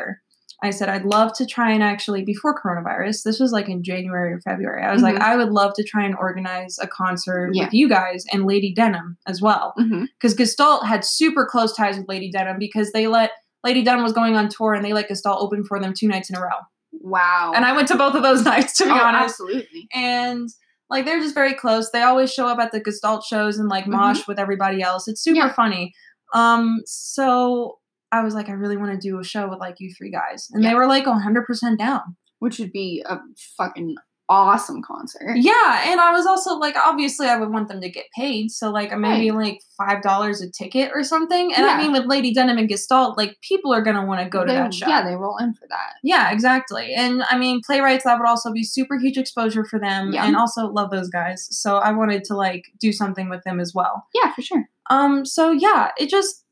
I 0.67 0.71
said 0.71 0.89
i'd 0.89 1.05
love 1.05 1.33
to 1.33 1.47
try 1.47 1.71
and 1.71 1.83
actually 1.83 2.23
before 2.25 2.55
coronavirus 2.61 3.23
this 3.23 3.39
was 3.41 3.53
like 3.53 3.69
in 3.69 3.83
january 3.83 4.33
or 4.33 4.41
february 4.41 4.83
i 4.83 4.93
was 4.93 5.03
like 5.03 5.15
Mhm. 5.17 5.23
i 5.23 5.37
would 5.37 5.51
love 5.51 5.73
to 5.75 5.85
try 5.85 6.05
and 6.05 6.15
organize 6.17 6.79
a 6.81 6.87
concert 6.87 7.51
Yeah. 7.55 7.65
with 7.65 7.73
you 7.75 7.89
guys 7.89 8.25
and 8.33 8.45
lady 8.47 8.73
denim 8.75 9.17
as 9.27 9.41
well 9.41 9.73
Mhm. 9.79 10.07
because 10.19 10.35
Gestalt 10.35 10.87
had 10.87 11.05
super 11.05 11.47
close 11.47 11.75
ties 11.77 11.97
with 11.97 12.09
Lady 12.09 12.31
Denim 12.31 12.59
because 12.59 12.93
they 12.93 13.07
let 13.07 13.31
Lady 13.65 13.83
Denim 13.83 14.03
was 14.05 14.13
going 14.13 14.37
on 14.37 14.49
tour 14.49 14.75
and 14.75 14.85
they 14.85 14.93
let 14.93 15.09
Gestalt 15.09 15.41
open 15.43 15.65
for 15.65 15.81
them 15.81 15.93
two 15.97 16.07
nights 16.07 16.31
in 16.31 16.37
a 16.37 16.41
row. 16.41 16.59
Wow. 16.93 17.53
And 17.55 17.65
I 17.65 17.73
went 17.73 17.89
to 17.89 17.97
both 17.97 18.15
of 18.15 18.23
those 18.23 18.45
nights 18.53 18.77
to 18.79 18.85
be 18.85 18.91
Oh, 18.91 18.95
honest. 18.95 19.25
absolutely. 19.41 19.89
And 19.95 20.49
like 20.89 21.05
they're 21.05 21.19
just 21.21 21.35
very 21.35 21.53
close. 21.55 21.91
They 21.91 22.03
always 22.03 22.33
show 22.33 22.47
up 22.47 22.59
at 22.61 22.71
the 22.73 22.81
Gestalt 22.81 23.25
shows 23.25 23.59
and 23.59 23.69
like 23.69 23.87
mosh 23.89 24.27
with 24.29 24.39
everybody 24.39 24.83
else. 24.83 25.09
It's 25.09 25.21
super 25.23 25.39
Mm-hmm. 25.41 25.49
Yeah. 25.49 25.53
funny. 25.55 25.95
Um, 26.33 26.81
so 26.87 27.79
I 28.13 28.23
was 28.23 28.35
like, 28.35 28.49
I 28.49 28.53
really 28.53 28.77
want 28.77 28.93
to 28.93 29.09
do 29.09 29.19
a 29.19 29.25
show 29.25 29.49
with 29.49 29.59
like 29.61 29.77
you 29.79 29.93
three 29.97 30.11
guys, 30.11 30.49
and 30.53 30.65
they 30.65 30.75
were 30.75 30.87
like 30.87 31.05
100% 31.05 31.79
down. 31.79 32.03
Which 32.39 32.59
would 32.59 32.71
be 32.71 33.03
a 33.09 33.17
fucking 33.57 33.95
awesome 34.29 34.83
concert. 34.83 35.37
Yeah, 35.37 35.85
and 35.91 36.01
I 36.01 36.13
was 36.13 36.27
also 36.27 36.57
like, 36.57 36.77
obviously, 36.77 37.29
I 37.29 37.37
would 37.39 37.51
want 37.51 37.69
them 37.69 37.81
to 37.81 37.89
get 37.89 38.05
paid, 38.15 38.51
so 38.51 38.71
like 38.71 38.97
maybe 38.97 39.31
like 39.31 39.61
five 39.79 40.03
dollars 40.03 40.43
a 40.43 40.51
ticket 40.51 40.91
or 40.95 41.03
something. 41.03 41.53
And 41.55 41.65
I 41.65 41.79
mean, 41.81 41.93
with 41.93 42.07
Lady 42.07 42.33
Denim 42.35 42.59
and 42.59 42.69
Gestalt, 42.69 43.17
like 43.17 43.37
people 43.41 43.73
are 43.73 43.83
gonna 43.83 44.05
want 44.05 44.21
to 44.21 44.29
go 44.29 44.45
to 44.45 44.53
that 44.53 44.75
show. 44.75 44.89
Yeah, 44.89 45.03
they 45.03 45.15
roll 45.15 45.39
in 45.39 45.55
for 45.55 45.67
that. 45.71 45.95
Yeah, 46.03 46.31
exactly. 46.33 46.93
And 46.95 47.23
I 47.31 47.39
mean, 47.39 47.61
playwrights 47.65 48.05
that 48.05 48.19
would 48.19 48.29
also 48.29 48.53
be 48.53 48.65
super 48.65 48.99
huge 48.99 49.17
exposure 49.17 49.65
for 49.65 49.79
them, 49.79 50.13
Yeah. 50.13 50.27
and 50.27 50.37
also 50.37 50.67
love 50.67 50.91
those 50.91 51.09
guys. 51.09 51.47
So 51.51 51.77
I 51.77 51.93
wanted 51.93 52.25
to 52.25 52.37
like 52.37 52.65
do 52.81 52.93
something 52.93 53.29
with 53.31 53.45
them 53.45 53.61
as 53.61 53.73
well. 53.75 54.07
Yeah, 54.15 54.33
for 54.35 54.43
sure. 54.43 54.65
Um, 54.91 55.25
so 55.25 55.53
yeah, 55.53 55.91
it 55.99 56.09
just 56.09 56.45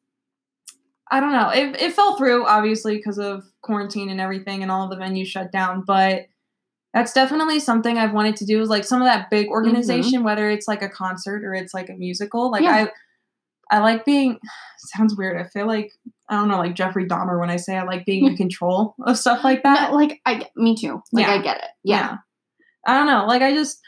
I 1.11 1.20
don't 1.20 1.32
know. 1.32 1.50
It 1.50 1.80
it 1.80 1.92
fell 1.92 2.16
through 2.16 2.46
obviously 2.46 2.96
because 2.96 3.18
of 3.18 3.44
quarantine 3.62 4.09
and 4.09 4.20
everything, 4.20 4.62
and 4.62 4.70
all 4.70 4.88
the 4.88 4.96
venues 4.96 5.26
shut 5.26 5.52
down, 5.52 5.82
but. 5.86 6.26
That's 6.92 7.12
definitely 7.12 7.59
something 7.59 7.98
I've 7.98 8.12
wanted 8.12 8.36
to 8.36 8.44
do. 8.44 8.61
Is 8.62 8.68
like 8.68 8.84
some 8.84 9.02
of 9.02 9.07
that 9.07 9.28
big 9.28 9.46
mm-hmm. 9.46 9.55
organization, 9.55 10.22
whether 10.22 10.48
it's 10.48 10.68
like 10.68 10.80
a 10.80 10.88
concert 10.88 11.42
or 11.44 11.52
it's 11.52 11.74
like 11.74 11.90
a 11.90 11.94
musical. 11.94 12.52
Like 12.52 12.62
Yeah. 12.62 12.86
I, 13.72 13.78
I 13.78 13.80
like 13.80 14.05
being. 14.05 14.38
Sounds 14.78 15.16
weird. 15.16 15.36
I 15.36 15.48
feel 15.48 15.66
like 15.66 15.90
I 16.28 16.36
don't 16.36 16.46
know, 16.46 16.59
like 16.59 16.76
Jeffrey 16.76 17.07
Dahmer 17.07 17.40
when 17.40 17.50
I 17.50 17.57
say 17.57 17.76
I 17.76 17.82
like 17.82 18.07
being 18.07 18.26
in 18.26 18.36
control 18.44 18.94
of 19.05 19.18
stuff 19.18 19.42
like 19.42 19.64
that. 19.64 19.90
No, 19.90 19.96
like 19.96 20.20
I, 20.24 20.48
me 20.55 20.76
too. 20.76 21.02
Like 21.12 21.26
Yeah. 21.26 21.32
I 21.32 21.42
get 21.42 21.57
it. 21.59 21.70
Yeah. 21.82 22.18
I 22.86 22.94
don't 22.94 23.09
know. 23.09 23.26
Like 23.26 23.42
I 23.42 23.52
just 23.52 23.80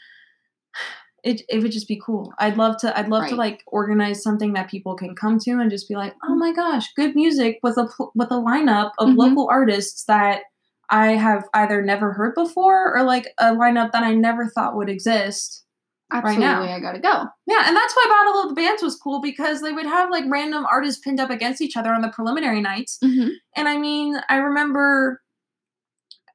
it 1.26 1.42
it 1.48 1.62
would 1.62 1.72
just 1.72 1.88
be 1.88 2.00
cool. 2.04 2.32
I'd 2.38 2.56
love 2.56 2.76
to 2.78 2.96
I'd 2.98 3.08
love 3.08 3.28
to 3.28 3.34
like 3.36 3.62
organize 3.66 4.22
something 4.22 4.52
that 4.54 4.70
people 4.70 4.94
can 4.96 5.14
come 5.14 5.38
to 5.40 5.50
and 5.60 5.70
just 5.70 5.88
be 5.88 5.96
like, 5.96 6.14
"Oh 6.24 6.36
my 6.36 6.52
gosh, 6.52 6.86
good 6.94 7.14
music 7.16 7.58
with 7.62 7.76
a 7.76 7.86
with 8.14 8.30
a 8.30 8.34
lineup 8.50 8.92
of 8.98 9.08
Mhm. 9.08 9.16
local 9.16 9.48
artists 9.50 10.04
that 10.04 10.42
I 10.88 11.12
have 11.16 11.44
either 11.52 11.82
never 11.82 12.12
heard 12.12 12.34
before 12.36 12.96
or 12.96 13.02
like 13.02 13.26
a 13.38 13.54
lineup 13.54 13.90
that 13.92 14.04
I 14.04 14.14
never 14.14 14.46
thought 14.46 14.76
would 14.76 14.88
exist." 14.88 15.64
Absolutely, 16.12 16.44
now. 16.44 16.62
I 16.62 16.78
gotta 16.78 17.00
go. 17.00 17.24
Yeah, 17.48 17.64
and 17.66 17.76
that's 17.76 17.96
why 17.96 18.06
Battle 18.08 18.42
of 18.42 18.48
the 18.50 18.54
Bands 18.54 18.80
was 18.80 18.94
cool 18.94 19.20
because 19.20 19.60
they 19.60 19.72
would 19.72 19.86
have 19.86 20.08
like 20.08 20.22
random 20.28 20.64
artists 20.70 21.00
pinned 21.00 21.18
up 21.18 21.30
against 21.30 21.60
each 21.60 21.76
other 21.76 21.92
on 21.92 22.00
the 22.02 22.10
preliminary 22.10 22.60
nights. 22.60 22.98
Mm-hmm. 23.02 23.30
And 23.56 23.68
I 23.68 23.76
mean, 23.76 24.16
I 24.28 24.36
remember, 24.36 25.20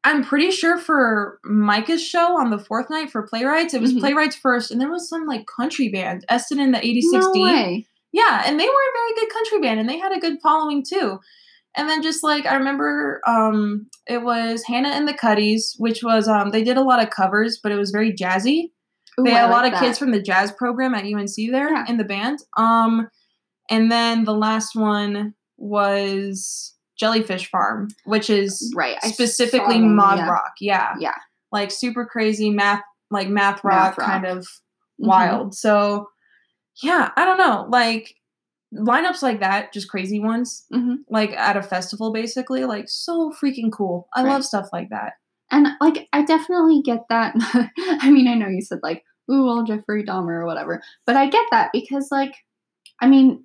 I'm 0.04 0.24
pretty 0.24 0.50
sure 0.52 0.78
for 0.80 1.40
Micah's 1.46 2.04
show 2.04 2.36
on 2.40 2.50
the 2.50 2.58
fourth 2.58 2.90
night 2.90 3.12
for 3.12 3.22
Playwrights, 3.28 3.74
it 3.74 3.82
was 3.82 3.94
Mhm. 3.94 4.00
Playwrights 4.00 4.36
first, 4.36 4.72
and 4.72 4.82
there 4.82 4.90
was 4.92 5.08
some 5.08 5.26
like 5.28 5.46
country 5.46 5.90
band, 5.90 6.26
Eston 6.30 6.60
in 6.60 6.72
the 6.72 6.80
No 6.80 6.84
8016. 6.84 7.44
way. 7.44 7.88
Yeah, 8.12 8.42
and 8.46 8.60
they 8.60 8.66
were 8.66 8.70
a 8.72 8.98
very 8.98 9.14
good 9.20 9.34
country 9.34 9.60
band, 9.60 9.80
and 9.80 9.88
they 9.88 9.98
had 10.00 10.12
a 10.12 10.20
good 10.20 10.40
following 10.42 10.84
too. 10.84 11.20
And 11.78 11.88
then 11.88 12.02
just 12.02 12.24
like 12.24 12.46
I 12.46 12.56
remember, 12.56 13.22
um, 13.28 13.88
it 14.08 14.24
was 14.24 14.64
Hannah 14.66 14.90
and 14.90 15.08
the 15.08 15.14
Cuddies, 15.14 15.76
which 15.78 16.04
was 16.04 16.28
um, 16.28 16.50
they 16.50 16.64
did 16.64 16.78
a 16.78 16.82
lot 16.84 17.02
of 17.02 17.10
covers, 17.12 17.60
but 17.62 17.72
it 17.72 17.78
was 17.78 17.92
very 17.92 18.12
jazzy 18.12 18.72
Ooh, 19.20 19.24
they 19.24 19.32
I 19.34 19.40
had 19.42 19.50
a 19.50 19.52
lot 19.54 19.66
of 19.66 19.72
that. 19.72 19.80
kids 19.82 19.98
from 20.00 20.12
the 20.12 20.22
jazz 20.22 20.52
program 20.52 20.94
at 20.96 21.06
UNC 21.06 21.50
there 21.52 21.70
Yeah. 21.72 21.86
in 21.88 21.98
the 21.98 22.04
band. 22.04 22.40
Um, 22.58 23.08
and 23.70 23.90
then 23.92 24.24
the 24.26 24.34
last 24.34 24.76
one 24.76 25.36
was 25.58 26.71
Jellyfish 27.02 27.50
Farm, 27.50 27.88
which 28.06 28.30
is 28.30 28.72
right. 28.76 29.02
Specifically 29.04 29.80
them, 29.80 29.96
mod 29.96 30.20
yeah. 30.20 30.30
rock. 30.30 30.54
Yeah, 30.62 30.94
Yeah. 31.00 31.16
like 31.52 31.72
super 31.72 32.06
crazy 32.06 32.52
math, 32.52 32.84
like 33.10 33.28
math 33.28 33.64
rock, 33.64 33.98
Math 33.98 33.98
rock. 33.98 34.08
kind 34.08 34.26
of 34.28 34.38
Mhm. 35.02 35.08
wild. 35.08 35.56
So, 35.56 36.10
yeah, 36.84 37.10
I 37.18 37.26
don't 37.26 37.40
know, 37.40 37.66
like 37.70 38.14
lineups 38.74 39.24
like 39.24 39.40
that, 39.40 39.74
just 39.74 39.90
crazy 39.90 40.20
ones, 40.20 40.66
Mhm. 40.72 40.98
like 41.10 41.32
at 41.32 41.58
a 41.58 41.64
festival, 41.64 42.14
basically, 42.14 42.66
like 42.66 42.86
so 42.88 43.32
freaking 43.32 43.72
cool. 43.72 44.08
I 44.16 44.24
Right. 44.24 44.30
love 44.34 44.46
stuff 44.46 44.70
like 44.72 44.90
that. 44.92 45.14
And 45.50 45.68
like 45.82 46.08
I 46.14 46.22
definitely 46.22 46.84
get 46.84 47.08
that. 47.10 47.34
I 48.00 48.12
mean, 48.12 48.28
I 48.28 48.36
know 48.36 48.48
you 48.48 48.62
said 48.62 48.80
like, 48.84 49.04
ooh, 49.30 49.46
well, 49.46 49.64
Jeffrey 49.64 50.04
Dahmer 50.04 50.42
or 50.42 50.46
whatever, 50.46 50.84
but 51.08 51.18
I 51.18 51.28
get 51.30 51.46
that 51.52 51.72
because 51.74 52.10
like, 52.12 52.36
I 53.02 53.08
mean, 53.08 53.44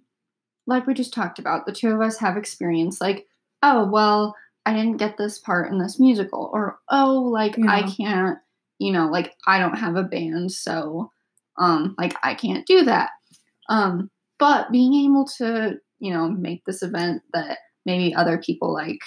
like 0.69 0.87
we 0.87 0.95
just 0.95 1.15
talked 1.15 1.39
about, 1.39 1.65
the 1.65 1.73
two 1.73 1.89
of 1.95 2.01
us 2.01 2.19
have 2.19 2.37
experience. 2.37 3.01
Like, 3.01 3.27
oh 3.63 3.89
well, 3.91 4.35
I 4.65 4.73
didn't 4.73 4.97
get 4.99 5.17
this 5.17 5.39
part 5.39 5.71
in 5.73 5.79
this 5.79 5.99
musical, 6.01 6.51
or 6.53 6.79
oh, 6.91 7.21
like 7.33 7.57
I 7.69 7.83
can't, 7.83 8.39
you 8.79 8.93
know, 8.93 9.07
like 9.09 9.35
I 9.47 9.59
don't 9.59 9.77
have 9.79 9.97
a 9.97 10.03
band, 10.03 10.53
so 10.53 11.11
um, 11.59 11.95
like 11.99 12.15
I 12.23 12.35
can't 12.35 12.67
do 12.67 12.83
that. 12.85 13.11
Um, 13.69 14.11
but 14.39 14.71
being 14.71 14.95
able 15.07 15.27
to, 15.39 15.77
you 15.99 16.13
know, 16.13 16.29
make 16.29 16.65
this 16.65 16.83
event 16.83 17.23
that 17.33 17.59
maybe 17.87 18.15
other 18.15 18.39
people 18.39 18.73
like, 18.73 19.01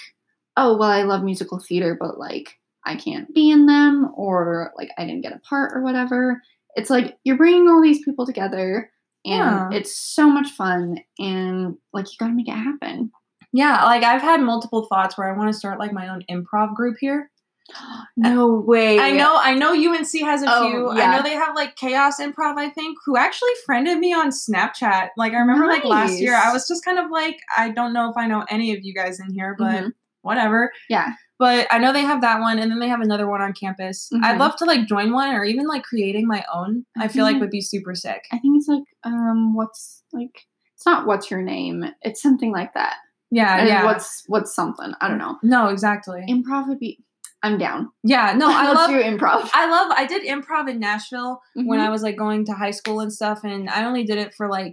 oh 0.56 0.76
well, 0.76 0.90
I 0.90 1.02
love 1.02 1.22
musical 1.22 1.58
theater, 1.60 1.96
but 1.98 2.18
like 2.18 2.58
I 2.86 2.96
can't 2.96 3.32
be 3.34 3.50
in 3.50 3.66
them 3.66 4.10
or 4.16 4.72
like 4.76 4.90
I 4.98 5.04
didn't 5.06 5.22
get 5.22 5.32
a 5.34 5.40
part 5.40 5.72
or 5.74 5.82
whatever. 5.82 6.42
It's 6.76 6.90
like 6.90 7.16
you're 7.24 7.36
bringing 7.36 7.68
all 7.68 7.82
these 7.82 8.04
people 8.04 8.26
together 8.26 8.90
and 9.24 9.34
Yeah. 9.34 9.70
it's 9.72 9.96
so 9.96 10.28
much 10.30 10.48
fun 10.50 10.98
and 11.18 11.76
like 11.92 12.06
you 12.06 12.16
got 12.18 12.28
to 12.28 12.32
make 12.34 12.48
it 12.48 12.52
happen. 12.52 13.10
Yeah, 13.52 13.84
like 13.84 14.02
I've 14.02 14.22
had 14.22 14.40
multiple 14.40 14.86
thoughts 14.86 15.18
where 15.18 15.32
I 15.32 15.36
want 15.36 15.52
to 15.52 15.58
start 15.58 15.78
like 15.78 15.92
my 15.92 16.08
own 16.08 16.24
improv 16.30 16.74
group 16.74 16.96
here. 17.00 17.30
No 18.16 18.48
way. 18.60 18.98
I 18.98 19.12
know, 19.12 19.38
I 19.40 19.54
know 19.54 19.72
UNC 19.72 20.20
has 20.22 20.42
a 20.42 20.46
Oh, 20.48 20.68
few. 20.68 20.90
I 20.90 21.10
know 21.16 21.22
they 21.22 21.34
have 21.34 21.54
like 21.54 21.76
Chaos 21.76 22.20
Improv, 22.20 22.58
I 22.58 22.68
think, 22.68 22.98
who 23.06 23.16
actually 23.16 23.52
friended 23.64 23.98
me 23.98 24.12
on 24.12 24.28
Snapchat. 24.30 25.10
Like 25.16 25.32
I 25.32 25.38
remember 25.38 25.66
like 25.66 25.84
last 25.84 26.20
year, 26.20 26.34
I 26.34 26.52
was 26.52 26.66
just 26.68 26.84
kind 26.84 26.98
of 26.98 27.10
like, 27.10 27.38
I 27.56 27.70
don't 27.70 27.92
know 27.94 28.10
if 28.10 28.16
I 28.18 28.26
know 28.26 28.44
any 28.50 28.72
of 28.74 28.80
you 28.82 28.92
guys 28.92 29.20
in 29.20 29.32
here, 29.32 29.54
but 29.58 29.84
Mhm. 29.84 29.92
whatever. 30.22 30.70
Yeah. 30.90 31.12
But 31.38 31.66
I 31.70 31.78
know 31.78 31.92
they 31.94 32.02
have 32.02 32.20
that 32.20 32.40
one, 32.40 32.58
and 32.58 32.70
then 32.70 32.78
they 32.80 32.88
have 32.88 33.00
another 33.00 33.26
one 33.26 33.40
on 33.40 33.54
campus. 33.54 34.10
I'd 34.22 34.36
Mhm. 34.36 34.40
love 34.40 34.56
to 34.56 34.66
like 34.66 34.86
join 34.86 35.12
one, 35.12 35.34
or 35.34 35.44
even 35.44 35.66
like 35.66 35.84
creating 35.84 36.26
my 36.26 36.44
own. 36.52 36.84
I 36.98 37.08
feel 37.08 37.24
like 37.24 37.36
Mhm. 37.36 37.40
would 37.40 37.50
be 37.50 37.62
super 37.62 37.94
sick. 37.94 38.26
I 38.32 38.38
think 38.38 38.58
it's 38.58 38.68
like 38.68 38.82
um 39.04 39.54
what's 39.54 40.02
like 40.12 40.46
it's 40.74 40.84
not 40.84 41.06
what's 41.06 41.30
your 41.30 41.40
name. 41.40 41.94
It's 42.02 42.20
something 42.20 42.52
like 42.52 42.74
that. 42.74 42.96
Yeah, 43.30 43.58
And 43.58 43.68
yeah. 43.68 43.84
What's 43.84 44.24
what's 44.26 44.54
something? 44.54 44.92
I 45.00 45.08
don't 45.08 45.18
know. 45.18 45.38
no, 45.42 45.68
exactly. 45.68 46.24
Improv 46.28 46.68
would 46.68 46.78
be. 46.80 46.98
I'm 47.42 47.56
down. 47.56 47.88
yeah, 48.02 48.34
no, 48.36 48.48
I 48.50 48.64
Let's 48.66 48.76
love. 48.76 48.90
do 48.90 48.96
improv. 49.02 49.48
I 49.54 49.70
love. 49.70 49.92
I 49.96 50.04
did 50.06 50.22
improv 50.24 50.68
in 50.68 50.78
Nashville 50.80 51.40
when 51.54 51.78
Mhm. 51.80 51.86
I 51.86 51.90
was 51.90 52.02
like 52.02 52.16
going 52.18 52.44
to 52.46 52.52
high 52.52 52.70
school 52.72 53.00
and 53.00 53.12
stuff, 53.12 53.40
and 53.44 53.70
I 53.70 53.84
only 53.84 54.04
did 54.04 54.18
it 54.18 54.34
for 54.36 54.48
like 54.50 54.72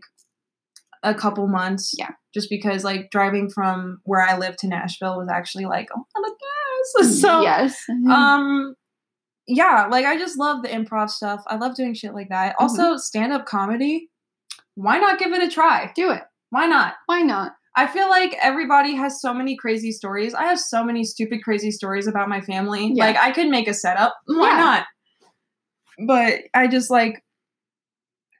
a 1.04 1.14
couple 1.14 1.48
months. 1.48 1.94
Yeah. 1.98 2.10
Just 2.34 2.50
because 2.50 2.84
like 2.84 3.10
driving 3.12 3.50
from 3.50 4.00
where 4.04 4.22
I 4.22 4.38
live 4.38 4.58
to 4.58 4.68
Nashville 4.68 5.18
was 5.18 5.30
actually 5.32 5.66
like 5.66 5.88
lot 5.96 6.06
of 6.28 6.32
gas. 6.32 7.20
So 7.22 7.42
yes. 7.42 7.78
um 8.10 8.74
yeah, 9.48 9.88
like 9.90 10.06
I 10.06 10.18
just 10.18 10.38
love 10.38 10.62
the 10.62 10.68
improv 10.70 11.10
stuff. 11.10 11.42
I 11.48 11.56
love 11.56 11.76
doing 11.76 11.94
shit 11.94 12.14
like 12.14 12.30
that. 12.30 12.56
Also, 12.60 12.98
stand-up 12.98 13.46
comedy. 13.46 14.10
Why 14.76 14.98
not 15.00 15.20
give 15.20 15.32
it 15.32 15.42
a 15.42 15.50
try? 15.50 15.92
do 15.96 16.12
it. 16.12 16.22
Why 16.50 16.66
not? 16.66 16.96
Why 17.06 17.22
not? 17.22 17.54
I 17.78 17.86
feel 17.86 18.10
like 18.10 18.36
everybody 18.42 18.96
has 18.96 19.22
so 19.22 19.36
many 19.36 19.56
crazy 19.56 19.92
stories. 19.92 20.34
I 20.34 20.46
have 20.46 20.60
so 20.60 20.84
many 20.84 21.04
stupid, 21.04 21.44
crazy 21.44 21.70
stories 21.70 22.08
about 22.08 22.28
my 22.28 22.42
family. 22.42 22.92
Yeah. 22.94 23.06
Like, 23.06 23.18
I 23.18 23.32
could 23.32 23.50
make 23.50 23.68
a 23.68 23.74
setup. 23.74 24.16
Why 24.26 24.50
Yeah. 24.50 24.58
not? 24.58 24.86
But 26.08 26.42
I 26.56 26.68
just 26.68 26.90
like, 26.90 27.24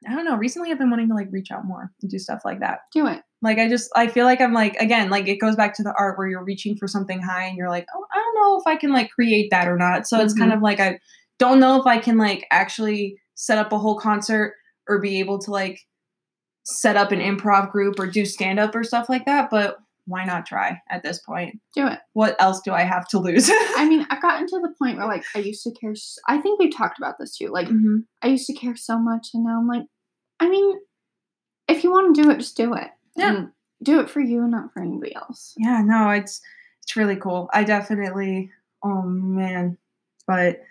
I 0.08 0.16
don't 0.16 0.26
know. 0.26 0.38
Recently, 0.38 0.72
I've 0.72 0.80
been 0.80 0.90
wanting 0.90 1.10
to 1.10 1.14
like 1.14 1.28
reach 1.32 1.52
out 1.52 1.66
more 1.66 1.92
and 2.02 2.10
do 2.10 2.18
stuff 2.18 2.42
like 2.46 2.62
that. 2.62 2.80
Do 2.94 3.06
it. 3.06 3.22
Like, 3.44 3.60
I 3.60 3.70
just, 3.70 3.92
I 3.96 4.08
feel 4.08 4.26
like 4.26 4.42
I'm 4.42 4.54
like, 4.54 4.76
again, 4.78 5.12
like 5.12 5.28
it 5.28 5.38
goes 5.38 5.56
back 5.56 5.76
to 5.76 5.84
the 5.84 5.94
art 5.98 6.18
where 6.18 6.28
you're 6.28 6.44
reaching 6.44 6.76
for 6.76 6.88
something 6.88 7.22
high 7.22 7.46
and 7.46 7.58
you're 7.58 7.70
like, 7.70 7.86
oh, 7.96 8.06
I 8.12 8.16
don't 8.16 8.36
know 8.36 8.60
if 8.60 8.66
I 8.66 8.76
can 8.76 8.92
like 8.92 9.12
create 9.12 9.52
that 9.52 9.68
or 9.68 9.78
not. 9.78 10.08
So 10.08 10.20
it's 10.20 10.34
kind 10.34 10.50
mm-hmm. 10.50 10.58
of 10.58 10.64
like, 10.64 10.80
I 10.80 11.00
don't 11.38 11.60
know 11.60 11.80
if 11.80 11.86
I 11.86 12.00
can 12.00 12.18
like 12.18 12.48
actually 12.50 13.18
set 13.36 13.60
up 13.60 13.72
a 13.72 13.78
whole 13.78 14.00
concert 14.00 14.56
or 14.88 15.00
be 15.00 15.20
able 15.20 15.38
to 15.40 15.52
like 15.52 15.80
set 16.70 16.98
up 16.98 17.12
an 17.14 17.20
improv 17.20 17.72
group 17.72 17.98
or 18.00 18.08
do 18.08 18.26
stand 18.26 18.60
up 18.60 18.76
or 18.76 18.84
stuff 18.84 19.08
like 19.08 19.26
that. 19.26 19.50
But 19.50 19.78
why 20.06 20.26
not 20.26 20.46
try 20.46 20.82
at 20.90 21.02
this 21.04 21.20
point? 21.20 21.60
Do 21.74 21.88
it. 21.88 22.00
What 22.14 22.36
else 22.42 22.62
do 22.62 22.72
I 22.74 22.82
have 22.84 23.08
to 23.10 23.20
lose? 23.20 23.50
I 23.52 23.88
mean, 23.90 24.06
I've 24.10 24.22
gotten 24.22 24.48
to 24.48 24.60
the 24.60 24.74
point 24.78 24.98
where 24.98 25.08
like 25.08 25.24
I 25.36 25.40
used 25.40 25.64
to 25.64 25.72
care. 25.72 25.94
I 26.28 26.38
think 26.40 26.60
we've 26.60 26.76
talked 26.76 26.98
about 26.98 27.16
this 27.20 27.38
too. 27.38 27.48
Like 27.50 27.68
Mhm. 27.68 28.04
I 28.22 28.28
used 28.28 28.48
to 28.48 28.54
care 28.54 28.76
so 28.76 29.00
much, 29.00 29.30
and 29.34 29.44
now 29.46 29.58
I'm 29.60 29.68
like, 29.68 29.84
I 30.40 30.50
mean, 30.50 30.78
if 31.68 31.84
you 31.84 31.92
want 31.92 32.16
to 32.16 32.22
do 32.24 32.30
it, 32.30 32.38
just 32.38 32.58
do 32.58 32.74
it. 32.74 32.90
Yeah. 33.16 33.36
And 33.36 33.52
do 33.84 34.00
it 34.00 34.10
for 34.10 34.20
you, 34.22 34.42
and 34.42 34.52
not 34.52 34.74
for 34.74 34.82
anybody 34.82 35.14
else. 35.16 35.54
Yeah, 35.58 35.82
no, 35.84 36.10
it's 36.10 36.42
it's 36.84 36.96
really 36.96 37.16
cool. 37.18 37.50
I 37.54 37.64
definitely 37.64 38.52
oh 38.84 39.02
man. 39.04 39.78
But 40.26 40.62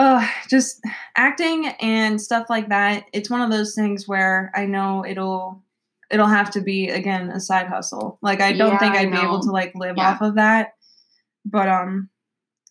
uh 0.00 0.26
just 0.48 0.80
acting 1.16 1.66
and 1.80 2.20
stuff 2.20 2.46
like 2.48 2.68
that, 2.70 3.04
it's 3.12 3.28
one 3.30 3.42
of 3.42 3.50
those 3.50 3.74
things 3.74 4.08
where 4.08 4.50
I 4.54 4.64
know 4.66 5.04
it'll 5.04 5.62
it'll 6.10 6.26
have 6.26 6.50
to 6.52 6.60
be 6.62 6.88
again 6.88 7.30
a 7.30 7.38
side 7.40 7.66
hustle. 7.68 8.18
Like 8.22 8.40
I 8.40 8.52
don't 8.52 8.70
Yeah, 8.72 8.78
think 8.78 8.96
I'd 8.96 9.12
be 9.12 9.18
able 9.18 9.40
to 9.42 9.50
like 9.50 9.72
live 9.74 9.98
Yeah. 9.98 10.12
off 10.12 10.22
of 10.22 10.36
that. 10.36 10.72
But 11.44 11.68
um 11.68 12.08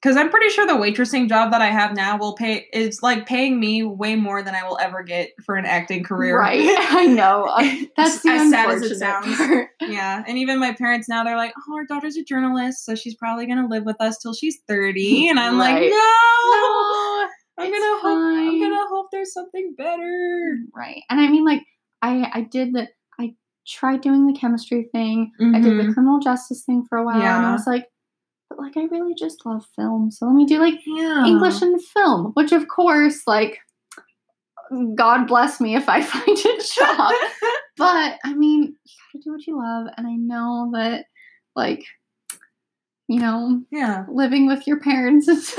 cuz 0.02 0.16
I'm 0.18 0.30
pretty 0.30 0.50
sure 0.50 0.66
the 0.66 0.74
waitressing 0.74 1.28
job 1.30 1.52
that 1.52 1.62
I 1.62 1.68
have 1.68 1.96
now 1.96 2.18
will 2.18 2.36
pay 2.36 2.68
is 2.74 3.02
like 3.04 3.26
paying 3.26 3.60
me 3.60 3.84
way 3.84 4.16
more 4.16 4.42
than 4.44 4.56
I 4.56 4.64
will 4.68 4.78
ever 4.80 5.04
get 5.04 5.30
for 5.46 5.56
an 5.56 5.66
acting 5.66 6.04
career. 6.04 6.38
Right. 6.40 6.62
I 6.92 7.06
know. 7.06 7.46
Uh, 7.46 7.64
That's 7.98 8.26
As 8.26 8.50
sad 8.50 8.70
as 8.70 8.82
it 8.84 8.96
sounds. 8.98 9.36
part. 9.38 9.70
Yeah, 9.82 10.24
and 10.28 10.38
even 10.38 10.60
my 10.60 10.74
parents 10.74 11.08
now 11.10 11.24
they're 11.24 11.36
like, 11.38 11.54
"Oh, 11.68 11.74
our 11.76 11.86
daughter's 11.86 12.16
a 12.18 12.24
journalist, 12.24 12.86
so 12.86 12.96
she's 12.96 13.16
probably 13.16 13.48
gonna 13.48 13.68
live 13.68 13.86
with 13.86 14.00
us 14.00 14.18
till 14.20 14.34
she's 14.34 14.60
30." 14.68 15.30
And 15.30 15.40
I'm 15.40 15.58
like, 15.58 15.82
"No, 15.82 15.90
No, 15.90 17.28
I'm 17.58 17.72
gonna 17.72 18.00
hope 18.02 18.04
I'm 18.06 18.60
gonna 18.62 18.86
hope 18.90 19.08
there's 19.12 19.34
something 19.34 19.74
better." 19.78 20.58
Right. 20.76 21.02
And 21.10 21.20
I 21.20 21.28
mean, 21.28 21.44
like, 21.46 21.64
I 22.02 22.30
I 22.34 22.42
did 22.42 22.74
the 22.74 22.88
I 23.20 23.34
tried 23.68 24.02
doing 24.02 24.28
the 24.28 24.34
chemistry 24.38 24.90
thing. 24.92 25.32
I 25.42 25.60
did 25.60 25.78
the 25.80 25.94
criminal 25.94 26.20
justice 26.20 26.64
thing 26.66 26.86
for 26.88 26.98
a 26.98 27.04
while, 27.06 27.16
and 27.16 27.24
I 27.26 27.40
Mm-hmm. 27.42 27.54
Was 27.54 27.68
like, 27.68 27.86
but 28.50 28.58
like, 28.58 28.76
I 28.78 28.84
really 28.86 29.14
just 29.14 29.46
love 29.46 29.66
film, 29.76 30.12
so 30.12 30.26
let 30.26 30.36
me 30.36 30.46
do 30.46 30.60
like 30.60 30.80
yeah, 30.86 31.26
English 31.26 31.62
and 31.62 31.80
film, 31.84 32.32
which 32.34 32.52
of 32.52 32.68
course, 32.68 33.22
like, 33.28 33.60
God 34.96 35.28
bless 35.28 35.60
me 35.62 35.76
if 35.76 35.88
I 35.88 36.02
find 36.04 36.38
a 36.38 36.64
job. 36.76 37.14
but 37.78 38.20
I 38.26 38.34
mean, 38.34 38.64
you 38.64 38.96
gotta 39.14 39.24
do 39.24 39.32
what 39.34 39.48
you 39.48 39.58
love, 39.58 39.88
and 39.98 40.08
I 40.08 40.16
know 40.16 40.72
that, 40.74 41.06
like, 41.56 41.84
you 43.08 43.20
know, 43.20 43.62
yeah, 43.72 44.06
living 44.10 44.48
with 44.48 44.66
your 44.68 44.80
parents 44.80 45.28
is 45.30 45.56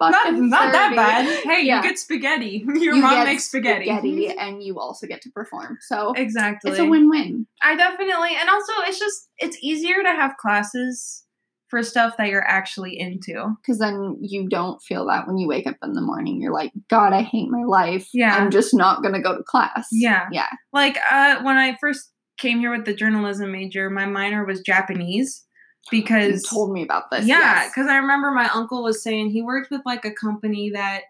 not 0.00 0.14
fucking 0.14 0.48
not 0.50 0.72
that 0.72 0.94
bad. 0.96 1.26
Hey, 1.44 1.64
Yeah. 1.66 1.82
you 1.82 1.88
get 1.88 1.98
spaghetti. 1.98 2.64
Your 2.66 2.94
You 2.94 3.02
mom 3.02 3.24
makes 3.24 3.44
spaghetti. 3.44 3.88
and 4.28 4.62
you 4.62 4.78
also 4.78 5.06
get 5.06 5.20
to 5.22 5.30
perform. 5.30 5.78
So 5.80 6.12
exactly. 6.14 6.70
it's 6.70 6.80
a 6.80 6.84
win-win. 6.86 7.46
I 7.62 7.74
definitely, 7.76 8.30
and 8.38 8.48
also 8.48 8.72
it's 8.86 8.98
just 8.98 9.28
it's 9.38 9.58
easier 9.62 10.02
to 10.02 10.08
have 10.10 10.36
classes 10.38 11.24
for 11.70 11.82
stuff 11.84 12.16
that 12.18 12.28
you're 12.28 12.46
actually 12.46 12.98
into. 12.98 13.56
because 13.62 13.78
then 13.78 14.18
you 14.20 14.48
don't 14.48 14.82
feel 14.82 15.06
that 15.06 15.26
when 15.26 15.38
you 15.38 15.46
wake 15.46 15.66
up 15.66 15.76
in 15.82 15.92
the 15.92 16.00
morning. 16.00 16.40
You're 16.40 16.52
like, 16.52 16.72
God, 16.88 17.12
I 17.12 17.22
hate 17.22 17.48
my 17.48 17.62
life. 17.62 18.08
Yeah. 18.12 18.34
I'm 18.34 18.50
just 18.50 18.74
not 18.74 19.02
gonna 19.02 19.22
go 19.22 19.36
to 19.36 19.44
class. 19.44 19.88
Yeah. 19.92 20.28
yeah, 20.32 20.48
like 20.72 20.98
uh 21.10 21.42
when 21.42 21.56
i 21.56 21.76
first 21.80 22.10
came 22.36 22.58
here 22.58 22.74
with 22.74 22.86
the 22.86 22.94
journalism 22.94 23.52
major 23.52 23.90
my 23.90 24.06
minor 24.06 24.44
was 24.44 24.60
japanese 24.60 25.44
because. 25.90 26.42
you 26.42 26.48
told 26.48 26.72
me 26.72 26.82
about 26.82 27.10
this. 27.10 27.26
yeah 27.26 27.62
yes. 27.62 27.70
because 27.70 27.88
i 27.88 27.96
remember 27.96 28.30
my 28.30 28.48
uncle 28.54 28.82
was 28.82 29.02
saying 29.02 29.30
he 29.30 29.42
worked 29.42 29.70
with 29.70 29.82
like 29.86 30.04
a 30.04 30.10
company 30.10 30.70
that 30.70 31.02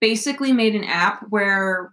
basically 0.00 0.52
made 0.52 0.74
an 0.74 0.84
app 0.84 1.24
where 1.28 1.92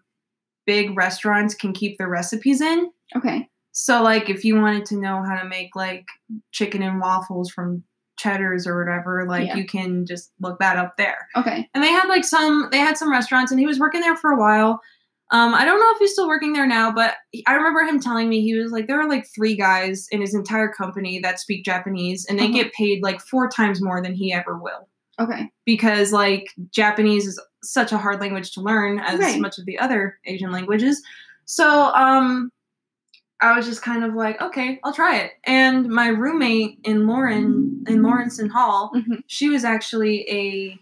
big 0.66 0.96
restaurants 0.98 1.54
can 1.54 1.74
keep 1.74 1.98
their 1.98 2.10
recipes 2.10 2.62
in 2.62 2.90
okay, 3.16 3.48
so 3.72 4.02
like 4.02 4.30
if 4.30 4.44
you 4.44 4.56
wanted 4.56 4.86
to 4.86 4.96
know 4.96 5.24
how 5.24 5.38
to 5.42 5.48
make 5.48 5.76
like 5.76 6.06
chicken 6.52 6.82
and 6.82 7.00
waffles 7.00 7.52
from 7.52 7.84
cheddars 8.20 8.68
or 8.68 8.78
whatever 8.78 9.26
like 9.28 9.48
Yeah. 9.48 9.56
you 9.56 9.66
can 9.66 10.06
just 10.06 10.32
look 10.42 10.60
that 10.60 10.78
up 10.78 10.98
there 10.98 11.28
okay, 11.36 11.68
and 11.74 11.84
they 11.84 11.92
had 11.92 12.08
like 12.08 12.24
some 12.26 12.68
they 12.72 12.78
had 12.80 12.98
some 12.98 13.10
restaurants 13.12 13.52
and 13.52 13.60
he 13.60 13.66
was 13.66 13.80
working 13.80 14.02
there 14.02 14.16
for 14.18 14.32
a 14.32 14.38
while 14.40 14.82
um 15.32 15.54
i 15.56 15.64
don't 15.64 15.80
know 15.80 15.90
if 15.92 16.00
he's 16.00 16.12
still 16.14 16.28
working 16.28 16.54
there 16.54 16.68
now 16.68 16.92
but 16.92 17.16
i 17.48 17.54
remember 17.54 17.82
him 17.82 18.00
telling 18.00 18.28
me 18.28 18.42
he 18.42 18.54
was 18.56 18.72
like 18.72 18.88
there 18.88 19.00
are 19.00 19.08
like 19.10 19.26
three 19.34 19.56
guys 19.56 20.08
in 20.12 20.20
his 20.22 20.34
entire 20.36 20.68
company 20.68 21.20
that 21.22 21.40
speak 21.40 21.64
japanese 21.64 22.26
and 22.30 22.38
they 22.38 22.46
Uh-huh. 22.46 22.54
get 22.64 22.74
paid 22.74 23.02
like 23.04 23.22
four 23.22 23.48
times 23.50 23.82
more 23.82 24.02
than 24.02 24.14
he 24.14 24.34
ever 24.34 24.58
will 24.58 24.88
okay. 25.22 25.50
because 25.66 26.12
like 26.12 26.48
japanese 26.74 27.26
is 27.26 27.42
such 27.64 27.92
a 27.92 27.98
hard 27.98 28.20
language 28.20 28.52
to 28.52 28.62
learn 28.62 29.00
as 29.00 29.20
Right. 29.20 29.40
much 29.40 29.58
of 29.60 29.66
the 29.66 29.80
other 29.80 30.18
asian 30.26 30.52
languages 30.52 31.02
so 31.46 31.94
um 31.94 32.52
i 33.42 33.56
was 33.56 33.66
just 33.66 33.82
kind 33.82 34.04
of 34.04 34.14
like 34.14 34.42
okay 34.42 34.80
i'll 34.84 34.94
try 34.94 35.18
it 35.18 35.32
and 35.46 35.88
my 35.88 36.08
roommate 36.08 36.80
in 36.84 37.08
lauren 37.08 37.84
in 37.88 38.02
lawrence 38.04 38.40
hall 38.52 38.92
Mhm. 38.96 39.22
she 39.28 39.50
was 39.50 39.64
actually 39.64 40.26
a 40.30 40.78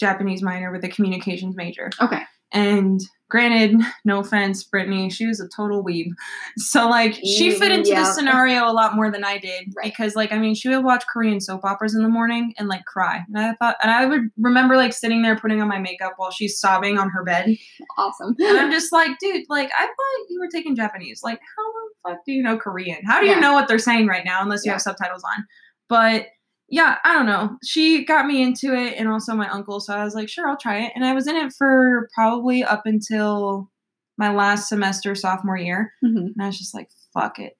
Japanese 0.00 0.42
minor 0.42 0.72
with 0.72 0.82
a 0.82 0.88
communications 0.88 1.54
major. 1.54 1.88
Okay. 2.00 2.22
And 2.52 3.00
granted, 3.30 3.80
no 4.04 4.18
offense, 4.18 4.64
Brittany, 4.64 5.08
she 5.10 5.26
was 5.26 5.38
a 5.40 5.48
total 5.48 5.82
weeb. 5.84 6.08
So 6.56 6.88
like 6.88 7.14
she 7.14 7.52
fit 7.52 7.70
into 7.70 7.90
Yeah. 7.90 8.00
the 8.00 8.12
scenario 8.12 8.66
a 8.68 8.72
lot 8.72 8.96
more 8.96 9.10
than 9.12 9.22
I 9.24 9.38
did. 9.38 9.72
Right. 9.76 9.92
Because 9.96 10.16
like 10.16 10.32
I 10.32 10.38
mean 10.38 10.54
she 10.56 10.68
would 10.70 10.82
watch 10.84 11.04
Korean 11.10 11.40
soap 11.40 11.64
operas 11.64 11.94
in 11.94 12.02
the 12.02 12.08
morning 12.08 12.52
and 12.58 12.68
like 12.68 12.84
cry. 12.84 13.20
And 13.32 13.38
I 13.38 13.54
thought 13.54 13.76
and 13.80 13.92
I 13.92 14.04
would 14.06 14.22
remember 14.36 14.76
like 14.76 14.92
sitting 14.92 15.22
there 15.22 15.36
putting 15.38 15.62
on 15.62 15.68
my 15.68 15.78
makeup 15.78 16.14
while 16.16 16.32
she's 16.32 16.58
sobbing 16.58 16.98
on 16.98 17.08
her 17.10 17.22
bed. 17.22 17.56
Awesome. 17.96 18.34
And 18.40 18.58
I'm 18.58 18.70
just 18.78 18.92
like, 18.92 19.18
dude, 19.20 19.44
like 19.48 19.70
I 19.78 19.84
thought 19.86 20.26
you 20.30 20.40
were 20.40 20.48
taking 20.52 20.74
Japanese. 20.74 21.20
Like, 21.22 21.38
how 21.56 21.72
fuck 22.06 22.18
do 22.26 22.32
you 22.32 22.42
know 22.42 22.56
Korean? 22.56 22.98
How 23.04 23.20
do 23.20 23.26
you 23.26 23.38
know 23.40 23.52
what 23.54 23.68
they're 23.68 23.78
saying 23.78 24.06
right 24.06 24.24
now 24.24 24.42
unless 24.42 24.64
you 24.64 24.70
Yeah. 24.70 24.74
have 24.74 24.82
subtitles 24.82 25.22
on? 25.24 25.44
But 25.88 26.26
yeah, 26.68 26.96
I 27.04 27.12
don't 27.12 27.26
know. 27.26 27.58
She 27.64 28.04
got 28.04 28.26
me 28.26 28.42
into 28.42 28.74
it 28.74 28.94
and 28.96 29.08
also 29.08 29.34
my 29.34 29.48
uncle, 29.48 29.78
so 29.80 29.94
I 29.94 30.04
was 30.04 30.14
like, 30.14 30.28
sure, 30.28 30.48
I'll 30.48 30.56
try 30.56 30.82
it. 30.84 30.92
And 30.94 31.04
I 31.04 31.12
was 31.12 31.26
in 31.26 31.36
it 31.36 31.52
for 31.52 32.08
probably 32.14 32.64
up 32.64 32.82
until 32.86 33.70
my 34.18 34.32
last 34.32 34.68
semester 34.68 35.14
sophomore 35.14 35.56
year. 35.58 35.92
Mhm. 36.04 36.32
And 36.34 36.34
I 36.40 36.46
was 36.46 36.58
just 36.58 36.74
like, 36.74 36.88
fuck 37.12 37.38
it. 37.38 37.54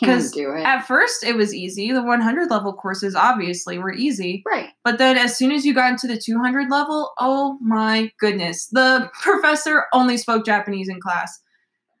Can't 0.00 0.32
do 0.32 0.50
it. 0.54 0.62
At 0.64 0.86
first 0.88 1.22
it 1.22 1.36
was 1.36 1.54
easy. 1.54 1.92
The 1.92 2.02
100 2.02 2.50
level 2.50 2.72
courses 2.72 3.14
obviously 3.14 3.78
were 3.78 3.92
easy. 3.94 4.42
right. 4.44 4.70
But 4.82 4.98
then 4.98 5.16
as 5.16 5.36
soon 5.38 5.52
as 5.52 5.64
you 5.64 5.72
got 5.72 5.90
into 5.92 6.08
the 6.08 6.18
200 6.20 6.68
level, 6.70 7.12
oh 7.20 7.58
my 7.60 8.10
goodness. 8.18 8.66
The 8.72 9.08
professor 9.22 9.84
only 9.92 10.16
spoke 10.16 10.44
Japanese 10.44 10.88
in 10.88 11.00
class. 11.00 11.38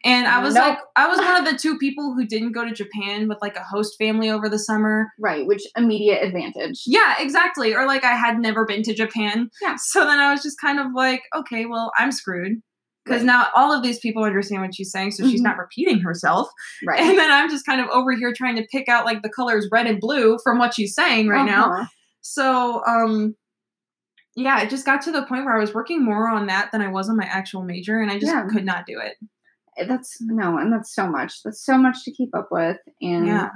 And 0.04 0.26
I 0.26 0.42
was 0.42 0.54
Nope. 0.54 0.64
like, 0.68 0.78
I 0.96 1.08
was 1.08 1.18
one 1.18 1.36
of 1.36 1.44
the 1.50 1.58
two 1.58 1.78
people 1.78 2.12
who 2.14 2.26
didn't 2.26 2.52
go 2.52 2.64
to 2.64 2.72
Japan 2.72 3.26
with 3.28 3.38
like 3.40 3.56
a 3.56 3.62
host 3.64 3.96
family 3.98 4.28
over 4.30 4.48
the 4.50 4.58
summer. 4.58 5.08
Right. 5.18 5.46
Which 5.46 5.62
immediate 5.76 6.22
advantage. 6.22 6.82
Yeah, 6.86 7.14
exactly. 7.18 7.74
Or 7.74 7.86
like 7.86 8.04
I 8.04 8.14
had 8.14 8.38
never 8.38 8.66
been 8.66 8.82
to 8.82 8.94
Japan. 8.94 9.48
Yeah. 9.62 9.76
So 9.78 10.04
then 10.04 10.20
I 10.20 10.30
was 10.30 10.42
just 10.42 10.60
kind 10.60 10.78
of 10.78 10.88
like, 10.94 11.22
okay, 11.34 11.64
well, 11.66 11.90
I'm 11.98 12.12
screwed. 12.12 12.60
because 13.06 13.20
Right. 13.20 13.26
now 13.26 13.48
all 13.54 13.70
of 13.70 13.82
these 13.82 13.98
people 13.98 14.24
understand 14.24 14.62
what 14.62 14.74
she's 14.74 14.90
saying, 14.90 15.10
so 15.10 15.28
she's 15.28 15.40
Mhm. 15.40 15.44
not 15.44 15.58
repeating 15.58 16.00
herself. 16.00 16.48
right. 16.86 17.00
And 17.00 17.18
then 17.18 17.30
I'm 17.30 17.50
just 17.50 17.66
kind 17.66 17.80
of 17.82 17.88
over 17.90 18.12
here 18.12 18.32
trying 18.34 18.56
to 18.56 18.66
pick 18.72 18.88
out 18.88 19.04
like 19.04 19.20
the 19.22 19.28
colors 19.28 19.68
red 19.70 19.86
and 19.86 20.00
blue 20.00 20.38
from 20.42 20.56
what 20.58 20.72
she's 20.74 20.94
saying 20.94 21.28
right 21.28 21.44
now. 21.44 21.70
Uh-huh. 21.70 21.86
So, 22.22 22.82
um, 22.86 23.34
yeah, 24.36 24.62
it 24.62 24.70
just 24.70 24.86
got 24.86 25.02
to 25.02 25.12
the 25.12 25.22
point 25.26 25.44
where 25.44 25.54
I 25.54 25.60
was 25.60 25.74
working 25.74 26.02
more 26.04 26.28
on 26.28 26.46
that 26.46 26.72
than 26.72 26.80
I 26.80 26.88
was 26.88 27.08
on 27.10 27.16
my 27.18 27.24
actual 27.26 27.62
major, 27.62 28.00
and 28.00 28.10
I 28.10 28.14
just 28.18 28.32
Yeah. 28.32 28.46
could 28.50 28.64
not 28.64 28.86
do 28.86 28.98
it. 28.98 29.16
That's 29.88 30.16
no, 30.20 30.58
and 30.58 30.72
that's 30.72 30.94
so 30.94 31.08
much. 31.08 31.42
That's 31.42 31.64
so 31.64 31.76
much 31.78 32.04
to 32.04 32.12
keep 32.12 32.34
up 32.34 32.48
with, 32.50 32.76
and 33.00 33.26
Yeah. 33.26 33.48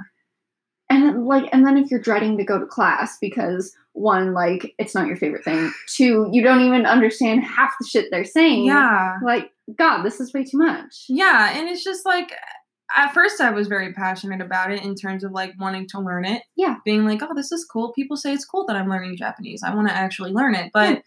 and 0.89 1.25
like, 1.25 1.49
and 1.53 1.65
then 1.65 1.77
if 1.77 1.91
you're 1.91 1.99
dreading 2.01 2.37
to 2.37 2.43
go 2.43 2.59
to 2.59 2.65
class 2.65 3.17
because 3.21 3.73
one, 3.93 4.33
like, 4.33 4.73
it's 4.79 4.95
not 4.95 5.07
your 5.07 5.17
favorite 5.17 5.43
thing. 5.43 5.71
Two, 5.87 6.29
you 6.31 6.41
don't 6.41 6.61
even 6.61 6.85
understand 6.85 7.43
half 7.43 7.71
the 7.79 7.87
shit 7.87 8.07
they're 8.11 8.23
saying. 8.25 8.65
Yeah. 8.65 9.17
Like, 9.23 9.51
God, 9.77 10.03
this 10.03 10.19
is 10.19 10.33
way 10.33 10.43
too 10.43 10.57
much. 10.57 11.05
Yeah, 11.09 11.57
and 11.57 11.67
it's 11.69 11.83
just 11.83 12.05
like 12.05 12.31
at 12.95 13.13
first 13.13 13.39
I 13.39 13.51
was 13.51 13.67
very 13.67 13.93
passionate 13.93 14.41
about 14.41 14.71
it 14.71 14.83
in 14.83 14.95
terms 14.95 15.23
of 15.23 15.31
like 15.31 15.53
wanting 15.59 15.87
to 15.89 15.99
learn 15.99 16.25
it. 16.25 16.41
Yeah. 16.55 16.77
Being 16.85 17.05
like, 17.05 17.21
oh, 17.21 17.35
this 17.35 17.51
is 17.51 17.63
cool. 17.71 17.93
People 17.93 18.17
say 18.17 18.33
it's 18.33 18.45
cool 18.45 18.65
that 18.65 18.75
I'm 18.75 18.89
learning 18.89 19.15
Japanese. 19.15 19.61
I 19.63 19.75
want 19.75 19.87
to 19.89 19.93
actually 19.95 20.31
learn 20.31 20.55
it. 20.55 20.71
But 20.73 20.89
yeah. 20.95 21.01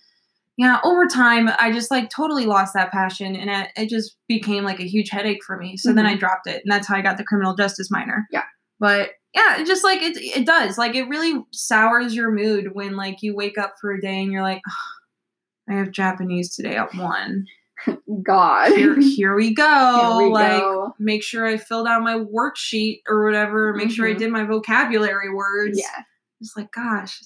Over 0.84 1.06
time, 1.06 1.48
I 1.58 1.72
just 1.72 1.90
like 1.90 2.10
totally 2.10 2.46
lost 2.46 2.74
that 2.74 2.92
passion 2.92 3.34
and 3.36 3.50
it, 3.50 3.68
it 3.76 3.88
just 3.88 4.16
became 4.28 4.64
like 4.64 4.80
a 4.80 4.84
huge 4.88 5.10
headache 5.10 5.42
for 5.44 5.56
me. 5.56 5.76
So 5.76 5.92
then 5.92 6.06
I 6.06 6.16
dropped 6.16 6.46
it. 6.46 6.62
And 6.64 6.70
that's 6.72 6.86
how 6.86 6.96
I 6.96 7.02
got 7.02 7.16
the 7.16 7.24
criminal 7.24 7.54
justice 7.56 7.90
minor. 7.90 8.26
Yeah. 8.30 8.44
But 8.78 9.10
yeah, 9.34 9.60
it 9.60 9.66
just 9.66 9.82
like 9.84 10.02
it, 10.02 10.16
it 10.18 10.44
does. 10.46 10.76
Like 10.76 10.94
it 10.94 11.08
really 11.08 11.42
sours 11.52 12.14
your 12.14 12.30
mood 12.30 12.70
when 12.74 12.96
like 12.96 13.22
you 13.22 13.34
wake 13.34 13.56
up 13.58 13.74
for 13.80 13.92
a 13.92 14.00
day 14.00 14.20
and 14.22 14.30
you're 14.30 14.42
like, 14.42 14.60
"Ugh, 14.68 15.72
I 15.74 15.78
have 15.78 15.90
Japanese 15.90 16.54
today 16.54 16.76
at 16.76 16.94
one. 16.94 17.46
God. 18.22 18.72
Here, 18.72 19.00
here 19.00 19.34
we 19.34 19.54
go. 19.54 19.64
Here 20.18 20.26
we 20.26 20.32
like 20.32 20.60
go. 20.60 20.94
make 20.98 21.22
sure 21.22 21.46
I 21.46 21.56
filled 21.56 21.86
out 21.88 22.02
my 22.02 22.14
worksheet 22.16 23.00
or 23.08 23.24
whatever. 23.24 23.72
Make 23.74 23.90
sure 23.90 24.06
I 24.06 24.12
Mhm. 24.14 24.18
did 24.18 24.30
my 24.30 24.44
vocabulary 24.44 25.32
words. 25.34 25.78
Yeah. 25.78 26.02
Just 26.42 26.56
like, 26.56 26.70
gosh, 26.72 27.20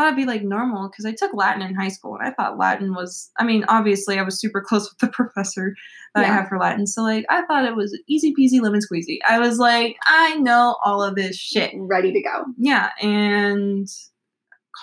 thought 0.00 0.06
it'd 0.06 0.16
be 0.16 0.24
like 0.26 0.42
normal 0.44 0.88
because 0.88 1.04
I 1.04 1.12
took 1.12 1.34
Latin 1.34 1.60
in 1.62 1.74
high 1.74 1.88
school 1.88 2.16
and 2.16 2.26
I 2.26 2.30
thought 2.32 2.56
Latin 2.56 2.94
was, 2.94 3.30
I 3.38 3.44
mean, 3.44 3.64
obviously 3.68 4.18
I 4.18 4.22
was 4.22 4.40
super 4.40 4.60
close 4.66 4.88
with 4.88 4.98
the 4.98 5.08
professor 5.08 5.74
that 6.14 6.24
I 6.24 6.28
Yeah. 6.28 6.34
have 6.36 6.48
for 6.48 6.58
Latin. 6.58 6.86
So, 6.86 7.02
like, 7.02 7.24
I 7.28 7.42
thought 7.46 7.64
it 7.64 7.74
was 7.74 7.98
easy 8.08 8.32
peasy 8.38 8.60
lemon 8.62 8.80
squeezy. 8.80 9.18
I 9.28 9.38
was 9.40 9.58
like, 9.58 9.96
I 10.06 10.36
know 10.36 10.76
all 10.84 11.02
of 11.02 11.16
this 11.16 11.36
shit. 11.36 11.72
Ready 11.76 12.12
to 12.12 12.22
go. 12.22 12.44
Yeah. 12.56 12.90
And 13.02 13.88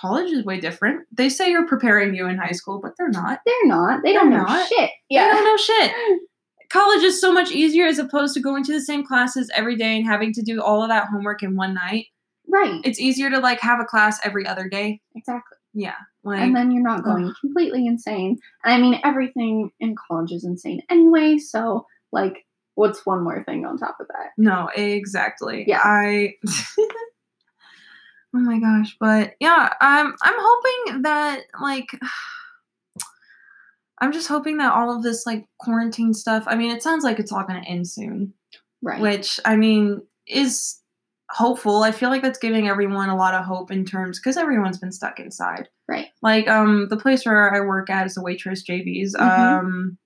college 0.00 0.30
is 0.30 0.44
way 0.44 0.60
different. 0.60 1.06
They 1.10 1.28
say 1.30 1.50
you're 1.50 1.66
preparing 1.66 2.14
you 2.14 2.26
in 2.26 2.36
high 2.36 2.52
school, 2.52 2.80
but 2.82 2.92
they're 2.98 3.08
not. 3.08 3.40
They're 3.46 3.66
not. 3.66 4.02
They 4.04 4.12
don't 4.12 4.28
They're 4.30 4.38
know 4.40 4.44
not. 4.44 4.68
shit. 4.68 4.90
They 5.10 5.16
don't 5.16 5.44
know 5.44 5.56
shit. 5.56 5.92
College 6.68 7.04
is 7.04 7.20
so 7.20 7.32
much 7.32 7.52
easier 7.52 7.86
as 7.86 8.00
opposed 8.00 8.34
to 8.34 8.40
going 8.40 8.64
to 8.64 8.72
the 8.72 8.80
same 8.80 9.06
classes 9.06 9.48
every 9.54 9.76
day 9.76 9.96
and 9.96 10.04
having 10.04 10.32
to 10.32 10.42
do 10.42 10.60
all 10.60 10.82
of 10.82 10.88
that 10.88 11.06
homework 11.06 11.44
in 11.44 11.54
one 11.54 11.72
night. 11.74 12.06
Right. 12.48 12.80
It's 12.84 13.00
easier 13.00 13.30
to 13.30 13.38
like 13.38 13.60
have 13.60 13.80
a 13.80 13.84
class 13.84 14.18
every 14.24 14.46
other 14.46 14.68
day. 14.68 15.00
Exactly. 15.14 15.58
Yeah. 15.74 15.94
Like 16.24 16.40
and 16.40 16.56
then 16.56 16.70
you're 16.70 16.82
not 16.82 17.04
going 17.04 17.32
completely 17.40 17.86
insane. 17.86 18.38
And 18.64 18.74
I 18.74 18.78
mean, 18.80 19.00
everything 19.04 19.70
in 19.80 19.94
college 20.08 20.32
is 20.32 20.44
insane 20.44 20.82
anyway. 20.90 21.38
So, 21.38 21.86
like, 22.12 22.46
what's 22.74 23.04
one 23.04 23.22
more 23.22 23.44
thing 23.44 23.64
on 23.66 23.76
top 23.78 23.96
of 24.00 24.08
that? 24.08 24.30
no, 24.38 24.68
exactly. 24.74 25.64
Yeah. 25.66 25.80
I 25.82 26.34
Oh 28.34 28.40
my 28.40 28.58
gosh, 28.58 28.96
but 29.00 29.34
yeah, 29.40 29.72
I'm 29.80 30.14
I'm 30.22 30.34
hoping 30.36 31.02
that 31.02 31.42
like 31.60 31.88
I'm 33.98 34.12
just 34.12 34.28
hoping 34.28 34.58
that 34.58 34.74
all 34.74 34.94
of 34.94 35.02
this 35.02 35.24
like 35.24 35.46
quarantine 35.58 36.12
stuff, 36.12 36.44
I 36.46 36.54
mean, 36.54 36.70
it 36.70 36.82
sounds 36.82 37.02
like 37.02 37.18
it's 37.18 37.32
all 37.32 37.44
going 37.44 37.62
to 37.62 37.68
end 37.68 37.88
soon. 37.88 38.34
Right. 38.82 39.00
which 39.00 39.40
I 39.44 39.56
mean 39.56 40.02
is 40.26 40.80
hopeful. 41.30 41.82
I 41.82 41.90
feel 41.92 42.08
like 42.10 42.22
that's 42.22 42.38
giving 42.38 42.68
everyone 42.68 43.08
a 43.08 43.16
lot 43.16 43.34
of 43.34 43.44
hope 43.44 43.70
in 43.70 43.84
terms 43.84 44.18
because 44.18 44.36
everyone's 44.36 44.78
been 44.78 44.92
stuck 44.92 45.18
inside. 45.18 45.68
Right. 45.88 46.06
Like 46.22 46.48
um 46.48 46.88
the 46.88 46.96
place 46.96 47.24
where 47.26 47.54
I 47.54 47.60
work 47.60 47.90
at 47.90 48.06
is 48.06 48.16
a 48.16 48.22
waitress, 48.22 48.62
JB's. 48.62 49.14
Mhm. 49.16 49.20
Um, 49.38 49.98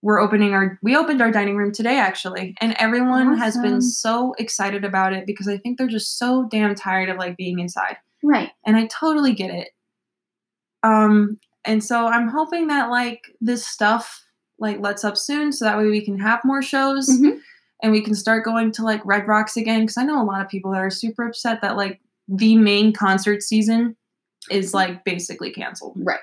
we're 0.00 0.20
opening 0.20 0.54
our 0.54 0.78
we 0.82 0.96
opened 0.96 1.20
our 1.20 1.30
dining 1.32 1.56
room 1.56 1.72
today 1.72 1.98
actually, 1.98 2.54
and 2.60 2.74
everyone 2.78 3.36
has 3.36 3.58
been 3.58 3.82
so 3.82 4.32
excited 4.38 4.84
about 4.84 5.12
it 5.12 5.26
because 5.26 5.48
I 5.48 5.58
think 5.58 5.76
they're 5.76 5.86
just 5.88 6.18
so 6.18 6.46
damn 6.50 6.74
tired 6.74 7.08
of 7.08 7.16
like 7.18 7.36
being 7.36 7.58
inside, 7.58 7.96
Right. 8.22 8.50
and 8.64 8.76
I 8.76 8.86
totally 8.86 9.34
get 9.34 9.50
it. 9.50 9.68
Um, 10.82 11.38
and 11.64 11.82
so 11.82 12.06
I'm 12.06 12.28
hoping 12.28 12.68
that 12.68 12.90
like 12.90 13.22
this 13.40 13.66
stuff 13.66 14.24
like 14.58 14.80
lets 14.80 15.04
up 15.04 15.16
soon, 15.16 15.52
so 15.52 15.64
that 15.64 15.76
way 15.76 15.86
we 15.86 16.04
can 16.04 16.18
have 16.18 16.40
more 16.44 16.62
shows 16.62 17.08
Mhm. 17.10 17.40
And 17.82 17.92
we 17.92 18.02
can 18.02 18.14
start 18.14 18.44
going 18.44 18.72
to 18.72 18.82
like 18.82 19.00
Red 19.04 19.26
Rocks 19.28 19.56
again 19.56 19.82
because 19.82 19.96
I 19.96 20.04
know 20.04 20.20
a 20.20 20.24
lot 20.24 20.40
of 20.42 20.48
people 20.48 20.72
that 20.72 20.80
are 20.80 20.90
super 20.90 21.26
upset 21.26 21.60
that 21.62 21.76
like 21.76 22.00
the 22.28 22.56
main 22.56 22.92
concert 22.92 23.42
season 23.42 23.96
is 24.50 24.74
like 24.74 25.04
basically 25.04 25.50
canceled. 25.52 25.94
Right. 25.96 26.18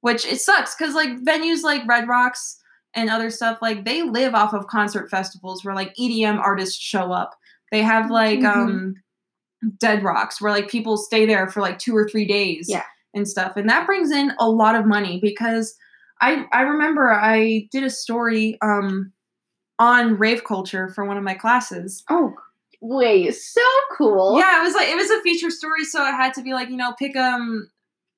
Which 0.00 0.26
it 0.26 0.40
sucks 0.40 0.74
because 0.74 0.94
like 0.94 1.10
venues 1.24 1.62
like 1.62 1.86
Red 1.86 2.08
Rocks 2.08 2.58
and 2.94 3.08
other 3.08 3.30
stuff 3.30 3.58
like 3.62 3.84
they 3.84 4.02
live 4.02 4.34
off 4.34 4.52
of 4.52 4.66
concert 4.66 5.08
festivals 5.10 5.64
where 5.64 5.74
like 5.74 5.94
EDM 5.96 6.38
artists 6.38 6.76
show 6.80 7.12
up. 7.12 7.34
They 7.70 7.82
have 7.82 8.10
like 8.10 8.40
Mhm. 8.40 8.54
um 8.54 8.94
Dead 9.78 10.02
Rocks 10.02 10.40
where 10.40 10.50
like 10.50 10.68
people 10.68 10.96
stay 10.96 11.24
there 11.24 11.48
for 11.48 11.60
like 11.60 11.78
two 11.78 11.96
or 11.96 12.08
three 12.08 12.26
days 12.26 12.66
Yeah. 12.68 12.82
and 13.14 13.28
stuff. 13.28 13.56
And 13.56 13.68
that 13.70 13.86
brings 13.86 14.10
in 14.10 14.32
a 14.40 14.50
lot 14.50 14.74
of 14.74 14.86
money 14.86 15.20
because 15.20 15.76
I 16.20 16.46
I 16.52 16.62
remember 16.62 17.12
I 17.12 17.68
did 17.70 17.84
a 17.84 17.90
story 17.90 18.58
um 18.60 19.12
on 19.82 20.16
rave 20.16 20.44
culture 20.44 20.88
for 20.94 21.04
one 21.04 21.16
of 21.16 21.24
my 21.24 21.34
classes. 21.34 22.04
Oh, 22.08 22.32
wait. 22.80 23.34
So 23.34 23.60
cool. 23.96 24.38
Yeah, 24.38 24.60
it 24.60 24.64
was 24.64 24.74
like 24.74 24.88
it 24.88 24.96
was 24.96 25.10
a 25.10 25.20
feature 25.22 25.50
story, 25.50 25.84
so 25.84 26.06
it 26.06 26.12
had 26.12 26.32
to 26.34 26.42
be 26.42 26.52
like, 26.54 26.68
you 26.68 26.76
know, 26.76 26.94
pick 26.98 27.16
um 27.16 27.68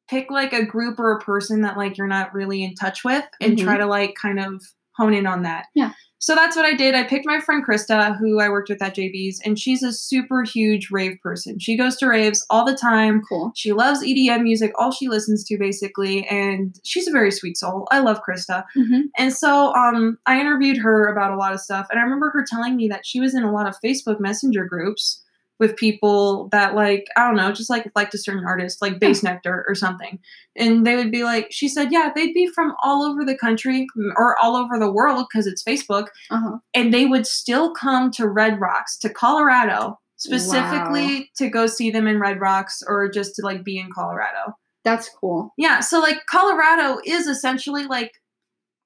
pick 0.09 0.31
like 0.31 0.53
a 0.53 0.65
group 0.67 0.99
or 0.99 1.13
a 1.13 1.21
person 1.21 1.63
that 1.63 1.79
like 1.79 1.97
you're 1.97 2.07
not 2.07 2.35
really 2.35 2.63
in 2.63 2.75
touch 2.75 3.03
with 3.05 3.25
and 3.41 3.57
Mhm. 3.57 3.65
try 3.65 3.79
to 3.79 3.87
like 3.87 4.15
kind 4.21 4.39
of 4.39 4.63
hone 4.97 5.15
in 5.15 5.27
on 5.27 5.43
that. 5.43 5.67
Yeah. 5.75 5.93
So 6.25 6.35
that's 6.35 6.57
what 6.57 6.65
I 6.65 6.73
did. 6.73 6.95
I 6.95 7.03
picked 7.03 7.27
my 7.27 7.39
friend 7.39 7.63
Krista, 7.63 8.17
who 8.19 8.41
I 8.41 8.49
worked 8.49 8.71
with 8.71 8.81
at 8.81 8.97
JB's, 8.97 9.43
and 9.45 9.59
she's 9.59 9.83
a 9.83 9.93
super 9.93 10.43
huge 10.43 10.91
rave 10.91 11.19
person. 11.23 11.59
She 11.59 11.77
goes 11.77 11.97
to 11.97 12.07
raves 12.07 12.47
all 12.49 12.65
the 12.65 12.75
time. 12.75 13.21
Cool. 13.29 13.53
She 13.55 13.73
loves 13.73 14.03
EDM 14.03 14.43
music, 14.43 14.73
all 14.79 14.91
she 14.91 15.09
listens 15.09 15.45
to 15.45 15.59
basically, 15.59 16.27
and 16.29 16.81
she's 16.83 17.07
a 17.07 17.13
very 17.13 17.31
sweet 17.31 17.59
soul. 17.59 17.87
I 17.91 17.99
love 17.99 18.23
Krista. 18.27 18.65
hmm 18.75 19.03
And 19.19 19.35
so 19.35 19.75
um, 19.75 20.17
I 20.25 20.41
interviewed 20.41 20.79
her 20.79 21.09
about 21.09 21.33
a 21.33 21.37
lot 21.37 21.53
of 21.53 21.61
stuff, 21.61 21.89
and 21.91 22.01
I 22.01 22.03
remember 22.05 22.31
her 22.31 22.45
telling 22.49 22.75
me 22.75 22.89
that 22.89 23.05
she 23.05 23.21
was 23.21 23.35
in 23.35 23.43
a 23.43 23.53
lot 23.53 23.69
of 23.69 23.77
Facebook 23.85 24.19
Messenger 24.19 24.65
groups 24.65 25.24
with 25.61 25.77
people 25.77 26.49
that 26.51 26.75
like 26.75 27.07
I 27.17 27.27
don't 27.27 27.37
know, 27.37 27.53
just 27.53 27.71
like 27.71 27.91
liked 27.95 28.15
a 28.15 28.19
certain 28.19 28.45
artist, 28.45 28.83
like 28.83 28.99
Bassnectar 28.99 29.63
or 29.69 29.75
something, 29.75 30.19
and 30.57 30.87
they 30.87 30.97
would 30.97 31.11
be 31.13 31.23
like, 31.25 31.49
she 31.51 31.69
said, 31.69 31.93
yeah, 31.93 32.11
they'd 32.15 32.35
be 32.35 32.49
from 32.49 32.75
all 32.83 33.03
over 33.05 33.25
the 33.25 33.37
country 33.39 33.87
or 34.17 34.37
all 34.43 34.57
over 34.57 34.79
the 34.79 34.91
world 34.93 35.27
because 35.31 35.47
it's 35.47 35.63
Facebook, 35.63 36.09
Uh-huh. 36.31 36.59
and 36.75 36.93
they 36.93 37.07
would 37.07 37.27
still 37.27 37.73
come 37.73 38.11
to 38.13 38.29
Red 38.29 38.61
Rocks 38.61 38.99
to 38.99 39.09
Colorado 39.09 39.99
specifically 40.17 41.31
to 41.37 41.49
go 41.49 41.67
see 41.67 41.91
them 41.91 42.07
in 42.07 42.19
Red 42.19 42.41
Rocks 42.41 42.83
or 42.87 43.09
just 43.09 43.35
to 43.37 43.43
like 43.43 43.63
be 43.65 43.79
in 43.79 43.91
Colorado. 43.95 44.57
That's 44.85 45.09
cool. 45.21 45.53
Yeah, 45.57 45.81
so 45.81 46.01
like 46.01 46.27
Colorado 46.31 47.01
is 47.05 47.27
essentially 47.27 47.85
like 47.87 48.13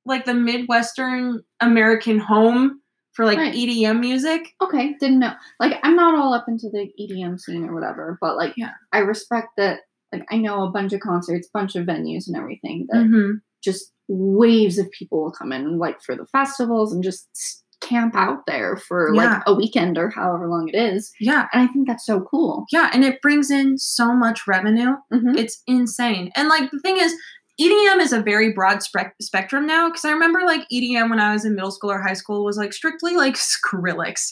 like 0.05 0.25
the 0.25 0.35
Midwestern 0.35 1.43
American 1.61 2.19
home 2.19 2.81
for 3.19 3.25
like 3.27 3.37
Right. 3.39 3.53
EDM 3.53 3.99
music. 3.99 4.55
Okay. 4.63 4.95
Didn't 5.01 5.19
know. 5.19 5.33
Like, 5.59 5.81
I'm 5.83 5.97
not 5.97 6.15
all 6.17 6.33
up 6.33 6.45
into 6.47 6.69
the 6.71 6.89
EDM 7.01 7.37
scene 7.41 7.65
or 7.65 7.75
whatever, 7.75 8.17
but 8.21 8.37
like, 8.37 8.55
Yeah. 8.57 8.71
I 8.93 8.99
respect 9.01 9.49
that. 9.57 9.81
Like, 10.13 10.25
I 10.31 10.37
know 10.39 10.63
a 10.63 10.71
bunch 10.71 10.93
of 10.93 11.01
concerts, 11.01 11.49
bunch 11.53 11.75
of 11.75 11.85
venues, 11.85 12.29
and 12.29 12.37
everything 12.37 12.87
that 12.91 12.99
Mm-hmm. 13.05 13.39
just 13.63 13.93
waves 14.07 14.79
of 14.79 14.89
people 14.93 15.25
will 15.25 15.33
come 15.33 15.51
in, 15.53 15.79
like 15.79 16.01
for 16.01 16.15
the 16.15 16.27
festivals, 16.27 16.93
and 16.95 17.03
just 17.03 17.65
camp 17.81 18.15
out 18.17 18.47
there 18.47 18.77
for 18.77 19.13
Yeah. 19.15 19.23
like 19.35 19.43
a 19.47 19.55
weekend 19.55 19.99
or 19.99 20.11
however 20.11 20.49
long 20.49 20.69
it 20.73 20.77
is. 20.77 21.11
Yeah. 21.21 21.47
And 21.53 21.63
I 21.69 21.73
think 21.73 21.89
that's 21.89 22.07
so 22.07 22.21
cool. 22.21 22.67
Yeah, 22.73 22.89
and 22.93 23.05
it 23.05 23.21
brings 23.21 23.51
in 23.51 23.79
so 23.79 24.15
much 24.15 24.47
revenue. 24.47 24.93
hmm 25.13 25.37
It's 25.37 25.61
insane. 25.67 26.31
And 26.37 26.49
like 26.49 26.71
the 26.71 26.79
thing 26.81 26.99
is, 26.99 27.13
EDM 27.61 28.01
is 28.01 28.13
a 28.13 28.23
very 28.23 28.53
broad 28.53 28.83
spec- 28.83 29.17
spectrum 29.21 29.67
now 29.67 29.89
because 29.89 30.05
I 30.05 30.13
remember 30.13 30.41
like 30.45 30.69
EDM 30.73 31.11
when 31.11 31.19
I 31.19 31.33
was 31.33 31.45
in 31.45 31.55
middle 31.55 31.73
school 31.73 31.91
or 31.91 32.01
high 32.01 32.15
school 32.15 32.45
was 32.45 32.57
like 32.57 32.73
strictly 32.73 33.17
like 33.17 33.35
Skrillex. 33.75 34.31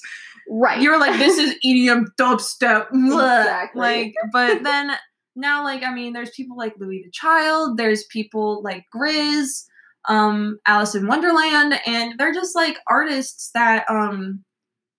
Right. 0.49 0.81
you 0.81 0.91
were 0.91 0.99
like, 0.99 1.19
this 1.19 1.39
is 1.39 1.57
EDM 1.65 2.07
dubstep. 2.21 2.87
Exactly. 2.93 3.81
Like, 3.81 4.15
but 4.33 4.63
then 4.63 4.93
now, 5.35 5.65
like, 5.65 5.83
I 5.83 5.93
mean, 5.93 6.13
there's 6.13 6.31
people 6.31 6.57
like 6.57 6.75
Louis 6.79 7.03
the 7.05 7.11
Child, 7.11 7.77
there's 7.77 8.05
people 8.05 8.63
like 8.63 8.85
GRiZ, 8.95 9.65
um, 10.09 10.59
Alice 10.67 10.95
in 10.95 11.07
Wonderland, 11.09 11.79
and 11.87 12.19
they're 12.19 12.33
just 12.33 12.55
like 12.55 12.79
artists 12.89 13.51
that 13.55 13.85
um 13.91 14.45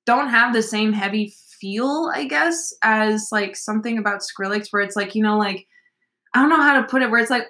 don't 0.05 0.29
have 0.29 0.53
the 0.53 0.61
same 0.61 0.93
heavy 0.93 1.33
feel, 1.59 2.11
I 2.13 2.25
guess, 2.25 2.73
as 2.83 3.29
like 3.31 3.55
something 3.55 3.97
about 3.97 4.21
Skrillex 4.21 4.67
where 4.71 4.81
it's 4.81 4.95
like, 4.95 5.15
you 5.15 5.23
know, 5.23 5.37
like 5.37 5.65
I 6.33 6.41
don't 6.41 6.49
know 6.49 6.61
how 6.61 6.79
to 6.79 6.87
put 6.87 7.01
it, 7.01 7.09
where 7.09 7.21
it's 7.21 7.31
like 7.31 7.47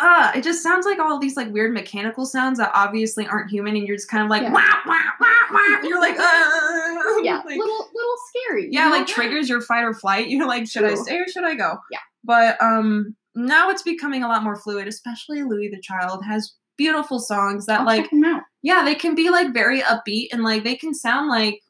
uh, 0.00 0.32
it 0.34 0.42
just 0.44 0.62
sounds 0.62 0.86
like 0.86 0.98
all 0.98 1.18
these 1.18 1.36
like 1.36 1.50
weird 1.52 1.72
mechanical 1.74 2.24
sounds 2.26 2.58
that 2.58 2.70
obviously 2.74 3.26
aren't 3.26 3.50
human, 3.50 3.76
and 3.76 3.86
you're 3.86 3.96
just 3.96 4.10
kind 4.10 4.22
of 4.24 4.30
like 4.30 4.42
Yeah. 4.42 4.52
wah 4.52 4.62
wah 4.86 5.00
wah. 5.20 5.80
You're 5.82 6.00
like, 6.00 6.18
uh, 6.18 7.20
Yeah, 7.22 7.36
like, 7.46 7.56
little 7.58 7.88
little 7.94 8.16
scary. 8.28 8.64
you 8.64 8.70
yeah, 8.72 8.84
know? 8.84 8.90
like 8.90 9.06
triggers 9.06 9.48
your 9.48 9.60
fight 9.60 9.82
or 9.84 9.94
flight. 9.94 10.28
You're 10.28 10.46
like, 10.46 10.66
should 10.68 10.84
I 10.84 10.88
True. 10.94 11.04
stay 11.04 11.18
or 11.18 11.26
should 11.28 11.44
I 11.44 11.54
go? 11.54 11.78
Yeah. 11.90 11.98
But 12.24 12.60
um, 12.62 13.16
now 13.34 13.70
it's 13.70 13.82
becoming 13.82 14.22
a 14.22 14.28
lot 14.28 14.42
more 14.44 14.56
fluid. 14.56 14.86
Especially 14.88 15.42
Louis 15.42 15.68
the 15.68 15.80
Child 15.80 16.24
has 16.26 16.54
beautiful 16.76 17.18
songs 17.18 17.66
that 17.66 17.80
I'll 17.80 17.86
like 17.86 18.04
check 18.04 18.12
'em 18.12 18.24
out. 18.24 18.42
yeah, 18.62 18.84
they 18.84 18.94
can 18.94 19.14
be 19.14 19.30
like 19.30 19.52
very 19.52 19.80
upbeat 19.82 20.28
and 20.32 20.42
like 20.44 20.62
they 20.64 20.76
can 20.76 20.94
sound 20.94 21.28
like 21.28 21.60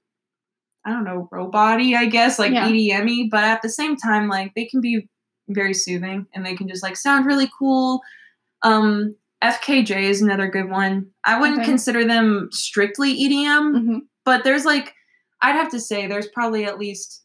I 0.84 0.90
don't 0.92 1.04
know, 1.04 1.28
robot-y, 1.30 1.94
I 1.96 2.06
guess, 2.06 2.38
like 2.38 2.52
Yeah. 2.52 2.68
EDM-y, 2.68 3.28
but 3.30 3.44
at 3.44 3.62
the 3.62 3.68
same 3.68 3.96
time, 3.96 4.28
like 4.28 4.54
they 4.54 4.64
can 4.64 4.80
be 4.80 5.08
very 5.48 5.74
soothing 5.74 6.26
and 6.34 6.44
they 6.44 6.54
can 6.56 6.68
just 6.68 6.82
like 6.82 6.96
sound 6.96 7.26
really 7.26 7.48
cool. 7.58 8.00
Um 8.62 9.14
FKJ 9.42 10.02
is 10.02 10.20
another 10.22 10.48
good 10.48 10.68
one. 10.68 11.06
I 11.24 11.38
wouldn't 11.40 11.61
Okay. 11.61 11.68
consider 11.68 12.04
them 12.04 12.48
strictly 12.52 13.12
EDM, 13.12 13.72
Mhm. 13.74 14.00
but 14.24 14.42
there's 14.44 14.64
like 14.64 14.94
I'd 15.40 15.52
have 15.54 15.70
to 15.70 15.78
say 15.80 16.06
there's 16.09 16.26
probably 16.28 16.64
at 16.64 16.78
least 16.80 17.22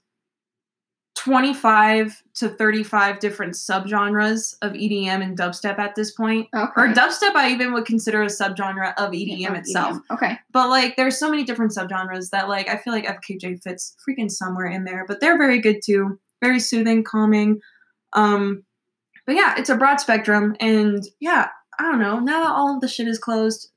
25 1.16 2.22
to 2.36 2.50
35 2.50 3.20
different 3.20 3.54
subgenres 3.54 4.56
of 4.62 4.74
EDM 4.74 5.22
and 5.22 5.38
dubstep 5.38 5.80
at 5.80 5.96
this 5.96 6.12
point. 6.12 6.48
Okay. 6.56 6.72
Or 6.76 6.88
dubstep, 6.90 7.36
I 7.36 7.52
even 7.52 7.72
would 7.74 7.86
consider 7.86 8.24
a 8.24 8.28
subgenre 8.28 8.94
of 8.98 9.12
EDM 9.14 9.38
Yeah, 9.40 9.54
itself. 9.56 9.98
EDM. 9.98 10.02
Okay. 10.16 10.40
But 10.52 10.70
like, 10.70 10.96
there's 10.96 11.18
so 11.18 11.30
many 11.30 11.44
different 11.44 11.72
subgenres 11.72 12.30
that 12.32 12.50
like 12.50 12.68
I 12.68 12.78
feel 12.78 12.94
like 12.94 13.06
FKJ 13.06 13.62
fits 13.64 13.96
freaking 14.08 14.30
somewhere 14.30 14.66
in 14.68 14.84
there. 14.84 15.06
But 15.08 15.22
they're 15.22 15.38
very 15.38 15.60
good 15.60 15.82
too. 15.84 16.20
Very 16.42 16.60
soothing, 16.60 17.04
calming. 17.04 17.62
Um, 18.14 18.64
but 19.26 19.36
yeah, 19.36 19.56
it's 19.58 19.70
a 19.70 19.76
broad 19.76 19.98
spectrum, 19.98 20.56
and 20.60 21.04
yeah, 21.20 21.48
I 21.80 21.84
don't 21.84 22.00
know. 22.00 22.20
Now 22.20 22.44
that 22.44 22.52
all 22.52 22.76
of 22.76 22.82
the 22.82 22.88
shit 22.88 23.08
is 23.08 23.20
closed, 23.20 23.70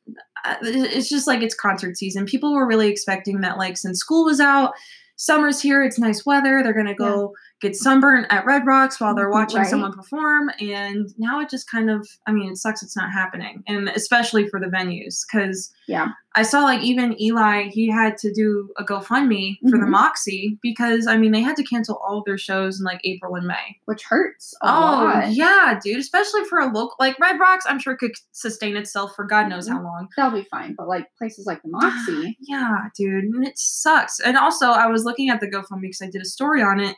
uh, 0.45 0.57
it's 0.63 1.09
just 1.09 1.27
like 1.27 1.43
it's 1.43 1.55
concert 1.55 1.97
season. 1.97 2.27
People 2.27 2.55
were 2.55 2.67
really 2.67 2.89
expecting 2.89 3.41
that, 3.41 3.59
like, 3.59 3.77
since 3.77 3.99
school 3.99 4.25
was 4.25 4.41
out, 4.41 4.73
summer's 5.17 5.61
here, 5.61 5.83
it's 5.83 5.99
nice 5.99 6.27
weather. 6.27 6.63
They're 6.63 6.75
gonna 6.75 6.95
go 6.95 7.33
get 7.61 7.75
sunburned 7.75 8.27
at 8.31 8.45
Red 8.45 8.67
Rocks 8.67 9.01
while 9.01 9.15
they're 9.15 9.31
watching 9.39 9.59
Right. 9.61 9.67
someone 9.67 9.93
perform. 9.93 10.51
And 10.61 11.09
now 11.19 11.41
it 11.41 11.49
just 11.49 11.71
kind 11.71 11.89
of, 11.91 12.07
I 12.27 12.33
mean, 12.33 12.51
it 12.53 12.57
sucks 12.59 12.83
it's 12.83 12.97
not 12.97 13.11
happening, 13.13 13.63
and 13.67 13.89
especially 13.89 14.47
for 14.49 14.61
the 14.61 14.67
venues, 14.67 15.21
because 15.31 15.73
Yeah. 15.89 16.09
I 16.39 16.43
saw 16.43 16.65
like 16.65 16.83
even 16.83 17.19
Eli, 17.19 17.69
he 17.71 17.89
had 17.91 18.19
to 18.19 18.31
do 18.31 18.69
a 18.77 18.85
GoFundMe 18.85 19.57
for 19.71 19.79
the 19.79 19.87
Mhm. 19.87 19.91
Moxi 19.91 20.59
because 20.63 21.07
I 21.07 21.17
mean 21.17 21.33
they 21.33 21.41
had 21.41 21.57
to 21.57 21.63
cancel 21.65 21.99
all 22.07 22.19
of 22.19 22.25
their 22.27 22.37
shows 22.37 22.79
in 22.79 22.85
like 22.85 23.01
April 23.05 23.37
and 23.37 23.47
May. 23.47 23.79
Which 23.87 24.05
hurts 24.05 24.53
a 24.63 24.67
oh 24.67 24.71
lot. 24.81 25.33
yeah, 25.33 25.79
dude, 25.83 25.99
especially 25.99 26.45
for 26.45 26.59
a 26.59 26.67
local 26.67 26.95
like 26.99 27.19
Red 27.19 27.41
Rocks, 27.41 27.65
I'm 27.67 27.79
sure 27.79 27.97
could 27.97 28.13
sustain 28.33 28.77
itself 28.77 29.15
for 29.17 29.25
God 29.25 29.49
knows 29.49 29.67
Mm-hmm. 29.67 29.77
how 29.79 29.83
long. 29.83 30.09
That'll 30.15 30.39
be 30.39 30.47
fine. 30.51 30.75
But 30.77 30.89
like 30.89 31.07
places 31.17 31.47
like 31.47 31.63
the 31.63 31.71
Moxi. 31.71 32.37
Yeah, 32.47 32.89
dude, 32.95 33.25
and 33.25 33.47
it 33.47 33.57
sucks. 33.59 34.21
And 34.21 34.37
also, 34.37 34.67
I 34.67 34.89
was 34.89 35.05
looking 35.05 35.31
at 35.31 35.41
the 35.41 35.49
GoFundMe 35.51 35.81
because 35.83 36.03
I 36.03 36.11
did 36.11 36.21
a 36.21 36.27
story 36.27 36.63
on 36.63 36.81
it 36.81 36.97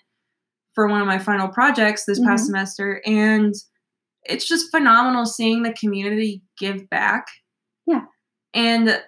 for 0.78 0.86
one 0.86 1.00
of 1.00 1.08
my 1.08 1.18
final 1.18 1.48
projects 1.48 2.04
this 2.04 2.20
past 2.20 2.44
Mhm. 2.44 2.46
semester, 2.46 3.02
and 3.04 3.52
it's 4.22 4.46
just 4.46 4.70
phenomenal 4.70 5.26
seeing 5.26 5.64
the 5.64 5.72
community 5.72 6.40
give 6.56 6.88
back. 6.88 7.26
Yeah. 7.84 8.02
and 8.54 9.02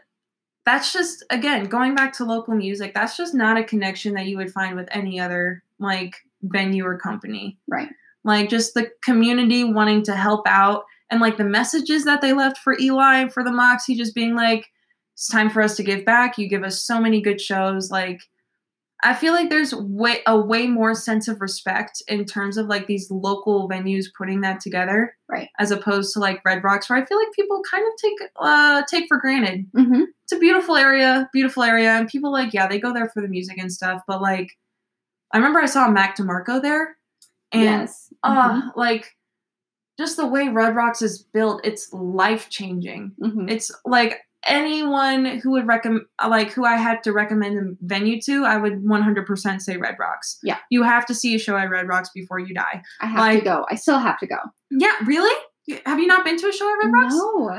that's 0.67 0.93
just 0.93 1.25
again 1.31 1.65
going 1.67 1.95
back 1.95 2.13
to 2.15 2.25
local 2.25 2.55
music. 2.55 2.93
That's 2.93 3.17
just 3.17 3.35
not 3.35 3.57
a 3.57 3.63
connection 3.65 4.15
that 4.15 4.27
you 4.27 4.37
would 4.37 4.53
find 4.53 4.75
with 4.75 4.89
any 4.91 5.21
other 5.21 5.63
like 5.79 6.17
venue 6.43 6.85
or 6.85 6.99
company 6.99 7.57
Right. 7.69 7.89
like 8.25 8.49
just 8.49 8.75
the 8.75 8.91
community 9.05 9.63
wanting 9.65 10.03
to 10.05 10.15
help 10.17 10.47
out 10.49 10.85
and 11.11 11.21
like 11.21 11.37
the 11.37 11.45
messages 11.45 12.05
that 12.05 12.21
they 12.21 12.33
left 12.33 12.59
for 12.59 12.77
Eli 12.81 13.29
for 13.29 13.45
the 13.45 13.53
Moxi 13.53 13.95
just 13.95 14.15
being 14.15 14.35
like 14.35 14.67
it's 15.15 15.29
time 15.29 15.51
for 15.51 15.63
us 15.63 15.77
to 15.77 15.83
give 15.85 16.05
back 16.05 16.37
you 16.37 16.49
give 16.49 16.65
us 16.65 16.83
so 16.83 17.01
many 17.01 17.21
good 17.23 17.41
shows 17.41 17.91
like 17.93 18.21
I 19.03 19.15
feel 19.15 19.33
like 19.33 19.49
there's 19.51 19.75
way 19.75 20.19
a 20.27 20.39
way 20.39 20.67
more 20.67 20.95
sense 20.95 21.27
of 21.29 21.41
respect 21.41 22.03
in 22.09 22.25
terms 22.25 22.57
of 22.57 22.67
like 22.67 22.87
these 22.87 23.11
local 23.11 23.69
venues 23.69 24.07
putting 24.17 24.41
that 24.43 24.61
together 24.61 25.17
Right. 25.29 25.49
as 25.59 25.71
opposed 25.71 26.13
to 26.15 26.19
like 26.21 26.41
Red 26.45 26.63
Rocks 26.65 26.91
where 26.91 26.99
I 26.99 27.05
feel 27.05 27.19
like 27.19 27.33
people 27.35 27.63
kind 27.71 27.85
of 27.87 27.93
take 28.01 28.29
uh 28.37 28.83
take 28.91 29.07
for 29.09 29.19
granted 29.19 29.67
Mm-hmm. 29.77 30.03
it's 30.25 30.33
a 30.33 30.39
beautiful 30.39 30.77
area, 30.77 31.29
beautiful 31.33 31.63
area, 31.63 31.91
and 31.93 32.09
people 32.09 32.33
like 32.33 32.53
yeah 32.53 32.67
they 32.67 32.79
go 32.81 32.93
there 32.93 33.09
for 33.09 33.23
the 33.23 33.29
music 33.29 33.57
and 33.59 33.73
stuff. 33.73 34.03
But 34.07 34.21
like, 34.21 34.49
I 35.33 35.39
remember 35.39 35.61
I 35.61 35.67
saw 35.67 35.89
Mac 35.89 36.17
DeMarco 36.17 36.61
there, 36.61 36.97
and 37.53 37.63
yes. 37.63 38.13
uh 38.23 38.61
like 38.77 39.17
just 39.99 40.17
the 40.17 40.27
way 40.27 40.49
Red 40.49 40.75
Rocks 40.77 41.03
is 41.03 41.23
built, 41.23 41.61
it's 41.65 41.93
life 41.93 42.49
changing. 42.49 43.13
hmm 43.23 43.49
It's 43.49 43.71
like 43.85 44.21
anyone 44.47 45.25
who 45.39 45.51
would 45.53 45.67
recommend 45.67 46.05
like 46.27 46.51
who 46.53 46.65
I 46.65 46.77
had 46.77 47.03
to 47.05 47.13
recommend 47.13 47.59
a 47.59 47.77
venue 47.87 48.21
to, 48.23 48.45
I 48.45 48.57
would 48.57 48.83
100% 48.85 49.61
say 49.61 49.77
Red 49.77 49.97
Rocks. 49.99 50.39
Yeah. 50.43 50.59
You 50.71 50.83
have 50.83 51.07
to 51.07 51.15
see 51.15 51.35
a 51.35 51.39
show 51.39 51.57
at 51.57 51.71
Red 51.71 51.89
Rocks 51.89 52.11
before 52.15 52.39
you 52.39 52.55
die. 52.55 52.83
I 53.01 53.07
have 53.07 53.19
like- 53.19 53.39
to 53.41 53.45
go. 53.45 53.67
I 53.71 53.75
still 53.75 53.99
have 53.99 54.19
to 54.19 54.27
go. 54.27 54.37
Yeah, 54.71 54.93
really? 55.07 55.35
Have 55.87 55.99
you 55.99 56.07
not 56.07 56.25
been 56.25 56.39
to 56.39 56.49
a 56.49 56.53
show 56.53 56.69
at 56.69 56.85
Red 56.85 56.93
Rocks? 56.93 57.15
No. 57.15 57.59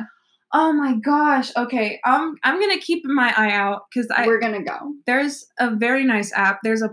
Oh 0.54 0.74
my 0.74 0.96
gosh. 0.96 1.52
Okay. 1.56 2.00
Um 2.06 2.36
I'm 2.44 2.60
going 2.60 2.78
to 2.78 2.84
keep 2.86 3.06
my 3.06 3.34
eye 3.38 3.52
out 3.54 3.84
cuz 3.94 4.08
I 4.14 4.28
We're 4.28 4.40
gonna 4.40 4.64
go. 4.64 4.94
there's 5.06 5.46
a 5.60 5.74
very 5.74 6.04
nice 6.04 6.34
app. 6.36 6.60
There's 6.64 6.82
a 6.82 6.90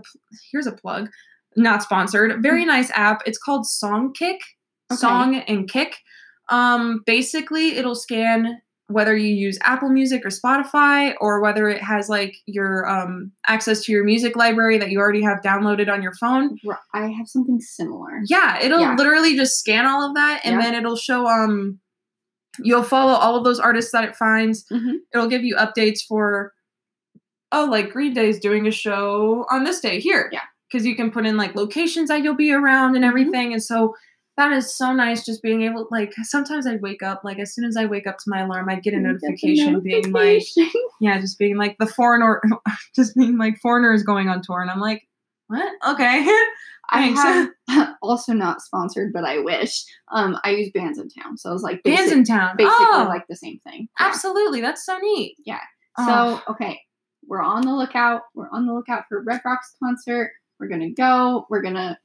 here's 0.51 0.67
a 0.67 0.71
plug, 0.71 1.09
not 1.57 1.83
sponsored. 1.83 2.41
Very 2.41 2.63
nice 2.63 2.89
app. 2.95 3.21
It's 3.25 3.37
called 3.37 3.65
Songkick. 3.65 4.37
Okay. 4.91 4.95
Song 4.95 5.35
and 5.35 5.69
Kick. 5.69 5.97
Um, 6.49 7.01
basically, 7.05 7.77
it'll 7.77 7.95
scan 7.95 8.61
whether 8.89 9.15
you 9.15 9.33
use 9.33 9.57
Apple 9.63 9.89
Music 9.89 10.25
or 10.25 10.29
Spotify, 10.29 11.13
or 11.21 11.39
whether 11.41 11.69
it 11.69 11.81
has 11.81 12.09
like 12.09 12.35
your 12.47 12.87
um, 12.89 13.31
access 13.47 13.83
to 13.85 13.91
your 13.91 14.03
music 14.03 14.35
library 14.35 14.77
that 14.79 14.89
you 14.89 14.99
already 14.99 15.21
have 15.21 15.41
downloaded 15.41 15.91
on 15.91 16.01
your 16.01 16.13
phone. 16.15 16.57
I 16.93 17.07
have 17.07 17.27
something 17.27 17.61
similar. 17.61 18.21
Yeah, 18.25 18.59
it'll 18.61 18.79
Yeah. 18.79 18.95
literally 18.97 19.35
just 19.35 19.59
scan 19.59 19.85
all 19.85 20.07
of 20.09 20.15
that, 20.15 20.41
and 20.43 20.55
Yeah. 20.55 20.61
then 20.71 20.75
it'll 20.75 20.95
show 20.97 21.27
um. 21.27 21.79
You'll 22.61 22.83
follow 22.83 23.13
all 23.13 23.35
of 23.37 23.43
those 23.45 23.59
artists 23.59 23.91
that 23.93 24.03
it 24.03 24.15
finds. 24.17 24.65
Mhm. 24.69 24.95
It'll 25.13 25.29
give 25.29 25.43
you 25.45 25.55
updates 25.55 25.99
for, 26.05 26.51
oh, 27.53 27.65
like 27.65 27.91
Green 27.93 28.13
Day's 28.13 28.39
doing 28.39 28.67
a 28.67 28.71
show 28.71 29.45
on 29.49 29.63
this 29.63 29.79
day 29.79 29.99
here. 29.99 30.29
Yeah. 30.33 30.41
Because 30.69 30.85
you 30.85 30.95
can 30.95 31.09
put 31.09 31.25
in 31.25 31.37
like 31.37 31.55
locations 31.55 32.09
that 32.09 32.21
you'll 32.21 32.35
be 32.35 32.51
around 32.51 32.95
and 32.95 33.05
Mhm. 33.05 33.07
everything. 33.07 33.53
And 33.53 33.63
so 33.63 33.95
that 34.39 34.53
is 34.53 34.73
so 34.73 34.93
nice 34.93 35.25
just 35.25 35.43
being 35.43 35.63
able, 35.63 35.85
like, 35.91 36.13
sometimes 36.23 36.65
I'd 36.65 36.81
wake 36.81 37.03
up, 37.03 37.25
like, 37.25 37.39
as 37.39 37.53
soon 37.53 37.65
as 37.65 37.75
I 37.75 37.85
wake 37.85 38.07
up 38.07 38.17
to 38.19 38.23
my 38.27 38.39
alarm, 38.39 38.69
I'd 38.69 38.81
get 38.81 38.93
a 38.93 38.97
get 38.97 39.03
notification 39.03 39.81
being 39.81 40.13
like, 40.13 40.43
yeah, 41.01 41.19
just 41.19 41.37
being 41.37 41.57
like, 41.57 41.77
the 41.77 41.85
foreigner, 41.85 42.41
just 42.95 43.17
being 43.17 43.37
like, 43.37 43.57
foreigner 43.61 43.93
is 43.93 44.01
going 44.01 44.29
on 44.29 44.41
tour. 44.41 44.61
And 44.61 44.71
I'm 44.71 44.79
like, 44.79 45.03
what? 45.47 45.69
Okay. 45.85 46.25
I 46.91 47.49
have 47.67 47.95
also 48.01 48.31
not 48.31 48.61
sponsored, 48.61 49.11
but 49.13 49.25
I 49.25 49.39
wish. 49.39 49.83
Um, 50.11 50.37
I 50.45 50.51
use 50.51 50.71
Bands 50.73 50.97
in 50.97 51.09
Town, 51.09 51.37
so 51.37 51.53
it's 51.53 51.61
like 51.61 51.83
Bands 51.83 52.11
in 52.11 52.23
town. 52.23 52.55
basically 52.57 52.77
oh, 52.79 53.05
like 53.07 53.25
the 53.27 53.35
same 53.35 53.59
thing. 53.59 53.87
Yeah. 53.99 54.07
absolutely. 54.07 54.61
That's 54.61 54.83
so 54.85 54.97
neat. 54.97 55.35
Yeah. 55.45 55.59
Oh. 55.99 56.41
So 56.47 56.53
okay, 56.53 56.79
we're 57.27 57.43
on 57.43 57.61
the 57.61 57.75
lookout. 57.75 58.21
We're 58.33 58.49
on 58.51 58.65
the 58.65 58.73
lookout 58.73 59.03
for 59.07 59.21
Red 59.21 59.41
Rocks 59.45 59.75
concert. 59.83 60.31
We're 60.59 60.67
gonna 60.67 60.89
go. 60.89 61.45
We're 61.51 61.61
gonna 61.61 61.99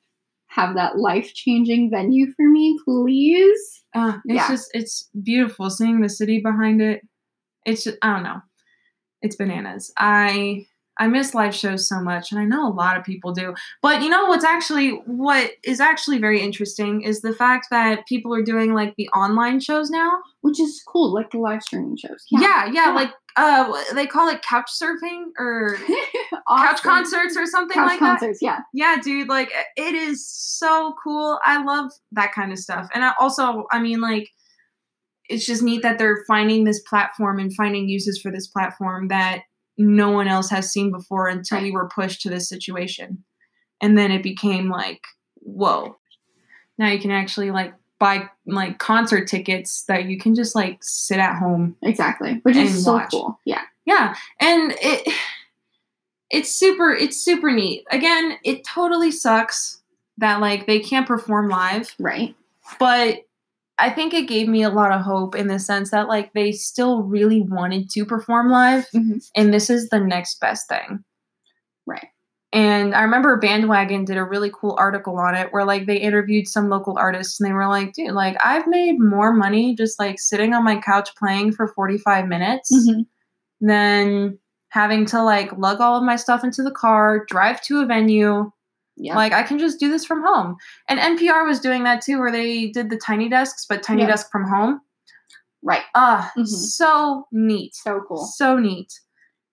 have 0.55 0.74
that 0.76 0.98
life 0.98 1.32
changing 1.34 1.90
venue 1.90 2.26
for 2.36 2.48
me, 2.48 2.78
please. 2.84 3.82
Uh, 3.94 4.18
it's 4.26 4.34
Yeah. 4.36 4.48
just 4.48 4.70
it's 4.74 5.09
beautiful 5.22 5.68
seeing 5.70 6.00
the 6.00 6.09
city 6.09 6.40
behind 6.40 6.80
it. 6.80 7.02
It's 7.66 7.84
just, 7.84 7.98
I 8.02 8.12
don't 8.14 8.22
know. 8.22 8.40
It's 9.22 9.36
bananas. 9.36 9.92
I 9.96 10.66
I 10.99 11.09
miss 11.09 11.34
live 11.34 11.55
shows 11.55 11.88
so 11.88 12.01
much, 12.01 12.30
and 12.30 12.40
I 12.40 12.45
know 12.45 12.68
a 12.68 12.72
lot 12.72 12.97
of 12.97 13.05
people 13.05 13.32
do. 13.32 13.55
But 13.82 14.03
you 14.03 14.09
know 14.09 14.26
what's 14.26 14.45
actually 14.45 14.90
what 15.07 15.51
is 15.64 15.80
actually 15.80 16.18
very 16.18 16.40
interesting 16.40 17.03
is 17.03 17.20
the 17.20 17.34
fact 17.34 17.66
that 17.70 18.07
people 18.07 18.32
are 18.34 18.42
doing 18.42 18.74
like 18.74 18.95
the 18.97 19.09
online 19.09 19.61
shows 19.61 19.90
now. 19.90 20.11
Which 20.42 20.61
is 20.61 20.82
cool, 20.86 21.12
like 21.14 21.30
the 21.30 21.38
live 21.38 21.62
streaming 21.62 21.97
shows. 21.97 22.24
Yeah, 22.30 22.66
yeah, 22.66 22.70
Yeah. 22.88 22.95
like 22.95 23.11
uh, 23.36 23.72
they 23.95 24.07
call 24.07 24.28
it 24.28 24.42
couch 24.42 24.70
surfing 24.80 25.24
or 25.38 25.76
couch 26.49 26.82
concerts 26.82 27.36
or 27.36 27.47
something 27.47 27.74
Couch 27.74 27.88
like 27.88 28.01
that. 28.01 28.20
concerts, 28.20 28.38
yeah. 28.42 28.61
Yeah, 28.72 28.97
dude, 29.03 29.28
like 29.28 29.51
it 29.76 29.95
is 29.95 30.28
so 30.28 30.95
cool. 31.03 31.40
I 31.45 31.62
love 31.64 31.90
that 32.12 32.32
kind 32.32 32.53
of 32.53 32.59
stuff. 32.59 32.88
And 32.95 33.03
I 33.05 33.12
also, 33.18 33.64
I 33.72 33.80
mean, 33.80 34.01
like, 34.01 34.28
it's 35.28 35.47
just 35.47 35.62
neat 35.62 35.82
that 35.82 35.99
they're 35.99 36.22
finding 36.28 36.64
this 36.64 36.80
platform 36.82 37.38
and 37.40 37.53
finding 37.57 37.88
uses 37.88 38.20
for 38.20 38.30
this 38.30 38.47
platform 38.47 39.09
that 39.09 39.40
no 39.79 40.11
one 40.11 40.29
else 40.29 40.51
has 40.51 40.70
seen 40.70 40.91
before 40.91 41.29
until 41.29 41.61
we 41.62 41.70
were 41.72 41.89
pushed 41.89 42.20
to 42.22 42.31
this 42.31 42.49
situation. 42.49 43.25
And 43.81 43.99
then 43.99 44.11
it 44.11 44.22
became 44.22 44.68
like, 44.70 45.03
whoa. 45.37 45.97
Now 46.79 46.89
you 46.91 46.99
can 46.99 47.11
actually 47.11 47.51
like 47.51 47.75
buy 47.99 48.29
like 48.47 48.79
concert 48.79 49.27
tickets 49.29 49.85
that 49.85 50.07
you 50.07 50.18
can 50.18 50.35
just 50.35 50.55
like 50.55 50.79
sit 50.83 51.18
at 51.18 51.39
home 51.39 51.77
Exactly. 51.83 52.41
Which 52.43 52.57
is 52.57 52.85
so 52.85 52.95
watch. 52.95 53.11
cool. 53.11 53.39
Yeah. 53.45 53.62
yeah, 53.85 54.14
and 54.41 54.75
it 54.81 55.12
it's 56.31 56.51
super 56.51 56.93
it's 56.93 57.16
super 57.16 57.51
neat. 57.53 57.85
Again, 57.91 58.37
it 58.45 58.64
totally 58.64 59.11
sucks 59.12 59.81
that 60.18 60.41
like 60.41 60.66
they 60.66 60.81
can't 60.81 61.07
perform 61.07 61.49
live, 61.49 61.95
Right. 61.99 62.35
but 62.79 63.18
I 63.79 63.91
think 63.91 64.14
it 64.14 64.29
gave 64.29 64.49
me 64.49 64.62
a 64.62 64.70
lot 64.70 64.93
of 64.93 65.01
hope 65.03 65.35
in 65.35 65.49
the 65.49 65.59
sense 65.59 65.91
that 65.91 66.09
like 66.09 66.33
they 66.33 66.53
still 66.53 67.03
really 67.03 67.43
wanted 67.43 67.91
to 67.91 68.05
perform 68.05 68.51
live 68.51 68.87
Mhm. 68.95 69.29
and 69.35 69.53
this 69.53 69.68
is 69.70 69.89
the 69.89 69.99
next 70.01 70.41
best 70.41 70.68
thing. 70.68 71.03
Right. 71.87 72.09
And 72.53 72.95
I 72.95 73.03
remember 73.03 73.37
Bandwagon 73.39 74.05
did 74.05 74.16
a 74.16 74.25
really 74.25 74.51
cool 74.55 74.77
article 74.79 75.18
on 75.18 75.35
it 75.35 75.53
where 75.53 75.64
like 75.64 75.87
they 75.87 75.97
interviewed 75.97 76.47
some 76.49 76.68
local 76.68 76.97
artists 76.99 77.41
and 77.41 77.49
they 77.49 77.53
were 77.55 77.66
like, 77.68 77.95
dude, 77.95 78.12
like 78.12 78.37
I've 78.45 78.66
made 78.68 79.01
more 79.01 79.33
money 79.33 79.75
just 79.75 79.99
like 79.99 80.20
sitting 80.20 80.55
on 80.55 80.64
my 80.64 80.81
couch 80.81 81.11
playing 81.18 81.53
for 81.53 81.68
45 81.75 82.29
minutes 82.29 82.70
Mhm. 82.72 83.07
than 83.61 84.39
having 84.70 85.07
to 85.07 85.22
like 85.22 85.57
lug 85.59 85.81
all 85.81 85.97
of 85.99 86.05
my 86.05 86.16
stuff 86.16 86.45
into 86.45 86.62
the 86.62 86.70
car, 86.72 87.25
drive 87.29 87.61
to 87.62 87.81
a 87.83 87.87
venue. 87.87 88.51
Yeah. 88.97 89.16
Like 89.16 89.32
I 89.32 89.42
can 89.42 89.59
just 89.59 89.80
do 89.80 89.90
this 89.90 90.05
from 90.05 90.22
home. 90.24 90.57
And 90.88 91.01
NPR 91.01 91.45
was 91.47 91.61
doing 91.61 91.82
that 91.84 92.01
too, 92.03 92.18
where 92.18 92.30
they 92.32 92.68
did 92.70 92.90
the 92.90 92.97
tiny 92.99 93.28
desks, 93.28 93.66
but 93.68 93.82
tiny 93.82 94.03
Yeah. 94.03 94.09
desk 94.09 94.30
from 94.30 94.49
home. 94.49 94.80
right. 95.66 95.82
Ah, 95.95 96.30
Mhm. 96.36 96.47
so 96.47 97.26
neat. 97.32 97.74
So 97.74 98.03
cool. 98.07 98.18
So 98.24 98.59
neat. 98.59 98.92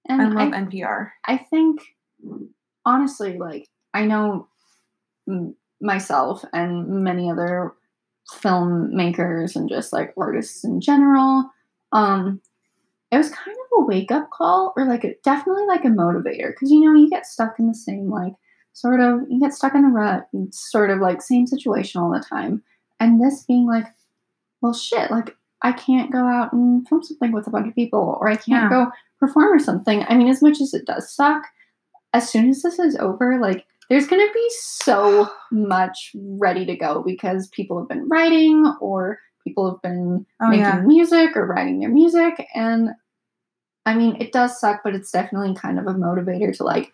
And 0.09 0.21
I 0.21 0.25
love 0.25 0.53
I, 0.53 0.57
NPR. 0.57 1.13
I 1.25 1.37
think 1.37 1.81
honestly, 2.85 3.37
like 3.37 3.69
I 3.93 4.05
know 4.05 4.47
myself 5.79 6.43
and 6.53 7.03
many 7.03 7.31
other 7.31 7.73
filmmakers 8.29 9.55
and 9.55 9.69
just 9.69 9.93
like 9.93 10.13
artists 10.17 10.63
in 10.63 10.81
general. 10.81 11.49
Um, 11.93 12.41
it 13.11 13.17
was 13.17 13.29
kind 13.29 13.55
of 13.57 13.79
a 13.83 13.85
wake 13.85 14.11
up 14.11 14.29
call, 14.31 14.73
or 14.77 14.85
like 14.85 15.03
a, 15.03 15.15
definitely 15.23 15.65
like 15.65 15.85
a 15.85 15.89
motivator, 15.89 16.51
because 16.51 16.71
you 16.71 16.81
know 16.81 16.93
you 16.99 17.09
get 17.09 17.25
stuck 17.25 17.59
in 17.59 17.67
the 17.67 17.73
same 17.73 18.09
like 18.09 18.33
sort 18.73 18.99
of 18.99 19.21
you 19.29 19.39
get 19.39 19.53
stuck 19.53 19.75
in 19.75 19.85
a 19.85 19.89
rut, 19.89 20.27
and 20.33 20.53
sort 20.53 20.89
of 20.89 20.99
like 20.99 21.21
same 21.21 21.47
situation 21.47 22.01
all 22.01 22.11
the 22.11 22.23
time, 22.27 22.63
and 22.99 23.21
this 23.21 23.43
being 23.45 23.65
like, 23.67 23.85
well, 24.61 24.73
shit, 24.73 25.11
like 25.11 25.35
I 25.61 25.71
can't 25.71 26.11
go 26.11 26.19
out 26.25 26.53
and 26.53 26.87
film 26.87 27.03
something 27.03 27.31
with 27.31 27.47
a 27.47 27.51
bunch 27.51 27.67
of 27.67 27.75
people, 27.75 28.17
or 28.19 28.27
I 28.27 28.35
can't 28.35 28.63
Yeah. 28.63 28.69
go 28.69 28.91
perform 29.19 29.53
or 29.53 29.59
something. 29.59 30.03
I 30.07 30.15
mean, 30.15 30.27
as 30.29 30.41
much 30.41 30.59
as 30.61 30.73
it 30.73 30.85
does 30.85 31.13
suck, 31.13 31.43
as 32.13 32.27
soon 32.29 32.49
as 32.49 32.61
this 32.63 32.79
is 32.79 32.95
over, 32.97 33.39
like 33.39 33.65
there's 33.89 34.07
gonna 34.07 34.31
be 34.33 34.47
so 34.49 35.29
much 35.51 36.11
ready 36.15 36.65
to 36.65 36.75
go 36.75 37.03
because 37.05 37.47
people 37.49 37.77
have 37.79 37.89
been 37.89 38.07
writing 38.09 38.65
or 38.81 39.19
people 39.43 39.69
have 39.69 39.81
been 39.81 40.25
Oh 40.41 40.49
making 40.49 40.61
yeah. 40.65 40.81
music 40.81 41.35
or 41.35 41.45
writing 41.45 41.79
their 41.79 41.89
music 41.89 42.47
and 42.55 42.89
I 43.85 43.95
mean 43.95 44.15
it 44.21 44.31
does 44.31 44.59
suck, 44.59 44.81
but 44.83 44.95
it's 44.95 45.11
definitely 45.11 45.55
kind 45.55 45.77
of 45.79 45.87
a 45.87 45.93
motivator 45.93 46.55
to 46.57 46.63
like, 46.63 46.93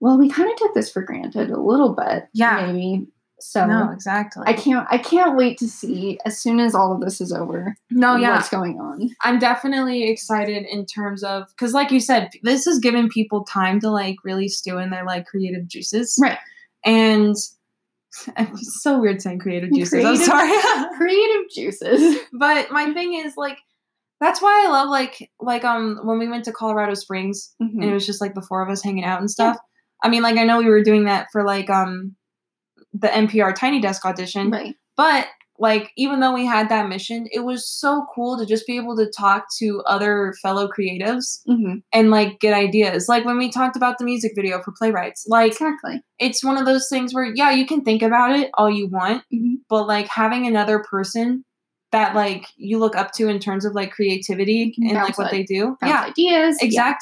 well, 0.00 0.18
we 0.18 0.28
kind 0.28 0.50
of 0.50 0.56
took 0.56 0.74
this 0.74 0.90
for 0.90 1.02
granted 1.02 1.50
a 1.50 1.60
little 1.60 1.94
bit. 1.94 2.28
Yeah. 2.32 2.66
Maybe. 2.66 3.06
So 3.38 3.66
No, 3.66 3.90
exactly. 3.90 4.44
I 4.46 4.54
can't 4.54 4.86
I 4.90 4.96
can't 4.96 5.36
wait 5.36 5.58
to 5.58 5.68
see 5.68 6.18
as 6.24 6.38
soon 6.38 6.58
as 6.58 6.74
all 6.74 6.94
of 6.94 7.02
this 7.02 7.20
is 7.20 7.32
over 7.32 7.76
no, 7.90 8.16
yeah. 8.16 8.34
what's 8.34 8.48
going 8.48 8.80
on. 8.80 9.10
I'm 9.22 9.38
definitely 9.38 10.08
excited 10.10 10.64
in 10.64 10.86
terms 10.86 11.22
of 11.22 11.46
because, 11.50 11.74
like 11.74 11.90
you 11.90 12.00
said, 12.00 12.30
this 12.42 12.64
has 12.64 12.78
given 12.78 13.10
people 13.10 13.44
time 13.44 13.78
to 13.80 13.90
like 13.90 14.16
really 14.24 14.48
stew 14.48 14.78
in 14.78 14.88
their 14.88 15.04
like 15.04 15.26
creative 15.26 15.68
juices. 15.68 16.18
Right. 16.20 16.38
And 16.84 17.36
it's 18.38 18.82
so 18.82 18.98
weird 18.98 19.20
saying 19.20 19.40
creative 19.40 19.70
juices. 19.70 20.02
I'm 20.02 20.16
sorry. 20.16 20.88
Creative 20.96 21.50
juices. 21.54 22.18
but 22.32 22.70
my 22.70 22.90
thing 22.94 23.14
is 23.14 23.34
like 23.36 23.58
that's 24.18 24.40
why 24.40 24.64
I 24.66 24.70
love 24.70 24.88
like 24.88 25.30
like 25.40 25.64
um 25.64 26.00
when 26.04 26.18
we 26.18 26.28
went 26.28 26.46
to 26.46 26.52
Colorado 26.52 26.94
Springs 26.94 27.54
and 27.60 27.84
it 27.84 27.92
was 27.92 28.06
just 28.06 28.22
like 28.22 28.34
the 28.34 28.40
four 28.40 28.62
of 28.62 28.70
us 28.70 28.82
hanging 28.82 29.04
out 29.04 29.20
and 29.20 29.30
stuff. 29.30 29.58
I 30.02 30.08
mean, 30.08 30.22
like 30.22 30.36
I 30.36 30.44
know 30.44 30.58
we 30.58 30.68
were 30.68 30.82
doing 30.82 31.04
that 31.04 31.28
for 31.32 31.44
like 31.44 31.70
um 31.70 32.16
the 32.92 33.08
NPR 33.08 33.54
Tiny 33.54 33.80
Desk 33.80 34.04
audition, 34.04 34.50
Right. 34.50 34.74
but 34.96 35.26
like 35.58 35.90
even 35.96 36.20
though 36.20 36.34
we 36.34 36.44
had 36.44 36.68
that 36.68 36.86
mission, 36.88 37.26
it 37.32 37.40
was 37.40 37.66
so 37.66 38.04
cool 38.14 38.36
to 38.38 38.44
just 38.44 38.66
be 38.66 38.76
able 38.76 38.94
to 38.96 39.10
talk 39.16 39.46
to 39.58 39.82
other 39.86 40.34
fellow 40.42 40.68
creatives 40.68 41.40
hmm 41.46 41.76
and 41.92 42.10
like 42.10 42.38
get 42.40 42.52
ideas. 42.52 43.06
Like 43.08 43.24
when 43.24 43.38
we 43.38 43.50
talked 43.50 43.74
about 43.76 43.96
the 43.98 44.04
music 44.04 44.32
video 44.36 44.60
for 44.62 44.72
playwrights, 44.76 45.24
like 45.28 45.52
Exactly. 45.52 46.02
it's 46.18 46.44
one 46.44 46.58
of 46.58 46.66
those 46.66 46.88
things 46.90 47.14
where 47.14 47.24
yeah, 47.34 47.50
you 47.52 47.64
can 47.66 47.82
think 47.82 48.02
about 48.02 48.38
it 48.38 48.50
all 48.54 48.70
you 48.70 48.86
want, 48.88 49.22
Mhm. 49.32 49.56
but 49.70 49.86
like 49.86 50.08
having 50.08 50.46
another 50.46 50.80
person 50.90 51.44
that 51.92 52.14
like 52.14 52.46
you 52.56 52.78
look 52.78 52.94
up 52.96 53.12
to 53.12 53.28
in 53.28 53.38
terms 53.38 53.64
of 53.64 53.72
like 53.74 53.92
creativity 53.92 54.74
and 54.78 54.92
like 54.92 55.16
what 55.16 55.30
they 55.30 55.42
do. 55.44 55.76
Yeah, 55.82 56.04
ideas. 56.04 56.58
yeah. 56.60 56.92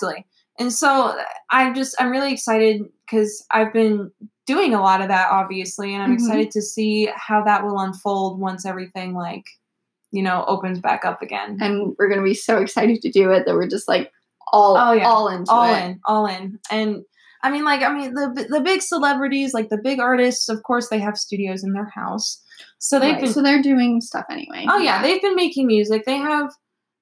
And 0.59 0.73
so 0.73 1.19
I'm 1.51 1.75
just 1.75 1.95
I'm 2.01 2.11
really 2.11 2.33
excited 2.33 2.83
because 3.07 3.45
I've 3.51 3.73
been 3.73 4.11
doing 4.47 4.75
a 4.75 4.81
lot 4.83 5.01
of 5.01 5.09
that 5.09 5.29
obviously, 5.31 5.95
and 5.95 6.03
I'm 6.03 6.11
Mhm. 6.13 6.15
excited 6.15 6.51
to 6.53 6.63
see 6.63 7.09
how 7.15 7.43
that 7.45 7.65
will 7.65 7.79
unfold 7.79 8.39
once 8.41 8.65
everything 8.67 9.15
like 9.15 9.45
you 10.13 10.23
know 10.23 10.45
opens 10.47 10.79
back 10.81 11.05
up 11.05 11.23
again. 11.23 11.59
and 11.61 11.95
we're 11.99 12.09
gonna 12.09 12.23
be 12.23 12.35
so 12.35 12.59
excited 12.59 13.01
to 13.03 13.11
do 13.11 13.31
it 13.33 13.47
that 13.47 13.55
we're 13.55 13.69
just 13.69 13.89
like 13.89 14.13
all 14.53 14.77
Oh, 14.79 14.93
yeah. 14.93 15.09
all 15.09 15.29
into 15.29 15.51
all 15.51 15.75
it. 15.75 15.79
in, 15.85 16.01
all 16.07 16.27
in, 16.27 16.59
and. 16.71 17.03
I 17.43 17.51
mean, 17.51 17.65
like, 17.67 17.83
I 17.83 17.93
mean, 17.93 18.15
the 18.15 18.47
the 18.49 18.63
big 18.63 18.81
celebrities, 18.81 19.53
like 19.53 19.69
the 19.69 19.77
big 19.77 20.01
artists, 20.01 20.49
of 20.49 20.63
course, 20.63 20.89
they 20.89 20.99
have 20.99 21.19
studios 21.19 21.63
in 21.63 21.73
their 21.75 21.91
house, 21.95 22.41
so 22.79 22.99
they've 22.99 23.13
Right, 23.13 23.21
been 23.21 23.33
so 23.35 23.43
they're 23.43 23.61
doing 23.61 24.01
stuff 24.01 24.25
anyway. 24.31 24.65
Oh 24.67 24.79
yeah, 24.79 25.03
they've 25.03 25.21
been 25.21 25.35
making 25.35 25.67
music. 25.67 26.07
They 26.07 26.17
have 26.17 26.51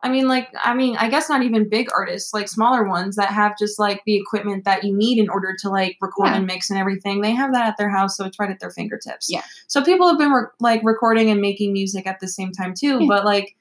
I 0.05 0.09
mean 0.09 0.27
like 0.27 0.49
I 0.63 0.75
mean, 0.75 0.97
I 0.97 1.09
guess 1.09 1.29
not 1.29 1.43
even 1.43 1.69
big 1.69 1.89
artists, 1.97 2.35
like 2.35 2.49
smaller 2.49 2.89
ones 2.89 3.15
that 3.17 3.29
have 3.29 3.57
just 3.59 3.79
like 3.79 4.03
the 4.05 4.17
equipment 4.17 4.65
that 4.65 4.83
you 4.83 4.93
need 4.97 5.19
in 5.19 5.29
order 5.29 5.55
to 5.61 5.69
like 5.69 5.97
record 6.01 6.27
Yeah. 6.29 6.37
and 6.37 6.47
mix 6.47 6.71
and 6.71 6.79
everything. 6.79 7.21
They 7.21 7.33
have 7.33 7.53
that 7.53 7.67
at 7.67 7.77
their 7.79 7.89
house, 7.91 8.17
so 8.17 8.25
it's 8.25 8.39
right 8.39 8.51
at 8.51 8.59
their 8.61 8.71
fingertips. 8.71 9.31
Yeah. 9.31 9.43
So 9.69 9.83
people 9.85 10.09
have 10.09 10.19
been 10.19 10.33
re- 10.33 10.47
like 10.61 10.81
recording 10.83 11.31
and 11.31 11.41
making 11.41 11.73
music 11.73 12.07
at 12.07 12.19
the 12.21 12.27
same 12.29 12.51
time 12.53 12.75
too, 12.75 12.99
Yeah. 13.01 13.07
but 13.09 13.25
like 13.25 13.55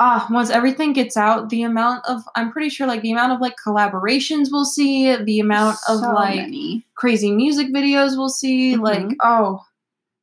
ah, 0.00 0.26
once 0.30 0.48
everything 0.48 0.92
gets 0.92 1.16
out, 1.16 1.50
the 1.50 1.62
amount 1.64 2.04
of 2.06 2.22
I'm 2.36 2.52
pretty 2.52 2.68
sure 2.70 2.86
like 2.86 3.02
the 3.02 3.10
amount 3.12 3.32
of 3.32 3.40
like 3.40 3.56
collaborations 3.66 4.46
we'll 4.50 4.64
see, 4.64 5.14
the 5.16 5.40
amount 5.40 5.76
of 5.88 6.00
So 6.00 6.12
like 6.12 6.36
many. 6.36 6.86
crazy 6.94 7.30
music 7.32 7.68
videos 7.74 8.16
we'll 8.16 8.28
see. 8.28 8.76
Like, 8.76 9.00
Mhm. 9.00 9.16
oh, 9.22 9.64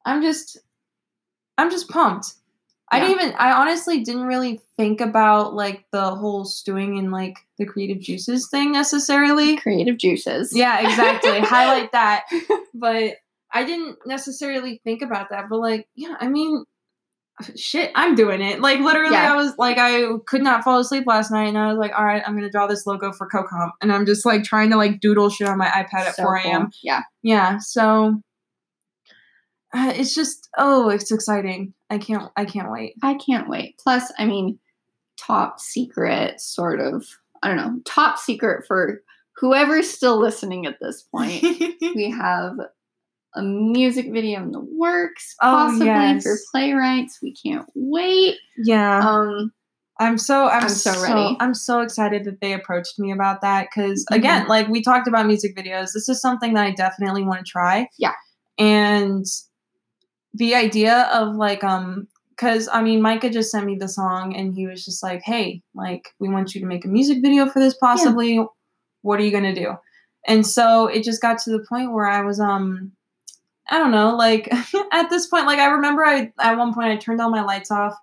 I'm 0.05 0.21
just, 0.21 0.57
I'm 1.57 1.69
just 1.69 1.89
pumped. 1.89 2.35
I 2.91 2.99
didn't 2.99 3.19
even, 3.21 3.33
I 3.37 3.51
honestly 3.53 4.03
didn't 4.03 4.23
really 4.25 4.61
think 4.77 5.01
about 5.01 5.53
like 5.55 5.85
the 5.91 6.15
whole 6.15 6.45
stewing 6.45 6.97
in 6.97 7.09
like 7.11 7.35
the 7.57 7.65
creative 7.65 7.99
juices 7.99 8.47
thing 8.49 8.71
necessarily. 8.71 9.57
creative 9.57 9.97
juices. 9.97 10.55
Yeah, 10.55 10.79
exactly. 10.87 11.39
Highlight 11.41 11.91
that. 11.93 12.25
But 12.73 13.13
I 13.53 13.63
didn't 13.63 13.97
necessarily 14.05 14.81
think 14.83 15.01
about 15.01 15.29
that. 15.29 15.45
But 15.49 15.59
like, 15.59 15.87
yeah, 15.95 16.15
I 16.19 16.27
mean, 16.27 16.65
shit, 17.55 17.91
I'm 17.95 18.13
doing 18.15 18.41
it. 18.41 18.59
Like 18.61 18.79
literally, 18.81 19.13
Yeah. 19.15 19.31
I 19.33 19.35
was 19.35 19.53
like, 19.57 19.77
I 19.79 20.03
could 20.27 20.41
not 20.43 20.63
fall 20.63 20.79
asleep 20.79 21.05
last 21.07 21.31
night, 21.31 21.47
and 21.47 21.57
I 21.57 21.67
was 21.69 21.77
like, 21.77 21.91
all 21.97 22.03
right, 22.05 22.21
I'm 22.25 22.35
gonna 22.35 22.49
draw 22.51 22.67
this 22.67 22.85
logo 22.85 23.11
for 23.13 23.27
CoComp, 23.29 23.71
and 23.81 23.91
I'm 23.93 24.05
just 24.05 24.25
like 24.25 24.43
trying 24.43 24.69
to 24.71 24.77
like 24.77 24.99
doodle 24.99 25.29
shit 25.29 25.47
on 25.47 25.57
my 25.57 25.67
iPad 25.67 26.01
at 26.05 26.15
So 26.15 26.23
4 26.23 26.41
cool. 26.41 26.51
a.m. 26.51 26.69
Yeah. 26.83 27.01
Yeah, 27.23 27.57
so 27.59 28.21
uh, 29.75 29.91
it's 29.95 30.15
just 30.15 30.49
oh, 30.57 30.89
it's 30.89 31.11
exciting. 31.11 31.73
I 31.89 31.97
can't, 31.97 32.31
I 32.35 32.45
can't 32.45 32.71
wait. 32.71 32.95
I 33.03 33.15
can't 33.15 33.49
wait. 33.49 33.77
Plus, 33.77 34.11
I 34.17 34.25
mean, 34.25 34.57
top 35.17 35.59
secret 35.59 36.39
sort 36.41 36.79
of 36.79 37.05
I 37.43 37.47
don't 37.49 37.57
know, 37.57 37.79
top 37.85 38.17
secret 38.17 38.65
for 38.67 39.01
whoever's 39.37 39.89
still 39.89 40.19
listening 40.19 40.65
at 40.65 40.77
this 40.81 41.03
point. 41.03 41.41
we 41.95 42.09
have 42.09 42.53
a 43.35 43.41
music 43.41 44.11
video 44.13 44.41
in 44.41 44.51
the 44.51 44.61
works, 44.61 45.35
Oh, 45.41 45.51
possibly 45.51 45.87
yes. 45.87 46.23
for 46.23 46.37
playwrights. 46.51 47.19
We 47.21 47.33
can't 47.35 47.65
wait. 47.75 48.37
yeah, 48.57 48.99
Um 48.99 49.51
I'm 49.99 50.17
so 50.17 50.47
I'm, 50.49 50.63
I'm 50.63 50.69
so, 50.69 50.91
so 50.93 51.03
ready. 51.03 51.37
I'm 51.39 51.53
so 51.53 51.81
excited 51.81 52.23
that 52.25 52.41
they 52.41 52.53
approached 52.53 52.97
me 52.99 53.11
about 53.11 53.41
that 53.41 53.67
because 53.69 54.05
Mhm. 54.11 54.15
again, 54.17 54.47
like 54.47 54.67
we 54.69 54.81
talked 54.81 55.07
about 55.07 55.25
music 55.27 55.55
videos, 55.55 55.93
this 55.93 56.09
is 56.09 56.19
something 56.21 56.53
that 56.53 56.65
I 56.65 56.71
definitely 56.71 57.23
want 57.23 57.45
to 57.45 57.49
try. 57.51 57.87
Yeah. 57.97 58.13
And 58.57 59.25
the 60.35 60.53
idea 60.53 61.09
of 61.13 61.35
like 61.35 61.63
um 61.63 62.07
because 62.29 62.67
I 62.71 62.81
mean 62.81 63.01
Micah 63.01 63.29
just 63.29 63.51
sent 63.51 63.65
me 63.65 63.75
the 63.75 63.87
song 63.87 64.35
and 64.35 64.53
he 64.53 64.67
was 64.67 64.83
just 64.83 65.01
like, 65.01 65.21
Hey, 65.21 65.61
like 65.73 66.09
we 66.19 66.27
want 66.27 66.53
you 66.53 66.61
to 66.61 66.67
make 66.67 66.85
a 66.85 66.89
music 66.89 67.21
video 67.21 67.45
for 67.47 67.59
this 67.59 67.75
possibly. 67.75 68.45
What 69.01 69.19
are 69.19 69.23
you 69.23 69.31
gonna 69.31 69.55
do? 69.55 69.75
And 70.27 70.45
so 70.45 70.87
it 70.87 71.03
just 71.03 71.21
got 71.21 71.37
to 71.39 71.51
the 71.51 71.65
point 71.69 71.93
where 71.93 72.07
I 72.07 72.21
was 72.21 72.39
um 72.39 72.91
I 73.67 73.79
don't 73.79 73.91
know, 73.91 74.15
like 74.15 74.51
at 74.91 75.09
this 75.09 75.27
point, 75.27 75.45
like 75.45 75.59
I 75.59 75.67
remember 75.67 76.03
I 76.03 76.31
at 76.39 76.57
one 76.57 76.73
point 76.73 76.87
I 76.87 76.97
turned 76.97 77.21
all 77.21 77.29
my 77.29 77.43
lights 77.43 77.71
off 77.71 77.95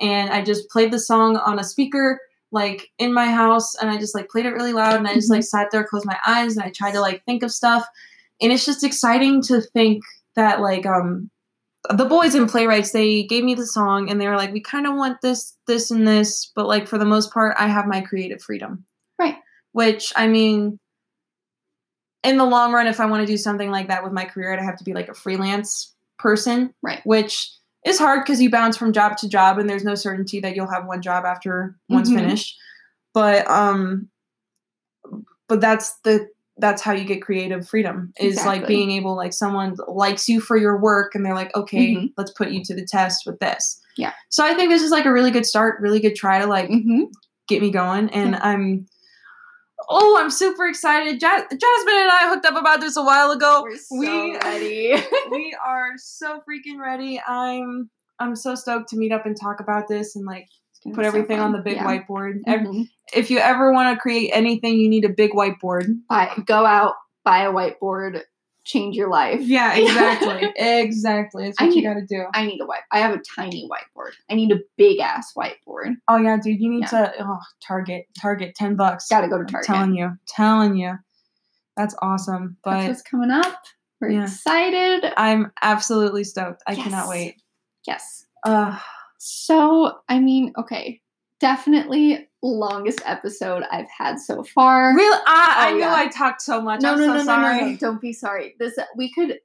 and 0.00 0.30
I 0.30 0.42
just 0.42 0.68
played 0.70 0.92
the 0.92 0.98
song 0.98 1.36
on 1.36 1.58
a 1.58 1.64
speaker 1.64 2.20
like 2.50 2.90
in 2.98 3.12
my 3.12 3.26
house 3.26 3.74
and 3.76 3.90
I 3.90 3.98
just 3.98 4.14
like 4.14 4.30
played 4.30 4.46
it 4.46 4.54
really 4.54 4.72
loud 4.72 4.96
and 4.96 5.06
I 5.06 5.14
just 5.14 5.30
like 5.30 5.44
sat 5.44 5.70
there, 5.70 5.84
closed 5.84 6.06
my 6.06 6.18
eyes 6.26 6.56
and 6.56 6.64
I 6.64 6.70
tried 6.70 6.92
to 6.92 7.00
like 7.00 7.24
think 7.24 7.42
of 7.42 7.52
stuff. 7.52 7.86
And 8.40 8.52
it's 8.52 8.64
just 8.64 8.84
exciting 8.84 9.42
to 9.42 9.60
think 9.60 10.02
that 10.34 10.60
like 10.60 10.86
um 10.86 11.30
the 11.96 12.04
boys 12.04 12.34
in 12.34 12.46
playwrights 12.46 12.90
they 12.92 13.22
gave 13.24 13.44
me 13.44 13.54
the 13.54 13.66
song 13.66 14.10
and 14.10 14.20
they 14.20 14.26
were 14.28 14.36
like 14.36 14.52
we 14.52 14.60
kind 14.60 14.86
of 14.86 14.94
want 14.94 15.20
this 15.22 15.56
this 15.66 15.90
and 15.90 16.06
this 16.06 16.50
but 16.54 16.66
like 16.66 16.86
for 16.86 16.98
the 16.98 17.04
most 17.04 17.32
part 17.32 17.54
i 17.58 17.66
have 17.66 17.86
my 17.86 18.00
creative 18.00 18.42
freedom 18.42 18.84
Right. 19.18 19.36
which 19.72 20.12
i 20.16 20.26
mean 20.26 20.78
in 22.24 22.36
the 22.36 22.44
long 22.44 22.72
run 22.72 22.86
if 22.86 23.00
i 23.00 23.06
want 23.06 23.22
to 23.22 23.26
do 23.32 23.36
something 23.38 23.70
like 23.70 23.88
that 23.88 24.02
with 24.04 24.12
my 24.12 24.24
career 24.24 24.52
i'd 24.52 24.60
have 24.62 24.76
to 24.78 24.84
be 24.84 24.92
like 24.92 25.08
a 25.08 25.14
freelance 25.14 25.94
person 26.18 26.74
Right. 26.82 27.00
which 27.04 27.50
is 27.86 27.98
hard 27.98 28.22
because 28.24 28.42
you 28.42 28.50
bounce 28.50 28.76
from 28.76 28.92
job 28.92 29.16
to 29.18 29.28
job 29.28 29.58
and 29.58 29.70
there's 29.70 29.84
no 29.84 29.94
certainty 29.94 30.40
that 30.40 30.54
you'll 30.56 30.70
have 30.70 30.84
one 30.86 31.00
job 31.00 31.24
after 31.24 31.76
one's 31.88 32.10
Mhm. 32.10 32.16
finished. 32.16 32.56
But 33.14 33.48
um 33.48 34.08
but 35.48 35.60
that's 35.60 35.94
the 36.00 36.28
that's 36.60 36.82
how 36.82 36.92
you 36.92 37.04
get 37.04 37.22
creative 37.22 37.68
freedom 37.68 38.12
is 38.18 38.44
like 38.44 38.66
being 38.66 38.90
able 38.90 39.14
like 39.16 39.32
someone 39.32 39.76
likes 39.86 40.28
you 40.28 40.40
for 40.40 40.56
your 40.56 40.76
work 40.80 41.14
and 41.14 41.24
they're 41.24 41.34
like 41.34 41.54
okay 41.56 41.94
Mhm. 41.94 42.12
let's 42.16 42.32
put 42.32 42.50
you 42.50 42.62
to 42.64 42.74
the 42.74 42.84
test 42.84 43.24
with 43.26 43.38
this 43.38 43.80
Yeah. 43.96 44.12
so 44.28 44.44
i 44.44 44.54
think 44.54 44.68
this 44.70 44.82
is 44.82 44.90
like 44.90 45.04
a 45.06 45.12
really 45.12 45.30
good 45.30 45.46
start 45.46 45.80
really 45.80 46.00
good 46.00 46.16
try 46.16 46.38
to 46.40 46.46
like 46.46 46.68
mm-hmm. 46.68 47.04
get 47.46 47.62
me 47.62 47.70
going 47.70 48.10
and 48.10 48.34
i'm 48.36 48.86
oh 49.88 50.18
i'm 50.20 50.30
super 50.30 50.66
excited 50.66 51.20
ja- 51.22 51.28
jasmine 51.50 51.94
and 51.94 52.10
i 52.10 52.28
hooked 52.28 52.44
up 52.46 52.56
about 52.56 52.80
this 52.80 52.96
a 52.96 53.02
while 53.02 53.30
ago 53.30 53.62
We're 53.62 53.76
so 53.76 53.96
we 53.98 54.36
ready. 54.36 54.94
we 55.30 55.56
are 55.64 55.92
so 55.96 56.40
freaking 56.48 56.78
ready 56.80 57.20
i'm 57.26 57.88
i'm 58.18 58.34
so 58.34 58.54
stoked 58.54 58.88
to 58.90 58.96
meet 58.96 59.12
up 59.12 59.26
and 59.26 59.36
talk 59.40 59.60
about 59.60 59.86
this 59.88 60.16
and 60.16 60.24
like 60.26 60.48
put 60.84 60.96
be 60.96 61.02
so 61.02 61.08
everything 61.08 61.40
on 61.40 61.52
the 61.52 61.58
big 61.58 61.76
Yeah. 61.76 61.84
whiteboard 61.86 62.42
Mhm. 62.46 62.88
if 63.12 63.30
you 63.30 63.38
ever 63.38 63.72
want 63.72 63.94
to 63.94 64.00
create 64.00 64.30
anything 64.32 64.78
you 64.78 64.88
need 64.88 65.04
a 65.04 65.08
big 65.08 65.32
whiteboard 65.32 65.86
Buy, 66.08 66.32
go 66.46 66.64
out, 66.66 66.94
buy 67.24 67.42
a 67.44 67.52
whiteboard, 67.52 68.22
change 68.64 68.96
your 68.96 69.08
life. 69.10 69.40
yeah 69.40 69.74
exactly 69.76 70.52
exactly 70.56 71.44
that's 71.46 71.60
what 71.60 71.74
you 71.74 71.82
got 71.82 71.94
to 71.94 72.06
do 72.06 72.24
I 72.34 72.44
need 72.46 72.60
a 72.60 72.66
white. 72.66 72.82
I 72.92 72.98
have 73.00 73.14
a 73.14 73.20
tiny 73.36 73.68
whiteboard. 73.68 74.12
I 74.30 74.34
need 74.34 74.52
a 74.52 74.58
big 74.76 74.98
ass 75.00 75.32
whiteboard. 75.36 75.96
oh 76.08 76.16
yeah 76.18 76.36
dude 76.36 76.60
you 76.60 76.70
need 76.70 76.80
Yeah. 76.92 77.06
to 77.06 77.12
oh 77.20 77.38
target 77.66 78.06
target 78.20 78.54
10 78.54 78.76
bucks 78.76 79.08
Got 79.08 79.22
to 79.22 79.28
go 79.28 79.36
to 79.38 79.42
I'm 79.42 79.46
Target. 79.46 79.66
telling 79.66 79.94
you 79.94 80.10
telling 80.26 80.76
you 80.76 80.98
that's 81.76 81.94
awesome 82.02 82.56
That's 82.64 82.82
but 82.84 82.88
what's 82.88 83.02
coming 83.02 83.30
up. 83.30 83.60
We're 84.00 84.10
Yeah. 84.10 84.24
excited. 84.24 85.12
i'm 85.16 85.50
absolutely 85.62 86.24
stoked 86.24 86.62
i 86.66 86.72
Yes. 86.72 86.82
cannot 86.84 87.08
wait 87.08 87.36
Yes. 87.86 88.26
uh 88.44 88.78
So, 89.18 89.98
I 90.08 90.18
mean, 90.20 90.52
okay, 90.56 91.00
definitely 91.40 92.28
longest 92.42 93.00
episode 93.04 93.64
I've 93.70 93.88
had 93.90 94.18
so 94.20 94.44
far. 94.44 94.94
really 94.94 95.20
i, 95.26 95.54
I 95.56 95.70
Oh, 95.70 95.74
knew 95.74 95.80
yeah. 95.80 95.94
i 95.94 96.06
talked 96.06 96.40
so 96.40 96.60
much 96.62 96.82
no, 96.82 96.92
i'm 96.92 96.98
no, 96.98 97.06
so 97.06 97.12
no, 97.12 97.18
no, 97.18 97.24
sorry 97.24 97.60
no, 97.62 97.66
no, 97.70 97.76
Don't 97.76 98.00
be 98.00 98.12
sorry. 98.12 98.54
This 98.60 98.78
we 98.96 99.12
could. 99.12 99.38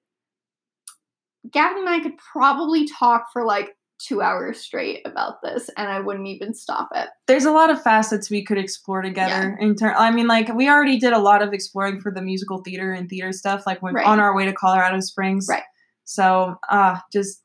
Gavin 1.52 1.80
and 1.80 1.90
I 1.90 2.00
could 2.00 2.18
probably 2.18 2.88
talk 2.88 3.28
for 3.34 3.44
like 3.46 3.76
two 4.00 4.22
hours 4.22 4.60
straight 4.60 5.02
about 5.06 5.42
this, 5.42 5.70
and 5.78 5.90
I 5.90 6.00
wouldn't 6.00 6.28
even 6.28 6.54
stop 6.54 6.90
it. 6.96 7.10
there's 7.28 7.46
a 7.46 7.52
lot 7.52 7.70
of 7.70 7.82
facets 7.82 8.30
we 8.30 8.44
could 8.44 8.58
explore 8.58 9.02
together 9.02 9.58
in 9.60 9.76
turn 9.76 9.94
i 9.98 10.12
mean 10.12 10.28
like 10.28 10.54
we 10.54 10.70
already 10.70 11.00
did 11.00 11.14
a 11.14 11.20
lot 11.20 11.42
of 11.42 11.52
exploring 11.54 12.00
for 12.00 12.12
the 12.12 12.22
musical 12.22 12.60
theater 12.64 12.92
and 12.94 13.10
theater 13.10 13.32
stuff 13.32 13.64
like 13.66 13.82
when 13.82 13.94
Right. 13.96 14.06
on 14.06 14.20
our 14.20 14.36
way 14.36 14.46
to 14.46 14.54
colorado 14.54 15.00
springs 15.00 15.48
Right. 15.50 15.64
so 16.06 16.56
uh 16.70 16.98
just 17.12 17.42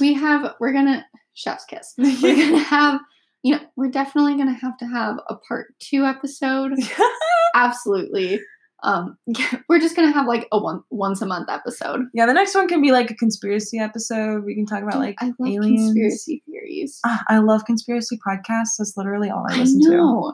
We 0.00 0.14
have. 0.14 0.54
We're 0.58 0.72
gonna 0.72 1.04
chef's 1.34 1.64
kiss. 1.64 1.94
We're 1.98 2.36
gonna 2.36 2.58
have. 2.58 3.00
You 3.44 3.56
know, 3.56 3.60
we're 3.74 3.90
definitely 3.90 4.36
gonna 4.36 4.54
have 4.54 4.76
to 4.78 4.86
have 4.86 5.16
a 5.28 5.34
part 5.34 5.74
two 5.80 6.04
episode. 6.04 6.74
Absolutely. 7.56 8.40
Um, 8.84 9.16
we're 9.68 9.80
just 9.80 9.96
gonna 9.96 10.12
have 10.12 10.26
like 10.26 10.46
a 10.52 10.60
one 10.62 10.82
once 10.90 11.22
a 11.22 11.26
month 11.26 11.48
episode. 11.50 12.02
yeah 12.14 12.26
the 12.26 12.32
next 12.34 12.54
one 12.54 12.68
can 12.68 12.80
be 12.80 12.92
like 12.92 13.10
a 13.10 13.14
conspiracy 13.14 13.78
episode 13.78 14.44
we 14.44 14.54
can 14.54 14.66
talk 14.66 14.82
about 14.82 14.98
like 14.98 15.16
I 15.20 15.26
love 15.38 15.48
aliens 15.48 15.92
conspiracy 15.92 16.42
theories. 16.46 17.00
Ah, 17.06 17.22
i 17.28 17.38
love 17.38 17.64
conspiracy 17.64 18.18
podcasts 18.26 18.76
that's 18.78 18.94
literally 18.96 19.30
all 19.30 19.44
i 19.48 19.54
I 19.54 19.58
listen 19.58 19.80
to. 19.90 20.32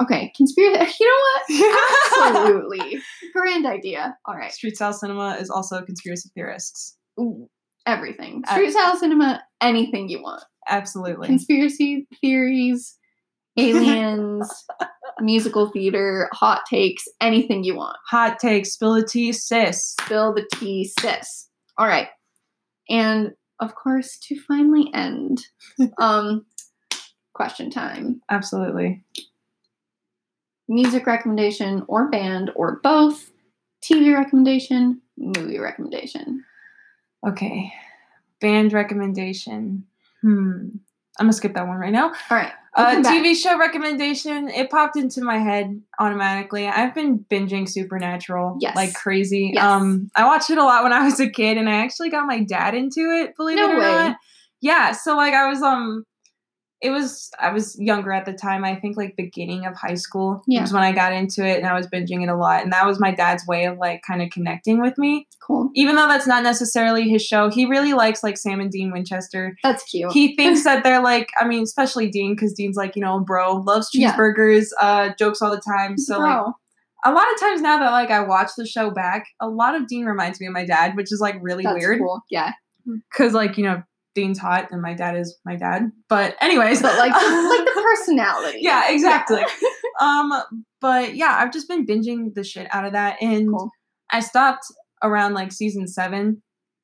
Okay, 0.00 0.32
conspiracy. 0.36 0.94
You 1.00 1.06
know 1.08 1.66
what? 1.66 2.36
Absolutely. 2.36 3.00
Grand 3.34 3.66
idea. 3.66 4.16
All 4.26 4.36
right. 4.36 4.52
street 4.52 4.76
style 4.76 4.92
cinema 4.92 5.36
is 5.40 5.50
also 5.50 5.82
conspiracy 5.82 6.30
theorists 6.34 6.96
Ooh, 7.20 7.48
Everything. 7.88 8.44
Uh, 8.46 8.52
Street 8.52 8.70
style 8.72 8.96
cinema, 8.98 9.42
anything 9.62 10.10
you 10.10 10.22
want. 10.22 10.44
absolutely 10.68 11.26
Conspiracy 11.26 12.06
theories, 12.20 12.98
aliens, 13.56 14.66
musical 15.20 15.70
theater, 15.70 16.28
hot 16.34 16.62
takes, 16.68 17.04
anything 17.20 17.64
you 17.64 17.74
want. 17.76 17.96
hot 18.06 18.38
takes 18.38 18.72
spill 18.72 18.94
the 18.94 19.02
tea 19.04 19.32
sis 19.32 19.96
Spill 20.02 20.34
the 20.34 20.46
tea, 20.56 20.90
sis. 21.00 21.48
All 21.78 21.86
right. 21.86 22.08
And 22.90 23.32
of 23.58 23.74
course, 23.74 24.18
to 24.24 24.38
finally 24.42 24.90
end, 24.92 25.46
um, 25.98 26.44
question 27.32 27.70
time. 27.70 28.20
absolutely 28.30 29.02
Music 30.68 31.06
recommendation 31.06 31.84
or 31.88 32.10
band 32.10 32.50
or 32.54 32.80
both. 32.82 33.30
TV 33.82 34.14
recommendation, 34.14 35.00
movie 35.16 35.58
recommendation. 35.58 36.44
Okay 37.26 37.72
band 38.40 38.72
recommendation 38.72 39.84
hmm 40.22 40.68
i'm 41.18 41.26
gonna 41.26 41.32
skip 41.32 41.54
that 41.54 41.66
one 41.66 41.76
right 41.78 41.92
now 41.92 42.06
All 42.30 42.36
right. 42.36 42.52
Uh, 42.74 43.02
TV 43.02 43.34
show 43.34 43.58
recommendation. 43.58 44.48
It 44.48 44.70
popped 44.70 44.96
into 44.96 45.20
my 45.20 45.38
head 45.38 45.82
automatically. 45.98 46.68
I've 46.68 46.94
been 46.94 47.24
binging 47.28 47.68
Supernatural 47.68 48.58
Yes. 48.60 48.76
like 48.76 48.94
crazy. 48.94 49.50
Yes. 49.54 49.64
Um, 49.64 50.10
I 50.14 50.24
watched 50.26 50.48
it 50.50 50.58
a 50.58 50.62
lot 50.62 50.84
when 50.84 50.92
I 50.92 51.02
was 51.04 51.18
a 51.18 51.28
kid, 51.28 51.56
and 51.56 51.68
I 51.68 51.72
actually 51.84 52.08
got 52.10 52.26
my 52.28 52.44
dad 52.44 52.74
into 52.76 53.00
it. 53.00 53.34
Believe 53.36 53.56
No 53.56 53.70
it 53.70 53.74
or 53.74 53.78
way. 53.78 53.82
not. 53.82 54.16
Yeah. 54.60 54.92
So 54.92 55.16
like 55.16 55.34
I 55.34 55.48
was 55.48 55.60
um, 55.60 56.04
it 56.80 56.90
was 56.90 57.28
I 57.40 57.50
was 57.50 57.76
younger 57.80 58.12
at 58.12 58.24
the 58.24 58.32
time. 58.32 58.64
I 58.64 58.76
think 58.76 58.96
like 58.96 59.16
beginning 59.16 59.66
of 59.66 59.74
high 59.74 59.94
school 59.94 60.42
Yeah. 60.46 60.60
was 60.62 60.72
when 60.72 60.82
I 60.84 60.92
got 60.92 61.12
into 61.12 61.44
it, 61.44 61.58
and 61.58 61.66
I 61.66 61.74
was 61.74 61.88
binging 61.88 62.22
it 62.22 62.28
a 62.28 62.36
lot. 62.36 62.62
And 62.62 62.72
that 62.72 62.86
was 62.86 63.00
my 63.00 63.10
dad's 63.10 63.44
way 63.46 63.64
of 63.64 63.78
like 63.78 64.02
kind 64.06 64.22
of 64.22 64.30
connecting 64.30 64.80
with 64.80 64.96
me. 64.96 65.26
Cool. 65.44 65.70
Even 65.74 65.96
though 65.96 66.06
that's 66.06 66.26
not 66.28 66.42
necessarily 66.44 67.08
his 67.08 67.22
show, 67.24 67.50
he 67.50 67.66
really 67.66 67.94
likes 67.94 68.22
like 68.22 68.36
Sam 68.38 68.60
and 68.60 68.70
Dean 68.70 68.92
Winchester 68.92 69.56
That's 69.64 69.82
cute. 69.84 70.12
he 70.12 70.36
thinks 70.36 70.62
that 70.64 70.84
they're 70.84 71.02
like 71.02 71.28
i 71.40 71.46
mean 71.46 71.62
especially 71.64 72.08
dean 72.10 72.34
because 72.34 72.52
dean's 72.52 72.76
like 72.76 72.94
you 72.96 73.02
know 73.02 73.20
bro 73.20 73.54
loves 73.56 73.88
Yeah. 73.92 74.12
cheeseburgers 74.14 74.66
uh 74.80 75.10
jokes 75.18 75.42
all 75.42 75.50
the 75.50 75.60
time 75.60 75.96
so 75.98 76.18
like 76.18 76.44
a 77.04 77.12
lot 77.12 77.32
of 77.32 77.40
times 77.40 77.60
now 77.60 77.78
that 77.78 77.90
like 77.90 78.10
i 78.10 78.20
watch 78.20 78.50
the 78.56 78.66
show 78.66 78.90
back 78.90 79.26
a 79.40 79.48
lot 79.48 79.74
of 79.74 79.86
dean 79.88 80.04
reminds 80.04 80.40
me 80.40 80.46
of 80.46 80.52
my 80.52 80.64
dad 80.64 80.96
which 80.96 81.12
is 81.12 81.20
like 81.20 81.36
really 81.40 81.64
that's 81.64 81.78
weird 81.78 81.98
cool. 81.98 82.20
Yeah. 82.30 82.52
because 82.86 83.32
like 83.34 83.56
you 83.58 83.64
know 83.64 83.82
dean's 84.18 84.38
hot 84.38 84.68
and 84.70 84.82
my 84.82 84.94
dad 84.94 85.16
is 85.16 85.38
my 85.44 85.54
dad 85.56 85.82
but 86.08 86.34
anyways 86.40 86.82
But 86.82 86.98
like 86.98 87.12
like 87.12 87.64
the 87.66 87.82
personality. 87.90 88.58
yeah 88.60 88.90
exactly 88.90 89.40
Yeah. 89.40 89.68
um 90.00 90.32
but 90.80 91.14
yeah 91.14 91.36
i've 91.38 91.52
just 91.52 91.68
been 91.68 91.86
binging 91.86 92.34
the 92.34 92.42
shit 92.44 92.66
out 92.74 92.84
of 92.84 92.92
that 92.92 93.16
and 93.22 93.48
Cool. 93.48 93.70
i 94.10 94.20
stopped 94.20 94.64
around 95.02 95.34
like 95.34 95.52
season 95.52 95.86
seven 95.86 96.42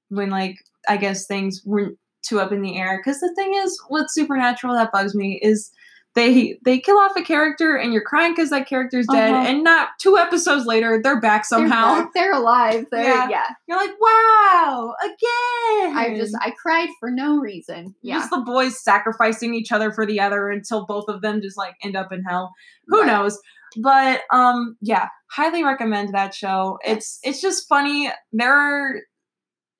when 0.08 0.30
like 0.30 0.56
i 0.88 0.96
guess 0.96 1.26
things 1.26 1.62
weren't 1.64 1.98
too 2.26 2.40
up 2.40 2.52
in 2.52 2.62
the 2.62 2.78
air 2.78 2.98
because 2.98 3.20
the 3.20 3.32
thing 3.36 3.54
is 3.54 3.78
with 3.90 4.06
supernatural 4.08 4.74
that 4.74 4.92
bugs 4.92 5.14
me 5.14 5.38
is 5.42 5.70
they 6.14 6.58
they 6.64 6.78
kill 6.78 6.98
off 6.98 7.12
a 7.16 7.22
character 7.22 7.74
and 7.76 7.92
you're 7.92 8.02
crying 8.04 8.32
because 8.34 8.50
that 8.50 8.68
character's 8.68 9.06
dead 9.10 9.32
Uh-huh. 9.32 9.48
and 9.48 9.64
not 9.64 9.88
two 10.00 10.16
episodes 10.16 10.64
later 10.66 11.00
they're 11.02 11.20
back 11.20 11.42
They're 11.48 11.58
somehow 11.58 12.00
back, 12.02 12.10
They're, 12.14 12.32
alive. 12.32 12.86
They're 12.90 13.02
Yeah. 13.02 13.28
yeah. 13.28 13.46
you're 13.66 13.78
like 13.78 13.94
wow 14.00 14.94
again 15.02 15.96
I 15.96 16.14
just 16.16 16.36
I 16.40 16.52
cried 16.60 16.88
for 17.00 17.10
no 17.10 17.38
reason. 17.38 17.94
Yeah. 18.02 18.18
just 18.18 18.30
the 18.30 18.40
boys 18.46 18.80
sacrificing 18.82 19.54
each 19.54 19.72
other 19.72 19.90
for 19.92 20.06
the 20.06 20.20
other 20.20 20.48
until 20.50 20.86
both 20.86 21.06
of 21.08 21.20
them 21.22 21.40
just 21.42 21.56
like 21.58 21.74
end 21.82 21.96
up 21.96 22.12
in 22.12 22.22
hell 22.22 22.52
who 22.86 23.00
Right. 23.00 23.06
knows 23.08 23.38
but 23.78 24.20
um 24.30 24.76
yeah 24.80 25.08
highly 25.32 25.64
recommend 25.64 26.14
that 26.14 26.32
show 26.32 26.78
it's 26.84 27.18
it's 27.24 27.40
just 27.40 27.68
funny 27.68 28.10
there 28.32 28.54
are 28.54 29.00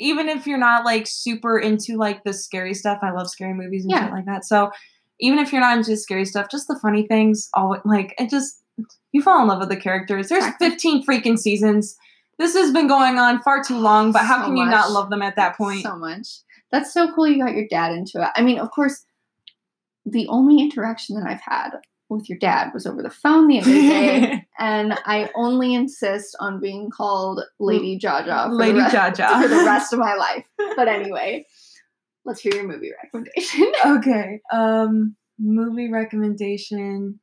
even 0.01 0.29
if 0.29 0.49
you're 0.49 0.59
not 0.59 0.85
like 0.85 1.07
super 1.07 1.57
into 1.59 1.97
like 1.97 2.25
the 2.25 2.33
scary 2.33 2.75
stuff 2.75 2.99
i 3.03 3.13
love 3.13 3.31
scary 3.31 3.55
movies 3.55 3.85
and 3.85 3.93
Yeah. 3.93 4.07
shit 4.07 4.13
like 4.13 4.27
that 4.27 4.45
so 4.45 4.71
even 5.21 5.39
if 5.39 5.53
you're 5.53 5.61
not 5.61 5.77
into 5.77 5.97
scary 5.97 6.25
stuff 6.25 6.51
just 6.51 6.69
the 6.69 6.79
funny 6.81 7.07
things 7.07 7.49
all 7.55 7.77
like 7.85 8.15
it 8.19 8.31
just 8.31 8.63
you 9.13 9.23
fall 9.23 9.41
in 9.41 9.49
love 9.49 9.61
with 9.61 9.69
the 9.69 9.77
characters 9.77 10.29
there's 10.29 10.45
15 10.59 11.07
freaking 11.07 11.39
seasons 11.39 11.97
this 12.39 12.55
has 12.55 12.73
been 12.73 12.89
going 12.89 13.19
on 13.19 13.41
far 13.43 13.63
too 13.63 13.79
long 13.79 14.13
but 14.13 14.25
how 14.25 14.41
So 14.41 14.47
can 14.47 14.57
you 14.57 14.67
not 14.67 14.91
love 14.91 15.11
them 15.11 15.23
at 15.23 15.37
that 15.37 15.57
point 15.57 15.83
So 15.83 15.97
much. 15.97 16.27
That's 16.75 16.93
so 16.93 17.13
cool 17.15 17.29
you 17.29 17.39
got 17.39 17.55
your 17.55 17.69
dad 17.69 17.93
into 17.93 18.21
it. 18.21 18.31
I 18.35 18.43
mean, 18.43 18.59
of 18.59 18.69
course, 18.73 19.05
the 20.05 20.27
only 20.27 20.61
interaction 20.61 21.15
that 21.15 21.29
I've 21.29 21.41
had 21.41 21.71
with 22.09 22.29
your 22.29 22.37
dad 22.39 22.73
was 22.75 22.85
over 22.85 23.01
the 23.01 23.11
phone 23.11 23.47
the 23.47 23.61
other 23.61 23.71
day, 23.71 24.45
and 24.59 24.99
I 25.07 25.31
only 25.37 25.73
insist 25.73 26.35
on 26.41 26.61
being 26.61 26.91
called 26.91 27.43
Lady 27.61 27.97
Jaja 27.97 28.49
for, 28.49 28.55
lady 28.55 28.81
jaja 28.81 29.41
for 29.43 29.47
the 29.47 29.65
rest 29.65 29.93
of 29.93 30.01
my 30.01 30.15
life. 30.15 30.45
But 30.75 30.89
anyway, 30.89 31.47
let's 32.25 32.41
hear 32.41 32.55
your 32.55 32.67
movie 32.67 32.93
recommendation. 33.03 33.73
okay. 33.87 34.41
Um 34.53 35.17
movie 35.39 35.91
recommendation. 35.91 37.21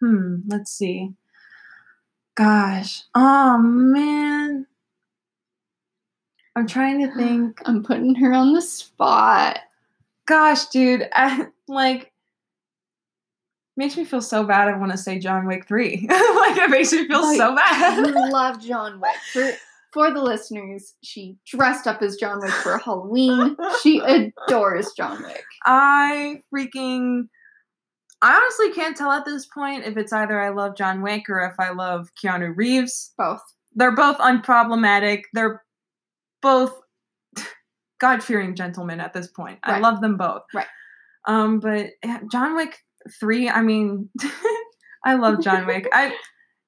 Hmm, 0.00 0.36
let's 0.46 0.72
see. 0.72 1.10
Gosh. 2.34 3.02
Oh 3.14 3.58
man. 3.58 4.66
I'm 6.54 6.66
trying 6.66 7.06
to 7.06 7.14
think. 7.14 7.60
I'm 7.66 7.82
putting 7.82 8.14
her 8.16 8.32
on 8.32 8.52
the 8.52 8.62
spot. 8.62 9.60
Gosh, 10.26 10.66
dude, 10.66 11.08
I, 11.12 11.46
like 11.68 12.12
makes 13.76 13.96
me 13.96 14.04
feel 14.04 14.20
so 14.20 14.44
bad 14.44 14.68
I 14.68 14.76
want 14.76 14.92
to 14.92 14.98
say 14.98 15.18
John 15.18 15.46
Wick 15.46 15.66
3. 15.66 16.06
like 16.10 16.56
it 16.58 16.70
makes 16.70 16.92
me 16.92 17.08
feel 17.08 17.22
Like, 17.22 17.36
so 17.36 17.54
bad. 17.56 18.06
You 18.06 18.30
love 18.30 18.62
John 18.62 19.00
Wick. 19.00 19.16
For 19.32 19.50
for 19.92 20.12
the 20.12 20.22
listeners, 20.22 20.94
she 21.02 21.36
dressed 21.46 21.86
up 21.86 22.02
as 22.02 22.16
John 22.16 22.40
Wick 22.40 22.50
for 22.50 22.78
Halloween. 22.78 23.56
She 23.82 23.98
adores 24.48 24.92
John 24.96 25.22
Wick. 25.22 25.44
I 25.66 26.42
freaking. 26.54 27.24
I 28.22 28.36
honestly 28.36 28.72
can't 28.72 28.96
tell 28.96 29.10
at 29.10 29.24
this 29.24 29.46
point 29.46 29.84
if 29.84 29.96
it's 29.96 30.12
either 30.12 30.40
I 30.40 30.50
love 30.50 30.76
John 30.76 31.02
Wick 31.02 31.28
or 31.28 31.40
if 31.40 31.54
I 31.58 31.72
love 31.72 32.08
Keanu 32.22 32.52
Reeves. 32.56 33.12
Both. 33.18 33.42
They're 33.74 33.96
both 33.96 34.18
unproblematic. 34.18 35.22
They're 35.32 35.62
both 36.40 36.72
God 38.00 38.22
fearing 38.22 38.54
gentlemen 38.54 39.00
at 39.00 39.12
this 39.12 39.26
point. 39.26 39.58
I 39.64 39.80
love 39.80 40.00
them 40.00 40.16
both. 40.16 40.42
Right. 40.54 40.66
Um, 41.26 41.58
but 41.58 41.90
John 42.30 42.54
Wick 42.54 42.78
three. 43.20 43.48
I 43.48 43.62
mean, 43.62 44.08
I 45.04 45.14
love 45.14 45.42
John 45.42 45.66
Wick. 45.66 45.88
I. 45.92 46.14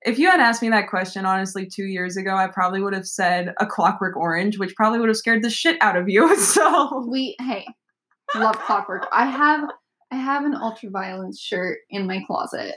If 0.05 0.19
you 0.19 0.31
had 0.31 0.41
asked 0.41 0.61
me 0.63 0.69
that 0.71 0.89
question 0.91 1.25
honestly 1.25 1.67
two 1.67 1.85
years 1.85 2.17
ago, 2.17 2.37
I 2.37 2.47
probably 2.49 2.83
would 2.83 2.93
have 2.95 3.07
said 3.07 3.55
a 3.59 3.67
Clockwork 3.67 4.17
Orange, 4.17 4.59
which 4.59 4.75
probably 4.77 4.99
would 5.01 5.09
have 5.09 5.17
scared 5.17 5.43
the 5.43 5.51
shit 5.51 5.79
out 5.81 5.97
of 5.97 6.09
you. 6.09 6.35
So 6.39 7.05
We 7.09 7.37
hey, 7.41 7.67
love 8.35 8.59
Clockwork. 8.61 9.07
I 9.13 9.27
have 9.27 9.69
I 10.13 10.17
have 10.17 10.45
an 10.45 10.55
ultraviolence 10.55 11.41
shirt 11.41 11.79
in 11.91 12.07
my 12.07 12.23
closet. 12.27 12.77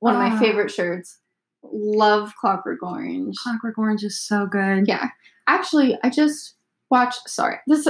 One 0.00 0.14
of 0.14 0.20
my 0.20 0.36
Ah. 0.36 0.38
favorite 0.38 0.70
shirts. 0.70 1.18
Love 1.64 2.34
Clockwork 2.40 2.82
Orange. 2.82 3.36
Clockwork 3.42 3.78
Orange 3.78 4.04
is 4.04 4.20
so 4.20 4.46
good. 4.46 4.86
Yeah. 4.86 5.08
Actually, 5.48 5.98
I 6.04 6.10
just 6.10 6.54
watched 6.90 7.28
sorry. 7.28 7.56
This 7.66 7.88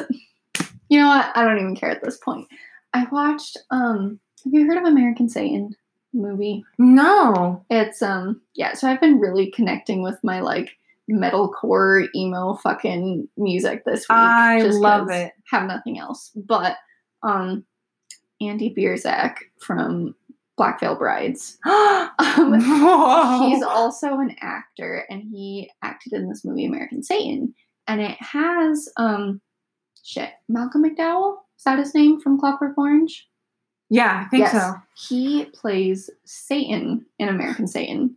you 0.88 0.98
know 1.00 1.08
what? 1.08 1.36
I 1.36 1.44
don't 1.44 1.58
even 1.58 1.76
care 1.76 1.90
at 1.90 2.02
this 2.02 2.16
point. 2.18 2.46
I 2.94 3.06
watched 3.10 3.58
um 3.70 4.20
have 4.44 4.54
you 4.54 4.66
heard 4.66 4.78
of 4.78 4.84
American 4.84 5.28
Satan 5.28 5.74
movie? 6.18 6.64
No. 6.78 7.64
It's 7.70 8.02
um 8.02 8.40
yeah, 8.54 8.74
so 8.74 8.88
I've 8.88 9.00
been 9.00 9.18
really 9.18 9.50
connecting 9.50 10.02
with 10.02 10.18
my 10.22 10.40
like 10.40 10.76
metalcore 11.10 12.06
emo 12.14 12.54
fucking 12.56 13.28
music 13.36 13.84
this 13.84 14.00
week. 14.00 14.10
I 14.10 14.60
just 14.60 14.78
love 14.78 15.10
it. 15.10 15.32
Have 15.50 15.66
nothing 15.66 15.98
else. 15.98 16.30
But 16.34 16.76
um 17.22 17.64
Andy 18.40 18.74
Biersack 18.76 19.36
from 19.60 20.14
Black 20.56 20.80
Veil 20.80 20.96
Brides. 20.96 21.58
Um, 22.20 22.54
He's 23.42 23.62
also 23.62 24.18
an 24.18 24.34
actor 24.40 25.04
and 25.08 25.22
he 25.22 25.70
acted 25.82 26.12
in 26.12 26.28
this 26.28 26.44
movie 26.44 26.66
American 26.66 27.02
Satan. 27.02 27.54
And 27.86 28.00
it 28.00 28.16
has 28.20 28.88
um 28.96 29.40
shit, 30.04 30.30
Malcolm 30.48 30.84
McDowell? 30.84 31.36
Is 31.58 31.64
that 31.64 31.78
his 31.78 31.94
name 31.94 32.20
from 32.20 32.38
Clockwork 32.38 32.76
Orange? 32.78 33.27
Yeah, 33.90 34.22
I 34.24 34.28
think 34.28 34.42
Yes. 34.42 34.52
so. 34.52 34.74
He 34.94 35.46
plays 35.46 36.10
Satan 36.24 37.06
in 37.18 37.28
American 37.28 37.66
Satan. 37.66 38.16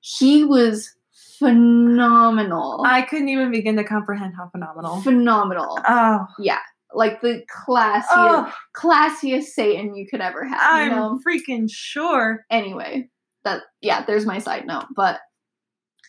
He 0.00 0.44
was 0.44 0.94
phenomenal. 1.38 2.82
I 2.86 3.02
couldn't 3.02 3.28
even 3.28 3.50
begin 3.50 3.76
to 3.76 3.84
comprehend 3.84 4.34
how 4.36 4.48
phenomenal. 4.48 5.00
phenomenal. 5.02 5.78
Oh, 5.86 6.26
yeah. 6.38 6.60
Like 6.94 7.20
the 7.20 7.42
classiest 7.54 8.04
oh 8.12 8.54
classiest 8.74 9.44
Satan 9.44 9.94
you 9.96 10.06
could 10.08 10.20
ever 10.20 10.44
have. 10.46 10.58
I'm 10.62 10.88
you 10.90 10.96
know? 10.96 11.20
freaking 11.26 11.68
sure. 11.70 12.46
Anyway, 12.50 13.10
that 13.44 13.62
yeah, 13.82 14.04
there's 14.06 14.24
my 14.24 14.38
side 14.38 14.66
note. 14.66 14.86
But 14.94 15.20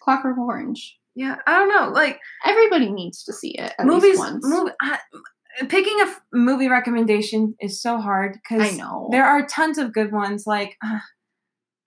Clockwork 0.02 0.38
Orange. 0.38 0.98
Yeah, 1.16 1.38
I 1.48 1.58
don't 1.58 1.70
know. 1.70 1.90
Like 1.94 2.20
Everybody 2.46 2.92
needs 2.92 3.24
to 3.24 3.34
see 3.34 3.58
it 3.58 3.74
at 3.78 3.86
movies, 3.86 4.04
least 4.12 4.20
once. 4.20 4.46
movie, 4.48 4.72
I, 4.80 5.00
picking 5.66 6.00
a 6.02 6.04
f- 6.04 6.22
movie 6.34 6.70
recommendation 6.70 7.56
is 7.60 7.82
so 7.82 8.00
hard 8.00 8.34
because 8.34 8.74
I 8.74 8.76
know. 8.76 9.08
there 9.12 9.26
are 9.26 9.46
tons 9.46 9.78
of 9.78 9.94
good 9.94 10.12
ones. 10.12 10.44
Like, 10.46 10.76
uh, 10.86 11.00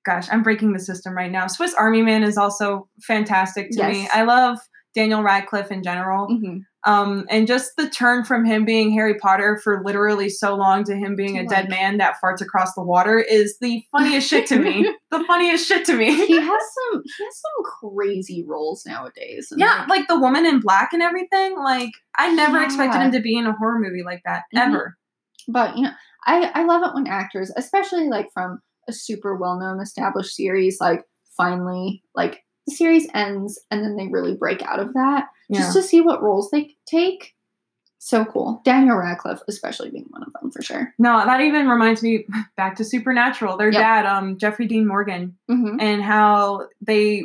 gosh, 0.04 0.26
I'm 0.30 0.42
breaking 0.42 0.72
the 0.72 0.78
system 0.80 1.14
right 1.14 1.30
now. 1.30 1.46
Swiss 1.46 1.74
Army 1.74 2.02
Man 2.02 2.22
is 2.22 2.36
also 2.36 2.88
fantastic 3.06 3.70
to 3.72 3.88
me. 3.88 4.08
I 4.12 4.22
love 4.22 4.58
Daniel 4.94 5.22
Radcliffe 5.22 5.70
in 5.70 5.82
general. 5.82 6.28
Mhm. 6.28 6.60
Um, 6.84 7.26
and 7.28 7.46
just 7.46 7.76
the 7.76 7.90
turn 7.90 8.24
from 8.24 8.44
him 8.46 8.64
being 8.64 8.90
Harry 8.92 9.14
Potter 9.14 9.60
for 9.62 9.82
literally 9.84 10.30
so 10.30 10.54
long 10.56 10.82
to 10.84 10.96
him 10.96 11.14
being 11.14 11.38
a 11.38 11.46
dead 11.46 11.68
man 11.68 11.98
that 11.98 12.16
farts 12.24 12.40
across 12.40 12.72
the 12.74 12.82
water 12.82 13.18
is 13.18 13.58
the 13.60 13.84
funniest 13.92 14.28
shit 14.28 14.46
to 14.48 14.58
me. 14.58 14.90
The 15.10 15.24
funniest 15.24 15.66
shit 15.66 15.84
to 15.86 15.94
me. 15.96 16.06
he 16.26 16.36
has 16.40 16.62
some 16.92 17.02
he 17.04 17.24
has 17.24 17.40
some 17.40 17.90
crazy 17.90 18.44
roles 18.46 18.86
nowadays. 18.86 19.52
yeah, 19.56 19.80
like, 19.80 19.88
like 20.00 20.08
the 20.08 20.18
woman 20.18 20.46
in 20.46 20.60
black 20.60 20.92
and 20.92 21.02
everything. 21.02 21.56
Like 21.58 21.90
I 22.16 22.32
never 22.32 22.62
expected 22.62 23.00
him 23.00 23.12
to 23.12 23.20
be 23.20 23.36
in 23.36 23.44
a 23.46 23.52
horror 23.52 23.78
movie 23.80 24.02
like 24.04 24.22
that 24.24 24.44
Mhm. 24.54 24.60
ever. 24.68 24.96
but 25.48 25.76
you 25.76 25.82
know, 25.82 25.90
I 26.26 26.50
I 26.54 26.62
love 26.64 26.82
it 26.84 26.94
when 26.94 27.06
actors, 27.08 27.52
especially 27.56 28.08
like 28.08 28.30
from 28.32 28.60
a 28.88 28.92
super 28.92 29.34
well 29.36 29.58
known 29.58 29.80
established 29.80 30.34
series, 30.36 30.78
like 30.80 31.02
finally 31.36 32.02
like 32.14 32.40
the 32.70 32.76
series 32.76 33.08
ends 33.14 33.58
and 33.70 33.82
then 33.84 33.96
they 33.96 34.06
really 34.08 34.34
break 34.34 34.62
out 34.62 34.78
of 34.80 34.94
that 34.94 35.26
Yeah. 35.48 35.58
just 35.60 35.72
to 35.74 35.82
see 35.82 36.00
what 36.00 36.22
roles 36.22 36.50
they 36.50 36.76
take. 36.86 37.34
So 37.98 38.24
cool. 38.24 38.62
Daniel 38.64 38.96
Radcliffe, 38.96 39.40
especially 39.46 39.90
being 39.90 40.06
one 40.08 40.22
of 40.22 40.32
them 40.40 40.50
for 40.50 40.62
sure. 40.62 40.94
no, 40.98 41.22
that 41.24 41.40
even 41.42 41.68
reminds 41.68 42.02
me 42.02 42.24
back 42.56 42.76
to 42.76 42.84
Supernatural. 42.84 43.56
Their 43.58 43.70
Yep. 43.70 43.80
dad, 43.80 44.06
um, 44.06 44.38
Jeffrey 44.38 44.66
Dean 44.66 44.86
Morgan, 44.86 45.36
hmm 45.48 45.76
and 45.80 46.02
how 46.02 46.68
they 46.80 47.24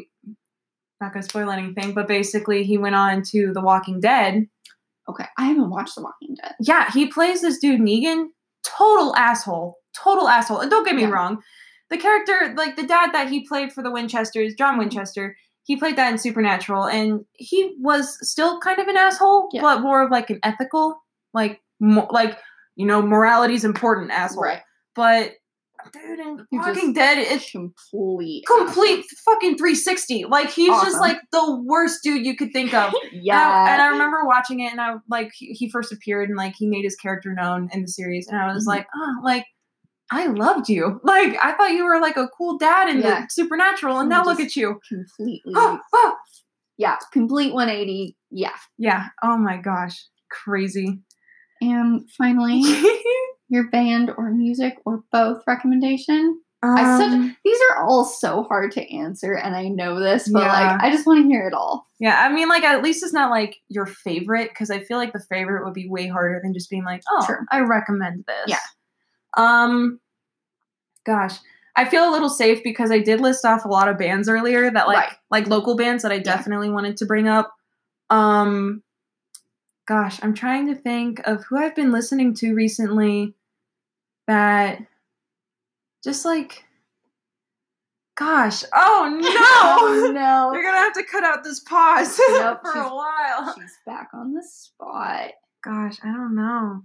not 1.02 1.14
gonna 1.14 1.24
spoil 1.24 1.50
anything, 1.50 1.94
but 1.94 2.08
basically 2.08 2.64
he 2.64 2.78
went 2.78 2.96
on 2.96 3.22
to 3.24 3.52
The 3.54 3.62
Walking 3.62 4.00
Dead 4.00 4.48
Okay, 5.08 5.26
I 5.38 5.46
haven't 5.46 5.70
watched 5.70 5.94
The 5.96 6.02
Walking 6.02 6.36
Dead. 6.36 6.56
yeah, 6.60 6.90
he 6.92 7.06
plays 7.08 7.42
this 7.42 7.60
dude 7.60 7.80
Negan, 7.80 8.30
total 8.64 9.16
asshole, 9.16 9.78
total 9.96 10.28
asshole. 10.28 10.60
And 10.62 10.72
don't 10.72 10.84
get 10.84 10.96
me 10.96 11.04
Yeah. 11.04 11.10
wrong, 11.10 11.44
the 11.90 11.98
character, 11.98 12.54
like 12.58 12.76
the 12.76 12.86
dad 12.88 13.12
that 13.14 13.30
he 13.30 13.46
played 13.48 13.72
for 13.74 13.84
the 13.84 13.92
Winchesters, 13.92 14.54
John 14.56 14.78
Winchester, 14.78 15.36
he 15.64 15.76
played 15.78 15.96
that 15.98 16.12
in 16.12 16.18
Supernatural, 16.18 16.86
and 16.88 17.26
he 17.34 17.76
was 17.80 18.18
still 18.28 18.60
kind 18.60 18.80
of 18.80 18.88
an 18.88 18.98
asshole, 18.98 19.50
Yeah. 19.52 19.62
but 19.62 19.82
more 19.82 20.04
of 20.04 20.12
like 20.12 20.30
an 20.30 20.40
ethical, 20.44 21.02
like, 21.34 21.62
mo- 21.80 22.08
like 22.12 22.38
you 22.76 22.86
know, 22.86 23.02
morality's 23.02 23.64
important 23.64 24.12
asshole. 24.12 24.44
Right. 24.44 24.62
But 24.96 25.32
dude, 25.94 26.20
in 26.20 26.46
He 26.52 26.58
Walking 26.58 26.94
Dead, 26.94 27.18
it's 27.20 27.50
Complete. 27.52 28.44
complete 28.48 29.06
fucking 29.24 29.58
360. 29.58 30.26
Like 30.26 30.50
he's 30.50 30.68
just 30.82 31.00
like 31.00 31.18
the 31.32 31.64
worst 31.66 32.02
dude 32.04 32.26
you 32.26 32.36
could 32.36 32.52
think 32.52 32.74
of. 32.74 32.94
yeah. 33.12 33.62
And 33.62 33.70
I, 33.70 33.74
and 33.74 33.82
I 33.82 33.88
remember 33.88 34.26
watching 34.26 34.60
it, 34.62 34.72
and 34.72 34.82
I 34.82 34.96
like 35.10 35.32
he, 35.34 35.48
he 35.54 35.70
first 35.70 35.92
appeared, 35.94 36.28
and 36.30 36.38
like 36.38 36.56
he 36.58 36.68
made 36.68 36.84
his 36.84 36.96
character 36.96 37.34
known 37.34 37.70
in 37.72 37.82
the 37.84 37.88
series, 37.88 38.28
and 38.28 38.38
I 38.38 38.54
was 38.54 38.66
Mhm. 38.66 38.70
like, 38.70 38.88
oh, 38.96 39.14
like 39.24 39.46
I 40.12 40.28
loved 40.28 40.70
you. 40.70 41.00
Like 41.04 41.36
I 41.44 41.54
thought 41.54 41.72
you 41.72 41.84
were 41.86 42.00
like 42.00 42.18
a 42.18 42.28
cool 42.38 42.58
dad 42.58 42.90
in 42.90 43.02
Yeah. 43.02 43.22
the 43.22 43.28
Supernatural, 43.30 44.00
and 44.00 44.10
now 44.10 44.24
look 44.24 44.40
at 44.40 44.56
you. 44.56 44.80
completely. 44.88 45.54
Oh, 45.56 45.80
oh. 45.94 46.16
yeah, 46.78 46.98
complete 47.12 47.54
180. 47.54 48.16
Yeah. 48.32 48.52
Yeah. 48.78 49.08
Oh 49.24 49.38
my 49.38 49.58
gosh, 49.58 49.96
crazy. 50.30 51.00
And 51.62 52.08
finally, 52.18 52.62
your 53.50 53.70
band 53.70 54.12
or 54.18 54.30
music 54.32 54.76
or 54.86 55.04
both 55.12 55.42
recommendation. 55.48 56.42
I 56.64 56.98
such- 56.98 57.12
Um, 57.12 57.38
These 57.46 57.60
are 57.72 57.84
all 57.86 58.04
so 58.06 58.44
hard 58.44 58.72
to 58.72 58.92
answer, 58.94 59.34
and 59.34 59.56
I 59.56 59.68
know 59.68 60.00
this, 60.00 60.28
but 60.32 60.42
Yeah. 60.42 60.52
like, 60.74 60.82
I 60.84 60.90
just 60.92 61.06
want 61.06 61.22
to 61.24 61.28
hear 61.28 61.48
it 61.48 61.54
all. 61.54 61.88
yeah, 62.00 62.24
I 62.26 62.32
mean, 62.34 62.50
like 62.50 62.64
at 62.64 62.82
least 62.84 63.04
it's 63.04 63.14
not 63.14 63.30
like 63.30 63.58
your 63.70 63.86
favorite, 63.86 64.50
because 64.50 64.72
I 64.72 64.80
feel 64.80 64.98
like 64.98 65.14
the 65.14 65.24
favorite 65.30 65.64
would 65.64 65.76
be 65.76 65.88
way 65.88 66.08
harder 66.08 66.40
than 66.44 66.54
just 66.54 66.70
being 66.70 66.84
like, 66.84 67.04
oh, 67.10 67.24
True. 67.26 67.38
I 67.52 67.60
recommend 67.62 68.26
this. 68.28 68.46
Yeah. 68.48 68.58
Um, 69.38 70.00
gosh, 71.06 71.34
I 71.76 71.86
feel 71.86 72.10
a 72.10 72.12
little 72.12 72.30
safe 72.30 72.64
because 72.64 72.90
I 72.92 73.00
did 73.00 73.20
list 73.22 73.44
off 73.46 73.66
a 73.66 73.68
lot 73.68 73.88
of 73.90 73.98
bands 73.98 74.30
earlier 74.30 74.72
that 74.72 74.88
like 74.88 74.98
Right. 74.98 75.18
like 75.30 75.48
local 75.48 75.76
bands 75.76 76.04
that 76.04 76.12
I 76.12 76.20
definitely 76.20 76.70
wanted 76.70 76.98
to 76.98 77.06
bring 77.06 77.28
up. 77.28 77.54
Um, 78.10 78.82
gosh, 79.88 80.20
I'm 80.24 80.34
trying 80.34 80.68
to 80.68 80.76
think 80.76 81.20
of 81.28 81.44
who 81.46 81.58
I've 81.58 81.76
been 81.76 81.92
listening 81.92 82.34
to 82.36 82.54
recently 82.54 83.34
that 84.28 84.80
just 86.04 86.24
like, 86.24 86.64
gosh, 88.16 88.64
oh 88.74 89.10
no. 89.22 89.30
Oh 89.30 90.12
no. 90.14 90.54
You're 90.54 90.64
gonna 90.64 90.78
have 90.78 90.94
to 90.94 91.04
cut 91.04 91.24
out 91.24 91.44
this 91.44 91.60
pause 91.60 92.18
Nope, 92.30 92.62
for 92.74 92.80
a 92.80 92.96
while. 92.96 93.54
She's 93.56 93.78
back 93.86 94.10
on 94.14 94.34
the 94.34 94.44
spot. 94.44 95.32
Gosh, 95.64 95.98
I 96.04 96.08
don't 96.08 96.36
know. 96.36 96.84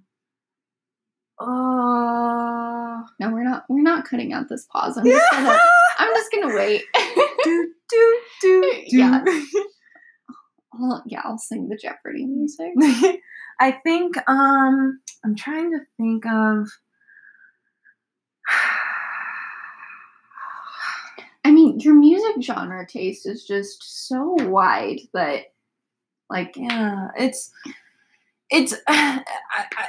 Oh, 1.43 3.05
No, 3.19 3.31
we're 3.31 3.45
not. 3.45 3.65
We're 3.69 3.83
not 3.83 4.05
cutting 4.05 4.33
out 4.35 4.49
this 4.51 4.67
pause. 4.67 4.99
I'm 4.99 5.07
just 5.07 5.31
gonna. 5.33 5.59
I'm 5.99 6.15
just 6.15 6.31
gonna 6.33 6.55
wait. 6.55 6.85
do 7.45 7.73
do 7.89 8.21
do. 8.43 8.83
Yeah. 8.89 9.25
I'll, 10.73 11.03
yeah, 11.07 11.23
I'll 11.25 11.39
sing 11.39 11.69
the 11.69 11.77
Jeopardy 11.77 12.27
music. 12.27 12.73
I 13.61 13.73
think 13.73 14.17
um 14.29 15.01
I'm 15.25 15.35
trying 15.35 15.73
to 15.73 15.81
think 15.97 16.27
of 16.27 16.69
I 21.45 21.51
mean, 21.53 21.81
your 21.81 21.95
music 21.95 22.43
genre 22.43 22.87
taste 22.87 23.27
is 23.27 23.45
just 23.45 24.09
so 24.09 24.37
wide 24.41 25.01
that, 25.15 25.47
like, 26.29 26.55
yeah, 26.57 27.09
it's 27.17 27.51
it's 28.51 28.75
I, 28.89 29.25
I, 29.53 29.89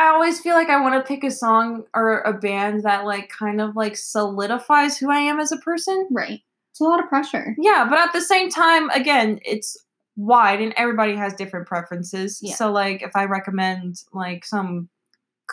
I 0.00 0.08
always 0.08 0.40
feel 0.40 0.54
like 0.54 0.70
I 0.70 0.80
want 0.80 0.94
to 0.94 1.06
pick 1.06 1.22
a 1.24 1.30
song 1.30 1.84
or 1.94 2.20
a 2.20 2.32
band 2.32 2.84
that 2.84 3.04
like 3.04 3.28
kind 3.28 3.60
of 3.60 3.76
like 3.76 3.96
solidifies 3.96 4.96
who 4.96 5.10
I 5.10 5.18
am 5.18 5.38
as 5.40 5.52
a 5.52 5.58
person. 5.58 6.08
right? 6.10 6.40
It's 6.70 6.80
a 6.80 6.84
lot 6.84 7.00
of 7.02 7.08
pressure. 7.08 7.54
Yeah, 7.58 7.86
but 7.90 7.98
at 7.98 8.12
the 8.14 8.20
same 8.22 8.48
time, 8.48 8.88
again, 8.90 9.40
it's 9.44 9.76
wide 10.16 10.60
and 10.62 10.72
everybody 10.78 11.14
has 11.16 11.34
different 11.34 11.66
preferences. 11.66 12.38
Yeah. 12.42 12.54
So 12.54 12.72
like 12.72 13.02
if 13.02 13.10
I 13.14 13.24
recommend 13.24 13.96
like 14.14 14.44
some 14.46 14.88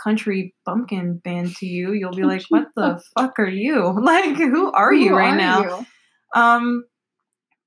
country 0.02 0.54
bumpkin 0.66 1.18
band 1.18 1.56
to 1.58 1.66
you, 1.66 1.92
you'll 1.92 2.12
be 2.14 2.24
like, 2.24 2.44
"What 2.50 2.68
the 2.76 3.02
fuck 3.18 3.40
are 3.40 3.50
you? 3.50 3.90
Like 4.02 4.36
who 4.38 4.72
are 4.72 4.94
you 4.94 5.10
Who 5.10 5.16
right 5.16 5.34
are 5.34 5.38
now?" 5.38 5.62
you? 5.80 5.86
Um 6.42 6.86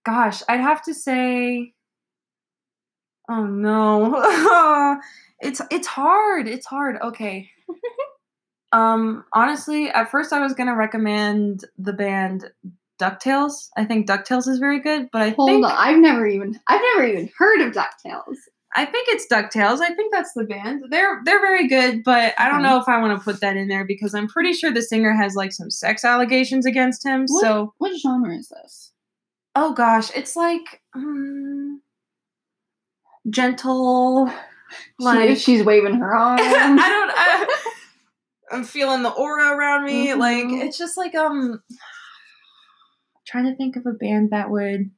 gosh, 0.07 0.43
I'd 0.48 0.61
have 0.61 0.82
to 0.85 0.94
say 0.94 1.74
Oh 3.28 3.44
no. 3.47 4.98
it's 5.40 5.60
it's 5.70 5.86
hard. 5.86 6.48
It's 6.48 6.66
hard. 6.66 6.96
Okay. 7.02 7.50
um 8.72 9.24
honestly, 9.32 9.88
at 9.90 10.10
first 10.10 10.32
I 10.32 10.40
was 10.40 10.54
going 10.54 10.68
to 10.68 10.74
recommend 10.76 11.64
the 11.78 11.92
band 11.92 12.50
Ducktails. 13.00 13.68
I 13.76 13.84
think 13.84 14.06
Ducktails 14.06 14.46
is 14.46 14.58
very 14.58 14.80
good, 14.80 15.08
but 15.12 15.22
I 15.22 15.30
Hold 15.30 15.48
think 15.48 15.64
on, 15.64 15.72
I've 15.72 15.98
never 15.98 16.26
even 16.26 16.58
I've 16.66 16.82
never 16.94 17.06
even 17.06 17.30
heard 17.36 17.60
of 17.62 17.72
Ducktails. 17.72 18.36
I 18.76 18.84
think 18.84 19.08
it's 19.08 19.26
Ducktails. 19.26 19.80
I 19.80 19.94
think 19.94 20.12
that's 20.12 20.32
the 20.34 20.44
band. 20.44 20.84
They're 20.90 21.20
they're 21.24 21.40
very 21.40 21.66
good, 21.66 22.04
but 22.04 22.34
I 22.38 22.48
don't 22.48 22.62
know 22.62 22.78
if 22.78 22.88
I 22.88 23.00
want 23.00 23.18
to 23.18 23.24
put 23.24 23.40
that 23.40 23.56
in 23.56 23.66
there 23.68 23.84
because 23.84 24.14
I'm 24.14 24.28
pretty 24.28 24.52
sure 24.52 24.70
the 24.70 24.82
singer 24.82 25.12
has 25.12 25.34
like 25.34 25.52
some 25.52 25.70
sex 25.70 26.04
allegations 26.04 26.66
against 26.66 27.04
him. 27.04 27.22
What, 27.26 27.40
So, 27.42 27.74
what 27.78 27.98
genre 27.98 28.36
is 28.36 28.48
this? 28.48 28.92
oh 29.56 29.72
gosh, 29.72 30.10
it's 30.14 30.36
like 30.36 30.80
um, 30.94 31.80
gentle 33.28 34.30
like 34.98 35.30
she, 35.30 35.36
she's 35.36 35.64
waving 35.64 35.94
her 35.94 36.14
arms. 36.16 36.40
I 36.42 36.52
don't 36.88 37.12
I, 37.14 37.56
I'm 38.52 38.64
feeling 38.64 39.02
the 39.02 39.10
aura 39.10 39.56
around 39.56 39.84
me. 39.84 40.14
Like 40.14 40.44
Mhm. 40.44 40.64
it's 40.64 40.78
just 40.78 40.97
like 40.97 41.14
um 41.14 41.62
trying 43.26 43.44
to 43.47 43.55
think 43.56 43.76
of 43.76 43.86
a 43.86 43.92
band 43.92 44.30
that 44.30 44.51
would 44.51 44.90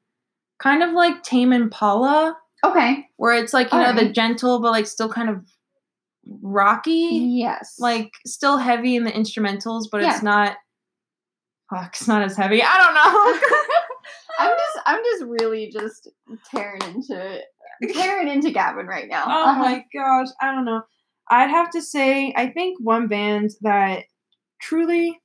kind 0.59 0.83
of 0.83 0.93
like 0.93 1.23
Tame 1.23 1.53
Impala 1.53 2.37
okay. 2.65 3.07
where 3.17 3.35
it's 3.35 3.53
like, 3.53 3.73
you 3.73 3.79
know, 3.79 3.93
the 3.93 4.09
gentle 4.09 4.61
but 4.61 4.71
like 4.73 4.87
still 4.87 5.09
kind 5.09 5.29
of 5.29 5.45
rocky. 6.43 6.93
Yes. 7.41 7.77
like 7.79 8.11
still 8.27 8.57
heavy 8.59 8.97
in 8.97 9.05
the 9.05 9.11
instrumentals, 9.13 9.85
but 9.91 10.03
Yeah. 10.03 10.15
it's 10.15 10.23
not. 10.23 10.57
Fuck, 11.71 11.95
it's 11.99 12.07
not 12.09 12.23
as 12.23 12.37
heavy. 12.37 12.63
I 12.63 12.77
don't 12.77 12.95
know. 12.95 13.49
I'm 14.39 14.51
just 14.51 14.79
I'm 14.87 15.03
just 15.05 15.25
really 15.25 15.71
just 15.71 16.09
tearing 16.51 16.83
into 16.95 17.41
tearing 17.93 18.29
into 18.29 18.51
Gavin 18.51 18.87
right 18.87 19.09
now. 19.09 19.25
oh 19.27 19.51
Uh-huh. 19.51 19.61
my 19.61 19.85
gosh, 19.95 20.29
I 20.41 20.53
don't 20.55 20.65
know. 20.65 20.83
I'd 21.29 21.51
have 21.51 21.71
to 21.71 21.83
say, 21.83 22.33
I 22.37 22.49
think 22.49 22.79
one 22.81 23.07
band 23.09 23.51
that 23.63 24.05
truly, 24.61 25.21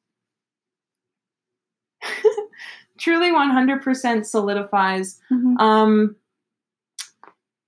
truly 2.97 3.31
100% 3.31 4.25
solidifies 4.25 5.19
Mhm. 5.31 5.59
um 5.59 6.15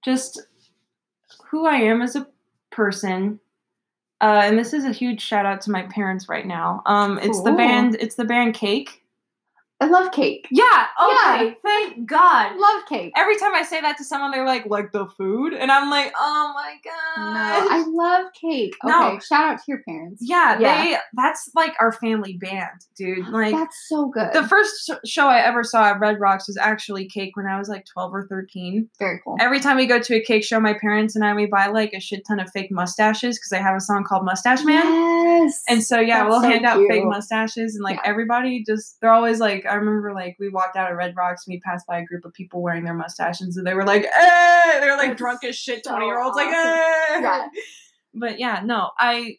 just 0.03 0.41
who 1.49 1.65
I 1.67 1.75
am 1.75 2.01
as 2.01 2.15
a 2.15 2.27
person. 2.71 3.39
Uh, 4.21 4.41
and 4.45 4.57
this 4.57 4.73
is 4.73 4.85
a 4.85 4.91
huge 4.91 5.21
shout 5.21 5.45
out 5.45 5.61
to 5.61 5.71
my 5.71 5.83
parents 5.83 6.27
right 6.29 6.45
now. 6.45 6.81
Um, 6.85 7.17
it's 7.19 7.41
the 7.41 7.51
band. 7.51 7.97
It's 7.99 8.15
the 8.15 8.25
band 8.25 8.53
Cake. 8.53 9.03
I 9.81 9.87
love 9.87 10.11
cake. 10.11 10.47
Yeah. 10.51 10.65
Yeah. 10.99 11.35
Okay. 11.45 11.55
Thank 11.63 12.05
God. 12.05 12.57
Love 12.57 12.81
cake. 12.89 13.13
Every 13.15 13.37
time 13.37 13.53
I 13.55 13.63
say 13.63 13.79
that 13.79 13.97
to 13.97 14.03
someone, 14.03 14.31
they're 14.31 14.45
like, 14.45 14.65
"Like 14.65 14.91
the 14.91 15.07
food," 15.17 15.53
and 15.53 15.71
I'm 15.71 15.89
like, 15.89 16.11
"Oh 16.19 16.51
my 16.53 16.75
No, 16.85 16.91
god." 17.23 17.71
I 17.71 17.83
love 17.87 18.25
cake. 18.33 18.73
Okay, 18.83 18.91
No. 18.91 19.19
shout 19.19 19.45
out 19.45 19.57
to 19.57 19.63
your 19.67 19.81
parents. 19.87 20.21
yeah, 20.25 20.59
Yeah. 20.59 20.83
they. 20.83 20.97
That's 21.13 21.49
like 21.55 21.75
our 21.79 21.91
family 21.93 22.37
band, 22.41 22.67
dude. 22.97 23.27
Like 23.29 23.53
That's 23.53 23.77
so 23.87 24.07
good. 24.07 24.33
the 24.33 24.45
first 24.47 24.91
show 25.05 25.27
I 25.27 25.39
ever 25.39 25.63
saw 25.63 25.85
at 25.85 25.99
Red 25.99 26.19
Rocks 26.19 26.47
was 26.47 26.57
actually 26.57 27.07
Cake 27.07 27.37
when 27.37 27.45
I 27.45 27.57
was 27.57 27.69
like 27.69 27.85
12 27.85 28.13
or 28.13 28.27
13. 28.27 28.89
Very 28.99 29.21
cool. 29.23 29.37
Every 29.39 29.59
time 29.61 29.77
we 29.77 29.85
go 29.85 29.99
to 29.99 30.15
a 30.15 30.21
cake 30.21 30.43
show, 30.43 30.59
my 30.59 30.73
parents 30.73 31.15
and 31.15 31.23
I 31.23 31.33
we 31.33 31.45
buy 31.45 31.67
like 31.67 31.93
a 31.93 31.99
shit 32.01 32.23
ton 32.27 32.39
of 32.41 32.49
fake 32.51 32.69
mustaches 32.71 33.37
because 33.37 33.49
they 33.49 33.59
have 33.59 33.75
a 33.77 33.79
song 33.81 34.03
called 34.03 34.25
Mustache 34.25 34.63
Man. 34.65 34.83
Yes. 34.85 35.63
And 35.69 35.81
so 35.83 35.99
yeah, 35.99 36.19
That's 36.23 36.29
we'll 36.31 36.41
so 36.41 36.49
hand 36.49 36.65
out 36.65 36.85
fake 36.89 37.05
mustaches 37.05 37.75
and 37.75 37.83
like 37.83 37.95
Yeah. 38.03 38.09
everybody 38.09 38.63
just 38.67 38.99
they're 38.99 39.11
always 39.13 39.39
like 39.39 39.65
I 39.69 39.75
remember 39.75 40.13
like 40.13 40.35
we 40.39 40.49
walked 40.49 40.75
out 40.75 40.91
of 40.91 40.97
Red 40.97 41.15
Rocks 41.15 41.45
and 41.47 41.53
we 41.53 41.59
passed 41.61 41.85
by 41.87 41.99
a 41.99 42.05
group 42.05 42.25
of 42.25 42.33
people 42.33 42.61
wearing 42.61 42.83
their 42.83 42.93
mustaches 42.93 43.55
and 43.57 43.65
they 43.67 43.73
were 43.73 43.85
like, 43.85 44.03
eh! 44.05 44.79
They're 44.79 44.97
like 44.97 45.09
That's 45.09 45.17
drunk 45.19 45.43
as 45.43 45.55
shit 45.55 45.83
so 45.85 45.91
twenty 45.91 46.05
year 46.07 46.21
olds 46.21 46.35
like 46.35 46.47
awesome. 46.47 46.71
eh! 46.71 47.21
Yeah. 47.21 47.47
But 48.13 48.39
yeah, 48.39 48.61
no, 48.65 48.89
I 48.99 49.37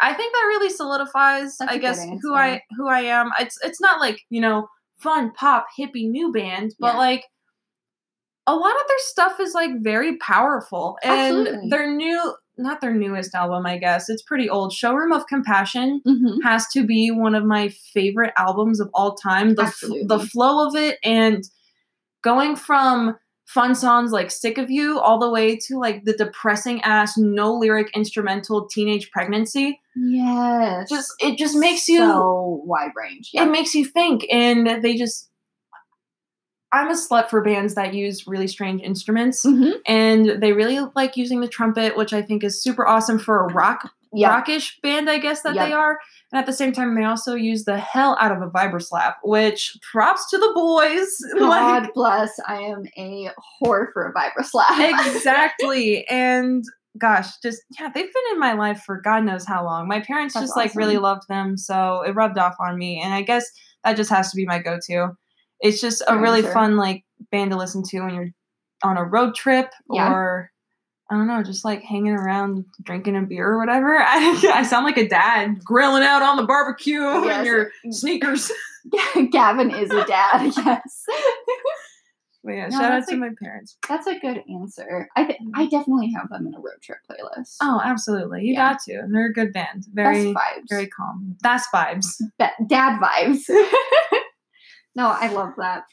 I 0.00 0.14
think 0.14 0.32
that 0.32 0.44
really 0.48 0.70
solidifies 0.70 1.56
That's 1.58 1.72
I 1.72 1.78
guess 1.78 2.04
who. 2.22 2.34
I 2.34 2.60
who 2.76 2.88
I 2.88 3.00
am. 3.00 3.30
It's 3.40 3.58
it's 3.64 3.80
not 3.80 4.00
like, 4.00 4.18
you 4.30 4.40
know, 4.40 4.68
fun 5.00 5.32
pop 5.32 5.66
hippie 5.78 6.08
new 6.10 6.32
band, 6.32 6.74
but 6.78 6.94
Yeah. 6.94 6.98
like 6.98 7.24
a 8.46 8.54
lot 8.56 8.74
of 8.74 8.88
their 8.88 8.98
stuff 8.98 9.38
is 9.40 9.54
like 9.54 9.70
very 9.82 10.16
powerful 10.18 10.98
and 11.02 11.46
Absolutely. 11.46 11.68
their 11.70 11.92
new 11.94 12.34
not 12.58 12.80
their 12.80 12.92
newest 12.94 13.34
album 13.34 13.64
i 13.66 13.78
guess 13.78 14.08
it's 14.10 14.22
pretty 14.22 14.48
old 14.48 14.72
showroom 14.72 15.12
of 15.12 15.26
compassion 15.26 16.00
Mhm. 16.06 16.42
has 16.42 16.66
to 16.68 16.84
be 16.86 17.10
one 17.10 17.34
of 17.34 17.44
my 17.44 17.68
favorite 17.94 18.32
albums 18.36 18.78
of 18.80 18.90
all 18.94 19.14
time 19.14 19.54
the, 19.54 19.62
f- 19.64 19.82
the 20.06 20.18
flow 20.20 20.66
of 20.66 20.74
it 20.76 20.98
and 21.02 21.42
going 22.22 22.54
from 22.56 23.16
fun 23.46 23.74
songs 23.74 24.12
like 24.12 24.30
sick 24.30 24.56
of 24.56 24.70
you 24.70 24.98
all 25.00 25.18
the 25.18 25.28
way 25.30 25.56
to 25.56 25.78
like 25.78 26.04
the 26.04 26.12
depressing 26.14 26.80
ass 26.82 27.18
no 27.18 27.52
lyric 27.54 27.90
instrumental 27.94 28.66
teenage 28.68 29.10
pregnancy 29.10 29.80
Yes. 29.96 30.88
just 30.88 31.12
it 31.20 31.36
just 31.36 31.54
makes 31.56 31.86
you 31.88 31.98
so 31.98 32.62
wide 32.64 32.92
range. 32.96 33.30
it 33.34 33.50
makes 33.50 33.74
you 33.74 33.84
think 33.84 34.24
and 34.30 34.82
they 34.82 34.94
just 34.96 35.28
i'm 36.72 36.88
a 36.88 36.94
slut 36.94 37.28
for 37.28 37.42
bands 37.42 37.74
that 37.74 37.94
use 37.94 38.26
really 38.26 38.46
strange 38.48 38.80
instruments 38.82 39.44
Mhm. 39.44 39.72
and 39.86 40.42
they 40.42 40.52
really 40.52 40.78
like 40.94 41.16
using 41.16 41.40
the 41.40 41.48
trumpet 41.48 41.96
which 41.96 42.12
i 42.12 42.22
think 42.22 42.42
is 42.44 42.62
super 42.62 42.86
awesome 42.86 43.18
for 43.18 43.46
a 43.46 43.52
rock 43.52 43.90
Yeah. 44.12 44.28
rockish 44.34 44.78
band 44.82 45.08
i 45.10 45.18
guess 45.18 45.42
that 45.42 45.54
they 45.54 45.72
are 45.72 45.98
and 46.32 46.38
at 46.38 46.46
the 46.46 46.52
same 46.52 46.72
time 46.72 46.94
they 46.94 47.04
also 47.04 47.34
use 47.34 47.64
the 47.64 47.78
hell 47.78 48.16
out 48.20 48.32
of 48.32 48.42
a 48.42 48.50
vibraslap 48.50 49.14
which 49.22 49.76
props 49.92 50.28
to 50.30 50.38
the 50.38 50.52
boys 50.54 51.08
God 51.38 51.82
like 51.82 51.94
bless. 51.94 52.30
I 52.46 52.56
am 52.60 52.84
a 52.98 53.30
whore 53.62 53.86
for 53.92 54.06
a 54.06 54.12
vibraslap. 54.14 55.06
exactly 55.16 56.06
and 56.08 56.64
gosh 56.98 57.28
just 57.42 57.62
yeah 57.78 57.88
they've 57.88 58.12
been 58.12 58.32
in 58.32 58.38
my 58.38 58.52
life 58.52 58.82
for 58.84 59.00
god 59.00 59.24
knows 59.24 59.46
how 59.46 59.64
long 59.64 59.88
my 59.88 60.00
parents 60.00 60.34
That's 60.34 60.44
just 60.48 60.56
like 60.58 60.74
really 60.74 60.98
loved 60.98 61.22
them 61.28 61.56
so 61.56 62.02
it 62.06 62.10
rubbed 62.14 62.36
off 62.38 62.54
on 62.60 62.76
me 62.76 63.00
and 63.02 63.14
i 63.14 63.22
guess 63.22 63.46
that 63.84 63.96
just 63.96 64.10
has 64.10 64.30
to 64.30 64.36
be 64.36 64.44
my 64.44 64.58
go-to 64.58 65.08
it's 65.62 65.80
just 65.80 66.02
a 66.06 66.18
really 66.18 66.40
answer. 66.40 66.52
fun 66.52 66.76
like 66.76 67.04
band 67.30 67.52
to 67.52 67.56
listen 67.56 67.82
to 67.84 68.00
when 68.00 68.14
you're 68.14 68.30
on 68.84 68.96
a 68.98 69.04
road 69.04 69.34
trip 69.34 69.70
Yeah. 69.90 70.12
or 70.12 70.50
I 71.10 71.14
don't 71.16 71.26
know, 71.26 71.42
just 71.42 71.64
like 71.64 71.82
hanging 71.82 72.12
around 72.14 72.64
drinking 72.82 73.16
a 73.16 73.22
beer 73.22 73.46
or 73.46 73.58
whatever. 73.58 73.96
I, 73.98 74.50
I 74.54 74.62
sound 74.62 74.84
like 74.86 74.96
a 74.96 75.06
dad 75.08 75.62
grilling 75.64 76.02
out 76.02 76.22
on 76.22 76.36
the 76.36 76.44
barbecue 76.44 77.02
in 77.06 77.24
Yes. 77.24 77.46
your 77.46 77.70
sneakers. 77.90 78.50
Gavin 79.30 79.70
is 79.70 79.90
a 79.90 80.04
dad. 80.04 80.52
Yes. 80.56 81.04
But 82.44 82.52
yeah, 82.54 82.66
No, 82.68 82.78
shout 82.78 82.92
out 82.92 83.06
to 83.08 83.14
a- 83.14 83.18
my 83.18 83.28
parents. 83.40 83.76
That's 83.88 84.06
a 84.08 84.18
good 84.18 84.42
answer. 84.52 85.08
I 85.14 85.24
th- 85.24 85.38
I 85.54 85.62
mm-hmm. 85.64 85.68
definitely 85.76 86.12
have 86.16 86.28
them 86.28 86.46
in 86.46 86.54
a 86.54 86.58
road 86.58 86.80
trip 86.82 86.98
playlist. 87.08 87.56
Oh, 87.62 87.80
absolutely. 87.84 88.42
You 88.42 88.54
Yeah. 88.54 88.72
got 88.72 88.80
to. 88.88 89.02
They're 89.12 89.26
a 89.26 89.32
good 89.32 89.52
band. 89.52 89.84
Best 89.92 89.94
Very, 89.94 90.24
vibes. 90.34 90.68
very 90.68 90.86
calm. 90.88 91.36
That's 91.42 91.66
vibes. 91.72 92.20
Be- 92.40 92.66
dad 92.66 92.98
vibes. 93.00 93.42
No, 94.94 95.06
I 95.08 95.28
love 95.32 95.54
that. 95.58 95.84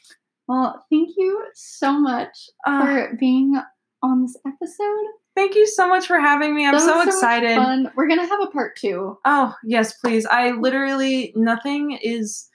Well, 0.48 0.84
thank 0.90 1.10
you 1.16 1.44
so 1.54 1.92
much 1.92 2.48
Uh, 2.66 2.80
for 2.84 3.16
being 3.18 3.60
on 4.02 4.22
this 4.22 4.36
episode. 4.46 5.04
thank 5.36 5.54
you 5.54 5.66
so 5.66 5.86
much 5.88 6.06
for 6.06 6.18
having 6.18 6.54
me. 6.54 6.66
I'm 6.66 6.78
so 6.78 6.96
much 6.96 7.06
excited. 7.08 7.56
fun. 7.56 7.90
We're 7.96 8.08
gonna 8.08 8.26
have 8.26 8.40
a 8.42 8.46
part 8.48 8.76
two. 8.76 9.16
Oh, 9.24 9.54
yes, 9.64 9.94
please. 9.98 10.26
I 10.26 10.50
literally, 10.50 11.32
nothing 11.36 11.92
is 12.02 12.48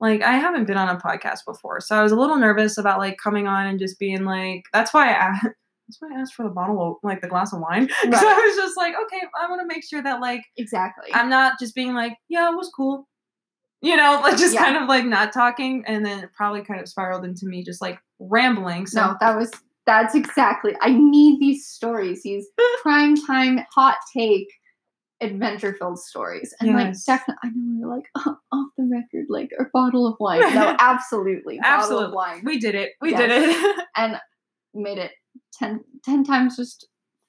like, 0.00 0.22
I 0.22 0.32
haven't 0.32 0.66
been 0.66 0.76
on 0.76 0.88
a 0.94 0.98
podcast 0.98 1.44
before. 1.46 1.80
So 1.80 1.96
I 1.96 2.02
was 2.02 2.12
a 2.12 2.16
little 2.16 2.36
nervous 2.36 2.76
about 2.78 2.98
like 2.98 3.16
coming 3.22 3.46
on 3.46 3.66
and 3.66 3.78
just 3.78 3.98
being 3.98 4.24
like, 4.24 4.64
that's 4.72 4.92
why 4.92 5.08
I 5.08 5.12
asked. 5.12 5.46
That's 5.88 5.98
why 6.00 6.08
I 6.16 6.20
asked 6.20 6.34
for 6.34 6.42
the 6.42 6.48
bottle 6.50 6.82
of 6.84 6.96
like 7.04 7.20
the 7.20 7.28
glass 7.28 7.52
of 7.52 7.60
wine. 7.60 7.88
So 8.02 8.10
Right. 8.10 8.20
I 8.20 8.44
was 8.44 8.56
just 8.56 8.76
like, 8.76 8.92
okay, 9.04 9.20
I 9.40 9.48
want 9.48 9.60
to 9.60 9.66
make 9.72 9.84
sure 9.88 10.02
that 10.02 10.20
like 10.20 10.42
Exactly. 10.56 11.14
I'm 11.14 11.30
not 11.30 11.60
just 11.60 11.76
being 11.76 11.94
like, 11.94 12.14
yeah, 12.28 12.50
it 12.50 12.56
was 12.56 12.72
cool. 12.76 13.06
You 13.86 13.96
know, 13.96 14.20
like 14.22 14.36
just 14.36 14.54
Yeah. 14.54 14.64
kind 14.64 14.76
of 14.76 14.88
like 14.88 15.04
not 15.04 15.32
talking, 15.32 15.84
and 15.86 16.04
then 16.04 16.24
it 16.24 16.30
probably 16.36 16.62
kind 16.62 16.80
of 16.80 16.88
spiraled 16.88 17.24
into 17.24 17.46
me 17.46 17.62
just 17.64 17.80
like 17.80 17.98
rambling. 18.18 18.86
So 18.86 19.00
no, 19.00 19.16
that 19.20 19.36
was 19.36 19.50
that's 19.86 20.14
exactly. 20.14 20.74
I 20.80 20.90
need 20.90 21.38
these 21.40 21.66
stories. 21.68 22.22
These 22.24 22.46
prime 22.82 23.16
time 23.16 23.60
hot 23.74 23.96
take 24.16 24.48
adventure 25.22 25.72
filled 25.78 25.98
stories 25.98 26.52
and 26.60 26.74
like 26.74 26.94
definitely 27.06 27.38
i 27.42 27.48
know 27.54 27.88
we're 27.88 27.96
like 27.96 28.04
oh, 28.16 28.36
off 28.52 28.68
the 28.76 28.84
record 28.92 29.24
like 29.30 29.48
a 29.58 29.64
bottle 29.72 30.06
of 30.06 30.14
wine 30.20 30.40
no 30.54 30.76
absolutely 30.78 31.58
bottle 31.58 31.70
of 32.00 32.04
absolutely, 32.04 32.14
wine 32.14 32.42
we 32.44 32.58
did 32.58 32.74
it. 32.74 32.90
We 33.00 33.12
Yes. 33.12 33.20
did 33.20 33.30
it. 33.48 33.86
and 33.96 34.16
made 34.74 34.98
it 34.98 35.12
10, 35.54 35.80
10 36.04 36.22
times 36.24 36.56
just 36.58 36.86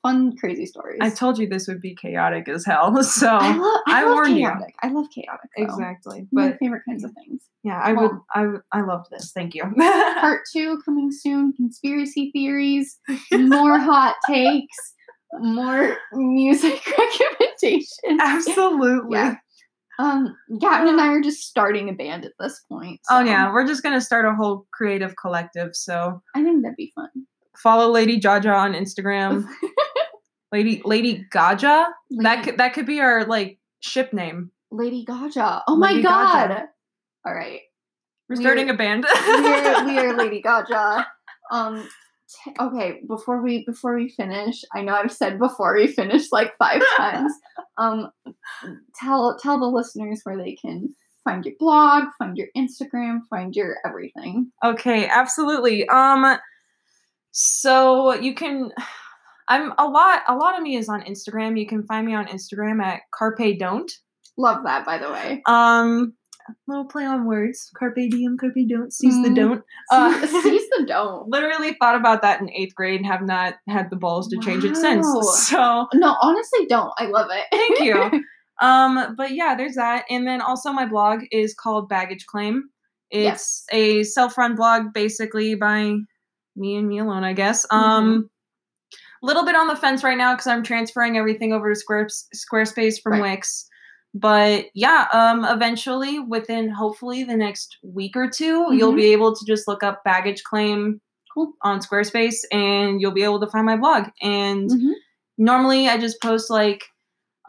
fun, 0.07 0.35
crazy 0.37 0.65
stories. 0.65 0.99
I 1.01 1.09
told 1.09 1.37
you 1.37 1.47
this 1.47 1.67
would 1.67 1.81
be 1.81 1.95
chaotic 1.95 2.47
as 2.49 2.65
hell. 2.65 2.95
So 3.03 3.27
I 3.29 3.55
love, 3.55 3.81
I 3.87 4.01
I 4.01 4.03
love 4.03 4.13
warned 4.13 4.37
you. 4.37 4.45
chaotic. 4.47 4.75
I 4.83 4.87
love 4.89 5.05
chaotic. 5.13 5.49
though. 5.57 5.63
exactly. 5.63 6.27
My 6.31 6.55
favorite 6.57 6.83
kinds 6.87 7.03
of 7.03 7.11
things. 7.13 7.43
yeah, 7.63 7.79
I 7.83 7.93
would 7.93 8.01
Well- 8.11 8.25
I 8.35 8.47
would- 8.47 8.61
I 8.71 8.81
loved 8.81 9.07
this. 9.11 9.31
Thank 9.33 9.55
you. 9.55 9.63
Part 9.77 10.41
two 10.53 10.79
coming 10.85 11.11
soon. 11.11 11.53
Conspiracy 11.53 12.31
theories, 12.33 12.97
more 13.31 13.77
hot 13.91 14.15
takes, 14.27 14.77
more 15.39 15.97
music 16.13 16.81
recommendations. 16.97 18.19
Absolutely. 18.21 19.17
Yeah. 19.17 19.35
Um, 19.99 20.35
Gavin 20.59 20.89
and 20.89 21.01
I 21.01 21.07
are 21.07 21.21
just 21.21 21.41
starting 21.47 21.89
a 21.89 21.93
band 21.93 22.23
at 22.23 22.33
this 22.39 22.61
point. 22.69 22.99
Oh 23.09 23.21
yeah, 23.23 23.51
we're 23.51 23.65
just 23.65 23.81
gonna 23.81 23.99
start 24.01 24.25
a 24.25 24.33
whole 24.35 24.67
creative 24.71 25.15
collective. 25.15 25.75
So 25.75 26.21
I 26.35 26.43
think 26.43 26.61
that'd 26.61 26.75
be 26.77 26.91
fun. 26.93 27.09
Follow 27.61 27.89
Lady 27.91 28.19
Jaja 28.19 28.55
on 28.55 28.73
Instagram. 28.73 29.45
Lady 30.51 30.81
Lady 30.85 31.25
Gaja. 31.33 31.87
That 32.21 32.43
could 32.43 32.57
that 32.57 32.73
could 32.73 32.85
be 32.85 33.01
our 33.01 33.25
like 33.25 33.59
ship 33.79 34.13
name. 34.13 34.51
Lady 34.71 35.05
Gaja. 35.05 35.61
Oh 35.67 35.75
my 35.75 35.91
Lady 35.91 36.03
god. 36.03 36.49
Gaga. 36.49 36.65
All 37.25 37.33
right. 37.33 37.61
We're 38.29 38.35
We 38.37 38.41
starting 38.43 38.69
a 38.69 38.73
band. 38.73 39.05
we 39.05 39.33
are, 39.33 39.85
we 39.85 39.97
are 39.99 40.13
Lady 40.17 40.41
Gaja. 40.41 41.05
Um, 41.51 41.87
t- 42.43 42.53
okay, 42.59 43.01
before 43.07 43.41
we 43.41 43.65
before 43.65 43.95
we 43.95 44.09
finish, 44.09 44.63
I 44.73 44.81
know 44.81 44.93
I've 44.93 45.11
said 45.11 45.39
before 45.39 45.75
we 45.75 45.87
finish 45.87 46.31
like 46.31 46.53
five 46.57 46.81
times. 46.97 47.33
Um, 47.77 48.09
tell 48.99 49.37
tell 49.41 49.59
the 49.59 49.65
listeners 49.67 50.21
where 50.23 50.37
they 50.37 50.55
can 50.55 50.93
find 51.23 51.45
your 51.45 51.55
blog, 51.59 52.05
find 52.17 52.37
your 52.37 52.47
Instagram, 52.55 53.19
find 53.29 53.53
your 53.55 53.77
everything. 53.85 54.51
Okay, 54.63 55.07
absolutely. 55.07 55.87
Um 55.89 56.37
so 57.31 58.13
you 58.13 58.33
can 58.33 58.71
I'm 59.49 59.73
a 59.77 59.87
lot 59.87 60.23
a 60.27 60.35
lot 60.35 60.57
of 60.57 60.63
me 60.63 60.75
is 60.75 60.89
on 60.89 61.01
Instagram. 61.03 61.59
You 61.59 61.67
can 61.67 61.83
find 61.83 62.05
me 62.05 62.13
on 62.15 62.27
Instagram 62.27 62.83
at 62.83 63.01
Carpe 63.13 63.57
Don't. 63.59 63.91
Love 64.37 64.63
that, 64.65 64.85
by 64.85 64.97
the 64.97 65.09
way. 65.11 65.41
Um 65.45 66.13
little 66.67 66.85
play 66.85 67.03
on 67.05 67.25
words. 67.25 67.69
Carpe 67.77 67.95
diem, 68.09 68.37
carpe 68.37 68.55
don't, 68.69 68.93
seize 68.93 69.21
the 69.21 69.29
Mhm. 69.29 69.35
don't. 69.35 69.63
Uh, 69.91 70.25
Seize 70.25 70.69
the 70.77 70.85
don't. 70.87 71.27
literally 71.27 71.75
thought 71.79 71.95
about 71.95 72.21
that 72.21 72.39
in 72.39 72.49
eighth 72.51 72.73
grade 72.73 73.01
and 73.01 73.05
have 73.05 73.21
not 73.21 73.55
had 73.67 73.89
the 73.89 73.97
balls 73.97 74.29
to 74.29 74.37
change 74.39 74.63
it 74.63 74.75
since. 74.77 75.05
So 75.49 75.87
No, 75.93 76.15
honestly, 76.21 76.65
don't. 76.67 76.91
I 76.97 77.07
love 77.07 77.27
it. 77.31 77.45
thank 77.51 77.79
you. 77.81 78.23
um, 78.65 79.13
but 79.17 79.31
yeah, 79.33 79.55
there's 79.55 79.75
that. 79.75 80.05
And 80.09 80.25
then 80.25 80.41
also 80.41 80.71
my 80.71 80.85
blog 80.85 81.23
is 81.31 81.53
called 81.53 81.89
Baggage 81.89 82.25
Claim. 82.27 82.69
It's 83.11 83.65
a 83.71 84.03
self-run 84.03 84.55
blog 84.55 84.93
basically 84.93 85.55
by 85.55 85.95
me 86.57 86.75
and 86.75 86.87
me 86.87 86.99
alone, 86.99 87.23
I 87.23 87.33
guess. 87.33 87.65
Um 87.71 88.29
a 89.23 89.25
little 89.25 89.45
bit 89.45 89.55
on 89.55 89.67
the 89.67 89.75
fence 89.75 90.03
right 90.03 90.17
now 90.17 90.33
because 90.33 90.47
I'm 90.47 90.61
transferring 90.63 91.17
everything 91.17 91.51
over 91.51 91.73
to 91.73 91.75
Square 91.79 92.07
Squarespace 92.35 93.01
from 93.01 93.13
Right. 93.13 93.21
Wix. 93.33 93.67
But 94.13 94.65
yeah, 94.73 95.07
um 95.13 95.45
eventually 95.45 96.19
within 96.19 96.69
hopefully 96.69 97.23
the 97.23 97.35
next 97.35 97.77
week 97.83 98.15
or 98.15 98.29
2 98.29 98.73
you'll 98.73 98.93
Mhm. 98.93 98.97
be 98.97 99.05
able 99.13 99.35
to 99.35 99.45
just 99.45 99.67
look 99.67 99.83
up 99.83 100.03
baggage 100.03 100.43
claim 100.43 101.01
Cool. 101.33 101.53
on 101.61 101.79
Squarespace 101.79 102.37
and 102.51 102.99
you'll 103.01 103.11
be 103.11 103.23
able 103.23 103.39
to 103.39 103.47
find 103.47 103.65
my 103.65 103.77
blog. 103.77 104.05
And 104.21 104.69
Mhm. 104.71 104.93
normally 105.37 105.87
I 105.87 105.97
just 105.97 106.21
post 106.21 106.49
like 106.49 106.83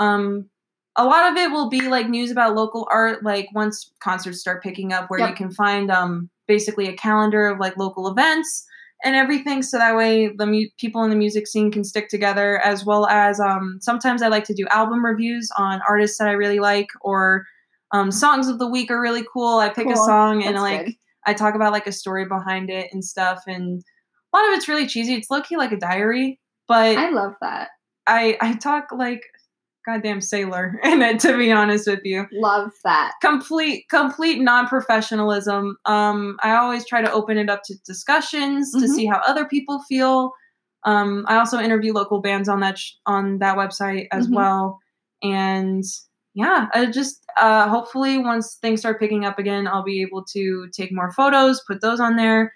um 0.00 0.48
a 0.96 1.04
lot 1.04 1.30
of 1.30 1.36
it 1.38 1.50
will 1.52 1.68
be 1.68 1.82
like 1.82 2.08
news 2.08 2.30
about 2.30 2.54
local 2.56 2.88
art 2.90 3.22
like 3.22 3.48
once 3.54 3.92
concerts 4.00 4.40
start 4.40 4.62
picking 4.62 4.92
up 4.92 5.08
where 5.10 5.20
you 5.28 5.34
can 5.34 5.50
find 5.52 5.90
um 5.90 6.28
basically 6.48 6.88
a 6.88 6.96
calendar 6.96 7.46
of 7.46 7.58
like 7.60 7.76
local 7.76 8.08
events 8.08 8.64
and 9.04 9.14
everything 9.14 9.62
so 9.62 9.78
that 9.78 9.96
way 9.96 10.28
the 10.36 10.46
mu- 10.46 10.68
people 10.78 11.02
in 11.04 11.10
the 11.10 11.16
music 11.16 11.46
scene 11.46 11.70
can 11.70 11.84
stick 11.84 12.08
together 12.08 12.58
as 12.64 12.84
well 12.84 13.06
as 13.06 13.40
um 13.40 13.78
sometimes 13.80 14.22
I 14.22 14.28
like 14.28 14.44
to 14.44 14.54
do 14.54 14.66
album 14.70 15.04
reviews 15.04 15.50
on 15.56 15.80
artists 15.88 16.18
that 16.18 16.28
I 16.28 16.32
really 16.32 16.58
like 16.58 16.88
or 17.00 17.46
um 17.92 18.10
songs 18.10 18.48
of 18.48 18.58
the 18.58 18.68
week 18.68 18.90
are 18.90 19.00
really 19.00 19.24
cool. 19.32 19.58
I 19.58 19.68
pick 19.68 19.88
a 19.88 19.96
song 19.96 20.42
and 20.42 20.56
That's 20.56 20.62
like 20.62 20.86
good. 20.86 20.94
I 21.26 21.34
talk 21.34 21.54
about 21.54 21.72
like 21.72 21.86
a 21.86 21.92
story 21.92 22.26
behind 22.26 22.70
it 22.70 22.88
and 22.92 23.04
stuff 23.04 23.44
and 23.46 23.82
a 24.32 24.36
lot 24.36 24.48
of 24.48 24.54
it's 24.54 24.68
really 24.68 24.86
cheesy. 24.86 25.14
It's 25.14 25.30
low 25.30 25.40
key 25.40 25.56
like 25.56 25.72
a 25.72 25.76
diary, 25.76 26.40
but 26.66 26.96
I 26.96 27.10
love 27.10 27.34
that. 27.40 27.68
I 28.06 28.36
I 28.40 28.54
talk 28.54 28.88
like 28.94 29.22
goddamn 29.86 30.20
sailor 30.20 30.78
in 30.84 31.00
it 31.02 31.20
to 31.20 31.36
be 31.36 31.50
honest 31.52 31.86
with 31.86 32.00
you. 32.04 32.26
Love 32.32 32.70
that. 32.84 33.12
Complete 33.22 33.84
complete 33.90 34.40
non-professionalism. 34.40 35.76
Um 35.84 36.36
I 36.42 36.56
always 36.56 36.86
try 36.86 37.02
to 37.02 37.12
open 37.12 37.38
it 37.38 37.48
up 37.50 37.62
to 37.64 37.74
discussions 37.86 38.70
to 38.72 38.78
Mhm. 38.86 38.88
see 38.94 39.06
how 39.06 39.20
other 39.26 39.44
people 39.46 39.80
feel. 39.88 40.32
Um 40.84 41.24
I 41.28 41.36
also 41.36 41.58
interview 41.58 41.92
local 41.92 42.20
bands 42.20 42.48
on 42.48 42.60
that 42.60 42.78
sh- 42.78 42.92
on 43.06 43.38
that 43.38 43.56
website 43.56 44.08
as 44.12 44.28
Mhm. 44.28 44.34
well. 44.34 44.78
And 45.22 45.84
yeah, 46.34 46.68
I 46.74 46.86
just 46.86 47.24
uh 47.40 47.68
hopefully 47.68 48.18
once 48.18 48.56
things 48.60 48.80
start 48.80 49.00
picking 49.00 49.24
up 49.24 49.38
again, 49.38 49.66
I'll 49.66 49.82
be 49.84 50.02
able 50.02 50.24
to 50.32 50.68
take 50.72 50.92
more 50.92 51.12
photos, 51.12 51.62
put 51.66 51.80
those 51.80 52.00
on 52.00 52.16
there. 52.16 52.52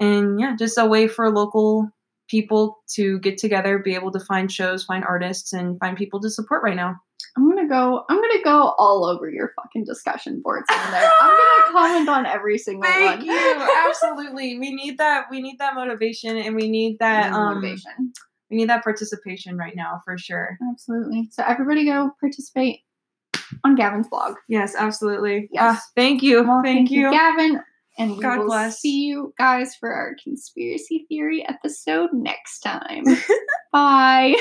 And 0.00 0.40
yeah, 0.40 0.56
just 0.56 0.78
a 0.78 0.86
way 0.86 1.06
for 1.08 1.30
local 1.30 1.90
people 2.28 2.82
to 2.94 3.18
get 3.20 3.38
together, 3.38 3.78
be 3.78 3.94
able 3.94 4.12
to 4.12 4.20
find 4.20 4.50
shows, 4.50 4.84
find 4.84 5.04
artists, 5.04 5.52
and 5.52 5.78
find 5.78 5.96
people 5.96 6.20
to 6.20 6.30
support 6.30 6.62
right 6.62 6.76
now. 6.76 6.96
I'm 7.36 7.48
gonna 7.48 7.68
go. 7.68 8.04
I'm 8.10 8.16
gonna 8.20 8.42
go 8.42 8.74
all 8.78 9.04
over 9.04 9.30
your 9.30 9.52
fucking 9.56 9.84
discussion 9.84 10.40
boards 10.42 10.66
on 10.70 10.90
there. 10.90 11.10
I'm 11.20 11.30
gonna 11.30 11.72
comment 11.72 12.08
on 12.08 12.26
every 12.26 12.58
single 12.58 12.82
one. 12.82 12.92
Thank 12.92 13.20
one. 13.20 13.26
you. 13.26 13.68
Absolutely. 13.88 14.58
We 14.58 14.74
need 14.74 14.98
that 14.98 15.26
we 15.30 15.40
need 15.40 15.58
that 15.58 15.74
motivation 15.74 16.36
and 16.36 16.54
we 16.56 16.68
need 16.68 16.98
that 16.98 17.26
And 17.26 17.34
um 17.34 17.54
motivation. 17.54 18.12
we 18.50 18.56
need 18.58 18.68
that 18.68 18.82
participation 18.84 19.56
right 19.56 19.74
now 19.74 20.02
for 20.04 20.18
sure. 20.18 20.58
Absolutely. 20.70 21.28
So 21.30 21.42
everybody 21.46 21.86
go 21.86 22.10
participate 22.20 22.80
on 23.64 23.76
Gavin's 23.76 24.08
blog. 24.08 24.36
Yes, 24.48 24.74
absolutely. 24.76 25.48
Yes. 25.52 25.78
Ah, 25.78 25.82
thank 25.96 26.22
you. 26.22 26.42
Well, 26.42 26.60
thank, 26.62 26.90
you. 26.90 27.10
Gavin. 27.10 27.62
And 27.98 28.16
we 28.16 28.22
God 28.22 28.38
will 28.40 28.46
bless. 28.46 28.80
see 28.80 29.04
you 29.04 29.34
guys 29.38 29.74
for 29.74 29.92
our 29.92 30.16
conspiracy 30.22 31.06
theory 31.08 31.46
episode 31.46 32.10
next 32.12 32.60
time. 32.60 33.04
Bye. 33.72 34.34